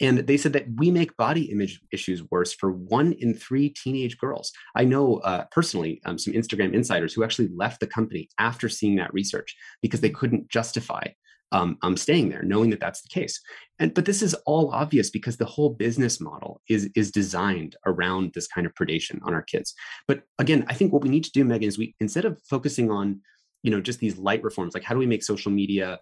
and 0.00 0.18
they 0.18 0.36
said 0.36 0.52
that 0.52 0.66
we 0.76 0.90
make 0.90 1.16
body 1.16 1.50
image 1.50 1.80
issues 1.90 2.22
worse 2.30 2.52
for 2.52 2.70
one 2.70 3.12
in 3.14 3.34
three 3.34 3.70
teenage 3.70 4.18
girls. 4.18 4.52
I 4.74 4.84
know 4.84 5.16
uh, 5.18 5.44
personally 5.50 6.00
um, 6.04 6.18
some 6.18 6.34
Instagram 6.34 6.74
insiders 6.74 7.14
who 7.14 7.24
actually 7.24 7.48
left 7.54 7.80
the 7.80 7.86
company 7.86 8.28
after 8.38 8.68
seeing 8.68 8.96
that 8.96 9.14
research 9.14 9.56
because 9.80 10.00
they 10.00 10.10
couldn't 10.10 10.48
justify 10.48 11.04
um, 11.52 11.78
um, 11.82 11.96
staying 11.96 12.28
there, 12.28 12.42
knowing 12.42 12.70
that 12.70 12.80
that's 12.80 13.02
the 13.02 13.08
case. 13.08 13.40
And 13.78 13.94
but 13.94 14.04
this 14.04 14.20
is 14.20 14.34
all 14.46 14.70
obvious 14.72 15.10
because 15.10 15.36
the 15.36 15.44
whole 15.44 15.70
business 15.70 16.20
model 16.20 16.60
is 16.68 16.90
is 16.94 17.10
designed 17.10 17.76
around 17.86 18.32
this 18.34 18.48
kind 18.48 18.66
of 18.66 18.74
predation 18.74 19.20
on 19.22 19.32
our 19.32 19.42
kids. 19.42 19.74
But 20.08 20.22
again, 20.38 20.64
I 20.68 20.74
think 20.74 20.92
what 20.92 21.02
we 21.02 21.08
need 21.08 21.24
to 21.24 21.32
do, 21.32 21.44
Megyn, 21.44 21.68
is 21.68 21.78
we 21.78 21.94
instead 22.00 22.24
of 22.24 22.40
focusing 22.48 22.90
on 22.90 23.20
you 23.66 23.72
know 23.72 23.80
just 23.80 23.98
these 23.98 24.16
light 24.16 24.42
reforms 24.44 24.74
like 24.74 24.84
how 24.84 24.94
do 24.94 25.00
we 25.00 25.06
make 25.06 25.24
social 25.24 25.50
media 25.50 25.98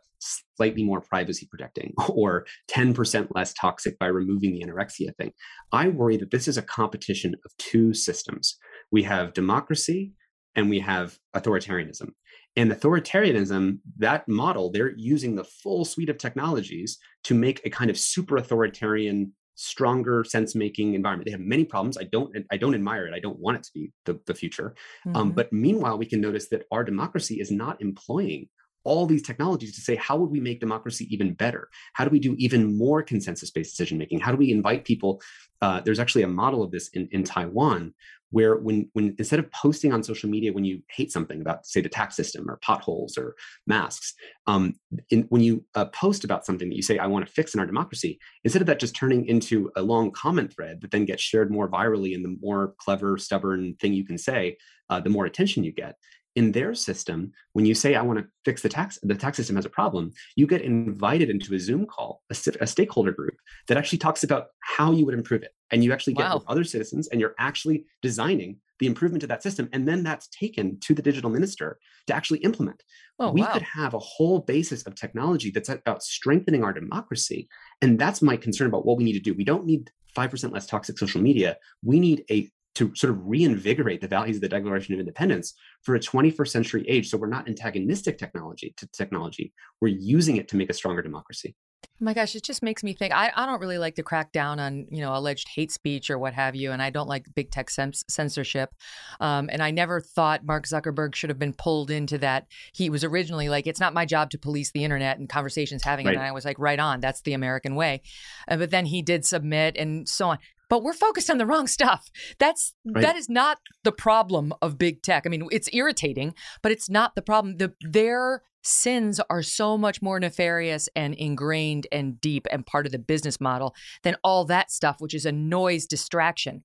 slightly 0.57 0.85
more 0.85 1.01
privacy 1.01 1.49
protecting 1.51 1.93
or 2.09 2.47
10% 2.71 3.29
less 3.35 3.53
toxic 3.55 3.99
by 3.99 4.07
removing 4.07 4.53
the 4.53 4.65
anorexia 4.65 5.15
thing? 5.17 5.33
I 5.73 5.89
worry 5.89 6.17
that 6.19 6.31
this 6.31 6.47
is 6.47 6.57
a 6.57 6.62
competition 6.62 7.35
of 7.45 7.57
two 7.59 7.95
systems. 7.95 8.57
We 8.93 9.03
have 9.05 9.35
democracy 9.35 10.12
and 10.55 10.70
we 10.70 10.78
have 10.81 11.19
authoritarianism. 11.35 12.11
And 12.57 12.70
authoritarianism 12.70 13.78
that 13.99 14.28
model 14.28 14.70
they're 14.70 14.95
using 14.97 15.35
the 15.35 15.45
full 15.45 15.85
suite 15.85 16.11
of 16.11 16.19
technologies 16.19 16.99
to 17.24 17.35
make 17.35 17.61
a 17.65 17.70
kind 17.70 17.91
of 17.91 17.99
super 17.99 18.36
authoritarian 18.36 19.32
stronger 19.55 20.24
sense 20.24 20.55
making 20.55 20.94
environment. 20.94 21.26
They 21.26 21.32
have 21.32 21.40
many 21.40 21.64
problems. 21.64 21.98
I 21.98 22.05
don't 22.05 22.35
I 22.51 22.56
don't 22.56 22.74
admire 22.74 23.06
it. 23.06 23.14
I 23.14 23.20
don't 23.20 23.39
want 23.39 23.59
it 23.59 23.62
to 23.64 23.70
be 23.74 23.93
the, 24.05 24.20
the 24.26 24.35
future. 24.35 24.74
Um, 25.06 25.12
mm-hmm. 25.12 25.16
Um, 25.16 25.32
but 25.32 25.52
meanwhile, 25.52 25.98
we 25.98 26.06
can 26.06 26.20
notice 26.20 26.48
that 26.48 26.64
our 26.70 26.85
democracy 26.85 27.40
is 27.40 27.51
not 27.51 27.81
employing 27.81 28.48
all 28.85 29.06
these 29.06 29.22
technologies 29.22 29.74
to 29.74 29.81
say 29.81 29.97
how 29.97 30.16
would 30.16 30.31
we 30.31 30.40
make 30.40 30.60
democracy 30.60 31.06
even 31.10 31.32
better 31.32 31.68
how 31.94 32.05
do 32.05 32.10
we 32.10 32.18
do 32.18 32.35
even 32.39 32.76
more 32.76 33.02
consensus 33.02 33.51
based 33.51 33.70
decision 33.70 33.97
making 33.97 34.20
how 34.20 34.31
do 34.31 34.36
we 34.36 34.52
invite 34.52 34.85
people 34.85 35.20
uh, 35.62 35.81
there's 35.81 35.98
actually 35.98 36.22
a 36.22 36.28
model 36.28 36.62
of 36.62 36.70
this 36.70 36.89
in, 36.89 37.09
in 37.10 37.24
taiwan 37.24 37.94
where 38.35 38.56
when 38.56 38.90
when 38.94 39.15
instead 39.16 39.39
of 39.39 39.51
posting 39.52 39.93
on 39.93 40.02
social 40.02 40.28
media 40.28 40.52
when 40.52 40.65
you 40.65 40.82
hate 40.90 41.12
something 41.12 41.40
about 41.40 41.65
say 41.65 41.81
the 41.81 41.89
tax 41.89 42.16
system 42.16 42.51
or 42.51 42.56
potholes 42.56 43.16
or 43.16 43.36
masks 43.69 44.12
um, 44.48 44.74
in, 45.11 45.23
when 45.28 45.40
you 45.40 45.65
uh, 45.77 45.85
post 45.86 46.24
about 46.24 46.44
something 46.44 46.69
that 46.69 46.74
you 46.74 46.82
say 46.82 46.98
i 46.98 47.06
want 47.06 47.24
to 47.24 47.32
fix 47.32 47.55
in 47.55 47.61
our 47.61 47.66
democracy 47.66 48.19
instead 48.43 48.61
of 48.61 48.66
that 48.66 48.81
just 48.81 48.97
turning 48.97 49.24
into 49.27 49.70
a 49.77 49.82
long 49.82 50.11
comment 50.11 50.52
thread 50.52 50.81
that 50.81 50.90
then 50.90 51.05
gets 51.05 51.23
shared 51.23 51.48
more 51.48 51.70
virally 51.70 52.12
and 52.12 52.24
the 52.24 52.36
more 52.43 52.74
clever 52.78 53.16
stubborn 53.16 53.74
thing 53.81 53.93
you 53.93 54.05
can 54.05 54.19
say 54.19 54.56
uh, 54.90 54.98
the 54.98 55.11
more 55.11 55.27
attention 55.27 55.62
you 55.62 55.73
get 55.73 55.94
in 56.36 56.52
their 56.52 56.74
system 56.74 57.32
when 57.52 57.65
you 57.66 57.74
say 57.74 57.94
i 57.94 58.02
want 58.02 58.19
to 58.19 58.27
fix 58.44 58.62
the 58.62 58.69
tax 58.69 58.98
the 59.02 59.15
tax 59.15 59.36
system 59.36 59.56
has 59.56 59.65
a 59.65 59.70
problem 59.70 60.12
you 60.36 60.47
get 60.47 60.62
invited 60.62 61.31
into 61.31 61.55
a 61.55 61.59
zoom 61.59 61.86
call 61.86 62.23
a, 62.31 62.36
a, 62.61 62.66
stakeholder 62.66 63.12
group 63.12 63.35
that 63.69 63.77
actually 63.77 63.98
talks 63.98 64.24
about 64.24 64.47
how 64.61 64.93
you 64.93 65.05
would 65.05 65.15
improve 65.15 65.43
it 65.43 65.52
and 65.70 65.82
you 65.85 65.93
actually 65.93 66.12
get 66.15 66.24
Wow. 66.28 66.35
with 66.36 66.44
other 66.48 66.65
citizens 66.65 67.09
and 67.09 67.20
you're 67.20 67.35
actually 67.39 67.85
designing 68.02 68.59
the 68.81 68.86
improvement 68.86 69.20
to 69.20 69.27
that 69.28 69.43
system 69.43 69.69
and 69.73 69.86
then 69.86 70.02
that's 70.02 70.28
taken 70.28 70.78
to 70.81 70.94
the 70.94 71.02
digital 71.02 71.31
minister 71.31 71.78
to 72.06 72.15
actually 72.15 72.40
implement 72.40 72.82
Oh, 73.20 73.31
we 73.31 73.43
wow. 73.43 73.52
could 73.52 73.62
have 73.62 73.94
a 73.94 73.98
whole 74.01 74.40
basis 74.40 74.82
of 74.82 74.97
technology 74.97 75.52
that's 75.52 75.69
about 75.69 76.02
strengthening 76.02 76.65
our 76.65 76.73
democracy 76.73 77.48
and 77.81 77.97
that's 77.98 78.20
my 78.23 78.36
concern 78.36 78.66
about 78.66 78.85
what 78.85 78.97
we 78.98 79.05
need 79.05 79.12
to 79.12 79.20
do 79.20 79.35
we 79.35 79.44
don't 79.44 79.65
need 79.66 79.90
5% 80.16 80.52
less 80.52 80.66
toxic 80.66 80.97
social 80.98 81.20
media 81.20 81.56
we 81.85 82.01
need 82.01 82.24
a 82.31 82.51
to 82.74 82.94
sort 82.94 83.12
of 83.12 83.18
reinvigorate 83.24 84.01
the 84.01 84.09
values 84.09 84.36
of 84.36 84.42
the 84.42 84.48
declaration 84.48 84.94
of 84.94 85.01
independence 85.01 85.55
for 85.82 85.94
a 85.94 86.01
21st 86.01 86.48
century 86.48 86.84
age 86.88 87.09
so 87.09 87.16
we're 87.16 87.26
not 87.26 87.48
antagonistic 87.48 88.18
technology 88.18 88.74
to 88.76 88.86
technology 88.88 89.52
we're 89.80 89.88
using 89.88 90.36
it 90.36 90.48
to 90.48 90.56
make 90.56 90.70
a 90.70 90.74
stronger 90.74 91.02
democracy 91.02 91.55
Oh 92.01 92.05
my 92.05 92.14
gosh, 92.14 92.34
it 92.34 92.42
just 92.42 92.62
makes 92.62 92.82
me 92.82 92.92
think. 92.92 93.14
I, 93.14 93.30
I 93.36 93.46
don't 93.46 93.60
really 93.60 93.78
like 93.78 93.94
to 93.96 94.02
crack 94.02 94.32
down 94.32 94.59
on 94.59 94.86
you 94.90 95.01
know 95.01 95.14
alleged 95.14 95.48
hate 95.48 95.70
speech 95.70 96.10
or 96.10 96.18
what 96.18 96.34
have 96.34 96.56
you, 96.56 96.72
and 96.72 96.82
I 96.82 96.90
don't 96.90 97.09
like 97.09 97.26
big 97.34 97.51
tech 97.51 97.68
cens- 97.68 98.02
censorship. 98.09 98.74
Um, 99.20 99.48
and 99.52 99.62
I 99.62 99.70
never 99.70 100.01
thought 100.01 100.44
Mark 100.44 100.66
Zuckerberg 100.66 101.14
should 101.14 101.30
have 101.30 101.38
been 101.38 101.52
pulled 101.52 101.90
into 101.90 102.18
that. 102.18 102.46
He 102.72 102.90
was 102.90 103.05
originally 103.05 103.48
like, 103.48 103.66
"It's 103.66 103.80
not 103.80 103.94
my 103.94 104.06
job 104.06 104.30
to 104.30 104.38
police 104.38 104.72
the 104.72 104.82
internet 104.82 105.18
and 105.18 105.28
conversations 105.28 105.84
having 105.84 106.06
it." 106.06 106.14
And 106.14 106.22
I 106.22 106.32
was 106.32 106.44
like, 106.44 106.59
"Right 106.59 106.80
on, 106.80 107.01
that's 107.01 107.20
the 107.20 107.32
American 107.32 107.76
way." 107.76 108.02
Uh, 108.48 108.56
but 108.56 108.70
then 108.70 108.86
he 108.86 109.01
did 109.01 109.24
submit 109.24 109.76
and 109.76 110.09
so 110.09 110.30
on. 110.30 110.38
But 110.69 110.82
we're 110.82 110.93
focused 110.93 111.31
on 111.31 111.39
the 111.39 111.47
wrong 111.47 111.66
stuff. 111.66 112.11
That's 112.39 112.74
Right. 112.85 113.03
that 113.03 113.16
is 113.16 113.28
not 113.28 113.59
the 113.82 113.93
problem 113.93 114.53
of 114.62 114.78
big 114.78 115.03
tech. 115.03 115.24
I 115.27 115.28
mean, 115.28 115.47
it's 115.51 115.69
irritating, 115.73 116.35
but 116.62 116.73
it's 116.73 116.89
not 116.89 117.15
the 117.15 117.23
problem. 117.23 117.59
The 117.59 117.74
their 117.81 118.43
sins 118.62 119.20
are 119.28 119.43
so 119.43 119.77
much 119.77 120.01
more 120.01 120.19
nefarious 120.19 120.89
and 120.97 121.15
ingrained 121.15 121.86
and 121.93 122.19
deep 122.20 122.47
and 122.51 122.65
part 122.65 122.86
of 122.86 122.93
the 122.93 122.99
business 122.99 123.41
model 123.41 123.74
than 124.03 124.16
all 124.24 124.45
that 124.47 124.70
stuff, 124.70 124.97
which 125.01 125.15
is 125.15 125.27
a 125.27 125.32
noise 125.32 125.86
distraction. 125.86 126.65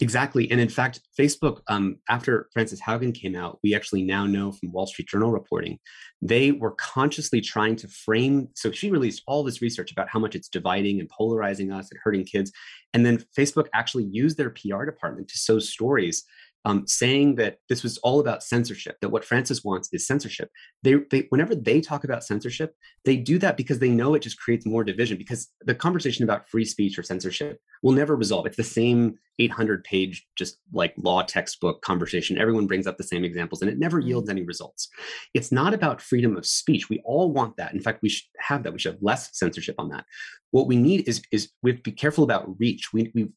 Exactly. 0.00 0.50
And 0.50 0.60
in 0.60 0.68
fact, 0.68 1.00
Facebook, 1.18 1.60
um, 1.68 1.96
after 2.08 2.48
Frances 2.52 2.80
Haugen 2.80 3.14
came 3.14 3.36
out, 3.36 3.60
we 3.62 3.74
actually 3.74 4.02
now 4.02 4.26
know 4.26 4.50
from 4.50 4.72
Wall 4.72 4.86
Street 4.88 5.08
Journal 5.08 5.30
reporting, 5.30 5.78
they 6.20 6.50
were 6.50 6.72
consciously 6.72 7.40
trying 7.40 7.76
to 7.76 7.88
frame. 7.88 8.48
So 8.54 8.72
she 8.72 8.90
released 8.90 9.22
all 9.28 9.44
this 9.44 9.62
research 9.62 9.92
about 9.92 10.08
how 10.08 10.18
much 10.18 10.34
it's 10.34 10.48
dividing 10.48 10.98
and 10.98 11.08
polarizing 11.08 11.70
us 11.70 11.90
and 11.92 12.00
hurting 12.02 12.24
kids. 12.24 12.50
And 12.92 13.06
then 13.06 13.24
Facebook 13.38 13.68
actually 13.72 14.04
used 14.04 14.36
their 14.36 14.50
PR 14.50 14.84
department 14.84 15.28
to 15.28 15.38
sow 15.38 15.60
stories 15.60 16.24
um, 16.66 16.86
saying 16.86 17.34
that 17.36 17.58
this 17.68 17.82
was 17.82 17.98
all 17.98 18.20
about 18.20 18.42
censorship, 18.42 18.96
that 19.00 19.10
what 19.10 19.24
Frances 19.24 19.62
wants 19.62 19.90
is 19.92 20.06
censorship. 20.06 20.50
They, 20.82 20.96
they, 21.10 21.26
whenever 21.28 21.54
they 21.54 21.80
talk 21.80 22.04
about 22.04 22.24
censorship, 22.24 22.74
they 23.04 23.16
do 23.16 23.38
that 23.38 23.56
because 23.56 23.80
they 23.80 23.90
know 23.90 24.14
it 24.14 24.22
just 24.22 24.40
creates 24.40 24.64
more 24.64 24.82
division. 24.82 25.18
Because 25.18 25.48
the 25.60 25.74
conversation 25.74 26.24
about 26.24 26.48
free 26.48 26.64
speech 26.64 26.98
or 26.98 27.02
censorship 27.02 27.60
will 27.82 27.92
never 27.92 28.16
resolve. 28.16 28.46
It's 28.46 28.56
the 28.56 28.64
same 28.64 29.18
800 29.38 29.84
page, 29.84 30.26
just 30.36 30.58
like 30.72 30.94
law 30.96 31.22
textbook 31.22 31.82
conversation. 31.82 32.38
Everyone 32.38 32.66
brings 32.66 32.86
up 32.86 32.96
the 32.96 33.04
same 33.04 33.24
examples 33.24 33.60
and 33.60 33.70
it 33.70 33.78
never 33.78 34.00
Mm. 34.00 34.06
yields 34.06 34.30
any 34.30 34.42
results. 34.42 34.88
It's 35.34 35.52
not 35.52 35.74
about 35.74 36.00
freedom 36.00 36.36
of 36.36 36.46
speech. 36.46 36.88
We 36.88 37.02
all 37.04 37.30
want 37.30 37.56
that. 37.56 37.74
In 37.74 37.80
fact, 37.80 38.00
we 38.02 38.08
should 38.08 38.26
have 38.38 38.62
that. 38.62 38.72
We 38.72 38.78
should 38.78 38.94
have 38.94 39.02
less 39.02 39.36
censorship 39.36 39.74
on 39.78 39.90
that. 39.90 40.06
What 40.50 40.66
we 40.66 40.76
need 40.76 41.06
is, 41.08 41.22
is 41.30 41.50
we 41.62 41.72
have 41.72 41.78
to 41.78 41.90
be 41.90 41.92
careful 41.92 42.24
about 42.24 42.58
reach. 42.58 42.92
We, 42.92 43.10
we've 43.14 43.32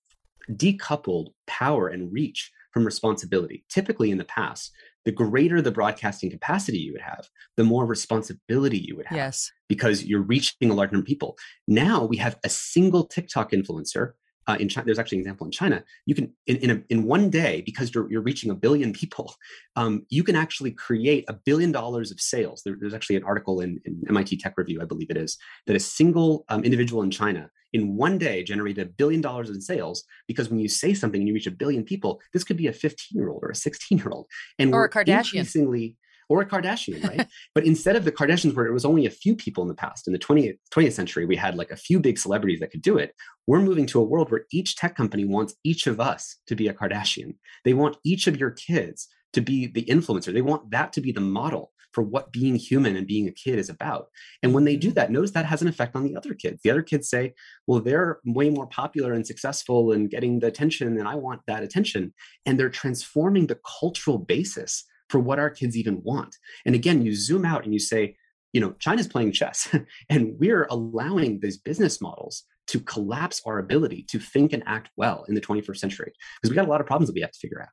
decoupled 0.52 1.34
power 1.46 1.90
and 1.90 2.12
reach 2.12 2.52
from 2.78 2.86
responsibility. 2.86 3.66
Typically 3.70 4.12
in 4.12 4.20
the 4.20 4.26
past, 4.26 4.72
the 5.04 5.12
greater 5.12 5.64
the 5.64 5.72
broadcasting 5.72 6.30
capacity 6.30 6.78
you 6.78 6.92
would 6.92 7.02
have, 7.02 7.28
the 7.56 7.64
more 7.64 7.88
responsibility 7.88 8.78
you 8.78 8.96
would 8.96 9.08
have 9.08 9.16
Yes. 9.18 9.52
because 9.68 10.04
you're 10.04 10.22
reaching 10.22 10.70
a 10.70 10.76
large 10.76 10.92
number 10.92 11.02
of 11.02 11.08
people. 11.08 11.40
Now 11.68 12.06
we 12.06 12.18
have 12.18 12.38
a 12.44 12.50
single 12.50 13.08
TikTok 13.08 13.52
influencer. 13.52 14.12
Uh, 14.48 14.56
in 14.60 14.70
China, 14.70 14.86
there's 14.86 15.00
actually 15.00 15.18
an 15.18 15.22
example 15.22 15.46
in 15.46 15.52
China. 15.52 15.84
You 16.06 16.16
can 16.16 16.34
in 16.46 16.58
in, 16.58 16.72
a, 16.72 16.82
in 16.90 17.04
one 17.04 17.30
day 17.30 17.62
because 17.66 17.94
you're 17.94 18.10
you're 18.10 18.22
reaching 18.22 18.50
a 18.50 18.56
billion 18.56 18.94
people, 18.94 19.36
um, 19.76 20.06
you 20.10 20.24
can 20.24 20.36
actually 20.36 20.72
create 20.72 21.26
a 21.28 21.34
billion 21.34 21.72
dollars 21.72 22.12
of 22.12 22.20
sales. 22.20 22.62
There, 22.64 22.78
there's 22.80 22.94
actually 22.94 23.18
an 23.18 23.24
article 23.24 23.62
in, 23.62 23.80
in 23.86 24.02
MIT 24.08 24.38
Tech 24.38 24.54
Review, 24.58 24.82
I 24.82 24.86
believe 24.86 25.10
it 25.10 25.18
is, 25.18 25.38
that 25.66 25.76
a 25.76 25.80
single 25.80 26.46
um, 26.50 26.64
individual 26.64 27.02
in 27.04 27.12
China 27.12 27.50
in 27.74 27.98
one 27.98 28.18
day 28.18 28.44
generated 28.44 28.88
a 28.88 28.90
billion 28.90 29.22
dollars 29.22 29.50
in 29.50 29.60
sales 29.60 30.04
because 30.28 30.50
when 30.50 30.60
you 30.60 30.70
say 30.70 30.94
something 30.94 31.20
and 31.20 31.28
you 31.28 31.34
reach 31.34 31.48
a 31.48 31.52
billion 31.52 31.84
people, 31.84 32.22
this 32.34 32.44
could 32.44 32.58
be 32.58 32.68
a 32.68 32.74
15 32.74 33.18
year 33.18 33.30
old 33.30 33.44
or 33.44 33.50
a 33.50 33.56
16 33.56 33.98
year 33.98 34.10
old, 34.10 34.28
and 34.58 34.74
Or 34.74 34.86
a 34.86 34.90
Kardashian. 34.90 35.40
increasingly 35.40 35.96
or 36.30 36.42
a 36.42 36.46
Kardashian, 36.46 37.04
right? 37.08 37.28
but 37.56 37.66
instead 37.66 37.96
of 37.96 38.06
the 38.06 38.12
Kardashians, 38.12 38.56
where 38.56 38.66
it 38.66 38.74
was 38.74 38.86
only 38.86 39.06
a 39.06 39.12
few 39.12 39.36
people 39.36 39.64
in 39.64 39.68
the 39.68 39.76
past, 39.76 40.08
in 40.08 40.14
the 40.14 40.20
20th, 40.20 40.58
20th 40.74 40.94
century, 40.94 41.26
we 41.26 41.36
had 41.36 41.56
like 41.56 41.72
a 41.72 41.78
few 41.78 42.00
big 42.00 42.18
celebrities 42.18 42.60
that 42.60 42.72
could 42.72 42.82
do 42.82 42.98
it. 42.98 43.14
We're 43.46 43.62
moving 43.62 43.86
to 43.88 44.00
a 44.00 44.04
world 44.04 44.32
where 44.32 44.46
each 44.52 44.76
tech 44.76 44.96
company 44.96 45.26
wants 45.26 45.56
each 45.64 45.88
of 45.88 46.00
us 46.00 46.38
to 46.48 46.56
be 46.56 46.68
a 46.68 46.74
Kardashian. 46.74 47.36
They 47.66 47.74
want 47.74 47.98
each 48.04 48.28
of 48.28 48.40
your 48.40 48.52
kids 48.52 49.08
to 49.34 49.42
be 49.42 49.68
the 49.68 49.86
influencer. 49.86 50.34
They 50.34 50.42
want 50.42 50.72
that 50.72 50.94
to 50.94 51.02
be 51.02 51.12
the 51.12 51.22
model 51.22 51.72
for 51.94 52.04
what 52.04 52.32
being 52.32 52.56
human 52.56 52.96
and 52.96 53.08
being 53.08 53.28
a 53.28 53.32
kid 53.32 53.58
is 53.58 53.70
about. 53.70 54.10
And 54.44 54.54
when 54.54 54.66
they 54.66 54.76
do 54.76 54.92
that, 54.92 55.12
notice 55.12 55.32
that 55.32 55.46
has 55.46 55.62
an 55.62 55.68
effect 55.68 55.96
on 55.96 56.04
the 56.04 56.16
other 56.16 56.34
kids. 56.34 56.62
The 56.62 56.70
other 56.70 56.84
kids 56.84 57.10
say, 57.10 57.34
well, 57.66 57.80
they're 57.80 58.20
way 58.26 58.50
more 58.50 58.68
popular 58.68 59.14
and 59.14 59.26
successful 59.26 59.92
and 59.92 60.10
getting 60.10 60.40
the 60.40 60.48
attention, 60.48 60.98
and 61.00 61.08
I 61.08 61.16
want 61.16 61.42
that 61.48 61.64
attention. 61.64 62.14
And 62.46 62.60
they're 62.60 62.70
transforming 62.70 63.48
the 63.48 63.60
cultural 63.80 64.20
basis 64.20 64.84
for 65.10 65.20
what 65.20 65.40
our 65.40 65.50
kids 65.50 65.78
even 65.78 66.02
want. 66.04 66.36
And 66.66 66.76
again, 66.76 67.02
you 67.02 67.16
zoom 67.16 67.46
out 67.46 67.64
and 67.64 67.74
you 67.74 67.80
say, 67.80 68.16
you 68.54 68.62
know, 68.62 68.74
China's 68.80 69.08
playing 69.08 69.34
chess, 69.34 69.74
and 70.10 70.36
we're 70.40 70.68
allowing 70.70 71.40
these 71.40 71.58
business 71.58 72.02
models 72.02 72.44
to 72.68 72.80
collapse 72.80 73.42
our 73.46 73.60
ability 73.60 74.04
to 74.10 74.20
think 74.20 74.54
and 74.54 74.64
act 74.66 74.90
well 74.98 75.26
in 75.28 75.36
the 75.36 75.42
21st 75.42 75.78
century 75.78 76.12
because 76.42 76.50
we 76.50 76.56
got 76.56 76.68
a 76.68 76.70
lot 76.70 76.82
of 76.82 76.88
problems 76.88 77.08
that 77.08 77.14
we 77.14 77.22
have 77.22 77.32
to 77.32 77.40
figure 77.40 77.62
out. 77.62 77.70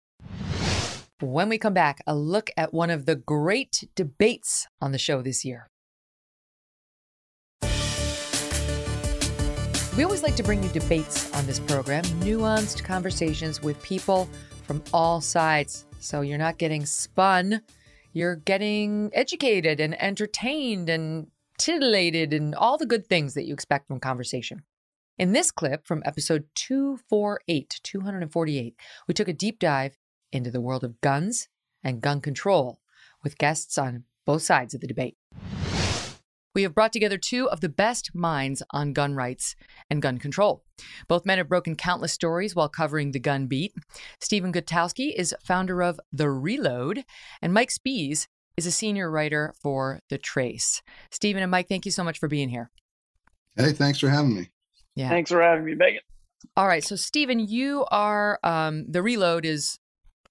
When 1.21 1.49
we 1.49 1.59
come 1.59 1.75
back, 1.75 2.03
a 2.07 2.15
look 2.15 2.51
at 2.57 2.75
one 2.75 2.91
of 2.91 3.07
the 3.07 3.17
great 3.17 3.89
debates 3.95 4.67
on 4.81 4.93
the 4.93 4.99
show 4.99 5.23
this 5.23 5.45
year. 5.45 5.71
We 9.97 10.03
always 10.03 10.25
like 10.25 10.35
to 10.37 10.43
bring 10.43 10.63
you 10.63 10.69
debates 10.71 11.33
on 11.35 11.47
this 11.47 11.61
program, 11.61 12.03
nuanced 12.21 12.83
conversations 12.83 13.63
with 13.63 13.81
people 13.81 14.29
from 14.65 14.83
all 14.93 15.21
sides. 15.21 15.87
So 16.05 16.21
you're 16.21 16.37
not 16.37 16.59
getting 16.59 16.85
spun, 16.85 17.63
you're 18.13 18.37
getting 18.37 19.11
educated 19.15 19.81
and 19.81 20.01
entertained 20.01 20.91
and 20.91 21.29
titillated 21.57 22.35
and 22.35 22.55
all 22.55 22.77
the 22.77 22.85
good 22.85 23.07
things 23.07 23.33
that 23.33 23.47
you 23.47 23.55
expect 23.55 23.89
from 23.89 24.01
conversation. 24.01 24.65
In 25.17 25.33
this 25.33 25.51
clip 25.51 25.87
from 25.87 26.03
episode 26.05 26.45
248, 26.57 27.81
248, 27.83 28.75
we 29.09 29.15
took 29.15 29.29
a 29.29 29.33
deep 29.33 29.59
dive 29.59 29.97
into 30.31 30.51
the 30.51 30.61
world 30.61 30.85
of 30.85 31.01
guns 31.01 31.49
and 31.83 32.03
gun 32.03 32.21
control 32.21 32.81
with 33.23 33.39
guests 33.39 33.79
on 33.79 34.05
both 34.27 34.43
sides 34.43 34.75
of 34.75 34.83
the 34.83 34.87
debate. 34.87 35.17
We 36.55 36.63
have 36.63 36.75
brought 36.75 36.93
together 36.93 37.19
two 37.19 37.49
of 37.51 37.61
the 37.61 37.69
best 37.69 38.15
minds 38.15 38.63
on 38.71 38.93
gun 38.93 39.15
rights 39.15 39.57
and 39.91 40.01
gun 40.01 40.19
control. 40.19 40.63
Both 41.09 41.27
men 41.27 41.39
have 41.39 41.49
broken 41.49 41.75
countless 41.75 42.13
stories 42.13 42.55
while 42.55 42.69
covering 42.69 43.11
the 43.11 43.19
gun 43.19 43.47
beat. 43.47 43.75
Stephen 44.21 44.53
Gutowski 44.53 45.13
is 45.15 45.35
founder 45.43 45.83
of 45.83 45.99
The 46.13 46.31
Reload, 46.31 47.05
and 47.43 47.53
Mike 47.53 47.73
Spies 47.73 48.29
is 48.57 48.67
a 48.67 48.71
senior 48.71 49.11
writer 49.11 49.53
for 49.61 50.01
The 50.11 50.19
Trace. 50.19 50.81
Stephen 51.11 51.43
and 51.43 51.51
Mike, 51.51 51.69
thank 51.69 51.85
you 51.87 51.93
so 51.93 52.05
much 52.05 52.19
for 52.21 52.29
being 52.29 52.49
here. 52.49 52.71
Hey, 53.57 53.73
thanks 53.73 53.99
for 53.99 54.09
having 54.09 54.35
me. 54.35 54.51
Yeah. 54.95 55.09
Thanks 55.09 55.31
for 55.31 55.43
having 55.43 55.65
me, 55.65 55.75
Megyn. 55.75 55.99
All 56.57 56.69
right. 56.69 56.85
So, 56.85 56.95
Stephen, 56.95 57.41
you 57.41 57.85
are 57.91 58.39
um, 58.45 58.85
the 58.89 59.03
reload 59.03 59.45
is, 59.45 59.79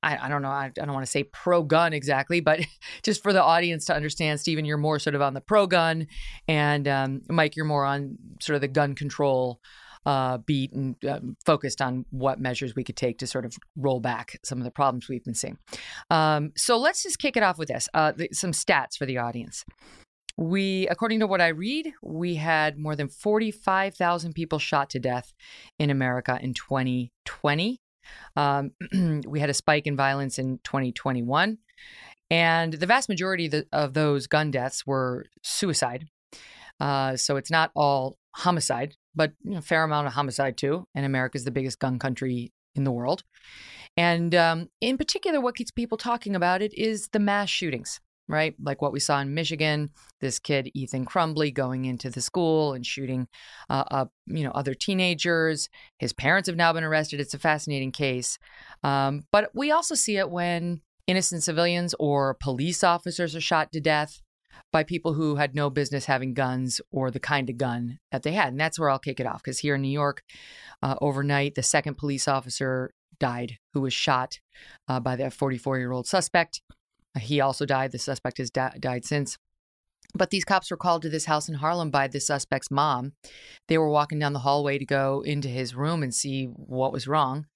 I, 0.04 0.26
I 0.26 0.30
don't 0.30 0.42
know, 0.42 0.50
I, 0.50 0.66
I 0.66 0.70
don't 0.70 0.94
want 0.94 1.06
to 1.06 1.12
say 1.12 1.24
pro 1.24 1.64
gun 1.64 1.94
exactly, 1.94 2.42
but 2.42 2.60
just 3.04 3.24
for 3.24 3.34
the 3.34 3.42
audience 3.42 3.86
to 3.86 3.96
understand, 3.96 4.40
Stephen, 4.40 4.66
you're 4.66 4.78
more 4.78 5.00
sort 5.00 5.16
of 5.16 5.22
on 5.22 5.34
the 5.34 5.42
pro 5.42 5.66
gun, 5.66 6.08
and 6.48 6.88
um, 6.88 7.22
Mike, 7.30 7.56
you're 7.56 7.66
more 7.66 7.86
on 7.86 8.18
sort 8.42 8.56
of 8.56 8.62
the 8.62 8.68
gun 8.68 8.96
control 8.96 9.60
uh, 10.06 10.38
beat 10.38 10.74
and 10.74 10.96
um, 11.06 11.38
focused 11.46 11.82
on 11.82 12.06
what 12.10 12.40
measures 12.40 12.76
we 12.76 12.84
could 12.84 12.98
take 12.98 13.20
to 13.20 13.28
sort 13.28 13.46
of 13.46 13.56
roll 13.78 14.02
back 14.02 14.38
some 14.44 14.58
of 14.58 14.66
the 14.66 14.72
problems 14.72 15.08
we've 15.08 15.24
been 15.24 15.34
seeing. 15.34 15.58
Um, 16.10 16.52
so, 16.58 16.78
let's 16.78 17.04
just 17.04 17.20
kick 17.20 17.38
it 17.38 17.44
off 17.44 17.58
with 17.58 17.70
this 17.70 17.88
uh, 17.94 18.12
some 18.32 18.52
stats 18.52 18.98
for 18.98 19.06
the 19.06 19.18
audience. 19.18 19.64
We, 20.36 20.88
according 20.88 21.20
to 21.20 21.28
what 21.28 21.42
I 21.42 21.50
read, 21.50 21.94
we 22.02 22.36
had 22.36 22.78
more 22.78 22.96
than 22.96 23.08
45,000 23.08 24.34
people 24.34 24.58
shot 24.58 24.90
to 24.92 25.00
death 25.00 25.32
in 25.78 25.92
America 25.92 26.40
in 26.42 26.56
2020. 26.56 27.80
Um, 28.36 28.72
we 29.28 29.40
had 29.40 29.50
a 29.50 29.54
spike 29.54 29.88
in 29.88 29.96
violence 29.96 30.40
in 30.40 30.60
2021. 30.64 31.58
And 32.30 32.74
the 32.74 32.86
vast 32.86 33.10
majority 33.10 33.46
of, 33.46 33.52
the, 33.52 33.68
of 33.72 33.94
those 33.94 34.28
gun 34.28 34.52
deaths 34.52 34.88
were 34.88 35.26
suicide. 35.44 36.08
Uh, 36.80 37.16
so 37.16 37.36
it's 37.36 37.52
not 37.52 37.72
all 37.76 38.18
homicide, 38.36 38.96
but 39.16 39.34
a 39.54 39.62
fair 39.62 39.84
amount 39.84 40.08
of 40.08 40.14
homicide 40.14 40.58
too. 40.58 40.88
And 40.96 41.06
America 41.06 41.38
is 41.38 41.44
the 41.44 41.52
biggest 41.52 41.80
gun 41.80 42.00
country 42.00 42.52
in 42.76 42.84
the 42.84 42.92
world. 42.92 43.24
And 43.96 44.34
um, 44.34 44.70
in 44.82 44.98
particular, 44.98 45.40
what 45.40 45.56
keeps 45.56 45.72
people 45.72 45.98
talking 45.98 46.36
about 46.36 46.62
it 46.62 46.74
is 46.74 47.10
the 47.10 47.20
mass 47.20 47.50
shootings. 47.50 48.00
Right? 48.30 48.56
Like 48.62 48.82
what 48.82 48.94
we 48.94 49.00
saw 49.00 49.20
in 49.20 49.34
Michigan, 49.34 49.90
this 50.22 50.40
kid 50.40 50.72
Ethan 50.74 51.06
Crumbley 51.06 51.54
going 51.54 51.86
into 51.86 52.10
the 52.10 52.22
school 52.22 52.74
and 52.74 52.86
shooting 52.86 53.28
uh, 53.70 53.84
up, 53.92 54.12
you 54.28 54.44
know, 54.44 54.52
other 54.52 54.74
teenagers. 54.74 55.68
His 56.00 56.14
parents 56.14 56.48
have 56.48 56.56
now 56.56 56.72
been 56.72 56.86
arrested. 56.86 57.20
It's 57.20 57.34
a 57.34 57.40
fascinating 57.40 57.92
case, 57.92 58.40
um, 58.82 59.24
but 59.32 59.52
we 59.54 59.72
also 59.72 59.94
see 59.94 60.18
it 60.18 60.30
when 60.30 60.82
innocent 61.06 61.44
civilians 61.44 61.94
or 62.00 62.36
police 62.36 62.84
officers 62.84 63.36
are 63.36 63.42
shot 63.42 63.72
to 63.74 63.82
death 63.82 64.22
by 64.72 64.84
people 64.84 65.14
who 65.14 65.36
had 65.36 65.56
no 65.56 65.70
business 65.70 66.06
having 66.06 66.34
guns 66.34 66.82
or 66.92 67.12
the 67.12 67.20
kind 67.20 67.50
of 67.50 67.58
gun 67.58 68.00
that 68.12 68.24
they 68.24 68.32
had. 68.32 68.50
And 68.50 68.60
that's 68.60 68.80
where 68.80 68.90
I'll 68.90 69.00
kick 69.00 69.20
it 69.20 69.28
off 69.28 69.44
because 69.44 69.60
here 69.60 69.76
in 69.76 69.82
New 69.82 69.90
York, 69.90 70.24
uh, 70.82 70.96
overnight, 71.02 71.56
the 71.56 71.64
second 71.64 71.96
police 71.98 72.28
officer 72.28 72.94
died 73.20 73.58
who 73.74 73.82
was 73.82 73.94
shot 73.94 74.40
uh, 74.88 75.00
by 75.00 75.16
the 75.16 75.30
44 75.30 75.80
year 75.80 75.92
old 75.92 76.08
suspect. 76.08 76.62
He 77.20 77.42
also 77.42 77.66
died. 77.66 77.92
The 77.92 78.00
suspect 78.00 78.38
has 78.38 78.50
di- 78.50 78.78
died 78.80 79.06
since. 79.06 79.38
But 80.16 80.30
these 80.30 80.46
cops 80.46 80.70
were 80.70 80.78
called 80.78 81.02
to 81.04 81.10
this 81.10 81.26
house 81.26 81.50
in 81.50 81.56
Harlem 81.56 81.90
by 81.90 82.08
the 82.08 82.20
suspect's 82.20 82.70
mom. 82.70 83.14
They 83.68 83.78
were 83.78 83.90
walking 83.90 84.20
down 84.20 84.34
the 84.34 84.40
hallway 84.40 84.78
to 84.78 84.86
go 84.86 85.22
into 85.22 85.48
his 85.48 85.74
room 85.74 86.04
and 86.04 86.14
see 86.14 86.46
what 86.46 86.94
was 86.94 87.08
wrong. 87.08 87.48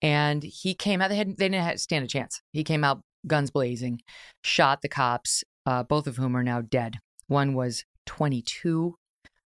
And 0.00 0.42
he 0.42 0.74
came 0.74 1.02
out, 1.02 1.10
they, 1.10 1.16
had, 1.16 1.36
they 1.36 1.48
didn't 1.48 1.80
stand 1.80 2.04
a 2.04 2.08
chance. 2.08 2.40
He 2.52 2.64
came 2.64 2.84
out 2.84 3.02
guns 3.26 3.50
blazing, 3.50 4.00
shot 4.42 4.80
the 4.80 4.88
cops, 4.88 5.44
uh, 5.66 5.82
both 5.82 6.06
of 6.06 6.16
whom 6.16 6.36
are 6.36 6.44
now 6.44 6.62
dead. 6.62 6.96
One 7.26 7.54
was 7.54 7.84
22. 8.06 8.94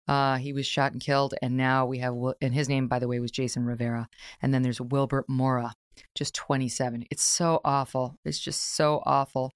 Uh, 0.07 0.37
he 0.37 0.53
was 0.53 0.65
shot 0.65 0.91
and 0.91 1.01
killed. 1.01 1.33
And 1.41 1.55
now 1.55 1.85
we 1.85 1.99
have, 1.99 2.15
and 2.41 2.53
his 2.53 2.69
name, 2.69 2.87
by 2.87 2.99
the 2.99 3.07
way, 3.07 3.19
was 3.19 3.31
Jason 3.31 3.65
Rivera. 3.65 4.09
And 4.41 4.53
then 4.53 4.61
there's 4.61 4.81
Wilbert 4.81 5.25
Mora, 5.27 5.73
just 6.15 6.35
27. 6.35 7.05
It's 7.11 7.23
so 7.23 7.61
awful. 7.63 8.15
It's 8.25 8.39
just 8.39 8.75
so 8.75 9.01
awful. 9.05 9.51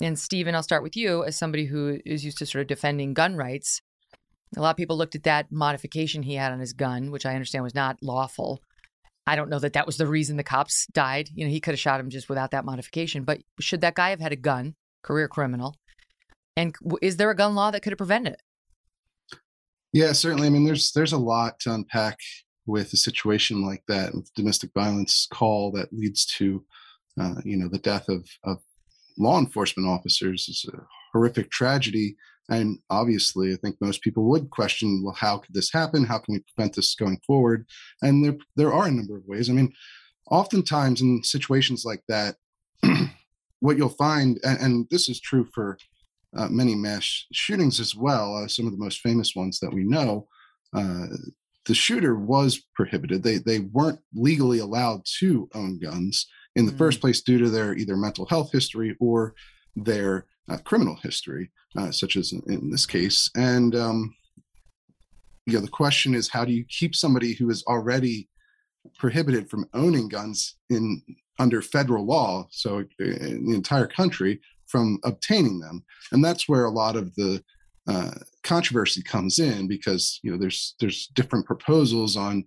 And 0.00 0.18
Stephen, 0.18 0.54
I'll 0.54 0.62
start 0.62 0.82
with 0.82 0.96
you 0.96 1.24
as 1.24 1.36
somebody 1.36 1.66
who 1.66 2.00
is 2.06 2.24
used 2.24 2.38
to 2.38 2.46
sort 2.46 2.62
of 2.62 2.68
defending 2.68 3.14
gun 3.14 3.36
rights. 3.36 3.80
A 4.56 4.60
lot 4.60 4.70
of 4.70 4.76
people 4.76 4.96
looked 4.96 5.14
at 5.14 5.24
that 5.24 5.52
modification 5.52 6.22
he 6.22 6.34
had 6.34 6.52
on 6.52 6.60
his 6.60 6.72
gun, 6.72 7.10
which 7.10 7.26
I 7.26 7.34
understand 7.34 7.64
was 7.64 7.74
not 7.74 7.98
lawful. 8.02 8.60
I 9.26 9.36
don't 9.36 9.50
know 9.50 9.58
that 9.58 9.74
that 9.74 9.86
was 9.86 9.96
the 9.96 10.06
reason 10.06 10.36
the 10.36 10.42
cops 10.42 10.86
died. 10.92 11.28
You 11.34 11.44
know, 11.44 11.50
he 11.50 11.60
could 11.60 11.74
have 11.74 11.80
shot 11.80 12.00
him 12.00 12.10
just 12.10 12.28
without 12.28 12.50
that 12.50 12.64
modification. 12.64 13.22
But 13.24 13.42
should 13.60 13.82
that 13.82 13.94
guy 13.94 14.10
have 14.10 14.20
had 14.20 14.32
a 14.32 14.36
gun, 14.36 14.74
career 15.02 15.28
criminal? 15.28 15.76
And 16.56 16.74
is 17.00 17.16
there 17.16 17.30
a 17.30 17.36
gun 17.36 17.54
law 17.54 17.70
that 17.70 17.82
could 17.82 17.92
have 17.92 17.98
prevented 17.98 18.32
it? 18.34 18.42
Yeah, 19.92 20.12
certainly. 20.12 20.46
I 20.46 20.50
mean, 20.50 20.64
there's 20.64 20.92
there's 20.92 21.12
a 21.12 21.18
lot 21.18 21.60
to 21.60 21.74
unpack 21.74 22.18
with 22.70 22.92
a 22.92 22.96
situation 22.96 23.64
like 23.64 23.82
that, 23.88 24.14
with 24.14 24.32
domestic 24.34 24.70
violence 24.74 25.26
call 25.32 25.72
that 25.72 25.92
leads 25.92 26.24
to, 26.24 26.64
uh, 27.20 27.34
you 27.44 27.56
know, 27.56 27.68
the 27.68 27.78
death 27.78 28.08
of 28.08 28.26
of 28.44 28.58
law 29.18 29.38
enforcement 29.38 29.88
officers 29.88 30.48
is 30.48 30.64
a 30.72 30.78
horrific 31.12 31.50
tragedy. 31.50 32.16
And 32.48 32.78
obviously, 32.90 33.52
I 33.52 33.56
think 33.56 33.76
most 33.80 34.02
people 34.02 34.24
would 34.24 34.50
question, 34.50 35.02
well, 35.04 35.14
how 35.14 35.38
could 35.38 35.54
this 35.54 35.72
happen? 35.72 36.04
How 36.04 36.18
can 36.18 36.34
we 36.34 36.44
prevent 36.54 36.74
this 36.74 36.96
going 36.96 37.20
forward? 37.24 37.66
And 38.02 38.24
there, 38.24 38.36
there 38.56 38.72
are 38.72 38.88
a 38.88 38.90
number 38.90 39.16
of 39.16 39.26
ways. 39.26 39.48
I 39.48 39.52
mean, 39.52 39.72
oftentimes 40.30 41.00
in 41.00 41.22
situations 41.22 41.84
like 41.84 42.02
that, 42.08 42.36
what 43.60 43.76
you'll 43.76 43.90
find, 43.90 44.40
and, 44.42 44.58
and, 44.58 44.86
this 44.90 45.08
is 45.08 45.20
true 45.20 45.46
for 45.54 45.78
uh, 46.36 46.48
many 46.48 46.74
mass 46.74 47.26
shootings 47.32 47.78
as 47.78 47.94
well, 47.94 48.36
uh, 48.36 48.48
some 48.48 48.66
of 48.66 48.72
the 48.72 48.82
most 48.82 49.00
famous 49.00 49.36
ones 49.36 49.60
that 49.60 49.72
we 49.72 49.84
know, 49.84 50.26
uh, 50.74 51.06
the 51.66 51.74
shooter 51.74 52.14
was 52.14 52.62
prohibited. 52.74 53.22
They 53.22 53.38
they 53.38 53.60
weren't 53.60 54.00
legally 54.14 54.58
allowed 54.58 55.02
to 55.18 55.48
own 55.54 55.78
guns 55.78 56.26
in 56.56 56.66
the 56.66 56.72
mm. 56.72 56.78
first 56.78 57.00
place 57.00 57.20
due 57.20 57.38
to 57.38 57.50
their 57.50 57.74
either 57.74 57.96
mental 57.96 58.26
health 58.26 58.50
history 58.52 58.96
or 59.00 59.34
their 59.76 60.26
uh, 60.48 60.58
criminal 60.58 60.96
history, 60.96 61.50
uh, 61.76 61.90
such 61.90 62.16
as 62.16 62.32
in, 62.32 62.42
in, 62.48 62.70
this 62.70 62.86
case. 62.86 63.30
And 63.36 63.74
um, 63.76 64.14
you 65.46 65.54
know, 65.54 65.60
the 65.60 65.68
question 65.68 66.14
is, 66.14 66.28
how 66.28 66.44
do 66.44 66.52
you 66.52 66.64
keep 66.64 66.94
somebody 66.94 67.34
who 67.34 67.50
is 67.50 67.62
already 67.64 68.28
prohibited 68.98 69.48
from 69.48 69.68
owning 69.74 70.08
guns 70.08 70.56
in 70.70 71.02
under 71.38 71.62
federal 71.62 72.04
law, 72.04 72.46
so 72.50 72.84
in 72.98 73.46
the 73.46 73.54
entire 73.54 73.86
country, 73.86 74.40
from 74.66 74.98
obtaining 75.04 75.60
them? 75.60 75.84
And 76.12 76.24
that's 76.24 76.48
where 76.48 76.64
a 76.64 76.70
lot 76.70 76.96
of 76.96 77.14
the 77.14 77.42
uh, 77.86 78.12
controversy 78.42 79.02
comes 79.02 79.38
in 79.38 79.68
because 79.68 80.20
you 80.22 80.30
know 80.30 80.38
there's 80.38 80.74
there's 80.80 81.08
different 81.08 81.46
proposals 81.46 82.16
on 82.16 82.44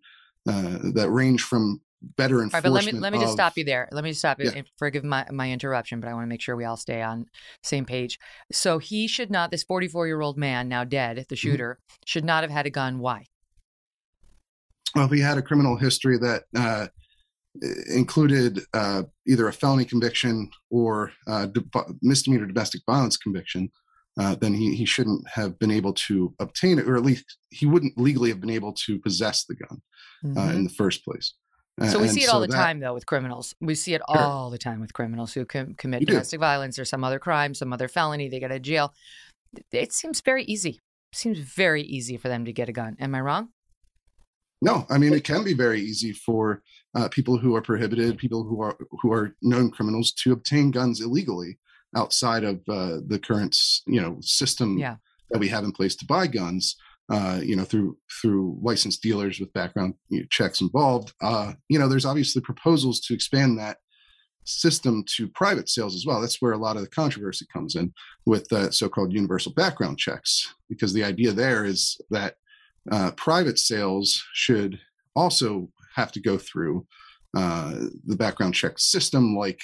uh, 0.48 0.80
that 0.94 1.10
range 1.10 1.44
from 1.44 1.82
better 2.18 2.42
enforcement. 2.42 2.54
Right, 2.54 2.64
but 2.64 2.72
let 2.72 2.86
me 2.86 3.00
let 3.00 3.14
me 3.14 3.18
of, 3.18 3.24
just 3.24 3.34
stop 3.34 3.54
you 3.58 3.64
there. 3.64 3.88
Let 3.92 4.04
me 4.04 4.12
just 4.12 4.22
stop 4.22 4.40
you. 4.40 4.52
Yeah. 4.54 4.62
Forgive 4.78 5.04
my 5.04 5.26
my 5.32 5.52
interruption, 5.52 6.00
but 6.00 6.10
I 6.10 6.14
want 6.14 6.24
to 6.24 6.30
make 6.30 6.42
sure 6.42 6.56
we 6.56 6.66
all 6.66 6.78
stay 6.78 7.02
on 7.02 7.26
same 7.62 7.86
page. 7.86 8.20
So 8.52 8.78
he 8.78 9.08
should 9.08 9.32
not. 9.32 9.52
This 9.52 9.64
44 9.64 10.08
year 10.08 10.22
old 10.22 10.38
man, 10.38 10.68
now 10.68 10.84
dead, 10.84 11.18
the 11.18 11.24
mm-hmm. 11.24 11.36
shooter, 11.36 11.80
mm-hmm. 11.80 11.96
should 12.06 12.26
not 12.26 12.44
have 12.44 12.52
had 12.52 12.66
a 12.66 12.70
gun. 12.70 13.00
Why? 13.00 13.26
Well, 14.96 15.08
he 15.08 15.22
had 15.22 15.38
a 15.38 15.42
criminal 15.42 15.76
history 15.76 16.18
that 16.20 16.44
uh, 16.56 16.88
included 17.88 18.60
uh, 18.74 19.04
either 19.28 19.48
a 19.48 19.54
felony 19.54 19.86
conviction 19.86 20.50
or 20.70 21.12
uh, 21.28 21.48
misdemeanor 22.02 22.46
domestic 22.46 22.82
violence 22.86 23.18
conviction. 23.18 23.72
Uh, 24.20 24.36
then 24.36 24.54
he, 24.54 24.76
he 24.76 24.86
shouldn't 24.86 25.28
have 25.28 25.58
been 25.58 25.72
able 25.72 25.94
to 25.94 26.34
obtain 26.40 26.78
it, 26.78 26.88
or 26.88 26.96
at 26.96 27.04
least 27.04 27.38
he 27.50 27.66
wouldn't 27.66 27.98
legally 27.98 28.30
have 28.30 28.40
been 28.40 28.50
able 28.50 28.74
to 28.74 29.00
possess 29.00 29.46
the 29.46 29.56
gun 29.56 29.82
uh, 30.24 30.28
mm-hmm. 30.28 30.58
in 30.58 30.64
the 30.64 30.70
first 30.70 31.04
place. 31.04 31.34
So 31.90 32.00
we 32.00 32.08
see 32.08 32.22
it 32.22 32.28
so 32.28 32.34
all 32.34 32.40
the 32.40 32.48
that, 32.48 32.56
time, 32.56 32.80
though, 32.80 32.94
with 32.94 33.08
criminals. 33.08 33.56
We 33.60 33.74
see 33.74 33.96
it 33.96 34.02
sure. 34.08 34.20
all 34.20 34.52
the 34.52 34.60
time 34.60 34.80
with 34.80 34.94
criminals 34.94 35.34
who 35.34 35.44
com- 35.44 35.74
commit 35.74 36.06
domestic 36.06 36.38
do. 36.38 36.42
violence 36.42 36.78
or 36.78 36.86
some 36.86 37.04
other 37.04 37.18
crime, 37.18 37.56
some 37.56 37.74
other 37.74 37.88
felony. 37.88 38.30
They 38.30 38.40
get 38.40 38.52
out 38.52 38.58
of 38.58 38.62
jail. 38.62 38.94
It 39.72 39.92
seems 39.92 40.22
very 40.22 40.44
easy. 40.44 40.80
It 41.12 41.18
seems 41.18 41.40
very 41.40 41.82
easy 41.82 42.16
for 42.18 42.28
them 42.28 42.46
to 42.46 42.54
get 42.54 42.70
a 42.70 42.72
gun. 42.72 42.96
Am 43.00 43.16
I 43.16 43.22
wrong? 43.22 43.50
No, 44.62 44.86
I 44.90 44.98
mean 44.98 45.14
it 45.14 45.24
can 45.24 45.44
be 45.44 45.54
very 45.54 45.82
easy 45.82 46.14
for 46.14 46.62
uh, 46.96 47.10
people 47.10 47.38
who 47.38 47.56
are 47.56 47.62
prohibited, 47.62 48.18
people 48.18 48.44
who 48.44 48.62
are 48.62 48.78
who 49.02 49.12
are 49.12 49.36
known 49.42 49.72
criminals, 49.72 50.14
to 50.24 50.32
obtain 50.32 50.72
guns 50.72 51.02
illegally 51.02 51.58
outside 51.96 52.44
of 52.44 52.58
uh, 52.70 52.98
the 53.08 53.20
current, 53.20 53.56
you 53.88 54.02
know, 54.02 54.18
system 54.22 54.78
yeah. 54.78 54.96
that 55.32 55.40
we 55.40 55.48
have 55.48 55.64
in 55.64 55.72
place 55.72 55.96
to 55.98 56.06
buy 56.06 56.28
guns 56.28 56.76
uh, 57.12 57.40
you 57.44 57.56
know, 57.56 57.64
through 57.64 57.98
through 58.22 58.58
licensed 58.62 59.02
dealers 59.02 59.40
with 59.40 59.54
background 59.54 59.94
you 60.10 60.22
know, 60.22 60.26
checks 60.30 60.62
involved. 60.62 61.14
Uh, 61.22 61.54
you 61.70 61.78
know, 61.78 61.88
there's 61.88 62.06
obviously 62.06 62.42
proposals 62.42 63.00
to 63.02 63.14
expand 63.14 63.60
that 63.60 63.78
system 64.46 65.04
to 65.16 65.28
private 65.30 65.70
sales 65.70 65.96
as 65.96 66.06
well. 66.06 66.20
That's 66.20 66.42
where 66.42 66.54
a 66.54 66.58
lot 66.58 66.76
of 66.76 66.82
the 66.82 66.90
controversy 66.90 67.46
comes 67.52 67.76
in 67.76 67.94
with 68.26 68.52
uh, 68.52 68.72
so-called 68.72 69.14
universal 69.14 69.54
background 69.54 69.98
checks, 69.98 70.54
because 70.70 70.94
the 70.94 71.04
idea 71.04 71.32
there 71.32 71.66
is 71.66 72.00
that 72.10 72.36
uh, 72.92 73.12
private 73.12 73.58
sales 73.60 74.24
should 74.34 74.80
also 75.16 75.70
have 75.96 76.12
to 76.12 76.22
go 76.22 76.38
through 76.38 76.86
uh, 77.36 77.74
the 78.06 78.16
background 78.16 78.54
check 78.54 78.74
system, 78.78 79.36
like 79.36 79.60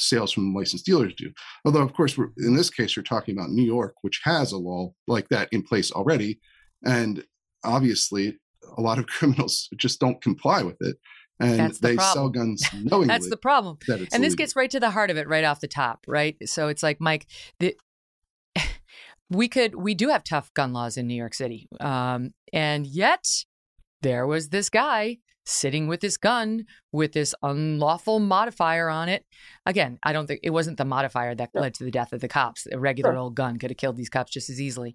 sales 0.00 0.32
from 0.32 0.54
licensed 0.54 0.86
dealers 0.86 1.14
do. 1.16 1.30
Although, 1.64 1.82
of 1.82 1.92
course, 1.92 2.16
in 2.38 2.56
this 2.56 2.70
case, 2.70 2.96
you're 2.96 3.02
talking 3.02 3.36
about 3.36 3.50
New 3.50 3.64
York, 3.64 3.94
which 4.02 4.20
has 4.24 4.52
a 4.52 4.58
law 4.58 4.92
like 5.06 5.28
that 5.28 5.48
in 5.52 5.62
place 5.62 5.92
already, 5.92 6.40
and 6.84 7.24
obviously, 7.64 8.38
a 8.76 8.80
lot 8.80 8.98
of 8.98 9.06
criminals 9.08 9.68
just 9.76 10.00
don't 10.00 10.22
comply 10.22 10.62
with 10.62 10.76
it. 10.80 10.96
And 11.40 11.72
the 11.72 11.78
they 11.80 11.94
problem. 11.96 12.14
sell 12.14 12.28
guns 12.28 12.68
knowingly. 12.74 13.08
That's 13.08 13.30
the 13.30 13.36
problem. 13.36 13.78
That 13.86 13.94
and 13.94 14.00
illegal. 14.00 14.20
this 14.20 14.34
gets 14.34 14.56
right 14.56 14.70
to 14.70 14.80
the 14.80 14.90
heart 14.90 15.10
of 15.10 15.16
it 15.16 15.26
right 15.26 15.44
off 15.44 15.60
the 15.60 15.68
top, 15.68 16.04
right? 16.06 16.36
So 16.44 16.68
it's 16.68 16.82
like, 16.82 17.00
Mike, 17.00 17.26
the, 17.60 17.76
we 19.30 19.48
could, 19.48 19.74
we 19.74 19.94
do 19.94 20.08
have 20.10 20.22
tough 20.22 20.52
gun 20.52 20.74
laws 20.74 20.98
in 20.98 21.06
New 21.06 21.14
York 21.14 21.32
City. 21.32 21.66
Um, 21.80 22.34
and 22.52 22.86
yet 22.86 23.26
there 24.02 24.26
was 24.26 24.50
this 24.50 24.68
guy 24.68 25.18
sitting 25.50 25.86
with 25.86 26.00
this 26.00 26.16
gun 26.16 26.64
with 26.92 27.12
this 27.12 27.34
unlawful 27.42 28.20
modifier 28.20 28.88
on 28.88 29.08
it. 29.08 29.24
Again, 29.66 29.98
I 30.02 30.12
don't 30.12 30.26
think 30.26 30.40
it 30.42 30.50
wasn't 30.50 30.78
the 30.78 30.84
modifier 30.84 31.34
that 31.34 31.50
led 31.54 31.74
to 31.74 31.84
the 31.84 31.90
death 31.90 32.12
of 32.12 32.20
the 32.20 32.28
cops. 32.28 32.66
A 32.70 32.78
regular 32.78 33.16
old 33.16 33.34
gun 33.34 33.58
could 33.58 33.70
have 33.70 33.78
killed 33.78 33.96
these 33.96 34.10
cops 34.10 34.32
just 34.32 34.50
as 34.50 34.60
easily. 34.60 34.94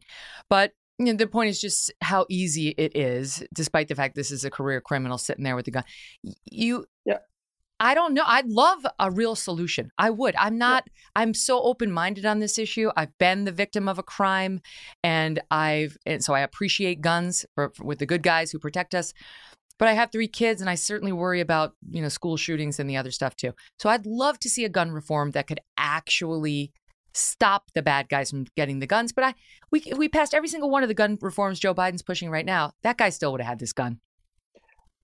But 0.49 0.71
you 0.97 1.07
know, 1.07 1.13
the 1.13 1.27
point 1.27 1.49
is 1.49 1.59
just 1.59 1.91
how 2.01 2.25
easy 2.29 2.69
it 2.69 2.95
is, 2.95 3.43
despite 3.53 3.89
the 3.89 3.95
fact 3.95 4.15
this 4.15 4.31
is 4.31 4.45
a 4.45 4.49
career 4.49 4.79
criminal 4.79 5.17
sitting 5.17 5.43
there 5.43 5.55
with 5.55 5.67
a 5.67 5.71
gun. 5.71 5.83
You, 6.45 6.85
yeah. 7.05 7.17
I 7.79 7.93
don't 7.93 8.13
know. 8.13 8.23
I'd 8.25 8.47
love 8.47 8.85
a 8.99 9.11
real 9.11 9.35
solution. 9.35 9.91
I 9.97 10.09
would. 10.09 10.33
I'm 10.37 10.57
not. 10.57 10.85
Yeah. 10.87 11.21
I'm 11.21 11.33
so 11.33 11.61
open 11.61 11.91
minded 11.91 12.25
on 12.25 12.39
this 12.39 12.57
issue. 12.57 12.89
I've 12.95 13.17
been 13.17 13.43
the 13.43 13.51
victim 13.51 13.89
of 13.89 13.99
a 13.99 14.03
crime, 14.03 14.61
and 15.03 15.41
I've 15.51 15.97
and 16.05 16.23
so 16.23 16.33
I 16.33 16.39
appreciate 16.39 17.01
guns 17.01 17.45
for, 17.53 17.71
for, 17.75 17.83
with 17.83 17.99
the 17.99 18.05
good 18.05 18.23
guys 18.23 18.51
who 18.51 18.59
protect 18.59 18.95
us. 18.95 19.13
But 19.77 19.87
I 19.87 19.93
have 19.93 20.11
three 20.11 20.27
kids, 20.27 20.61
and 20.61 20.69
I 20.69 20.75
certainly 20.75 21.11
worry 21.11 21.41
about 21.41 21.73
you 21.89 22.01
know 22.01 22.09
school 22.09 22.37
shootings 22.37 22.79
and 22.79 22.89
the 22.89 22.97
other 22.97 23.11
stuff 23.11 23.35
too. 23.35 23.53
So 23.79 23.89
I'd 23.89 24.05
love 24.05 24.39
to 24.39 24.49
see 24.49 24.65
a 24.65 24.69
gun 24.69 24.91
reform 24.91 25.31
that 25.31 25.47
could 25.47 25.59
actually 25.77 26.71
stop 27.13 27.71
the 27.73 27.81
bad 27.81 28.09
guys 28.09 28.29
from 28.29 28.45
getting 28.55 28.79
the 28.79 28.87
guns. 28.87 29.11
But 29.11 29.23
I 29.23 29.33
we 29.71 29.83
we 29.95 30.09
passed 30.09 30.33
every 30.33 30.49
single 30.49 30.69
one 30.69 30.83
of 30.83 30.89
the 30.89 30.95
gun 30.95 31.17
reforms 31.21 31.59
Joe 31.59 31.73
Biden's 31.73 32.01
pushing 32.01 32.29
right 32.29 32.45
now. 32.45 32.73
That 32.83 32.97
guy 32.97 33.09
still 33.09 33.31
would 33.31 33.41
have 33.41 33.49
had 33.49 33.59
this 33.59 33.73
gun. 33.73 33.99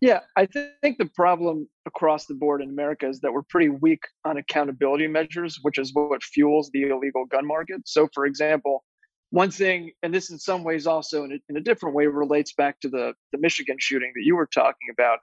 Yeah, 0.02 0.22
I 0.36 0.48
th- 0.48 0.72
think 0.82 0.98
the 0.98 1.06
problem 1.06 1.70
across 1.86 2.26
the 2.26 2.34
board 2.34 2.64
in 2.64 2.70
America 2.70 3.08
is 3.08 3.20
that 3.20 3.32
we're 3.32 3.44
pretty 3.44 3.70
weak 3.70 4.02
on 4.26 4.38
accountability 4.38 5.06
measures, 5.06 5.60
which 5.62 5.78
is 5.78 5.92
what 5.94 6.24
fuels 6.24 6.72
the 6.74 6.90
illegal 6.90 7.26
gun 7.26 7.46
market. 7.46 7.82
So, 7.86 8.10
for 8.12 8.26
example, 8.26 8.84
one 9.32 9.50
thing, 9.50 9.92
and 10.04 10.14
this 10.14 10.30
in 10.30 10.38
some 10.38 10.64
ways 10.64 10.86
also 10.86 11.24
in 11.24 11.32
a, 11.32 11.36
in 11.50 11.58
a 11.58 11.62
different 11.62 11.96
way 11.96 12.06
relates 12.06 12.54
back 12.54 12.80
to 12.82 12.90
the 12.90 13.14
the 13.32 13.40
Michigan 13.40 13.78
shooting 13.80 14.12
that 14.16 14.24
you 14.24 14.36
were 14.36 14.46
talking 14.46 14.90
about, 14.92 15.20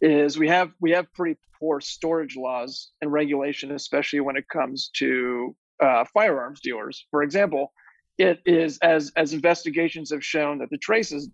is 0.00 0.38
we 0.38 0.48
have 0.48 0.70
we 0.80 0.92
have 0.92 1.12
pretty 1.12 1.38
poor 1.58 1.80
storage 1.80 2.36
laws 2.36 2.90
and 3.02 3.12
regulation, 3.12 3.72
especially 3.72 4.20
when 4.20 4.36
it 4.36 4.48
comes 4.48 4.90
to 4.94 5.54
uh, 5.82 6.04
firearms 6.14 6.60
dealers. 6.60 7.06
For 7.10 7.22
example, 7.22 7.72
it 8.16 8.40
is 8.46 8.78
as 8.78 9.12
as 9.16 9.32
investigations 9.32 10.12
have 10.12 10.24
shown 10.24 10.58
that 10.58 10.70
the 10.70 10.78
Trace's 10.78 11.28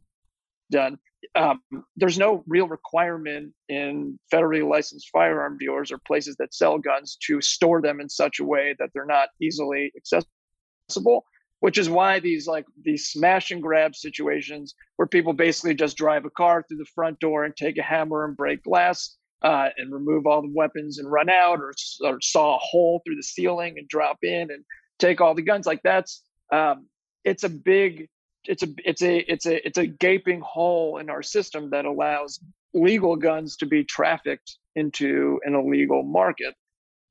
done. 0.70 0.98
Um, 1.34 1.60
there's 1.96 2.18
no 2.18 2.42
real 2.46 2.68
requirement 2.68 3.52
in 3.68 4.18
federally 4.32 4.66
licensed 4.66 5.10
firearm 5.10 5.58
dealers 5.58 5.92
or 5.92 5.98
places 6.06 6.36
that 6.38 6.54
sell 6.54 6.78
guns 6.78 7.16
to 7.26 7.40
store 7.40 7.80
them 7.82 8.00
in 8.00 8.08
such 8.08 8.40
a 8.40 8.44
way 8.44 8.74
that 8.78 8.90
they're 8.94 9.06
not 9.06 9.28
easily 9.40 9.92
accessible. 9.96 11.24
Which 11.64 11.78
is 11.78 11.88
why 11.88 12.20
these 12.20 12.46
like 12.46 12.66
these 12.82 13.08
smash 13.08 13.50
and 13.50 13.62
grab 13.62 13.96
situations 13.96 14.74
where 14.96 15.08
people 15.08 15.32
basically 15.32 15.74
just 15.74 15.96
drive 15.96 16.26
a 16.26 16.30
car 16.30 16.62
through 16.62 16.76
the 16.76 16.94
front 16.94 17.18
door 17.20 17.44
and 17.44 17.56
take 17.56 17.78
a 17.78 17.82
hammer 17.82 18.26
and 18.26 18.36
break 18.36 18.62
glass 18.62 19.16
uh, 19.42 19.70
and 19.78 19.90
remove 19.90 20.26
all 20.26 20.42
the 20.42 20.52
weapons 20.54 20.98
and 20.98 21.10
run 21.10 21.30
out, 21.30 21.60
or, 21.60 21.72
or 22.04 22.20
saw 22.20 22.56
a 22.56 22.58
hole 22.58 23.00
through 23.02 23.16
the 23.16 23.22
ceiling 23.22 23.78
and 23.78 23.88
drop 23.88 24.18
in 24.22 24.50
and 24.50 24.62
take 24.98 25.22
all 25.22 25.34
the 25.34 25.40
guns. 25.40 25.64
Like 25.64 25.80
that's 25.82 26.22
um, 26.52 26.86
it's 27.24 27.44
a 27.44 27.48
big 27.48 28.10
it's 28.44 28.62
a 28.62 28.68
it's 28.84 29.00
a 29.00 29.32
it's 29.32 29.46
a 29.46 29.66
it's 29.66 29.78
a 29.78 29.86
gaping 29.86 30.42
hole 30.44 30.98
in 30.98 31.08
our 31.08 31.22
system 31.22 31.70
that 31.70 31.86
allows 31.86 32.40
legal 32.74 33.16
guns 33.16 33.56
to 33.56 33.64
be 33.64 33.84
trafficked 33.84 34.58
into 34.76 35.40
an 35.44 35.54
illegal 35.54 36.02
market. 36.02 36.54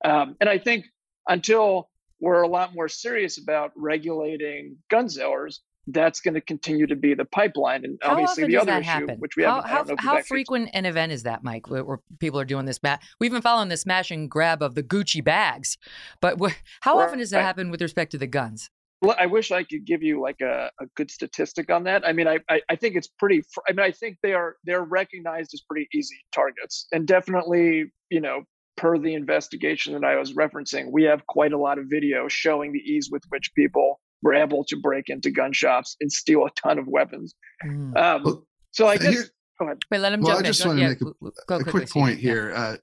Um, 0.05 0.35
and 0.39 0.47
I 0.47 0.59
think 0.59 0.85
until 1.27 1.89
we're 2.23 2.41
a 2.41 2.47
lot 2.47 2.73
more 2.73 2.87
serious 2.87 3.37
about 3.37 3.71
regulating 3.75 4.77
gun 4.89 5.09
sellers, 5.09 5.61
that's 5.87 6.21
going 6.21 6.33
to 6.33 6.39
continue 6.41 6.87
to 6.87 6.95
be 6.95 7.13
the 7.13 7.25
pipeline. 7.25 7.83
And 7.83 7.99
How 8.01 8.11
obviously, 8.11 8.45
the 8.45 8.55
other 8.57 8.71
issue, 8.77 8.83
happen? 8.89 9.17
which 9.19 9.35
we 9.35 9.43
how 9.43 9.61
haven't, 9.61 9.65
I 9.65 9.73
how, 9.73 9.77
don't 9.83 9.87
know 9.87 9.93
if 9.93 9.99
we've 10.01 10.09
how 10.11 10.21
frequent 10.23 10.69
an 10.73 10.85
event 10.85 11.11
is 11.11 11.23
that, 11.23 11.43
Mike, 11.43 11.69
where, 11.69 11.83
where 11.83 11.99
people 12.19 12.39
are 12.39 12.45
doing 12.45 12.65
this? 12.65 12.81
Ma- 12.81 12.97
We've 13.19 13.31
been 13.31 13.41
following 13.41 13.67
the 13.67 13.75
smash 13.75 14.09
and 14.09 14.31
grab 14.31 14.63
of 14.63 14.75
the 14.75 14.83
Gucci 14.83 15.21
bags, 15.21 15.77
but 16.21 16.39
wh- 16.41 16.53
how 16.79 16.97
often 16.99 17.19
does 17.19 17.31
that 17.31 17.39
Right. 17.39 17.43
happen 17.43 17.69
with 17.69 17.81
respect 17.81 18.11
to 18.11 18.17
the 18.17 18.27
guns? 18.27 18.69
Well, 19.01 19.17
I 19.19 19.25
wish 19.25 19.51
I 19.51 19.63
could 19.65 19.83
give 19.85 20.01
you 20.01 20.21
like 20.21 20.39
a, 20.39 20.71
a 20.79 20.85
good 20.95 21.11
statistic 21.11 21.69
on 21.69 21.83
that. 21.83 22.07
I 22.07 22.13
mean, 22.13 22.25
I, 22.29 22.39
I, 22.49 22.61
I 22.69 22.77
think 22.77 22.95
it's 22.95 23.09
pretty. 23.19 23.41
fr- 23.41 23.59
I 23.67 23.73
mean, 23.73 23.85
I 23.85 23.91
think 23.91 24.19
they 24.23 24.31
are 24.33 24.55
they're 24.63 24.83
recognized 24.85 25.53
as 25.53 25.59
pretty 25.69 25.89
easy 25.93 26.15
targets, 26.33 26.87
and 26.93 27.05
definitely, 27.05 27.91
you 28.09 28.21
know, 28.21 28.43
per 28.75 28.97
the 28.97 29.13
investigation 29.13 29.93
that 29.93 30.03
I 30.03 30.15
was 30.15 30.33
referencing, 30.33 30.91
we 30.91 31.03
have 31.03 31.25
quite 31.27 31.53
a 31.53 31.57
lot 31.57 31.77
of 31.77 31.85
video 31.89 32.27
showing 32.27 32.73
the 32.73 32.79
ease 32.79 33.09
with 33.11 33.23
which 33.29 33.53
people 33.55 33.99
were 34.21 34.33
able 34.33 34.63
to 34.65 34.77
break 34.77 35.09
into 35.09 35.29
gun 35.31 35.53
shops 35.53 35.95
and 36.01 36.11
steal 36.11 36.45
a 36.45 36.49
ton 36.51 36.79
of 36.79 36.87
weapons. 36.87 37.35
Mm. 37.65 37.97
Um, 37.97 38.23
Well, 38.23 38.47
so 38.71 38.87
I 38.87 38.97
here- 38.97 39.11
guess 39.11 39.29
go 39.59 39.65
ahead. 39.65 39.77
Wait, 39.91 39.99
let 39.99 40.13
him 40.13 40.21
Well, 40.21 40.31
jump 40.31 40.37
I 40.45 40.47
in. 40.47 40.53
just 40.53 40.63
Go- 40.63 40.69
wanna 40.69 40.81
yeah, 40.81 40.87
make 40.89 40.97
a- 40.97 41.05
w- 41.05 41.15
w- 41.21 41.33
go 41.47 41.55
a 41.57 41.63
quick 41.63 41.89
point 41.89 42.15
Yeah. 42.19 42.31
here. 42.31 42.53
Uh, 42.55 42.77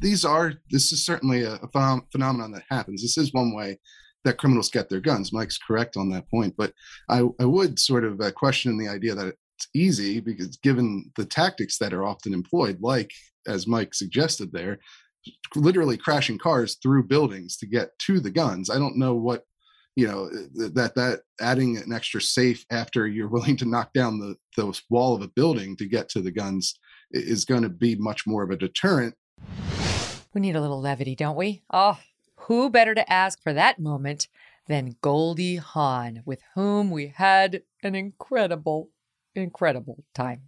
these 0.00 0.24
are 0.24 0.54
this 0.70 0.92
is 0.92 1.04
certainly 1.04 1.42
a, 1.42 1.54
a 1.54 1.68
phenom- 1.68 2.10
phenomenon 2.10 2.52
that 2.52 2.64
happens. 2.68 3.02
This 3.02 3.16
is 3.16 3.32
one 3.32 3.54
way 3.54 3.78
that 4.24 4.36
criminals 4.38 4.70
get 4.70 4.88
their 4.88 5.00
guns. 5.00 5.32
Mike's 5.32 5.58
correct 5.58 5.96
on 5.96 6.10
that 6.10 6.28
point, 6.28 6.54
but 6.56 6.72
I, 7.08 7.22
I 7.38 7.44
would 7.44 7.78
sort 7.78 8.04
of 8.04 8.20
uh, 8.20 8.32
question 8.32 8.76
the 8.76 8.88
idea 8.88 9.14
that 9.14 9.28
it's 9.28 9.68
easy 9.74 10.20
because 10.20 10.56
given 10.58 11.10
the 11.16 11.24
tactics 11.24 11.78
that 11.78 11.92
are 11.92 12.04
often 12.04 12.34
employed, 12.34 12.80
like 12.80 13.12
as 13.46 13.66
Mike 13.66 13.94
suggested 13.94 14.52
there, 14.52 14.78
literally 15.54 15.96
crashing 15.96 16.38
cars 16.38 16.76
through 16.82 17.04
buildings 17.04 17.56
to 17.58 17.66
get 17.66 17.98
to 18.00 18.20
the 18.20 18.30
guns. 18.30 18.70
I 18.70 18.78
don't 18.78 18.98
know 18.98 19.14
what 19.14 19.44
you 19.96 20.06
know 20.06 20.26
uh, 20.26 20.68
that 20.74 20.94
that 20.94 21.20
adding 21.40 21.76
an 21.76 21.92
extra 21.92 22.20
safe 22.20 22.64
after 22.70 23.06
you're 23.06 23.28
willing 23.36 23.56
to 23.58 23.68
knock 23.68 23.92
down 23.92 24.18
the 24.18 24.36
the 24.56 24.80
wall 24.90 25.14
of 25.14 25.22
a 25.22 25.28
building 25.28 25.76
to 25.76 25.86
get 25.86 26.08
to 26.10 26.20
the 26.20 26.30
guns 26.30 26.78
is 27.10 27.44
going 27.44 27.62
to 27.62 27.68
be 27.68 27.96
much 27.96 28.26
more 28.26 28.42
of 28.42 28.50
a 28.50 28.56
deterrent 28.56 29.14
We 30.34 30.40
need 30.40 30.56
a 30.56 30.60
little 30.60 30.80
levity, 30.80 31.16
don't 31.16 31.36
we? 31.36 31.62
Oh, 31.72 31.98
who 32.36 32.70
better 32.70 32.94
to 32.94 33.12
ask 33.12 33.42
for 33.42 33.52
that 33.52 33.78
moment 33.78 34.28
than 34.68 34.96
Goldie 35.00 35.56
Hawn, 35.56 36.22
with 36.24 36.42
whom 36.54 36.90
we 36.90 37.08
had 37.08 37.62
an 37.82 37.94
incredible, 37.94 38.90
incredible 39.34 40.04
time. 40.14 40.42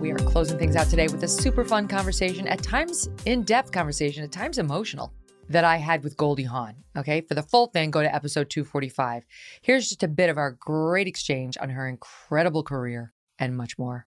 We 0.00 0.12
are 0.12 0.16
closing 0.16 0.58
things 0.58 0.76
out 0.76 0.86
today 0.86 1.08
with 1.08 1.22
a 1.24 1.28
super 1.28 1.62
fun 1.62 1.86
conversation, 1.86 2.48
at 2.48 2.62
times 2.62 3.10
in 3.26 3.42
depth 3.42 3.70
conversation, 3.70 4.24
at 4.24 4.32
times 4.32 4.56
emotional, 4.56 5.12
that 5.50 5.62
I 5.62 5.76
had 5.76 6.02
with 6.02 6.16
Goldie 6.16 6.44
Hawn. 6.44 6.74
Okay, 6.96 7.20
for 7.20 7.34
the 7.34 7.42
full 7.42 7.66
thing, 7.66 7.90
go 7.90 8.00
to 8.00 8.14
episode 8.14 8.48
245. 8.48 9.26
Here's 9.60 9.90
just 9.90 10.02
a 10.02 10.08
bit 10.08 10.30
of 10.30 10.38
our 10.38 10.52
great 10.52 11.06
exchange 11.06 11.58
on 11.60 11.68
her 11.68 11.86
incredible 11.86 12.62
career 12.62 13.12
and 13.38 13.54
much 13.54 13.78
more. 13.78 14.06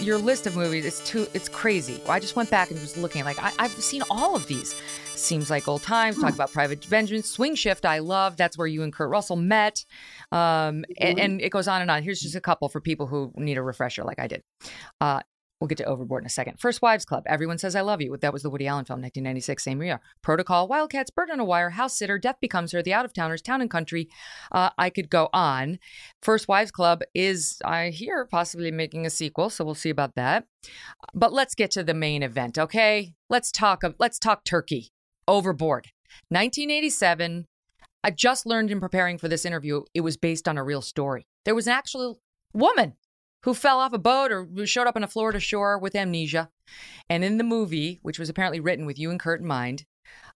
Your 0.00 0.18
list 0.18 0.46
of 0.46 0.56
movies 0.56 0.84
it's 0.84 1.06
too 1.06 1.26
it's 1.34 1.48
crazy. 1.48 2.00
I 2.08 2.20
just 2.20 2.36
went 2.36 2.50
back 2.50 2.70
and 2.70 2.80
was 2.80 2.96
looking 2.96 3.24
like 3.24 3.38
I, 3.42 3.52
i've 3.58 3.72
seen 3.72 4.02
all 4.10 4.34
of 4.34 4.46
these. 4.46 4.74
Seems 5.14 5.50
like 5.50 5.68
old 5.68 5.82
times 5.82 6.18
talk 6.18 6.32
about 6.32 6.50
private 6.50 6.82
vengeance 6.84 7.28
swing 7.28 7.54
shift 7.54 7.84
i 7.84 7.98
love 7.98 8.36
that's 8.36 8.56
where 8.56 8.66
you 8.66 8.82
and 8.82 8.92
kurt 8.92 9.10
russell 9.10 9.36
met. 9.36 9.84
Um, 10.32 10.84
and, 10.98 11.18
and 11.18 11.40
it 11.40 11.50
goes 11.50 11.68
on 11.68 11.82
and 11.82 11.90
on. 11.90 12.02
Here's 12.02 12.20
just 12.20 12.36
a 12.36 12.40
couple 12.40 12.68
for 12.68 12.80
people 12.80 13.06
who 13.06 13.32
need 13.36 13.58
a 13.58 13.62
refresher 13.62 14.04
like 14.04 14.18
i 14.18 14.26
did. 14.26 14.42
Uh, 15.00 15.20
We'll 15.60 15.68
get 15.68 15.78
to 15.78 15.84
Overboard 15.84 16.22
in 16.22 16.26
a 16.26 16.30
second. 16.30 16.58
First 16.58 16.80
Wives 16.80 17.04
Club. 17.04 17.24
Everyone 17.26 17.58
says 17.58 17.76
I 17.76 17.82
love 17.82 18.00
you. 18.00 18.16
That 18.16 18.32
was 18.32 18.42
the 18.42 18.48
Woody 18.48 18.66
Allen 18.66 18.86
film, 18.86 19.00
1996, 19.00 19.62
same 19.62 19.82
year. 19.82 20.00
Protocol, 20.22 20.66
Wildcats, 20.66 21.10
Bird 21.10 21.30
on 21.30 21.38
a 21.38 21.44
Wire, 21.44 21.70
House 21.70 21.98
Sitter, 21.98 22.18
Death 22.18 22.38
Becomes 22.40 22.72
Her, 22.72 22.82
The 22.82 22.94
Out 22.94 23.04
of 23.04 23.12
Towners, 23.12 23.42
Town 23.42 23.60
and 23.60 23.70
Country. 23.70 24.08
Uh, 24.50 24.70
I 24.78 24.88
could 24.88 25.10
go 25.10 25.28
on. 25.34 25.78
First 26.22 26.48
Wives 26.48 26.70
Club 26.70 27.02
is, 27.14 27.58
I 27.62 27.90
hear, 27.90 28.24
possibly 28.24 28.70
making 28.70 29.04
a 29.04 29.10
sequel, 29.10 29.50
so 29.50 29.62
we'll 29.62 29.74
see 29.74 29.90
about 29.90 30.14
that. 30.14 30.46
But 31.12 31.34
let's 31.34 31.54
get 31.54 31.70
to 31.72 31.84
the 31.84 31.92
main 31.92 32.22
event, 32.22 32.58
okay? 32.58 33.12
Let's 33.28 33.52
talk. 33.52 33.82
Let's 33.98 34.18
talk 34.18 34.44
Turkey. 34.44 34.88
Overboard, 35.28 35.88
1987. 36.30 37.46
I 38.02 38.10
just 38.10 38.46
learned 38.46 38.70
in 38.70 38.80
preparing 38.80 39.18
for 39.18 39.28
this 39.28 39.44
interview, 39.44 39.82
it 39.92 40.00
was 40.00 40.16
based 40.16 40.48
on 40.48 40.56
a 40.56 40.64
real 40.64 40.80
story. 40.80 41.26
There 41.44 41.54
was 41.54 41.66
an 41.66 41.74
actual 41.74 42.18
woman 42.54 42.94
who 43.42 43.54
fell 43.54 43.80
off 43.80 43.92
a 43.92 43.98
boat 43.98 44.30
or 44.30 44.66
showed 44.66 44.86
up 44.86 44.96
on 44.96 45.04
a 45.04 45.08
Florida 45.08 45.40
shore 45.40 45.78
with 45.78 45.94
amnesia. 45.94 46.50
And 47.08 47.24
in 47.24 47.38
the 47.38 47.44
movie, 47.44 47.98
which 48.02 48.18
was 48.18 48.28
apparently 48.28 48.60
written 48.60 48.86
with 48.86 48.98
you 48.98 49.10
and 49.10 49.18
Kurt 49.18 49.40
in 49.40 49.46
mind, 49.46 49.84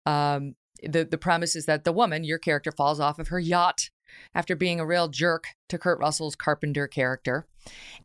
um, 0.06 0.54
the, 0.82 1.04
the 1.04 1.18
premise 1.18 1.56
is 1.56 1.66
that 1.66 1.84
the 1.84 1.92
woman, 1.92 2.24
your 2.24 2.38
character, 2.38 2.72
falls 2.72 3.00
off 3.00 3.18
of 3.18 3.28
her 3.28 3.40
yacht 3.40 3.90
after 4.34 4.54
being 4.54 4.80
a 4.80 4.86
real 4.86 5.08
jerk 5.08 5.46
to 5.68 5.78
Kurt 5.78 5.98
Russell's 5.98 6.36
carpenter 6.36 6.86
character. 6.86 7.46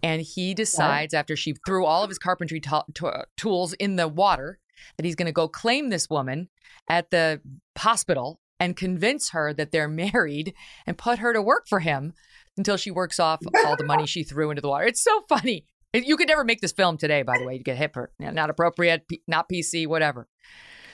And 0.01 0.21
he 0.21 0.53
decides, 0.53 1.13
after 1.13 1.35
she 1.35 1.55
threw 1.65 1.85
all 1.85 2.03
of 2.03 2.09
his 2.09 2.19
carpentry 2.19 2.59
to- 2.61 2.85
to- 2.95 3.26
tools 3.38 3.73
in 3.73 3.95
the 3.95 4.07
water, 4.07 4.59
that 4.97 5.05
he's 5.05 5.15
going 5.15 5.26
to 5.26 5.31
go 5.31 5.47
claim 5.47 5.89
this 5.89 6.09
woman 6.09 6.49
at 6.89 7.11
the 7.11 7.41
hospital 7.77 8.39
and 8.59 8.76
convince 8.76 9.30
her 9.31 9.53
that 9.53 9.71
they're 9.71 9.88
married 10.13 10.53
and 10.85 10.97
put 10.97 11.19
her 11.19 11.34
to 11.34 11.41
work 11.41 11.67
for 11.67 11.80
him 11.80 12.13
until 12.60 12.77
she 12.77 12.91
works 12.91 13.19
off 13.19 13.40
all 13.65 13.76
the 13.77 13.86
money 13.86 14.06
she 14.06 14.22
threw 14.23 14.52
into 14.52 14.61
the 14.61 14.68
water. 14.68 14.86
It's 14.86 15.02
so 15.02 15.22
funny. 15.30 15.65
You 15.94 16.18
could 16.18 16.27
never 16.27 16.44
make 16.44 16.61
this 16.61 16.73
film 16.73 16.98
today, 16.98 17.23
by 17.23 17.40
the 17.40 17.45
way. 17.45 17.56
You 17.56 17.64
get 17.64 17.77
hit 17.77 17.94
for 17.94 18.11
not 18.19 18.52
appropriate, 18.52 19.07
P- 19.07 19.23
not 19.27 19.49
PC, 19.49 19.88
whatever. 19.88 20.27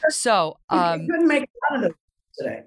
So 0.10 0.58
You 0.72 0.78
um, 0.78 1.08
couldn't 1.08 1.28
make 1.28 1.44
a 1.44 1.74
lot 1.74 1.84
of 1.84 1.90
those 1.90 1.98
today. 2.40 2.60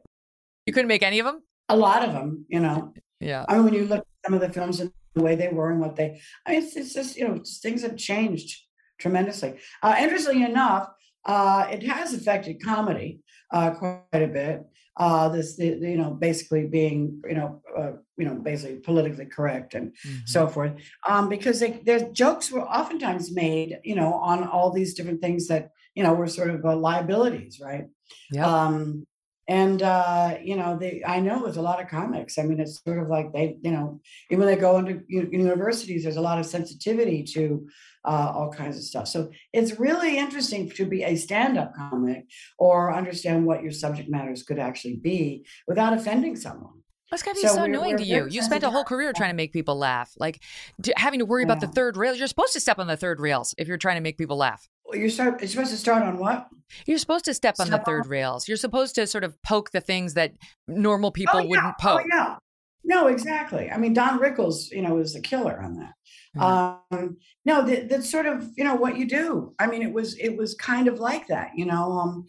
you 0.66 0.72
couldn't 0.74 0.88
make 0.88 1.02
any 1.02 1.20
of 1.20 1.24
them. 1.26 1.42
A 1.70 1.76
lot 1.76 2.04
of 2.04 2.12
them, 2.12 2.44
you 2.48 2.60
know. 2.60 2.92
Yeah. 3.20 3.46
I 3.48 3.54
mean, 3.54 3.64
when 3.64 3.74
you 3.74 3.86
look 3.86 4.00
at 4.00 4.06
some 4.26 4.34
of 4.34 4.40
the 4.40 4.50
films 4.50 4.80
and 4.80 4.92
the 5.14 5.22
way 5.22 5.36
they 5.36 5.48
were 5.48 5.70
and 5.70 5.80
what 5.80 5.96
they, 5.96 6.20
I 6.44 6.52
mean, 6.52 6.62
it's, 6.64 6.76
it's 6.76 6.92
just, 6.92 7.16
you 7.16 7.26
know, 7.26 7.40
things 7.62 7.82
have 7.82 7.96
changed 7.96 8.60
tremendously. 8.98 9.58
Uh, 9.82 9.96
interestingly 9.98 10.42
enough, 10.44 10.88
uh, 11.24 11.66
it 11.70 11.82
has 11.84 12.12
affected 12.14 12.62
comedy 12.62 13.20
uh, 13.52 13.70
quite 13.70 14.02
a 14.12 14.26
bit. 14.26 14.62
Uh, 14.98 15.28
this, 15.28 15.56
the, 15.56 15.66
you 15.66 15.96
know, 15.96 16.10
basically 16.10 16.66
being, 16.66 17.22
you 17.30 17.36
know, 17.38 17.62
uh, 17.78 17.92
you 18.16 18.24
know, 18.26 18.34
basically 18.34 18.78
politically 18.80 19.26
correct 19.26 19.74
and 19.74 19.94
so 20.26 20.48
forth, 20.48 20.72
um, 21.08 21.28
because 21.28 21.60
they, 21.60 21.80
their 21.84 22.10
jokes 22.10 22.50
were 22.50 22.66
oftentimes 22.80 23.30
made, 23.30 23.78
you 23.84 23.94
know, 23.94 24.14
on 24.14 24.42
all 24.42 24.72
these 24.72 24.94
different 24.94 25.20
things 25.22 25.46
that, 25.46 25.70
you 25.94 26.02
know, 26.02 26.14
were 26.14 26.26
sort 26.26 26.50
of 26.50 26.64
uh, 26.64 26.76
liabilities, 26.76 27.60
right? 27.62 27.86
Yeah. 28.32 28.46
Um, 28.46 29.06
and 29.48 29.82
uh, 29.82 30.36
you 30.42 30.56
know, 30.56 30.76
they 30.78 31.02
I 31.06 31.20
know 31.20 31.42
there's 31.42 31.56
a 31.56 31.62
lot 31.62 31.80
of 31.82 31.88
comics. 31.88 32.38
I 32.38 32.42
mean, 32.42 32.60
it's 32.60 32.82
sort 32.84 32.98
of 32.98 33.08
like 33.08 33.32
they, 33.32 33.56
you 33.62 33.70
know, 33.70 34.00
even 34.30 34.44
when 34.44 34.54
they 34.54 34.60
go 34.60 34.76
into 34.78 35.02
universities, 35.08 36.02
there's 36.02 36.18
a 36.18 36.28
lot 36.30 36.38
of 36.38 36.44
sensitivity 36.44 37.22
to 37.34 37.66
uh, 38.08 38.32
all 38.34 38.50
kinds 38.50 38.76
of 38.76 38.82
stuff. 38.82 39.06
So 39.06 39.30
it's 39.52 39.78
really 39.78 40.16
interesting 40.16 40.70
to 40.70 40.86
be 40.86 41.02
a 41.04 41.14
stand-up 41.14 41.74
comic 41.76 42.24
or 42.58 42.94
understand 42.94 43.44
what 43.44 43.62
your 43.62 43.72
subject 43.72 44.08
matters 44.08 44.42
could 44.42 44.58
actually 44.58 44.96
be 44.96 45.44
without 45.66 45.92
offending 45.92 46.34
someone. 46.34 46.72
That's 47.10 47.22
gotta 47.22 47.36
be 47.40 47.46
so, 47.46 47.54
so 47.54 47.64
annoying 47.64 47.96
to 47.98 48.04
you. 48.04 48.26
You 48.28 48.42
spent 48.42 48.64
a 48.64 48.70
whole 48.70 48.84
career 48.84 49.12
trying 49.14 49.30
to 49.30 49.36
make 49.36 49.52
people 49.52 49.76
laugh, 49.76 50.12
like 50.18 50.42
having 50.96 51.20
to 51.20 51.24
worry 51.26 51.42
about 51.42 51.60
the 51.60 51.66
third 51.66 51.96
rails. 51.96 52.18
You're 52.18 52.28
supposed 52.28 52.52
to 52.54 52.60
step 52.60 52.78
on 52.78 52.86
the 52.86 52.98
third 52.98 53.20
rails 53.20 53.54
if 53.56 53.68
you're 53.68 53.78
trying 53.78 53.96
to 53.96 54.02
make 54.02 54.18
people 54.18 54.36
laugh. 54.36 54.68
Well, 54.84 54.98
you're, 54.98 55.10
start, 55.10 55.40
you're 55.40 55.48
supposed 55.48 55.70
to 55.70 55.76
start 55.76 56.02
on 56.02 56.18
what? 56.18 56.48
You're 56.86 56.98
supposed 56.98 57.24
to 57.26 57.34
step, 57.34 57.56
step 57.56 57.66
on 57.66 57.70
the 57.70 57.78
third 57.78 58.04
on. 58.04 58.10
rails. 58.10 58.48
You're 58.48 58.58
supposed 58.58 58.94
to 58.96 59.06
sort 59.06 59.24
of 59.24 59.40
poke 59.42 59.70
the 59.70 59.80
things 59.80 60.14
that 60.14 60.32
normal 60.66 61.10
people 61.10 61.36
oh, 61.36 61.40
yeah. 61.40 61.48
wouldn't 61.48 61.78
poke. 61.78 62.02
Oh, 62.02 62.08
yeah. 62.12 62.36
No, 62.84 63.06
exactly. 63.06 63.70
I 63.70 63.78
mean, 63.78 63.92
Don 63.94 64.18
Rickles, 64.18 64.70
you 64.70 64.82
know, 64.82 64.94
was 64.94 65.14
the 65.14 65.20
killer 65.20 65.60
on 65.62 65.74
that. 65.76 65.92
Mm-hmm. 66.36 66.94
Um, 66.96 67.16
no, 67.44 67.64
that, 67.66 67.88
that's 67.88 68.10
sort 68.10 68.26
of 68.26 68.48
you 68.56 68.64
know 68.64 68.74
what 68.74 68.96
you 68.96 69.06
do. 69.06 69.54
I 69.58 69.66
mean, 69.66 69.82
it 69.82 69.92
was 69.92 70.16
it 70.18 70.36
was 70.36 70.54
kind 70.54 70.88
of 70.88 70.98
like 70.98 71.28
that. 71.28 71.52
You 71.56 71.66
know, 71.66 71.92
um, 71.92 72.26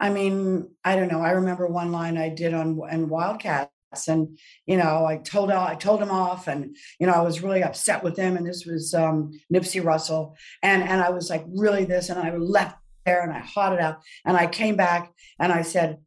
I 0.00 0.10
mean, 0.10 0.70
I 0.84 0.96
don't 0.96 1.10
know. 1.10 1.22
I 1.22 1.30
remember 1.30 1.66
one 1.66 1.92
line 1.92 2.18
I 2.18 2.28
did 2.28 2.54
on 2.54 2.78
on 2.78 3.08
Wildcats, 3.08 3.70
and 4.06 4.38
you 4.66 4.76
know, 4.76 5.06
I 5.06 5.16
told 5.18 5.50
I 5.50 5.74
told 5.74 6.02
him 6.02 6.10
off, 6.10 6.46
and 6.46 6.76
you 7.00 7.06
know, 7.06 7.14
I 7.14 7.22
was 7.22 7.42
really 7.42 7.62
upset 7.62 8.02
with 8.02 8.16
him. 8.16 8.36
And 8.36 8.46
this 8.46 8.64
was 8.66 8.94
um, 8.94 9.32
Nipsey 9.52 9.84
Russell, 9.84 10.36
and 10.62 10.82
and 10.82 11.00
I 11.02 11.10
was 11.10 11.30
like 11.30 11.44
really 11.48 11.84
this, 11.84 12.10
and 12.10 12.18
I 12.18 12.36
left 12.36 12.76
there, 13.06 13.22
and 13.22 13.32
I 13.32 13.40
hot 13.40 13.72
it 13.72 13.80
out, 13.80 13.98
and 14.24 14.36
I 14.36 14.46
came 14.46 14.76
back, 14.76 15.12
and 15.40 15.52
I 15.52 15.62
said, 15.62 15.98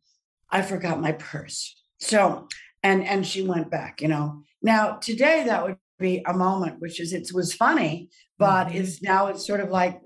I 0.50 0.62
forgot 0.62 1.02
my 1.02 1.14
purse. 1.14 1.76
So, 2.00 2.48
and 2.84 3.04
and 3.04 3.26
she 3.26 3.42
went 3.42 3.72
back. 3.72 4.02
You 4.02 4.10
know, 4.10 4.44
now 4.62 4.94
today 4.94 5.44
that 5.46 5.66
would 5.66 5.78
be 6.02 6.24
a 6.26 6.34
moment, 6.34 6.80
which 6.80 7.00
is 7.00 7.14
it 7.14 7.30
was 7.34 7.54
funny, 7.54 8.10
but 8.38 8.68
mm-hmm. 8.68 8.78
it's 8.78 9.02
now 9.02 9.28
it's 9.28 9.46
sort 9.46 9.62
of 9.62 9.70
like 9.70 10.02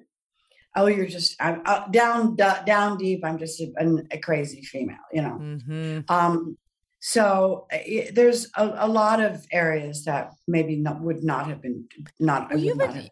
oh, 0.76 0.88
you're 0.88 1.06
just 1.06 1.36
I'm 1.42 1.62
uh, 1.66 1.88
down 1.88 2.36
d- 2.36 2.44
down 2.66 2.98
deep. 2.98 3.24
I'm 3.24 3.38
just 3.38 3.60
a, 3.62 4.04
a, 4.12 4.18
crazy 4.18 4.62
female, 4.62 4.98
you 5.12 5.22
know. 5.22 5.38
Mm-hmm. 5.42 6.00
Um, 6.10 6.58
so 7.00 7.68
it, 7.72 8.16
there's 8.16 8.50
a, 8.58 8.74
a, 8.80 8.88
lot 8.88 9.22
of 9.22 9.46
areas 9.52 10.06
that 10.06 10.32
maybe 10.48 10.76
not, 10.76 11.02
would 11.02 11.24
not 11.24 11.48
have 11.48 11.62
been 11.62 11.88
not. 12.20 12.50
Well, 12.50 12.60
you've, 12.60 12.78
been, 12.78 13.08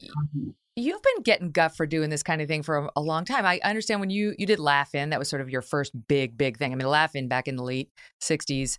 you've 0.76 1.02
been 1.02 1.22
getting 1.24 1.52
guff 1.52 1.76
for 1.76 1.86
doing 1.86 2.10
this 2.10 2.24
kind 2.24 2.42
of 2.42 2.48
thing 2.48 2.64
for 2.64 2.78
a, 2.78 2.90
a, 2.96 3.02
long 3.02 3.24
time. 3.24 3.46
I 3.46 3.60
understand 3.64 4.00
when 4.00 4.10
you 4.10 4.36
you 4.38 4.46
did 4.46 4.60
Laugh-In, 4.60 5.12
that 5.12 5.20
was 5.20 5.30
sort 5.30 5.42
of 5.42 5.50
your 5.50 5.62
first 5.62 5.94
big 6.08 6.38
big 6.38 6.58
thing. 6.58 6.72
I 6.72 6.76
mean, 6.76 6.88
Laugh-In 6.88 7.28
back 7.28 7.48
in 7.48 7.56
the 7.56 7.64
late 7.64 7.90
'60s 8.22 8.78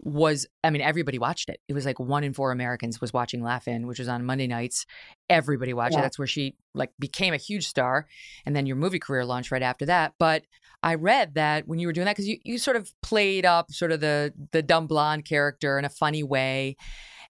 was 0.00 0.46
I 0.62 0.70
mean 0.70 0.82
everybody 0.82 1.18
watched 1.18 1.48
it. 1.48 1.60
It 1.68 1.74
was 1.74 1.86
like 1.86 1.98
one 1.98 2.24
in 2.24 2.32
four 2.32 2.52
Americans 2.52 3.00
was 3.00 3.12
watching 3.12 3.42
Laugh-In, 3.42 3.86
which 3.86 3.98
was 3.98 4.08
on 4.08 4.24
Monday 4.24 4.46
nights. 4.46 4.86
Everybody 5.28 5.72
watched 5.72 5.94
yeah. 5.94 6.00
it. 6.00 6.02
That's 6.02 6.18
where 6.18 6.26
she 6.26 6.56
like 6.74 6.90
became 6.98 7.34
a 7.34 7.38
huge 7.38 7.66
star, 7.66 8.06
and 8.44 8.54
then 8.54 8.66
your 8.66 8.76
movie 8.76 8.98
career 8.98 9.24
launched 9.24 9.50
right 9.50 9.62
after 9.62 9.86
that. 9.86 10.14
But 10.18 10.44
I 10.82 10.94
read 10.94 11.34
that 11.34 11.66
when 11.66 11.78
you 11.78 11.86
were 11.86 11.92
doing 11.92 12.04
that 12.04 12.16
because 12.16 12.28
you 12.28 12.38
you 12.44 12.58
sort 12.58 12.76
of 12.76 12.92
played 13.02 13.44
up 13.44 13.72
sort 13.72 13.92
of 13.92 14.00
the 14.00 14.32
the 14.52 14.62
dumb 14.62 14.86
blonde 14.86 15.24
character 15.24 15.78
in 15.78 15.84
a 15.84 15.90
funny 15.90 16.22
way, 16.22 16.76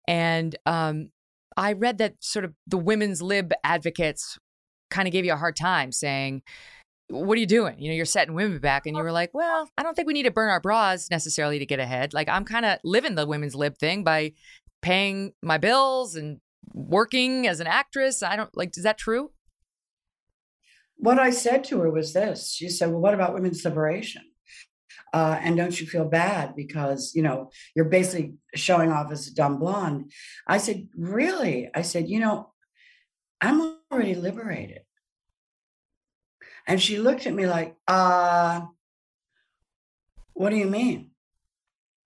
and 0.08 0.54
um, 0.66 1.10
I 1.56 1.72
read 1.72 1.98
that 1.98 2.16
sort 2.20 2.44
of 2.44 2.54
the 2.66 2.78
women's 2.78 3.22
lib 3.22 3.52
advocates 3.64 4.38
kind 4.90 5.08
of 5.08 5.12
gave 5.12 5.24
you 5.24 5.32
a 5.32 5.36
hard 5.36 5.56
time 5.56 5.92
saying 5.92 6.42
what 7.08 7.36
are 7.36 7.40
you 7.40 7.46
doing? 7.46 7.76
You 7.78 7.90
know, 7.90 7.94
you're 7.94 8.04
setting 8.04 8.34
women 8.34 8.58
back, 8.58 8.86
and 8.86 8.96
you 8.96 9.02
were 9.02 9.12
like, 9.12 9.30
well, 9.32 9.68
I 9.78 9.82
don't 9.82 9.94
think 9.94 10.06
we 10.06 10.14
need 10.14 10.24
to 10.24 10.30
burn 10.30 10.50
our 10.50 10.60
bras 10.60 11.10
necessarily 11.10 11.58
to 11.58 11.66
get 11.66 11.78
ahead. 11.78 12.12
Like, 12.12 12.28
I'm 12.28 12.44
kind 12.44 12.66
of 12.66 12.78
living 12.82 13.14
the 13.14 13.26
women's 13.26 13.54
lib 13.54 13.78
thing 13.78 14.02
by 14.04 14.32
paying 14.82 15.32
my 15.42 15.58
bills 15.58 16.16
and 16.16 16.40
working 16.72 17.46
as 17.46 17.60
an 17.60 17.66
actress. 17.66 18.22
I 18.22 18.36
don't 18.36 18.54
like, 18.56 18.76
is 18.76 18.82
that 18.82 18.98
true? 18.98 19.30
What 20.96 21.18
I 21.18 21.30
said 21.30 21.64
to 21.64 21.80
her 21.80 21.90
was 21.90 22.14
this 22.14 22.52
She 22.52 22.68
said, 22.68 22.90
well, 22.90 23.00
what 23.00 23.14
about 23.14 23.34
women's 23.34 23.64
liberation? 23.64 24.22
Uh, 25.12 25.38
and 25.40 25.56
don't 25.56 25.80
you 25.80 25.86
feel 25.86 26.04
bad 26.04 26.54
because 26.56 27.12
you 27.14 27.22
know 27.22 27.50
you're 27.74 27.86
basically 27.86 28.34
showing 28.54 28.90
off 28.90 29.10
as 29.12 29.28
a 29.28 29.34
dumb 29.34 29.58
blonde 29.58 30.10
i 30.46 30.58
said 30.58 30.88
really 30.96 31.70
i 31.74 31.80
said 31.80 32.08
you 32.08 32.18
know 32.18 32.52
i'm 33.40 33.76
already 33.90 34.14
liberated 34.14 34.80
and 36.66 36.82
she 36.82 36.98
looked 36.98 37.26
at 37.26 37.34
me 37.34 37.46
like, 37.46 37.76
uh, 37.86 38.62
what 40.32 40.50
do 40.50 40.56
you 40.56 40.66
mean? 40.66 41.10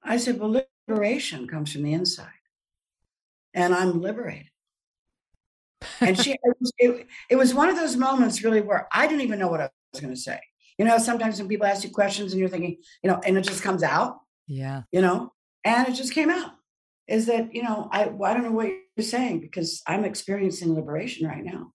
I 0.02 0.16
said, 0.16 0.38
well, 0.38 0.62
liberation 0.88 1.48
comes 1.48 1.72
from 1.72 1.82
the 1.82 1.92
inside. 1.92 2.28
And 3.54 3.74
I'm 3.74 4.00
liberated. 4.00 4.46
and 6.00 6.18
she, 6.18 6.32
it 6.32 6.56
was, 6.60 6.72
it, 6.78 7.06
it 7.30 7.36
was 7.36 7.54
one 7.54 7.68
of 7.68 7.76
those 7.76 7.96
moments 7.96 8.44
really 8.44 8.60
where 8.60 8.86
I 8.92 9.06
didn't 9.06 9.22
even 9.22 9.38
know 9.38 9.48
what 9.48 9.60
I 9.60 9.70
was 9.92 10.00
going 10.00 10.14
to 10.14 10.20
say. 10.20 10.38
You 10.78 10.84
know, 10.84 10.98
sometimes 10.98 11.38
when 11.38 11.48
people 11.48 11.66
ask 11.66 11.84
you 11.84 11.90
questions 11.90 12.32
and 12.32 12.40
you're 12.40 12.48
thinking, 12.48 12.76
you 13.02 13.10
know, 13.10 13.20
and 13.24 13.36
it 13.36 13.42
just 13.42 13.62
comes 13.62 13.82
out. 13.82 14.20
Yeah. 14.46 14.82
You 14.92 15.00
know, 15.00 15.32
and 15.64 15.88
it 15.88 15.94
just 15.94 16.14
came 16.14 16.30
out. 16.30 16.52
Is 17.08 17.26
that, 17.26 17.54
you 17.54 17.62
know, 17.62 17.88
I, 17.90 18.04
I 18.04 18.34
don't 18.34 18.44
know 18.44 18.52
what 18.52 18.68
you're 18.68 19.04
saying 19.04 19.40
because 19.40 19.82
I'm 19.86 20.04
experiencing 20.04 20.74
liberation 20.74 21.26
right 21.26 21.44
now. 21.44 21.72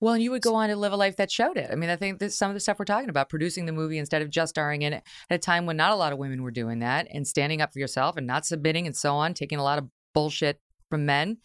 Well, 0.00 0.14
and 0.14 0.22
you 0.22 0.30
would 0.30 0.42
go 0.42 0.54
on 0.54 0.68
to 0.68 0.76
live 0.76 0.92
a 0.92 0.96
life 0.96 1.16
that 1.16 1.30
showed 1.30 1.56
it. 1.56 1.70
I 1.72 1.74
mean, 1.74 1.90
I 1.90 1.96
think 1.96 2.20
that 2.20 2.32
some 2.32 2.50
of 2.50 2.54
the 2.54 2.60
stuff 2.60 2.78
we're 2.78 2.84
talking 2.84 3.10
about, 3.10 3.28
producing 3.28 3.66
the 3.66 3.72
movie 3.72 3.98
instead 3.98 4.22
of 4.22 4.30
just 4.30 4.50
starring 4.50 4.82
in 4.82 4.92
it 4.92 5.02
at 5.28 5.34
a 5.34 5.38
time 5.38 5.66
when 5.66 5.76
not 5.76 5.90
a 5.90 5.96
lot 5.96 6.12
of 6.12 6.18
women 6.18 6.42
were 6.42 6.52
doing 6.52 6.78
that 6.80 7.08
and 7.12 7.26
standing 7.26 7.60
up 7.60 7.72
for 7.72 7.80
yourself 7.80 8.16
and 8.16 8.26
not 8.26 8.46
submitting 8.46 8.86
and 8.86 8.96
so 8.96 9.14
on, 9.16 9.34
taking 9.34 9.58
a 9.58 9.62
lot 9.62 9.78
of 9.78 9.88
bullshit 10.14 10.60
from 10.88 11.04
men. 11.04 11.38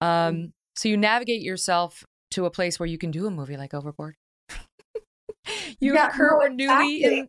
Um, 0.00 0.52
so 0.74 0.88
you 0.88 0.96
navigate 0.96 1.42
yourself 1.42 2.04
to 2.32 2.46
a 2.46 2.50
place 2.50 2.80
where 2.80 2.86
you 2.88 2.98
can 2.98 3.12
do 3.12 3.26
a 3.26 3.30
movie 3.30 3.56
like 3.56 3.74
Overboard. 3.74 4.16
you 5.78 5.94
yeah, 5.94 6.06
and 6.06 6.12
Kurt 6.14 6.36
were 6.36 6.48
newly 6.48 7.04
in, 7.04 7.28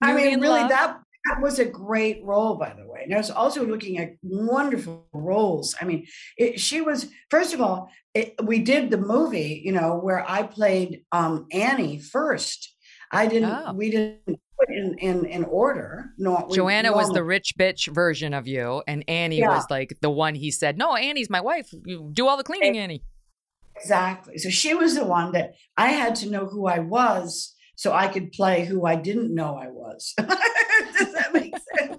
I 0.00 0.14
mean, 0.14 0.40
really, 0.40 0.60
love. 0.60 0.68
that 0.68 1.00
that 1.26 1.42
was 1.42 1.58
a 1.58 1.64
great 1.64 2.22
role, 2.24 2.54
by 2.54 2.72
the 2.74 2.86
way. 2.86 3.02
And 3.04 3.14
I 3.14 3.18
was 3.18 3.30
also 3.30 3.64
looking 3.64 3.98
at 3.98 4.14
wonderful 4.22 5.06
roles. 5.12 5.74
I 5.80 5.84
mean, 5.84 6.06
it, 6.36 6.60
she 6.60 6.80
was 6.80 7.08
first 7.30 7.52
of 7.52 7.60
all, 7.60 7.90
it, 8.14 8.34
we 8.42 8.60
did 8.60 8.90
the 8.90 8.98
movie, 8.98 9.60
you 9.64 9.72
know, 9.72 9.98
where 9.98 10.28
I 10.28 10.42
played 10.44 11.04
um, 11.12 11.46
Annie 11.52 11.98
first. 11.98 12.74
I 13.12 13.26
didn't. 13.26 13.50
Oh. 13.50 13.72
We 13.72 13.90
didn't 13.90 14.40
put 14.58 14.68
in 14.68 14.96
in 14.98 15.24
in 15.26 15.44
order. 15.44 16.10
No, 16.16 16.48
Joanna 16.52 16.92
was 16.92 17.08
the 17.10 17.24
rich 17.24 17.54
bitch 17.58 17.92
version 17.92 18.32
of 18.32 18.46
you, 18.46 18.82
and 18.86 19.04
Annie 19.08 19.40
yeah. 19.40 19.48
was 19.48 19.66
like 19.68 19.96
the 20.00 20.10
one 20.10 20.34
he 20.34 20.50
said, 20.50 20.78
"No, 20.78 20.94
Annie's 20.94 21.28
my 21.28 21.40
wife. 21.40 21.68
You 21.84 22.10
do 22.12 22.28
all 22.28 22.36
the 22.36 22.44
cleaning, 22.44 22.78
Annie." 22.78 23.02
Exactly. 23.76 24.38
So 24.38 24.50
she 24.50 24.74
was 24.74 24.94
the 24.94 25.04
one 25.04 25.32
that 25.32 25.54
I 25.76 25.88
had 25.88 26.14
to 26.16 26.30
know 26.30 26.46
who 26.46 26.66
I 26.66 26.80
was 26.80 27.56
so 27.80 27.94
I 27.94 28.08
could 28.08 28.32
play 28.32 28.66
who 28.66 28.84
I 28.84 28.94
didn't 28.94 29.34
know 29.34 29.56
I 29.56 29.68
was. 29.68 30.12
Does 30.18 31.12
that 31.14 31.30
make 31.32 31.54
sense? 31.78 31.96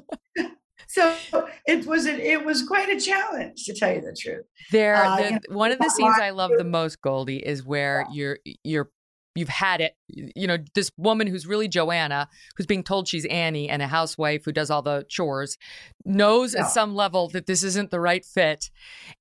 So 0.91 1.47
it 1.65 1.85
was 1.85 2.05
a, 2.05 2.31
it 2.31 2.43
was 2.43 2.63
quite 2.63 2.89
a 2.89 2.99
challenge 2.99 3.63
to 3.65 3.73
tell 3.73 3.93
you 3.93 4.01
the 4.01 4.15
truth. 4.19 4.45
There, 4.72 4.95
uh, 4.95 5.18
the, 5.18 5.23
you 5.23 5.31
know, 5.31 5.39
one 5.49 5.72
of 5.72 5.80
the 5.80 5.89
scenes 5.89 6.15
I 6.19 6.31
love 6.31 6.51
the 6.57 6.63
most, 6.63 7.01
Goldie, 7.01 7.38
is 7.38 7.63
where 7.63 8.05
yeah. 8.09 8.13
you're 8.13 8.39
you're 8.63 8.91
you've 9.35 9.49
had 9.49 9.80
it. 9.80 9.95
You 10.09 10.47
know, 10.47 10.57
this 10.76 10.91
woman 10.97 11.27
who's 11.27 11.47
really 11.47 11.68
Joanna, 11.68 12.27
who's 12.55 12.65
being 12.65 12.84
told 12.84 13.07
she's 13.07 13.26
Annie 13.26 13.69
and 13.69 13.81
a 13.81 13.88
housewife 13.88 14.43
who 14.43 14.51
does 14.51 14.69
all 14.69 14.81
the 14.81 15.05
chores, 15.07 15.57
knows 16.03 16.53
yeah. 16.53 16.61
at 16.61 16.72
some 16.72 16.95
level 16.95 17.30
that 17.30 17.45
this 17.45 17.63
isn't 17.63 17.91
the 17.91 17.99
right 17.99 18.26
fit. 18.26 18.69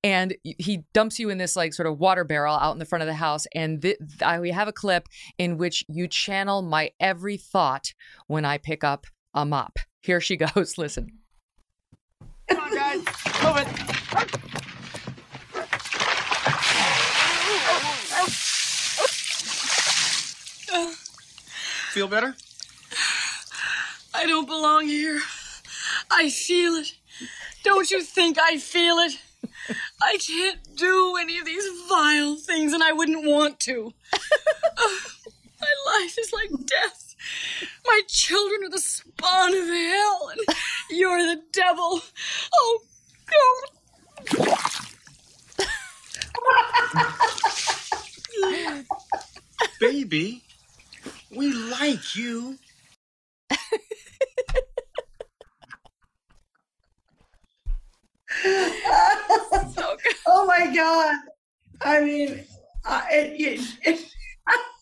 And 0.03 0.35
he 0.43 0.83
dumps 0.93 1.19
you 1.19 1.29
in 1.29 1.37
this 1.37 1.55
like 1.55 1.73
sort 1.73 1.87
of 1.87 1.99
water 1.99 2.23
barrel 2.23 2.55
out 2.55 2.73
in 2.73 2.79
the 2.79 2.85
front 2.85 3.03
of 3.03 3.07
the 3.07 3.13
house. 3.13 3.47
And 3.55 3.81
th- 3.81 3.97
I, 4.21 4.39
we 4.39 4.51
have 4.51 4.67
a 4.67 4.73
clip 4.73 5.07
in 5.37 5.57
which 5.57 5.85
you 5.87 6.07
channel 6.07 6.61
my 6.61 6.91
every 6.99 7.37
thought 7.37 7.93
when 8.27 8.43
I 8.43 8.57
pick 8.57 8.83
up 8.83 9.07
a 9.33 9.45
mop. 9.45 9.79
Here 10.01 10.19
she 10.19 10.35
goes. 10.55 10.77
Listen. 10.77 11.20
Move 13.01 13.57
it. 13.57 13.67
Feel 21.91 22.07
better? 22.07 22.35
I 24.13 24.25
don't 24.25 24.45
belong 24.45 24.87
here. 24.87 25.19
I 26.09 26.29
feel 26.29 26.75
it. 26.75 26.93
Don't 27.63 27.89
you 27.89 28.01
think 28.01 28.37
I 28.39 28.57
feel 28.57 28.97
it? 28.99 29.19
I 30.01 30.17
can't 30.17 30.59
do 30.75 31.17
any 31.19 31.37
of 31.37 31.45
these 31.45 31.67
vile 31.89 32.35
things, 32.35 32.73
and 32.73 32.83
I 32.83 32.93
wouldn't 32.93 33.25
want 33.25 33.59
to. 33.61 33.93
my 34.13 35.73
life 35.87 36.17
is 36.17 36.31
like 36.31 36.49
death. 36.65 37.15
My 37.85 38.01
children 38.07 38.63
are 38.63 38.69
the 38.69 38.79
spawn 38.79 39.55
of 39.55 39.67
hell, 39.67 40.31
and 40.31 40.57
you're 40.89 41.23
the 41.23 41.41
devil. 41.51 42.01
Oh. 42.53 42.81
Baby, 49.79 50.43
we 51.35 51.51
like 51.53 52.15
you. 52.15 52.57
oh 60.27 60.45
my 60.47 60.73
god! 60.75 61.15
I 61.81 62.01
mean, 62.01 62.43
uh, 62.85 63.01
it, 63.11 63.39
it, 63.39 63.61
it 63.83 63.99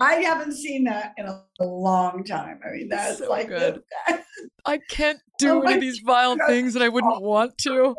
I 0.00 0.14
haven't 0.14 0.52
seen 0.52 0.84
that 0.84 1.12
in 1.18 1.26
a, 1.26 1.42
long 1.60 2.24
time. 2.24 2.58
I 2.66 2.72
mean, 2.72 2.88
that's 2.88 3.18
So 3.18 3.28
like 3.28 3.48
good. 3.48 3.82
I 4.64 4.78
can't 4.88 5.20
do 5.38 5.58
Oh 5.58 5.62
any 5.62 5.74
of 5.74 5.80
these 5.80 6.00
vile 6.00 6.36
God. 6.36 6.46
things 6.48 6.74
and 6.74 6.82
I 6.82 6.88
wouldn't 6.88 7.14
oh. 7.16 7.20
want 7.20 7.56
to. 7.58 7.94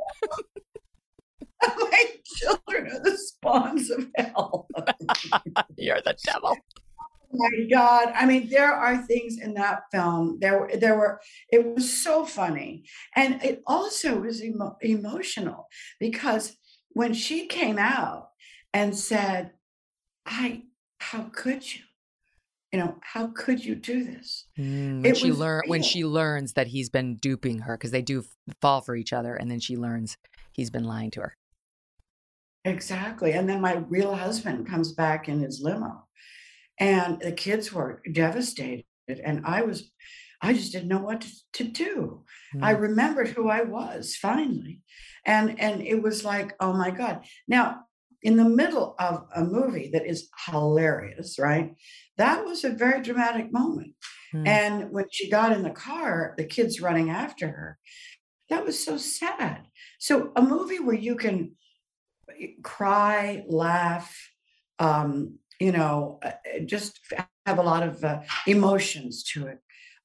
my 1.77 2.05
children 2.25 2.87
are 2.91 2.99
the 3.03 3.17
spawns 3.17 3.89
of 3.89 4.07
hell. 4.17 4.67
You're 5.77 6.01
the 6.01 6.15
devil. 6.25 6.57
Oh 6.97 7.29
my 7.31 7.67
God. 7.71 8.11
I 8.15 8.25
mean, 8.25 8.49
there 8.49 8.73
are 8.73 8.97
things 8.97 9.39
in 9.39 9.53
that 9.55 9.83
film. 9.91 10.39
There 10.39 10.69
there 10.79 10.97
were, 10.97 11.21
it 11.51 11.65
was 11.65 12.03
so 12.03 12.25
funny. 12.25 12.83
And 13.15 13.41
it 13.43 13.61
also 13.65 14.19
was 14.19 14.43
emo- 14.43 14.77
emotional 14.81 15.67
because 15.99 16.55
when 16.89 17.13
she 17.13 17.47
came 17.47 17.79
out 17.79 18.27
and 18.73 18.95
said, 18.95 19.51
I, 20.25 20.63
how 21.11 21.23
could 21.33 21.61
you? 21.75 21.81
You 22.71 22.79
know, 22.79 22.95
how 23.01 23.27
could 23.27 23.63
you 23.63 23.75
do 23.75 24.03
this? 24.03 24.47
Mm, 24.57 25.03
when 25.03 25.13
she 25.13 25.31
learn 25.31 25.63
when 25.67 25.83
she 25.83 26.05
learns 26.05 26.53
that 26.53 26.67
he's 26.67 26.89
been 26.89 27.17
duping 27.17 27.59
her 27.59 27.77
because 27.77 27.91
they 27.91 28.01
do 28.01 28.23
fall 28.61 28.81
for 28.81 28.95
each 28.95 29.13
other, 29.13 29.35
and 29.35 29.51
then 29.51 29.59
she 29.59 29.77
learns 29.77 30.17
he's 30.53 30.71
been 30.71 30.85
lying 30.85 31.11
to 31.11 31.21
her. 31.21 31.37
Exactly. 32.65 33.33
And 33.33 33.47
then 33.47 33.61
my 33.61 33.75
real 33.89 34.15
husband 34.15 34.67
comes 34.67 34.93
back 34.93 35.27
in 35.27 35.41
his 35.41 35.61
limo, 35.61 36.07
and 36.79 37.19
the 37.19 37.33
kids 37.33 37.71
were 37.73 38.01
devastated. 38.11 38.85
And 39.07 39.45
I 39.45 39.63
was, 39.63 39.91
I 40.41 40.53
just 40.53 40.71
didn't 40.71 40.87
know 40.87 41.01
what 41.01 41.25
to, 41.53 41.63
do. 41.65 42.23
I 42.61 42.73
Mm. 42.73 42.81
remembered 42.81 43.27
who 43.27 43.49
I 43.49 43.63
was 43.63 44.15
finally. 44.15 44.81
And 45.25 45.59
and 45.59 45.81
it 45.81 46.01
was 46.01 46.23
like, 46.23 46.53
oh 46.59 46.73
my 46.73 46.91
God. 46.91 47.25
Now, 47.47 47.85
in 48.23 48.37
the 48.37 48.47
middle 48.47 48.95
of 48.99 49.25
a 49.35 49.43
movie 49.43 49.89
that 49.93 50.05
is 50.05 50.29
hilarious, 50.47 51.37
right? 51.37 51.75
That 52.17 52.45
was 52.45 52.63
a 52.63 52.69
very 52.69 53.01
dramatic 53.01 53.51
moment. 53.51 53.93
Mm. 54.33 54.47
And 54.47 54.91
when 54.91 55.05
she 55.11 55.29
got 55.29 55.51
in 55.51 55.61
the 55.61 55.69
car, 55.69 56.33
the 56.37 56.45
kids 56.45 56.81
running 56.81 57.09
after 57.09 57.47
her, 57.47 57.77
that 58.49 58.65
was 58.65 58.83
so 58.83 58.97
sad. 58.97 59.67
So 59.99 60.31
a 60.35 60.41
movie 60.41 60.79
where 60.79 60.95
you 60.95 61.15
can 61.15 61.51
cry, 62.63 63.43
laugh, 63.47 64.15
um, 64.79 65.37
you 65.59 65.71
know, 65.71 66.19
uh, 66.23 66.27
uh, 66.27 66.59
just 66.65 66.99
have 67.45 67.59
a 67.59 67.63
lot 67.63 67.83
of 67.83 68.03
uh, 68.03 68.21
emotions 68.47 69.23
to 69.23 69.47
it. 69.47 69.59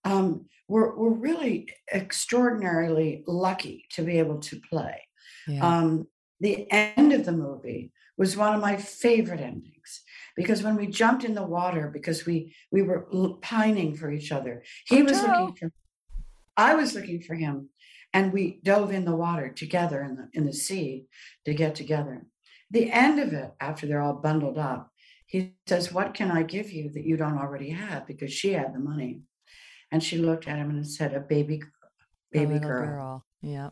Um, 0.05 0.47
we're, 0.69 0.97
we're 0.97 1.15
really 1.15 1.69
extraordinarily 1.93 3.25
lucky 3.27 3.87
to 3.93 4.03
be 4.03 4.19
able 4.19 4.39
to 4.41 4.61
play. 4.71 5.03
Yeah. 5.47 5.67
Um, 5.67 6.07
the 6.41 6.71
end 6.71 7.13
of 7.13 7.25
the 7.25 7.33
movie 7.33 7.93
was 8.19 8.37
one 8.37 8.55
of 8.55 8.61
my 8.61 8.77
favorite 8.77 9.41
endings 9.41 10.03
because 10.37 10.63
when 10.63 10.77
we 10.77 10.87
jumped 10.87 11.25
in 11.25 11.35
the 11.35 11.47
water 11.47 11.89
because 11.93 12.27
we 12.27 12.55
we 12.71 12.83
were 12.83 13.09
pining 13.41 13.95
for 13.95 14.11
each 14.11 14.31
other 14.33 14.63
he 14.87 15.01
oh, 15.01 15.05
was 15.05 15.19
Otto. 15.19 15.47
looking 15.47 15.57
for 15.57 15.73
i 16.57 16.75
was 16.75 16.95
looking 16.95 17.23
for 17.23 17.35
him 17.35 17.71
and 18.13 18.33
we 18.33 18.61
dove 18.63 18.93
in 18.93 19.05
the 19.05 19.17
water 19.17 19.49
together 19.49 20.03
in 20.03 20.17
the 20.17 20.29
in 20.35 20.45
the 20.45 20.53
sea 20.53 21.07
to 21.45 21.55
get 21.55 21.75
together 21.75 22.27
the 22.71 22.91
end 22.91 23.19
of 23.19 23.33
it 23.33 23.53
after 23.61 23.87
they're 23.87 24.03
all 24.03 24.15
bundled 24.15 24.59
up 24.59 24.91
he 25.27 25.55
says 25.67 25.93
what 25.93 26.13
can 26.13 26.31
i 26.31 26.43
give 26.43 26.71
you 26.71 26.91
that 26.91 27.05
you 27.05 27.17
don't 27.17 27.39
already 27.39 27.71
have 27.71 28.07
because 28.07 28.33
she 28.33 28.53
had 28.53 28.75
the 28.75 28.79
money 28.79 29.23
and 29.91 30.03
she 30.03 30.19
looked 30.19 30.49
at 30.49 30.59
him 30.59 30.71
and 30.71 30.87
said 30.87 31.15
a 31.15 31.21
baby 31.21 31.63
baby 32.31 32.55
little 32.55 32.69
girl. 32.69 33.25
Yeah. 33.41 33.71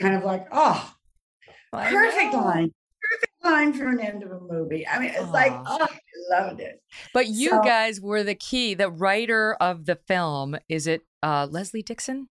kind 0.00 0.14
of 0.14 0.24
like 0.24 0.46
oh 0.52 0.94
I 1.72 1.90
perfect 1.90 2.32
know. 2.32 2.44
line 2.44 2.72
line 3.42 3.72
for 3.72 3.88
an 3.88 4.00
end 4.00 4.22
of 4.22 4.30
a 4.30 4.40
movie 4.40 4.86
i 4.86 4.98
mean 4.98 5.10
it's 5.14 5.30
like 5.30 5.52
oh 5.66 5.86
i 5.90 6.40
loved 6.40 6.60
it 6.60 6.80
But 7.14 7.28
you 7.28 7.50
So- 7.50 7.62
guys 7.62 8.00
were 8.00 8.22
the 8.22 8.34
key. 8.34 8.74
The 8.74 8.90
writer 8.90 9.54
of 9.60 9.86
the 9.86 9.96
film 9.96 10.56
is 10.68 10.86
it 10.86 11.02
uh, 11.22 11.46
Leslie 11.50 11.82
Dixon? 11.82 12.28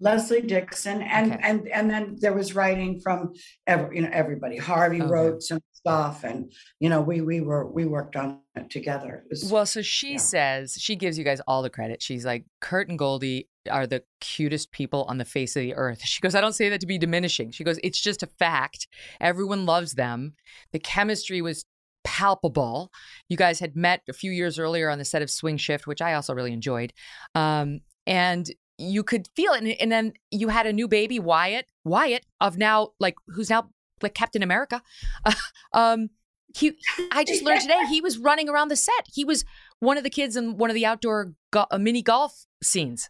leslie 0.00 0.42
dixon 0.42 1.00
and 1.00 1.32
Okay. 1.32 1.40
and 1.44 1.68
and 1.68 1.88
then 1.88 2.16
there 2.20 2.32
was 2.32 2.56
writing 2.56 2.98
from 3.00 3.32
every 3.68 3.94
you 3.96 4.02
know 4.02 4.08
everybody 4.12 4.56
harvey 4.56 5.00
Okay. 5.00 5.08
wrote 5.08 5.42
some 5.44 5.60
stuff 5.74 6.24
and 6.24 6.50
you 6.80 6.88
know 6.88 7.00
we 7.00 7.20
we 7.20 7.40
were 7.40 7.70
we 7.70 7.84
worked 7.84 8.16
on 8.16 8.40
it 8.56 8.68
together 8.68 9.22
it 9.24 9.30
was 9.30 9.48
Well, 9.52 9.64
so 9.64 9.80
she 9.80 10.12
Yeah. 10.12 10.16
says 10.18 10.74
she 10.76 10.96
gives 10.96 11.16
you 11.18 11.24
guys 11.24 11.40
all 11.46 11.62
the 11.62 11.70
credit. 11.70 12.02
She's 12.02 12.24
like, 12.24 12.44
Kurt 12.60 12.88
and 12.88 12.98
Goldie 12.98 13.48
are 13.70 13.86
the 13.86 14.02
cutest 14.20 14.72
people 14.72 15.04
on 15.08 15.18
the 15.18 15.24
face 15.24 15.56
of 15.56 15.60
the 15.62 15.74
earth. 15.74 16.02
She 16.04 16.20
goes, 16.20 16.34
I 16.34 16.40
don't 16.40 16.54
say 16.54 16.68
that 16.68 16.80
to 16.80 16.86
be 16.86 16.98
diminishing. 16.98 17.50
She 17.50 17.64
goes, 17.64 17.78
it's 17.82 18.00
just 18.00 18.22
a 18.22 18.26
fact. 18.26 18.88
Everyone 19.20 19.66
loves 19.66 19.92
them. 19.92 20.34
The 20.72 20.78
chemistry 20.78 21.40
was 21.42 21.64
palpable. 22.04 22.90
You 23.28 23.36
guys 23.36 23.60
had 23.60 23.76
met 23.76 24.02
a 24.08 24.12
few 24.12 24.30
years 24.30 24.58
earlier 24.58 24.90
on 24.90 24.98
the 24.98 25.04
set 25.04 25.22
of 25.22 25.30
Swing 25.30 25.56
Shift, 25.56 25.86
which 25.86 26.02
I 26.02 26.14
also 26.14 26.34
really 26.34 26.52
enjoyed. 26.52 26.92
Um, 27.34 27.80
and 28.06 28.50
you 28.78 29.02
could 29.04 29.28
feel 29.36 29.52
it. 29.52 29.76
And, 29.80 29.92
then 29.92 30.12
you 30.30 30.48
had 30.48 30.66
a 30.66 30.72
new 30.72 30.88
baby, 30.88 31.18
Wyatt, 31.18 31.66
Wyatt 31.84 32.26
of 32.40 32.58
now, 32.58 32.88
like, 32.98 33.14
who's 33.28 33.50
now 33.50 33.70
like 34.02 34.14
Captain 34.14 34.42
America. 34.42 34.82
um, 35.72 36.08
he, 36.54 36.72
I 37.12 37.24
just 37.24 37.42
learned 37.42 37.62
today 37.62 37.80
he 37.88 38.00
was 38.00 38.18
running 38.18 38.48
around 38.48 38.68
the 38.68 38.76
set. 38.76 39.06
He 39.12 39.24
was 39.24 39.44
one 39.80 39.96
of 39.96 40.04
the 40.04 40.10
kids 40.10 40.36
in 40.36 40.56
one 40.56 40.70
of 40.70 40.74
the 40.74 40.84
outdoor 40.84 41.32
go- 41.50 41.66
uh, 41.70 41.78
mini 41.78 42.02
golf 42.02 42.44
scenes. 42.62 43.08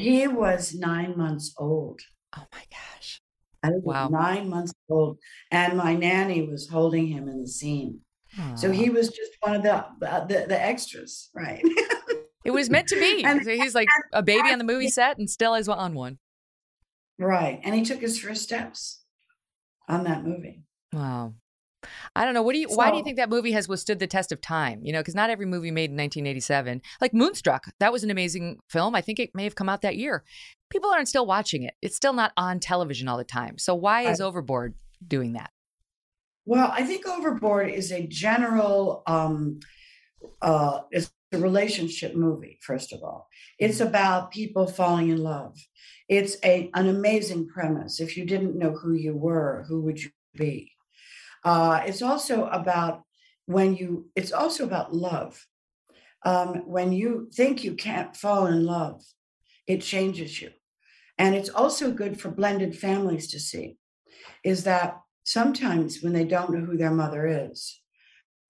He 0.00 0.26
was 0.28 0.74
nine 0.74 1.16
months 1.16 1.54
old 1.58 2.00
Oh 2.36 2.46
my 2.52 2.64
gosh. 2.70 3.20
I 3.62 3.70
was 3.70 3.82
Wow. 3.84 4.08
nine 4.08 4.48
months 4.48 4.72
old, 4.88 5.18
and 5.50 5.76
my 5.76 5.94
nanny 5.94 6.46
was 6.46 6.68
holding 6.68 7.06
him 7.08 7.28
in 7.28 7.42
the 7.42 7.48
scene. 7.48 8.00
So 8.56 8.70
he 8.70 8.88
was 8.90 9.08
just 9.08 9.32
one 9.40 9.54
of 9.56 9.62
the 9.62 9.84
the, 10.00 10.46
the 10.48 10.60
extras, 10.72 11.30
right? 11.34 11.62
It 12.42 12.52
was 12.52 12.70
meant 12.70 12.88
to 12.88 12.96
be. 12.98 13.22
And- 13.22 13.44
So 13.44 13.50
he's 13.50 13.74
like 13.74 13.88
a 14.14 14.22
baby 14.22 14.48
on 14.50 14.58
the 14.58 14.64
movie 14.64 14.88
set 14.88 15.18
and 15.18 15.28
still 15.28 15.54
is 15.54 15.68
on 15.68 15.92
one. 15.94 16.18
right, 17.18 17.60
and 17.64 17.74
he 17.74 17.82
took 17.84 18.00
his 18.00 18.18
first 18.18 18.42
steps 18.42 19.04
on 19.88 20.04
that 20.04 20.24
movie. 20.24 20.62
Wow. 20.92 21.34
I 22.14 22.24
don't 22.24 22.34
know. 22.34 22.42
What 22.42 22.52
do 22.52 22.58
you? 22.58 22.68
why 22.68 22.90
do 22.90 22.96
you 22.96 23.02
think 23.02 23.16
that 23.16 23.30
movie 23.30 23.52
has 23.52 23.68
withstood 23.68 23.98
the 23.98 24.06
test 24.06 24.32
of 24.32 24.40
time? 24.40 24.80
You 24.82 24.92
know, 24.92 25.00
because 25.00 25.14
not 25.14 25.30
every 25.30 25.46
movie 25.46 25.70
made 25.70 25.90
in 25.90 25.96
1987, 25.96 26.82
like 27.00 27.14
Moonstruck, 27.14 27.72
that 27.78 27.92
was 27.92 28.04
an 28.04 28.10
amazing 28.10 28.58
film. 28.68 28.94
I 28.94 29.00
think 29.00 29.18
it 29.18 29.30
may 29.34 29.44
have 29.44 29.54
come 29.54 29.68
out 29.68 29.82
that 29.82 29.96
year. 29.96 30.24
People 30.70 30.90
aren't 30.90 31.08
still 31.08 31.26
watching 31.26 31.62
it. 31.62 31.74
It's 31.82 31.96
still 31.96 32.12
not 32.12 32.32
on 32.36 32.60
television 32.60 33.08
all 33.08 33.18
the 33.18 33.24
time. 33.24 33.58
So 33.58 33.74
why 33.74 34.02
is 34.02 34.20
Right. 34.20 34.26
Overboard 34.26 34.74
doing 35.06 35.32
that? 35.34 35.50
Well, 36.44 36.70
I 36.72 36.84
think 36.84 37.06
Overboard 37.06 37.70
is 37.70 37.92
a 37.92 38.06
general 38.06 39.02
um 39.06 39.60
uh 40.42 40.80
it's 40.90 41.10
a 41.32 41.38
relationship 41.38 42.14
movie, 42.14 42.58
first 42.60 42.92
of 42.92 43.02
all. 43.02 43.28
It's 43.58 43.80
about 43.80 44.32
people 44.32 44.66
falling 44.66 45.08
in 45.08 45.18
love. 45.18 45.56
It's 46.08 46.36
a 46.44 46.70
an 46.74 46.88
amazing 46.88 47.48
premise. 47.48 48.00
If 48.00 48.16
you 48.16 48.24
didn't 48.26 48.58
know 48.58 48.72
who 48.72 48.94
you 48.94 49.16
were, 49.16 49.64
who 49.68 49.80
would 49.82 50.02
you 50.02 50.10
be? 50.34 50.72
Uh 51.44 51.82
it's 51.86 52.02
also 52.02 52.46
about 52.46 53.02
when 53.46 53.74
you 53.74 54.10
it's 54.14 54.32
also 54.32 54.64
about 54.64 54.94
love. 54.94 55.46
Um 56.24 56.62
when 56.66 56.92
you 56.92 57.28
think 57.34 57.64
you 57.64 57.74
can't 57.74 58.16
fall 58.16 58.46
in 58.46 58.64
love, 58.64 59.02
it 59.66 59.80
changes 59.82 60.40
you. 60.40 60.50
And 61.18 61.34
it's 61.34 61.50
also 61.50 61.92
good 61.92 62.20
for 62.20 62.30
blended 62.30 62.78
families 62.78 63.28
to 63.32 63.40
see 63.40 63.76
is 64.42 64.64
that 64.64 64.98
sometimes 65.24 66.02
when 66.02 66.12
they 66.12 66.24
don't 66.24 66.50
know 66.52 66.64
who 66.64 66.76
their 66.76 66.90
mother 66.90 67.26
is 67.26 67.80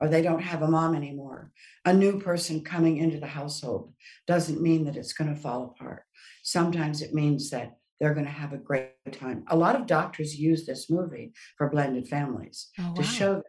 or 0.00 0.08
they 0.08 0.22
don't 0.22 0.42
have 0.42 0.62
a 0.62 0.68
mom 0.68 0.94
anymore, 0.94 1.50
a 1.84 1.92
new 1.92 2.20
person 2.20 2.62
coming 2.62 2.96
into 2.98 3.18
the 3.18 3.26
household 3.26 3.92
doesn't 4.26 4.62
mean 4.62 4.84
that 4.84 4.96
it's 4.96 5.12
going 5.12 5.34
to 5.34 5.40
fall 5.40 5.64
apart. 5.64 6.04
Sometimes 6.42 7.02
it 7.02 7.12
means 7.12 7.50
that 7.50 7.72
they're 8.01 8.14
going 8.14 8.27
to 8.27 8.32
have 8.32 8.52
a 8.52 8.59
great 8.59 9.12
time. 9.12 9.44
A 9.48 9.56
lot 9.56 9.77
of 9.77 9.86
doctors 9.86 10.35
use 10.39 10.64
this 10.64 10.89
movie 10.90 11.32
for 11.56 11.68
blended 11.68 12.09
families 12.09 12.70
Oh, 12.78 12.94
to 12.94 13.02
show 13.02 13.35
that. 13.35 13.44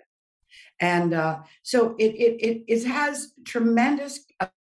And 0.80 1.14
uh, 1.14 1.40
so 1.64 1.96
it, 1.98 2.14
it 2.16 2.34
it 2.48 2.64
it 2.68 2.84
has 2.86 3.34
tremendous 3.46 4.20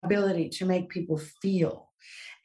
ability 0.04 0.50
to 0.50 0.66
make 0.66 0.90
people 0.90 1.18
feel, 1.42 1.90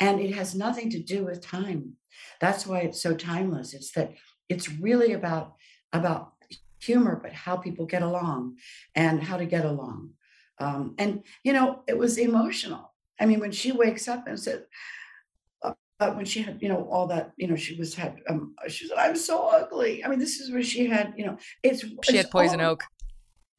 and 0.01 0.21
it 0.21 0.35
has 0.35 0.55
nothing 0.55 0.91
to 0.91 0.99
do 0.99 1.25
with 1.25 1.41
time. 1.41 1.93
That's 2.41 2.67
why 2.67 2.81
it's 2.81 3.01
so 3.01 3.15
timeless. 3.15 3.75
It's 3.75 3.93
that 3.93 4.15
it's 4.49 4.69
really 4.69 5.13
about 5.13 5.55
about 5.93 6.33
humor, 6.81 7.21
but 7.23 7.33
how 7.33 7.57
people 7.57 7.87
get 7.87 8.03
along 8.03 8.57
and 8.95 9.23
how 9.23 9.37
to 9.37 9.47
get 9.47 9.65
along. 9.65 10.11
Um, 10.59 10.95
and 10.99 11.23
you 11.45 11.53
know, 11.53 11.83
it 11.87 11.97
was 11.97 12.19
emotional. 12.19 12.95
I 13.21 13.27
mean, 13.27 13.41
when 13.41 13.53
she 13.53 13.71
wakes 13.73 14.09
up 14.09 14.27
and 14.27 14.39
said, 14.39 14.65
uh, 16.01 16.05
uh, 16.05 16.13
when 16.13 16.25
she 16.25 16.43
had, 16.43 16.61
you 16.63 16.69
know, 16.69 16.89
all 16.91 17.07
that, 17.09 17.33
you 17.37 17.47
know, 17.47 17.57
she 17.57 17.75
was 17.77 17.95
had, 17.95 18.21
um, 18.29 18.55
she 18.69 18.87
said, 18.87 18.99
"I'm 18.99 19.17
so 19.17 19.49
ugly." 19.49 20.05
I 20.05 20.09
mean, 20.09 20.19
this 20.19 20.41
is 20.41 20.51
where 20.51 20.63
she 20.63 20.87
had, 20.87 21.15
you 21.17 21.27
know, 21.27 21.39
it's 21.63 21.81
She 22.05 22.17
had 22.17 22.27
it's 22.27 22.31
Poison 22.31 22.61
all- 22.61 22.73
Oak. 22.73 22.85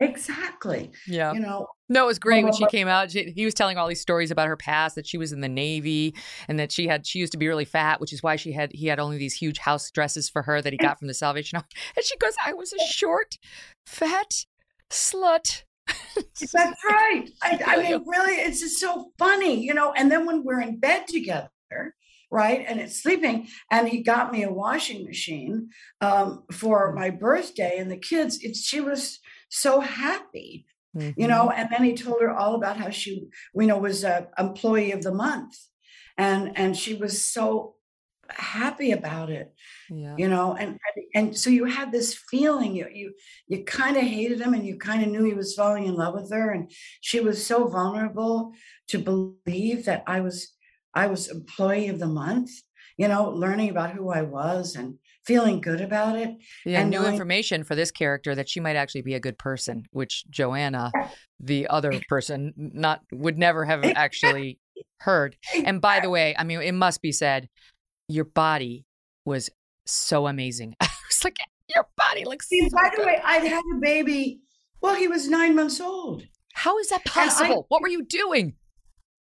Exactly. 0.02 0.92
Yeah. 1.08 1.34
You 1.34 1.42
know, 1.42 1.68
No, 1.90 2.06
it 2.06 2.08
was 2.08 2.20
great 2.20 2.46
when 2.46 2.54
she 2.54 2.66
came 2.68 2.88
out. 2.88 3.12
She, 3.12 3.34
he 3.36 3.44
was 3.44 3.54
telling 3.54 3.78
all 3.78 3.86
these 3.90 4.00
stories 4.00 4.32
about 4.32 4.48
her 4.48 4.56
past, 4.56 4.96
that 4.96 5.06
she 5.06 5.18
was 5.18 5.34
in 5.34 5.42
the 5.42 5.50
Navy, 5.50 6.16
and 6.48 6.58
that 6.58 6.72
she 6.72 6.88
had 6.88 7.06
she 7.06 7.20
used 7.20 7.34
to 7.34 7.38
be 7.38 7.50
really 7.50 7.66
fat, 7.66 8.00
which 8.00 8.14
is 8.14 8.24
why 8.24 8.38
she 8.38 8.54
had 8.54 8.72
he 8.74 8.88
had 8.88 9.00
only 9.00 9.18
these 9.18 9.34
huge 9.34 9.58
house 9.58 9.92
dresses 9.92 10.30
for 10.30 10.44
her 10.44 10.62
that 10.62 10.72
he 10.72 10.78
got 10.78 11.00
from 11.00 11.10
the 11.10 11.14
Salvation 11.14 11.58
Army. 11.58 11.68
And 11.98 12.06
she 12.06 12.16
goes, 12.18 12.34
"I 12.46 12.54
was 12.54 12.72
a 12.72 12.80
short, 12.88 13.38
fat 13.86 14.46
slut." 14.90 15.64
That's 16.16 16.54
right. 16.86 17.30
I, 17.42 17.60
I 17.66 17.78
mean, 17.84 18.04
really, 18.08 18.36
it's 18.36 18.62
just 18.62 18.80
so 18.80 19.12
funny, 19.18 19.62
you 19.62 19.74
know. 19.74 19.92
And 19.92 20.10
then 20.10 20.26
when 20.26 20.46
we're 20.46 20.62
in 20.62 20.80
bed 20.80 21.08
together, 21.08 21.50
right, 22.32 22.64
and 22.68 22.80
it's 22.80 23.02
sleeping, 23.02 23.48
and 23.72 23.88
he 23.88 24.02
got 24.04 24.32
me 24.32 24.44
a 24.44 24.52
washing 24.52 25.06
machine 25.06 25.70
um, 26.02 26.44
for 26.52 26.94
my 26.94 27.10
birthday, 27.10 27.78
and 27.80 27.90
the 27.92 27.98
kids, 27.98 28.40
it's 28.42 28.62
she 28.66 28.82
was 28.82 29.20
so 29.50 29.80
happy, 29.82 30.66
Mm-hmm. 30.98 31.22
you 31.22 31.28
know. 31.28 31.52
And 31.52 31.70
then 31.72 31.84
he 31.84 31.94
told 31.94 32.20
her 32.22 32.34
all 32.34 32.56
about 32.56 32.78
how 32.78 32.90
she, 32.90 33.28
you 33.54 33.68
know, 33.68 33.78
was 33.78 34.04
a 34.04 34.28
employee 34.40 34.92
of 34.92 35.04
the 35.04 35.14
month, 35.14 35.56
and 36.18 36.58
and 36.58 36.76
she 36.76 36.96
was 36.96 37.24
so 37.24 37.76
happy 38.32 38.92
about 38.92 39.30
it 39.32 39.54
Yeah. 39.90 40.16
you 40.18 40.28
know? 40.28 40.54
And 40.56 40.70
and- 40.96 41.06
and 41.16 41.38
so 41.38 41.50
you 41.50 41.66
had 41.66 41.92
this 41.92 42.16
feeling. 42.30 42.76
You 42.76 42.88
you 42.94 43.14
you 43.48 43.64
kind 43.64 43.98
of 43.98 44.04
hated 44.04 44.40
him 44.42 44.54
and 44.54 44.66
you 44.66 44.78
kind 44.78 45.02
of 45.04 45.10
knew 45.10 45.24
he 45.24 45.34
was 45.34 45.56
falling 45.56 45.86
in 45.88 45.96
love 45.96 46.14
with 46.14 46.32
her. 46.32 46.52
And 46.52 46.72
she 47.02 47.20
was 47.20 47.44
so 47.46 47.68
vulnerable 47.68 48.54
to 48.90 48.98
believe 49.00 49.86
that 49.86 50.04
i 50.08 50.20
was 50.22 50.38
i 50.94 51.08
was 51.08 51.30
employee 51.30 51.88
of 51.88 52.00
the 52.00 52.08
month 52.08 52.50
you 52.98 53.08
know 53.08 53.30
learning 53.30 53.70
about 53.70 53.92
who 53.92 54.10
i 54.10 54.22
was 54.22 54.76
and 54.76 54.96
feeling 55.26 55.62
good 55.62 55.82
about 55.82 56.18
it 56.18 56.36
Yeah, 56.66 56.82
and 56.82 56.90
new 56.90 57.00
knowing- 57.00 57.12
information 57.14 57.64
for 57.64 57.76
this 57.76 57.92
character 57.92 58.34
that 58.36 58.50
she 58.50 58.60
might 58.60 58.76
actually 58.76 59.04
be 59.04 59.14
a 59.14 59.20
good 59.20 59.38
person, 59.38 59.84
which 59.92 60.24
Joanna, 60.32 60.92
the 61.40 61.68
other 61.68 61.92
person, 62.10 62.54
not 62.58 63.02
would 63.12 63.38
never 63.38 63.64
have 63.66 63.84
actually 63.86 64.60
heard. 65.02 65.36
And 65.54 65.82
by 65.82 66.00
the 66.00 66.10
way, 66.10 66.34
I 66.40 66.44
mean, 66.46 66.62
it 66.62 66.72
must 66.72 67.04
be 67.04 67.12
said, 67.12 67.48
your 68.08 68.26
body 68.26 68.86
was 69.24 69.52
so 69.86 70.26
amazing. 70.26 70.74
I 70.82 70.88
was 71.10 71.24
like, 71.24 71.38
your 71.76 71.86
body 71.96 72.26
looks 72.26 72.48
See, 72.48 72.68
so 72.68 72.76
by 72.76 72.90
the 72.98 73.04
way 73.06 73.22
i 73.24 73.36
had 73.38 73.62
a 73.76 73.80
baby 73.80 74.40
well 74.82 74.96
he 74.96 75.08
was 75.08 75.30
nine 75.30 75.54
months 75.56 75.80
old 75.80 76.24
How 76.54 76.80
is 76.80 76.88
that 76.90 77.02
And 77.06 77.12
I- 77.12 77.26
possible? 77.26 77.66
what 77.70 77.82
were 77.84 77.90
you 77.90 78.04
doing? 78.04 78.56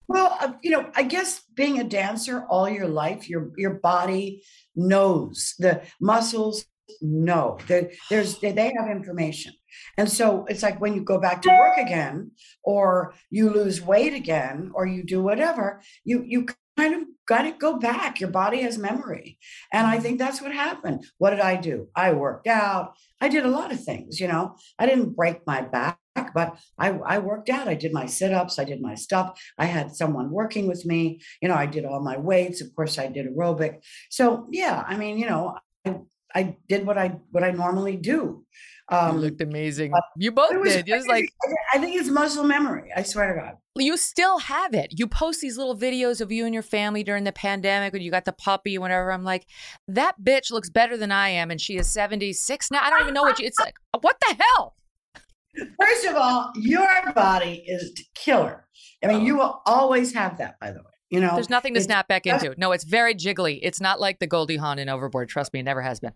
Well, 0.09 0.35
uh, 0.41 0.53
you 0.63 0.71
know, 0.71 0.89
I 0.95 1.03
guess 1.03 1.43
being 1.55 1.79
a 1.79 1.83
dancer 1.83 2.43
all 2.49 2.67
your 2.67 2.87
life, 2.87 3.29
your 3.29 3.51
your 3.57 3.75
body 3.75 4.43
knows 4.75 5.53
the 5.59 5.83
muscles 6.01 6.65
know 7.01 7.59
that 7.67 7.91
there's 8.09 8.39
they, 8.39 8.51
they 8.51 8.73
have 8.75 8.89
information, 8.89 9.53
and 9.97 10.09
so 10.09 10.45
it's 10.49 10.63
like 10.63 10.81
when 10.81 10.95
you 10.95 11.01
go 11.01 11.19
back 11.19 11.43
to 11.43 11.49
work 11.49 11.77
again, 11.77 12.31
or 12.63 13.13
you 13.29 13.51
lose 13.51 13.81
weight 13.83 14.13
again, 14.15 14.71
or 14.73 14.87
you 14.87 15.03
do 15.03 15.21
whatever, 15.21 15.79
you 16.03 16.23
you 16.25 16.47
kind 16.75 16.95
of 16.95 17.01
got 17.27 17.43
to 17.43 17.51
go 17.51 17.77
back. 17.77 18.19
Your 18.19 18.31
body 18.31 18.63
has 18.63 18.79
memory, 18.79 19.37
and 19.71 19.85
I 19.85 19.99
think 19.99 20.17
that's 20.17 20.41
what 20.41 20.53
happened. 20.53 21.05
What 21.19 21.31
did 21.31 21.39
I 21.41 21.55
do? 21.55 21.87
I 21.95 22.13
worked 22.13 22.47
out. 22.47 22.93
I 23.21 23.29
did 23.29 23.45
a 23.45 23.49
lot 23.49 23.71
of 23.71 23.83
things. 23.83 24.19
You 24.19 24.27
know, 24.27 24.55
I 24.79 24.87
didn't 24.87 25.15
break 25.15 25.45
my 25.45 25.61
back, 25.61 25.99
but 26.33 26.57
I 26.77 26.89
I 26.89 27.19
worked 27.19 27.49
out. 27.49 27.67
I 27.67 27.75
did 27.75 27.93
my 27.93 28.05
sit 28.05 28.33
ups. 28.33 28.59
I 28.59 28.63
did 28.63 28.81
my 28.81 28.95
stuff. 28.95 29.39
I 29.57 29.65
had 29.65 29.95
someone 29.95 30.31
working 30.31 30.67
with 30.67 30.85
me. 30.85 31.21
You 31.41 31.49
know, 31.49 31.55
I 31.55 31.65
did 31.65 31.85
all 31.85 32.01
my 32.01 32.17
weights. 32.17 32.61
Of 32.61 32.73
course, 32.75 32.97
I 32.97 33.07
did 33.07 33.27
aerobic. 33.27 33.81
So 34.09 34.47
yeah, 34.51 34.83
I 34.87 34.97
mean, 34.97 35.17
you 35.17 35.27
know, 35.27 35.55
I, 35.85 35.95
I 36.35 36.57
did 36.67 36.85
what 36.85 36.97
I 36.97 37.19
what 37.31 37.43
I 37.43 37.51
normally 37.51 37.97
do. 37.97 38.45
you 38.91 38.97
Um, 38.97 39.17
looked 39.17 39.41
amazing. 39.41 39.91
You 40.17 40.31
both 40.31 40.55
was- 40.57 40.73
did. 40.73 40.89
It 40.89 40.95
was 40.95 41.07
like 41.07 41.29
I 41.73 41.77
think 41.79 41.99
it's 41.99 42.09
muscle 42.09 42.43
memory. 42.43 42.91
I 42.95 43.03
swear 43.03 43.33
to 43.33 43.39
God. 43.41 43.53
you 43.77 43.95
still 43.97 44.39
have 44.39 44.73
it. 44.73 44.89
You 44.99 45.07
post 45.07 45.39
these 45.41 45.57
little 45.57 45.75
videos 45.77 46.19
of 46.21 46.31
you 46.31 46.43
and 46.45 46.53
your 46.53 46.63
family 46.63 47.03
during 47.03 47.23
the 47.23 47.31
pandemic 47.31 47.93
when 47.93 48.01
you 48.01 48.11
got 48.11 48.25
the 48.25 48.33
puppy 48.33 48.75
and 48.75 48.81
whatever. 48.81 49.11
I'm 49.11 49.23
like, 49.23 49.45
that 49.87 50.15
bitch 50.21 50.51
looks 50.51 50.69
better 50.69 50.97
than 50.97 51.11
I 51.11 51.29
am, 51.29 51.49
and 51.51 51.61
she 51.61 51.77
is 51.77 51.87
76 51.89 52.71
now. 52.71 52.81
I 52.83 52.89
don't 52.89 53.01
even 53.01 53.13
know 53.13 53.21
what 53.23 53.39
you. 53.39 53.47
It's 53.47 53.59
like, 53.59 53.75
what 54.01 54.17
the 54.27 54.35
hell? 54.43 54.75
First 55.79 56.05
of 56.05 56.15
all, 56.15 56.51
your 56.55 57.11
body 57.13 57.63
is 57.65 57.93
killer. 58.15 58.67
I 59.03 59.07
mean, 59.07 59.25
you 59.25 59.37
will 59.37 59.61
always 59.65 60.13
have 60.13 60.37
that. 60.37 60.59
By 60.59 60.71
the 60.71 60.79
way, 60.79 60.91
you 61.09 61.19
know, 61.19 61.33
There's 61.33 61.49
nothing 61.49 61.73
to 61.73 61.81
snap 61.81 62.07
back 62.07 62.25
into. 62.25 62.53
No, 62.57 62.71
it's 62.71 62.83
very 62.83 63.15
jiggly. 63.15 63.59
It's 63.61 63.81
not 63.81 63.99
like 63.99 64.19
the 64.19 64.27
Goldie 64.27 64.57
Hawn 64.57 64.79
in 64.79 64.89
Overboard. 64.89 65.29
Trust 65.29 65.53
me, 65.53 65.59
it 65.59 65.63
never 65.63 65.81
has 65.81 65.99
been. 65.99 66.13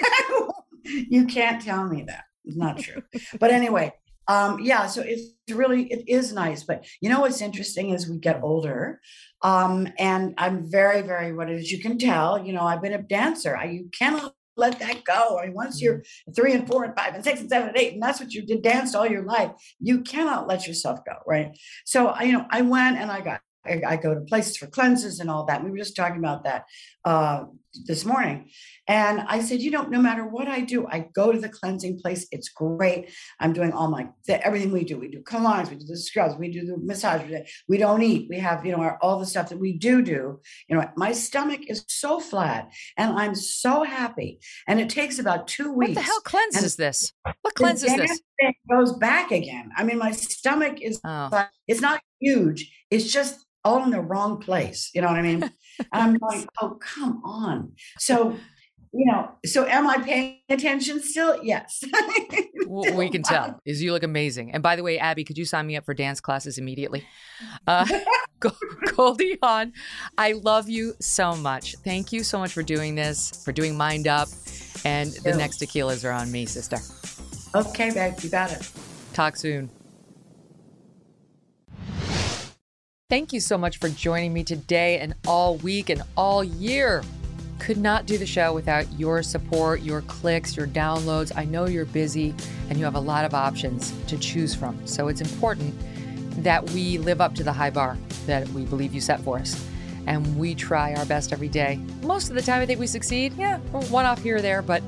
you 0.84 1.26
can't 1.26 1.60
tell 1.60 1.86
me 1.86 2.04
that. 2.06 2.24
It's 2.44 2.56
not 2.56 2.78
true. 2.78 3.02
but 3.40 3.50
anyway, 3.50 3.92
um, 4.28 4.60
yeah, 4.60 4.86
so 4.86 5.02
it's 5.02 5.32
really 5.50 5.84
it 5.84 6.04
is 6.08 6.32
nice. 6.32 6.62
But 6.62 6.86
you 7.00 7.10
know 7.10 7.20
what's 7.20 7.40
interesting 7.40 7.90
is 7.90 8.08
we 8.08 8.18
get 8.18 8.42
older. 8.42 9.00
Um, 9.42 9.88
and 9.98 10.34
I'm 10.38 10.70
very, 10.70 11.02
very 11.02 11.32
what 11.34 11.50
as 11.50 11.70
you 11.70 11.80
can 11.80 11.98
tell, 11.98 12.44
you 12.44 12.52
know, 12.52 12.62
I've 12.62 12.82
been 12.82 12.94
a 12.94 13.02
dancer. 13.02 13.56
I 13.56 13.64
you 13.64 13.90
cannot 13.96 14.34
let 14.56 14.78
that 14.78 15.04
go. 15.04 15.38
I 15.38 15.46
mean, 15.46 15.54
once 15.54 15.80
you're 15.80 15.98
mm-hmm. 15.98 16.32
three 16.32 16.52
and 16.52 16.66
four 16.66 16.84
and 16.84 16.94
five 16.96 17.14
and 17.14 17.24
six 17.24 17.40
and 17.40 17.48
seven 17.48 17.68
and 17.68 17.76
eight, 17.76 17.94
and 17.94 18.02
that's 18.02 18.20
what 18.20 18.32
you 18.32 18.42
did 18.42 18.62
danced 18.62 18.94
all 18.94 19.06
your 19.06 19.24
life, 19.24 19.52
you 19.80 20.02
cannot 20.02 20.46
let 20.46 20.66
yourself 20.66 21.00
go, 21.04 21.16
right? 21.26 21.56
So 21.84 22.08
I, 22.08 22.22
you 22.24 22.32
know, 22.32 22.46
I 22.50 22.62
went 22.62 22.98
and 22.98 23.10
I 23.10 23.20
got 23.20 23.40
I, 23.66 23.82
I 23.86 23.96
go 23.96 24.14
to 24.14 24.20
places 24.22 24.56
for 24.56 24.66
cleanses 24.66 25.20
and 25.20 25.30
all 25.30 25.44
that. 25.46 25.64
We 25.64 25.70
were 25.70 25.78
just 25.78 25.96
talking 25.96 26.18
about 26.18 26.44
that 26.44 26.64
uh, 27.04 27.44
this 27.86 28.04
morning. 28.04 28.50
And 28.86 29.20
I 29.20 29.40
said, 29.40 29.60
you 29.60 29.70
know, 29.70 29.82
no 29.82 30.00
matter 30.00 30.26
what 30.26 30.46
I 30.48 30.60
do, 30.60 30.86
I 30.86 31.08
go 31.14 31.32
to 31.32 31.38
the 31.38 31.48
cleansing 31.48 31.98
place. 32.00 32.26
It's 32.30 32.48
great. 32.50 33.10
I'm 33.40 33.52
doing 33.52 33.72
all 33.72 33.88
my 33.88 34.08
the, 34.26 34.44
everything 34.46 34.72
we 34.72 34.84
do. 34.84 34.98
We 34.98 35.08
do 35.08 35.22
colognes, 35.22 35.70
we 35.70 35.76
do 35.76 35.86
the 35.86 35.96
scrubs, 35.96 36.36
we 36.36 36.50
do 36.50 36.64
the 36.66 36.76
massage. 36.78 37.22
We, 37.22 37.28
do- 37.36 37.44
we 37.68 37.78
don't 37.78 38.02
eat. 38.02 38.28
We 38.28 38.38
have, 38.38 38.64
you 38.64 38.72
know, 38.72 38.82
our, 38.82 38.98
all 39.02 39.18
the 39.18 39.26
stuff 39.26 39.48
that 39.48 39.58
we 39.58 39.72
do 39.78 40.02
do. 40.02 40.40
You 40.68 40.76
know, 40.76 40.88
my 40.96 41.12
stomach 41.12 41.62
is 41.68 41.84
so 41.88 42.20
flat, 42.20 42.70
and 42.96 43.18
I'm 43.18 43.34
so 43.34 43.82
happy. 43.84 44.38
And 44.68 44.78
it 44.80 44.88
takes 44.90 45.18
about 45.18 45.48
two 45.48 45.68
What 45.70 45.88
weeks. 45.88 45.94
the 45.94 46.02
hell 46.02 46.20
cleanses 46.20 46.76
this? 46.76 47.12
What 47.42 47.54
cleanses 47.54 47.94
this? 47.96 48.20
thing 48.40 48.54
goes 48.70 48.92
back 48.94 49.30
again. 49.30 49.70
I 49.76 49.84
mean, 49.84 49.98
my 49.98 50.10
stomach 50.12 50.80
is 50.80 51.00
Oh. 51.04 51.46
it's 51.68 51.80
not 51.80 52.00
huge. 52.20 52.70
It's 52.90 53.10
just 53.12 53.44
all 53.64 53.82
in 53.82 53.90
the 53.90 54.00
wrong 54.00 54.38
place. 54.40 54.90
You 54.94 55.02
know 55.02 55.08
what 55.08 55.16
I 55.16 55.22
mean? 55.22 55.42
and 55.42 55.52
I'm 55.92 56.14
like, 56.20 56.46
oh, 56.60 56.78
come 56.80 57.22
on. 57.24 57.72
So, 57.98 58.36
you 58.92 59.06
know, 59.06 59.30
so 59.44 59.66
am 59.66 59.86
I 59.86 59.98
paying 59.98 60.38
attention 60.48 61.02
still? 61.02 61.42
Yes. 61.42 61.82
W- 62.62 62.94
we 62.94 63.10
can 63.10 63.22
tell 63.22 63.60
is 63.64 63.82
you 63.82 63.92
look 63.92 64.02
amazing. 64.04 64.52
And 64.52 64.62
by 64.62 64.76
the 64.76 64.82
way, 64.82 64.98
Abby, 64.98 65.24
could 65.24 65.36
you 65.36 65.44
sign 65.44 65.66
me 65.66 65.76
up 65.76 65.84
for 65.84 65.94
dance 65.94 66.20
classes 66.20 66.58
immediately? 66.58 67.04
Uh, 67.66 67.86
Go- 68.40 68.52
Goldie 68.94 69.38
Hawn, 69.42 69.72
I 70.16 70.32
love 70.32 70.68
you 70.68 70.94
so 71.00 71.34
much. 71.34 71.74
Thank 71.84 72.12
you 72.12 72.22
so 72.22 72.38
much 72.38 72.52
for 72.52 72.62
doing 72.62 72.94
this, 72.94 73.42
for 73.44 73.52
doing 73.52 73.74
MindUP. 73.74 74.84
And 74.86 75.10
the 75.10 75.34
next 75.36 75.60
tequilas 75.60 76.04
are 76.04 76.12
on 76.12 76.30
me, 76.30 76.46
sister. 76.46 76.76
Okay, 77.54 77.90
babe, 77.90 78.14
you 78.20 78.28
got 78.28 78.52
it. 78.52 78.70
Talk 79.12 79.36
soon. 79.36 79.70
Thank 83.10 83.34
you 83.34 83.40
so 83.40 83.58
much 83.58 83.80
for 83.80 83.90
joining 83.90 84.32
me 84.32 84.44
today 84.44 84.98
and 84.98 85.14
all 85.26 85.58
week 85.58 85.90
and 85.90 86.00
all 86.16 86.42
year. 86.42 87.04
Could 87.58 87.76
not 87.76 88.06
do 88.06 88.16
the 88.16 88.24
show 88.24 88.54
without 88.54 88.90
your 88.98 89.22
support, 89.22 89.82
your 89.82 90.00
clicks, 90.00 90.56
your 90.56 90.66
downloads. 90.66 91.30
I 91.36 91.44
know 91.44 91.66
you're 91.66 91.84
busy 91.84 92.34
and 92.70 92.78
you 92.78 92.84
have 92.86 92.94
a 92.94 93.00
lot 93.00 93.26
of 93.26 93.34
options 93.34 93.92
to 94.06 94.16
choose 94.16 94.54
from. 94.54 94.86
So 94.86 95.08
it's 95.08 95.20
important 95.20 95.74
that 96.42 96.64
we 96.70 96.96
live 96.96 97.20
up 97.20 97.34
to 97.34 97.44
the 97.44 97.52
high 97.52 97.68
bar 97.68 97.98
that 98.24 98.48
we 98.48 98.64
believe 98.64 98.94
you 98.94 99.02
set 99.02 99.20
for 99.20 99.36
us. 99.38 99.68
And 100.06 100.38
we 100.38 100.54
try 100.54 100.94
our 100.94 101.04
best 101.04 101.30
every 101.30 101.48
day. 101.48 101.80
Most 102.04 102.30
of 102.30 102.36
the 102.36 102.42
time, 102.42 102.62
I 102.62 102.66
think 102.66 102.80
we 102.80 102.86
succeed. 102.86 103.34
Yeah, 103.36 103.58
one 103.90 104.06
off 104.06 104.22
here 104.22 104.36
or 104.36 104.40
there, 104.40 104.62
but 104.62 104.82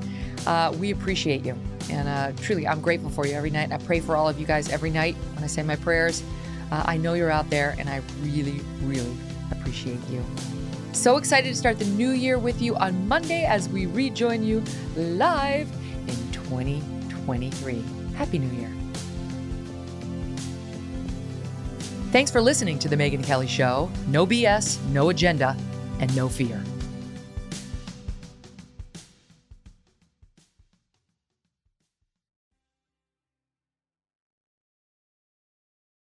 uh, 0.47 0.73
we 0.79 0.89
appreciate 0.89 1.45
you. 1.45 1.55
And 1.91 2.07
uh, 2.07 2.31
truly, 2.41 2.67
I'm 2.67 2.81
grateful 2.81 3.11
for 3.11 3.27
you 3.27 3.35
every 3.35 3.51
night. 3.51 3.71
I 3.71 3.77
pray 3.77 3.99
for 3.99 4.15
all 4.15 4.27
of 4.27 4.39
you 4.39 4.47
guys 4.47 4.69
every 4.69 4.89
night 4.89 5.15
when 5.35 5.43
I 5.43 5.47
say 5.47 5.61
my 5.61 5.75
prayers. 5.75 6.23
Uh, 6.71 6.83
I 6.85 6.97
know 6.97 7.13
you're 7.13 7.31
out 7.31 7.49
there, 7.49 7.75
and 7.77 7.89
I 7.89 8.01
really, 8.21 8.61
really 8.81 9.15
appreciate 9.51 9.99
you. 10.09 10.23
So 10.93 11.17
excited 11.17 11.49
to 11.49 11.55
start 11.55 11.79
the 11.79 11.85
new 11.85 12.09
year 12.09 12.39
with 12.39 12.61
you 12.61 12.75
on 12.75 13.07
Monday 13.07 13.45
as 13.45 13.69
we 13.69 13.85
rejoin 13.85 14.43
you 14.43 14.63
live 14.95 15.69
in 16.07 16.31
2023. 16.31 17.83
Happy 18.15 18.39
New 18.39 18.57
Year. 18.57 18.71
Thanks 22.11 22.31
for 22.31 22.41
listening 22.41 22.79
to 22.79 22.89
The 22.89 22.95
Megyn 22.95 23.23
Kelly 23.23 23.47
Show. 23.47 23.91
No 24.07 24.25
BS, 24.25 24.83
no 24.85 25.09
agenda, 25.09 25.55
and 25.99 26.15
no 26.15 26.27
fear. 26.27 26.63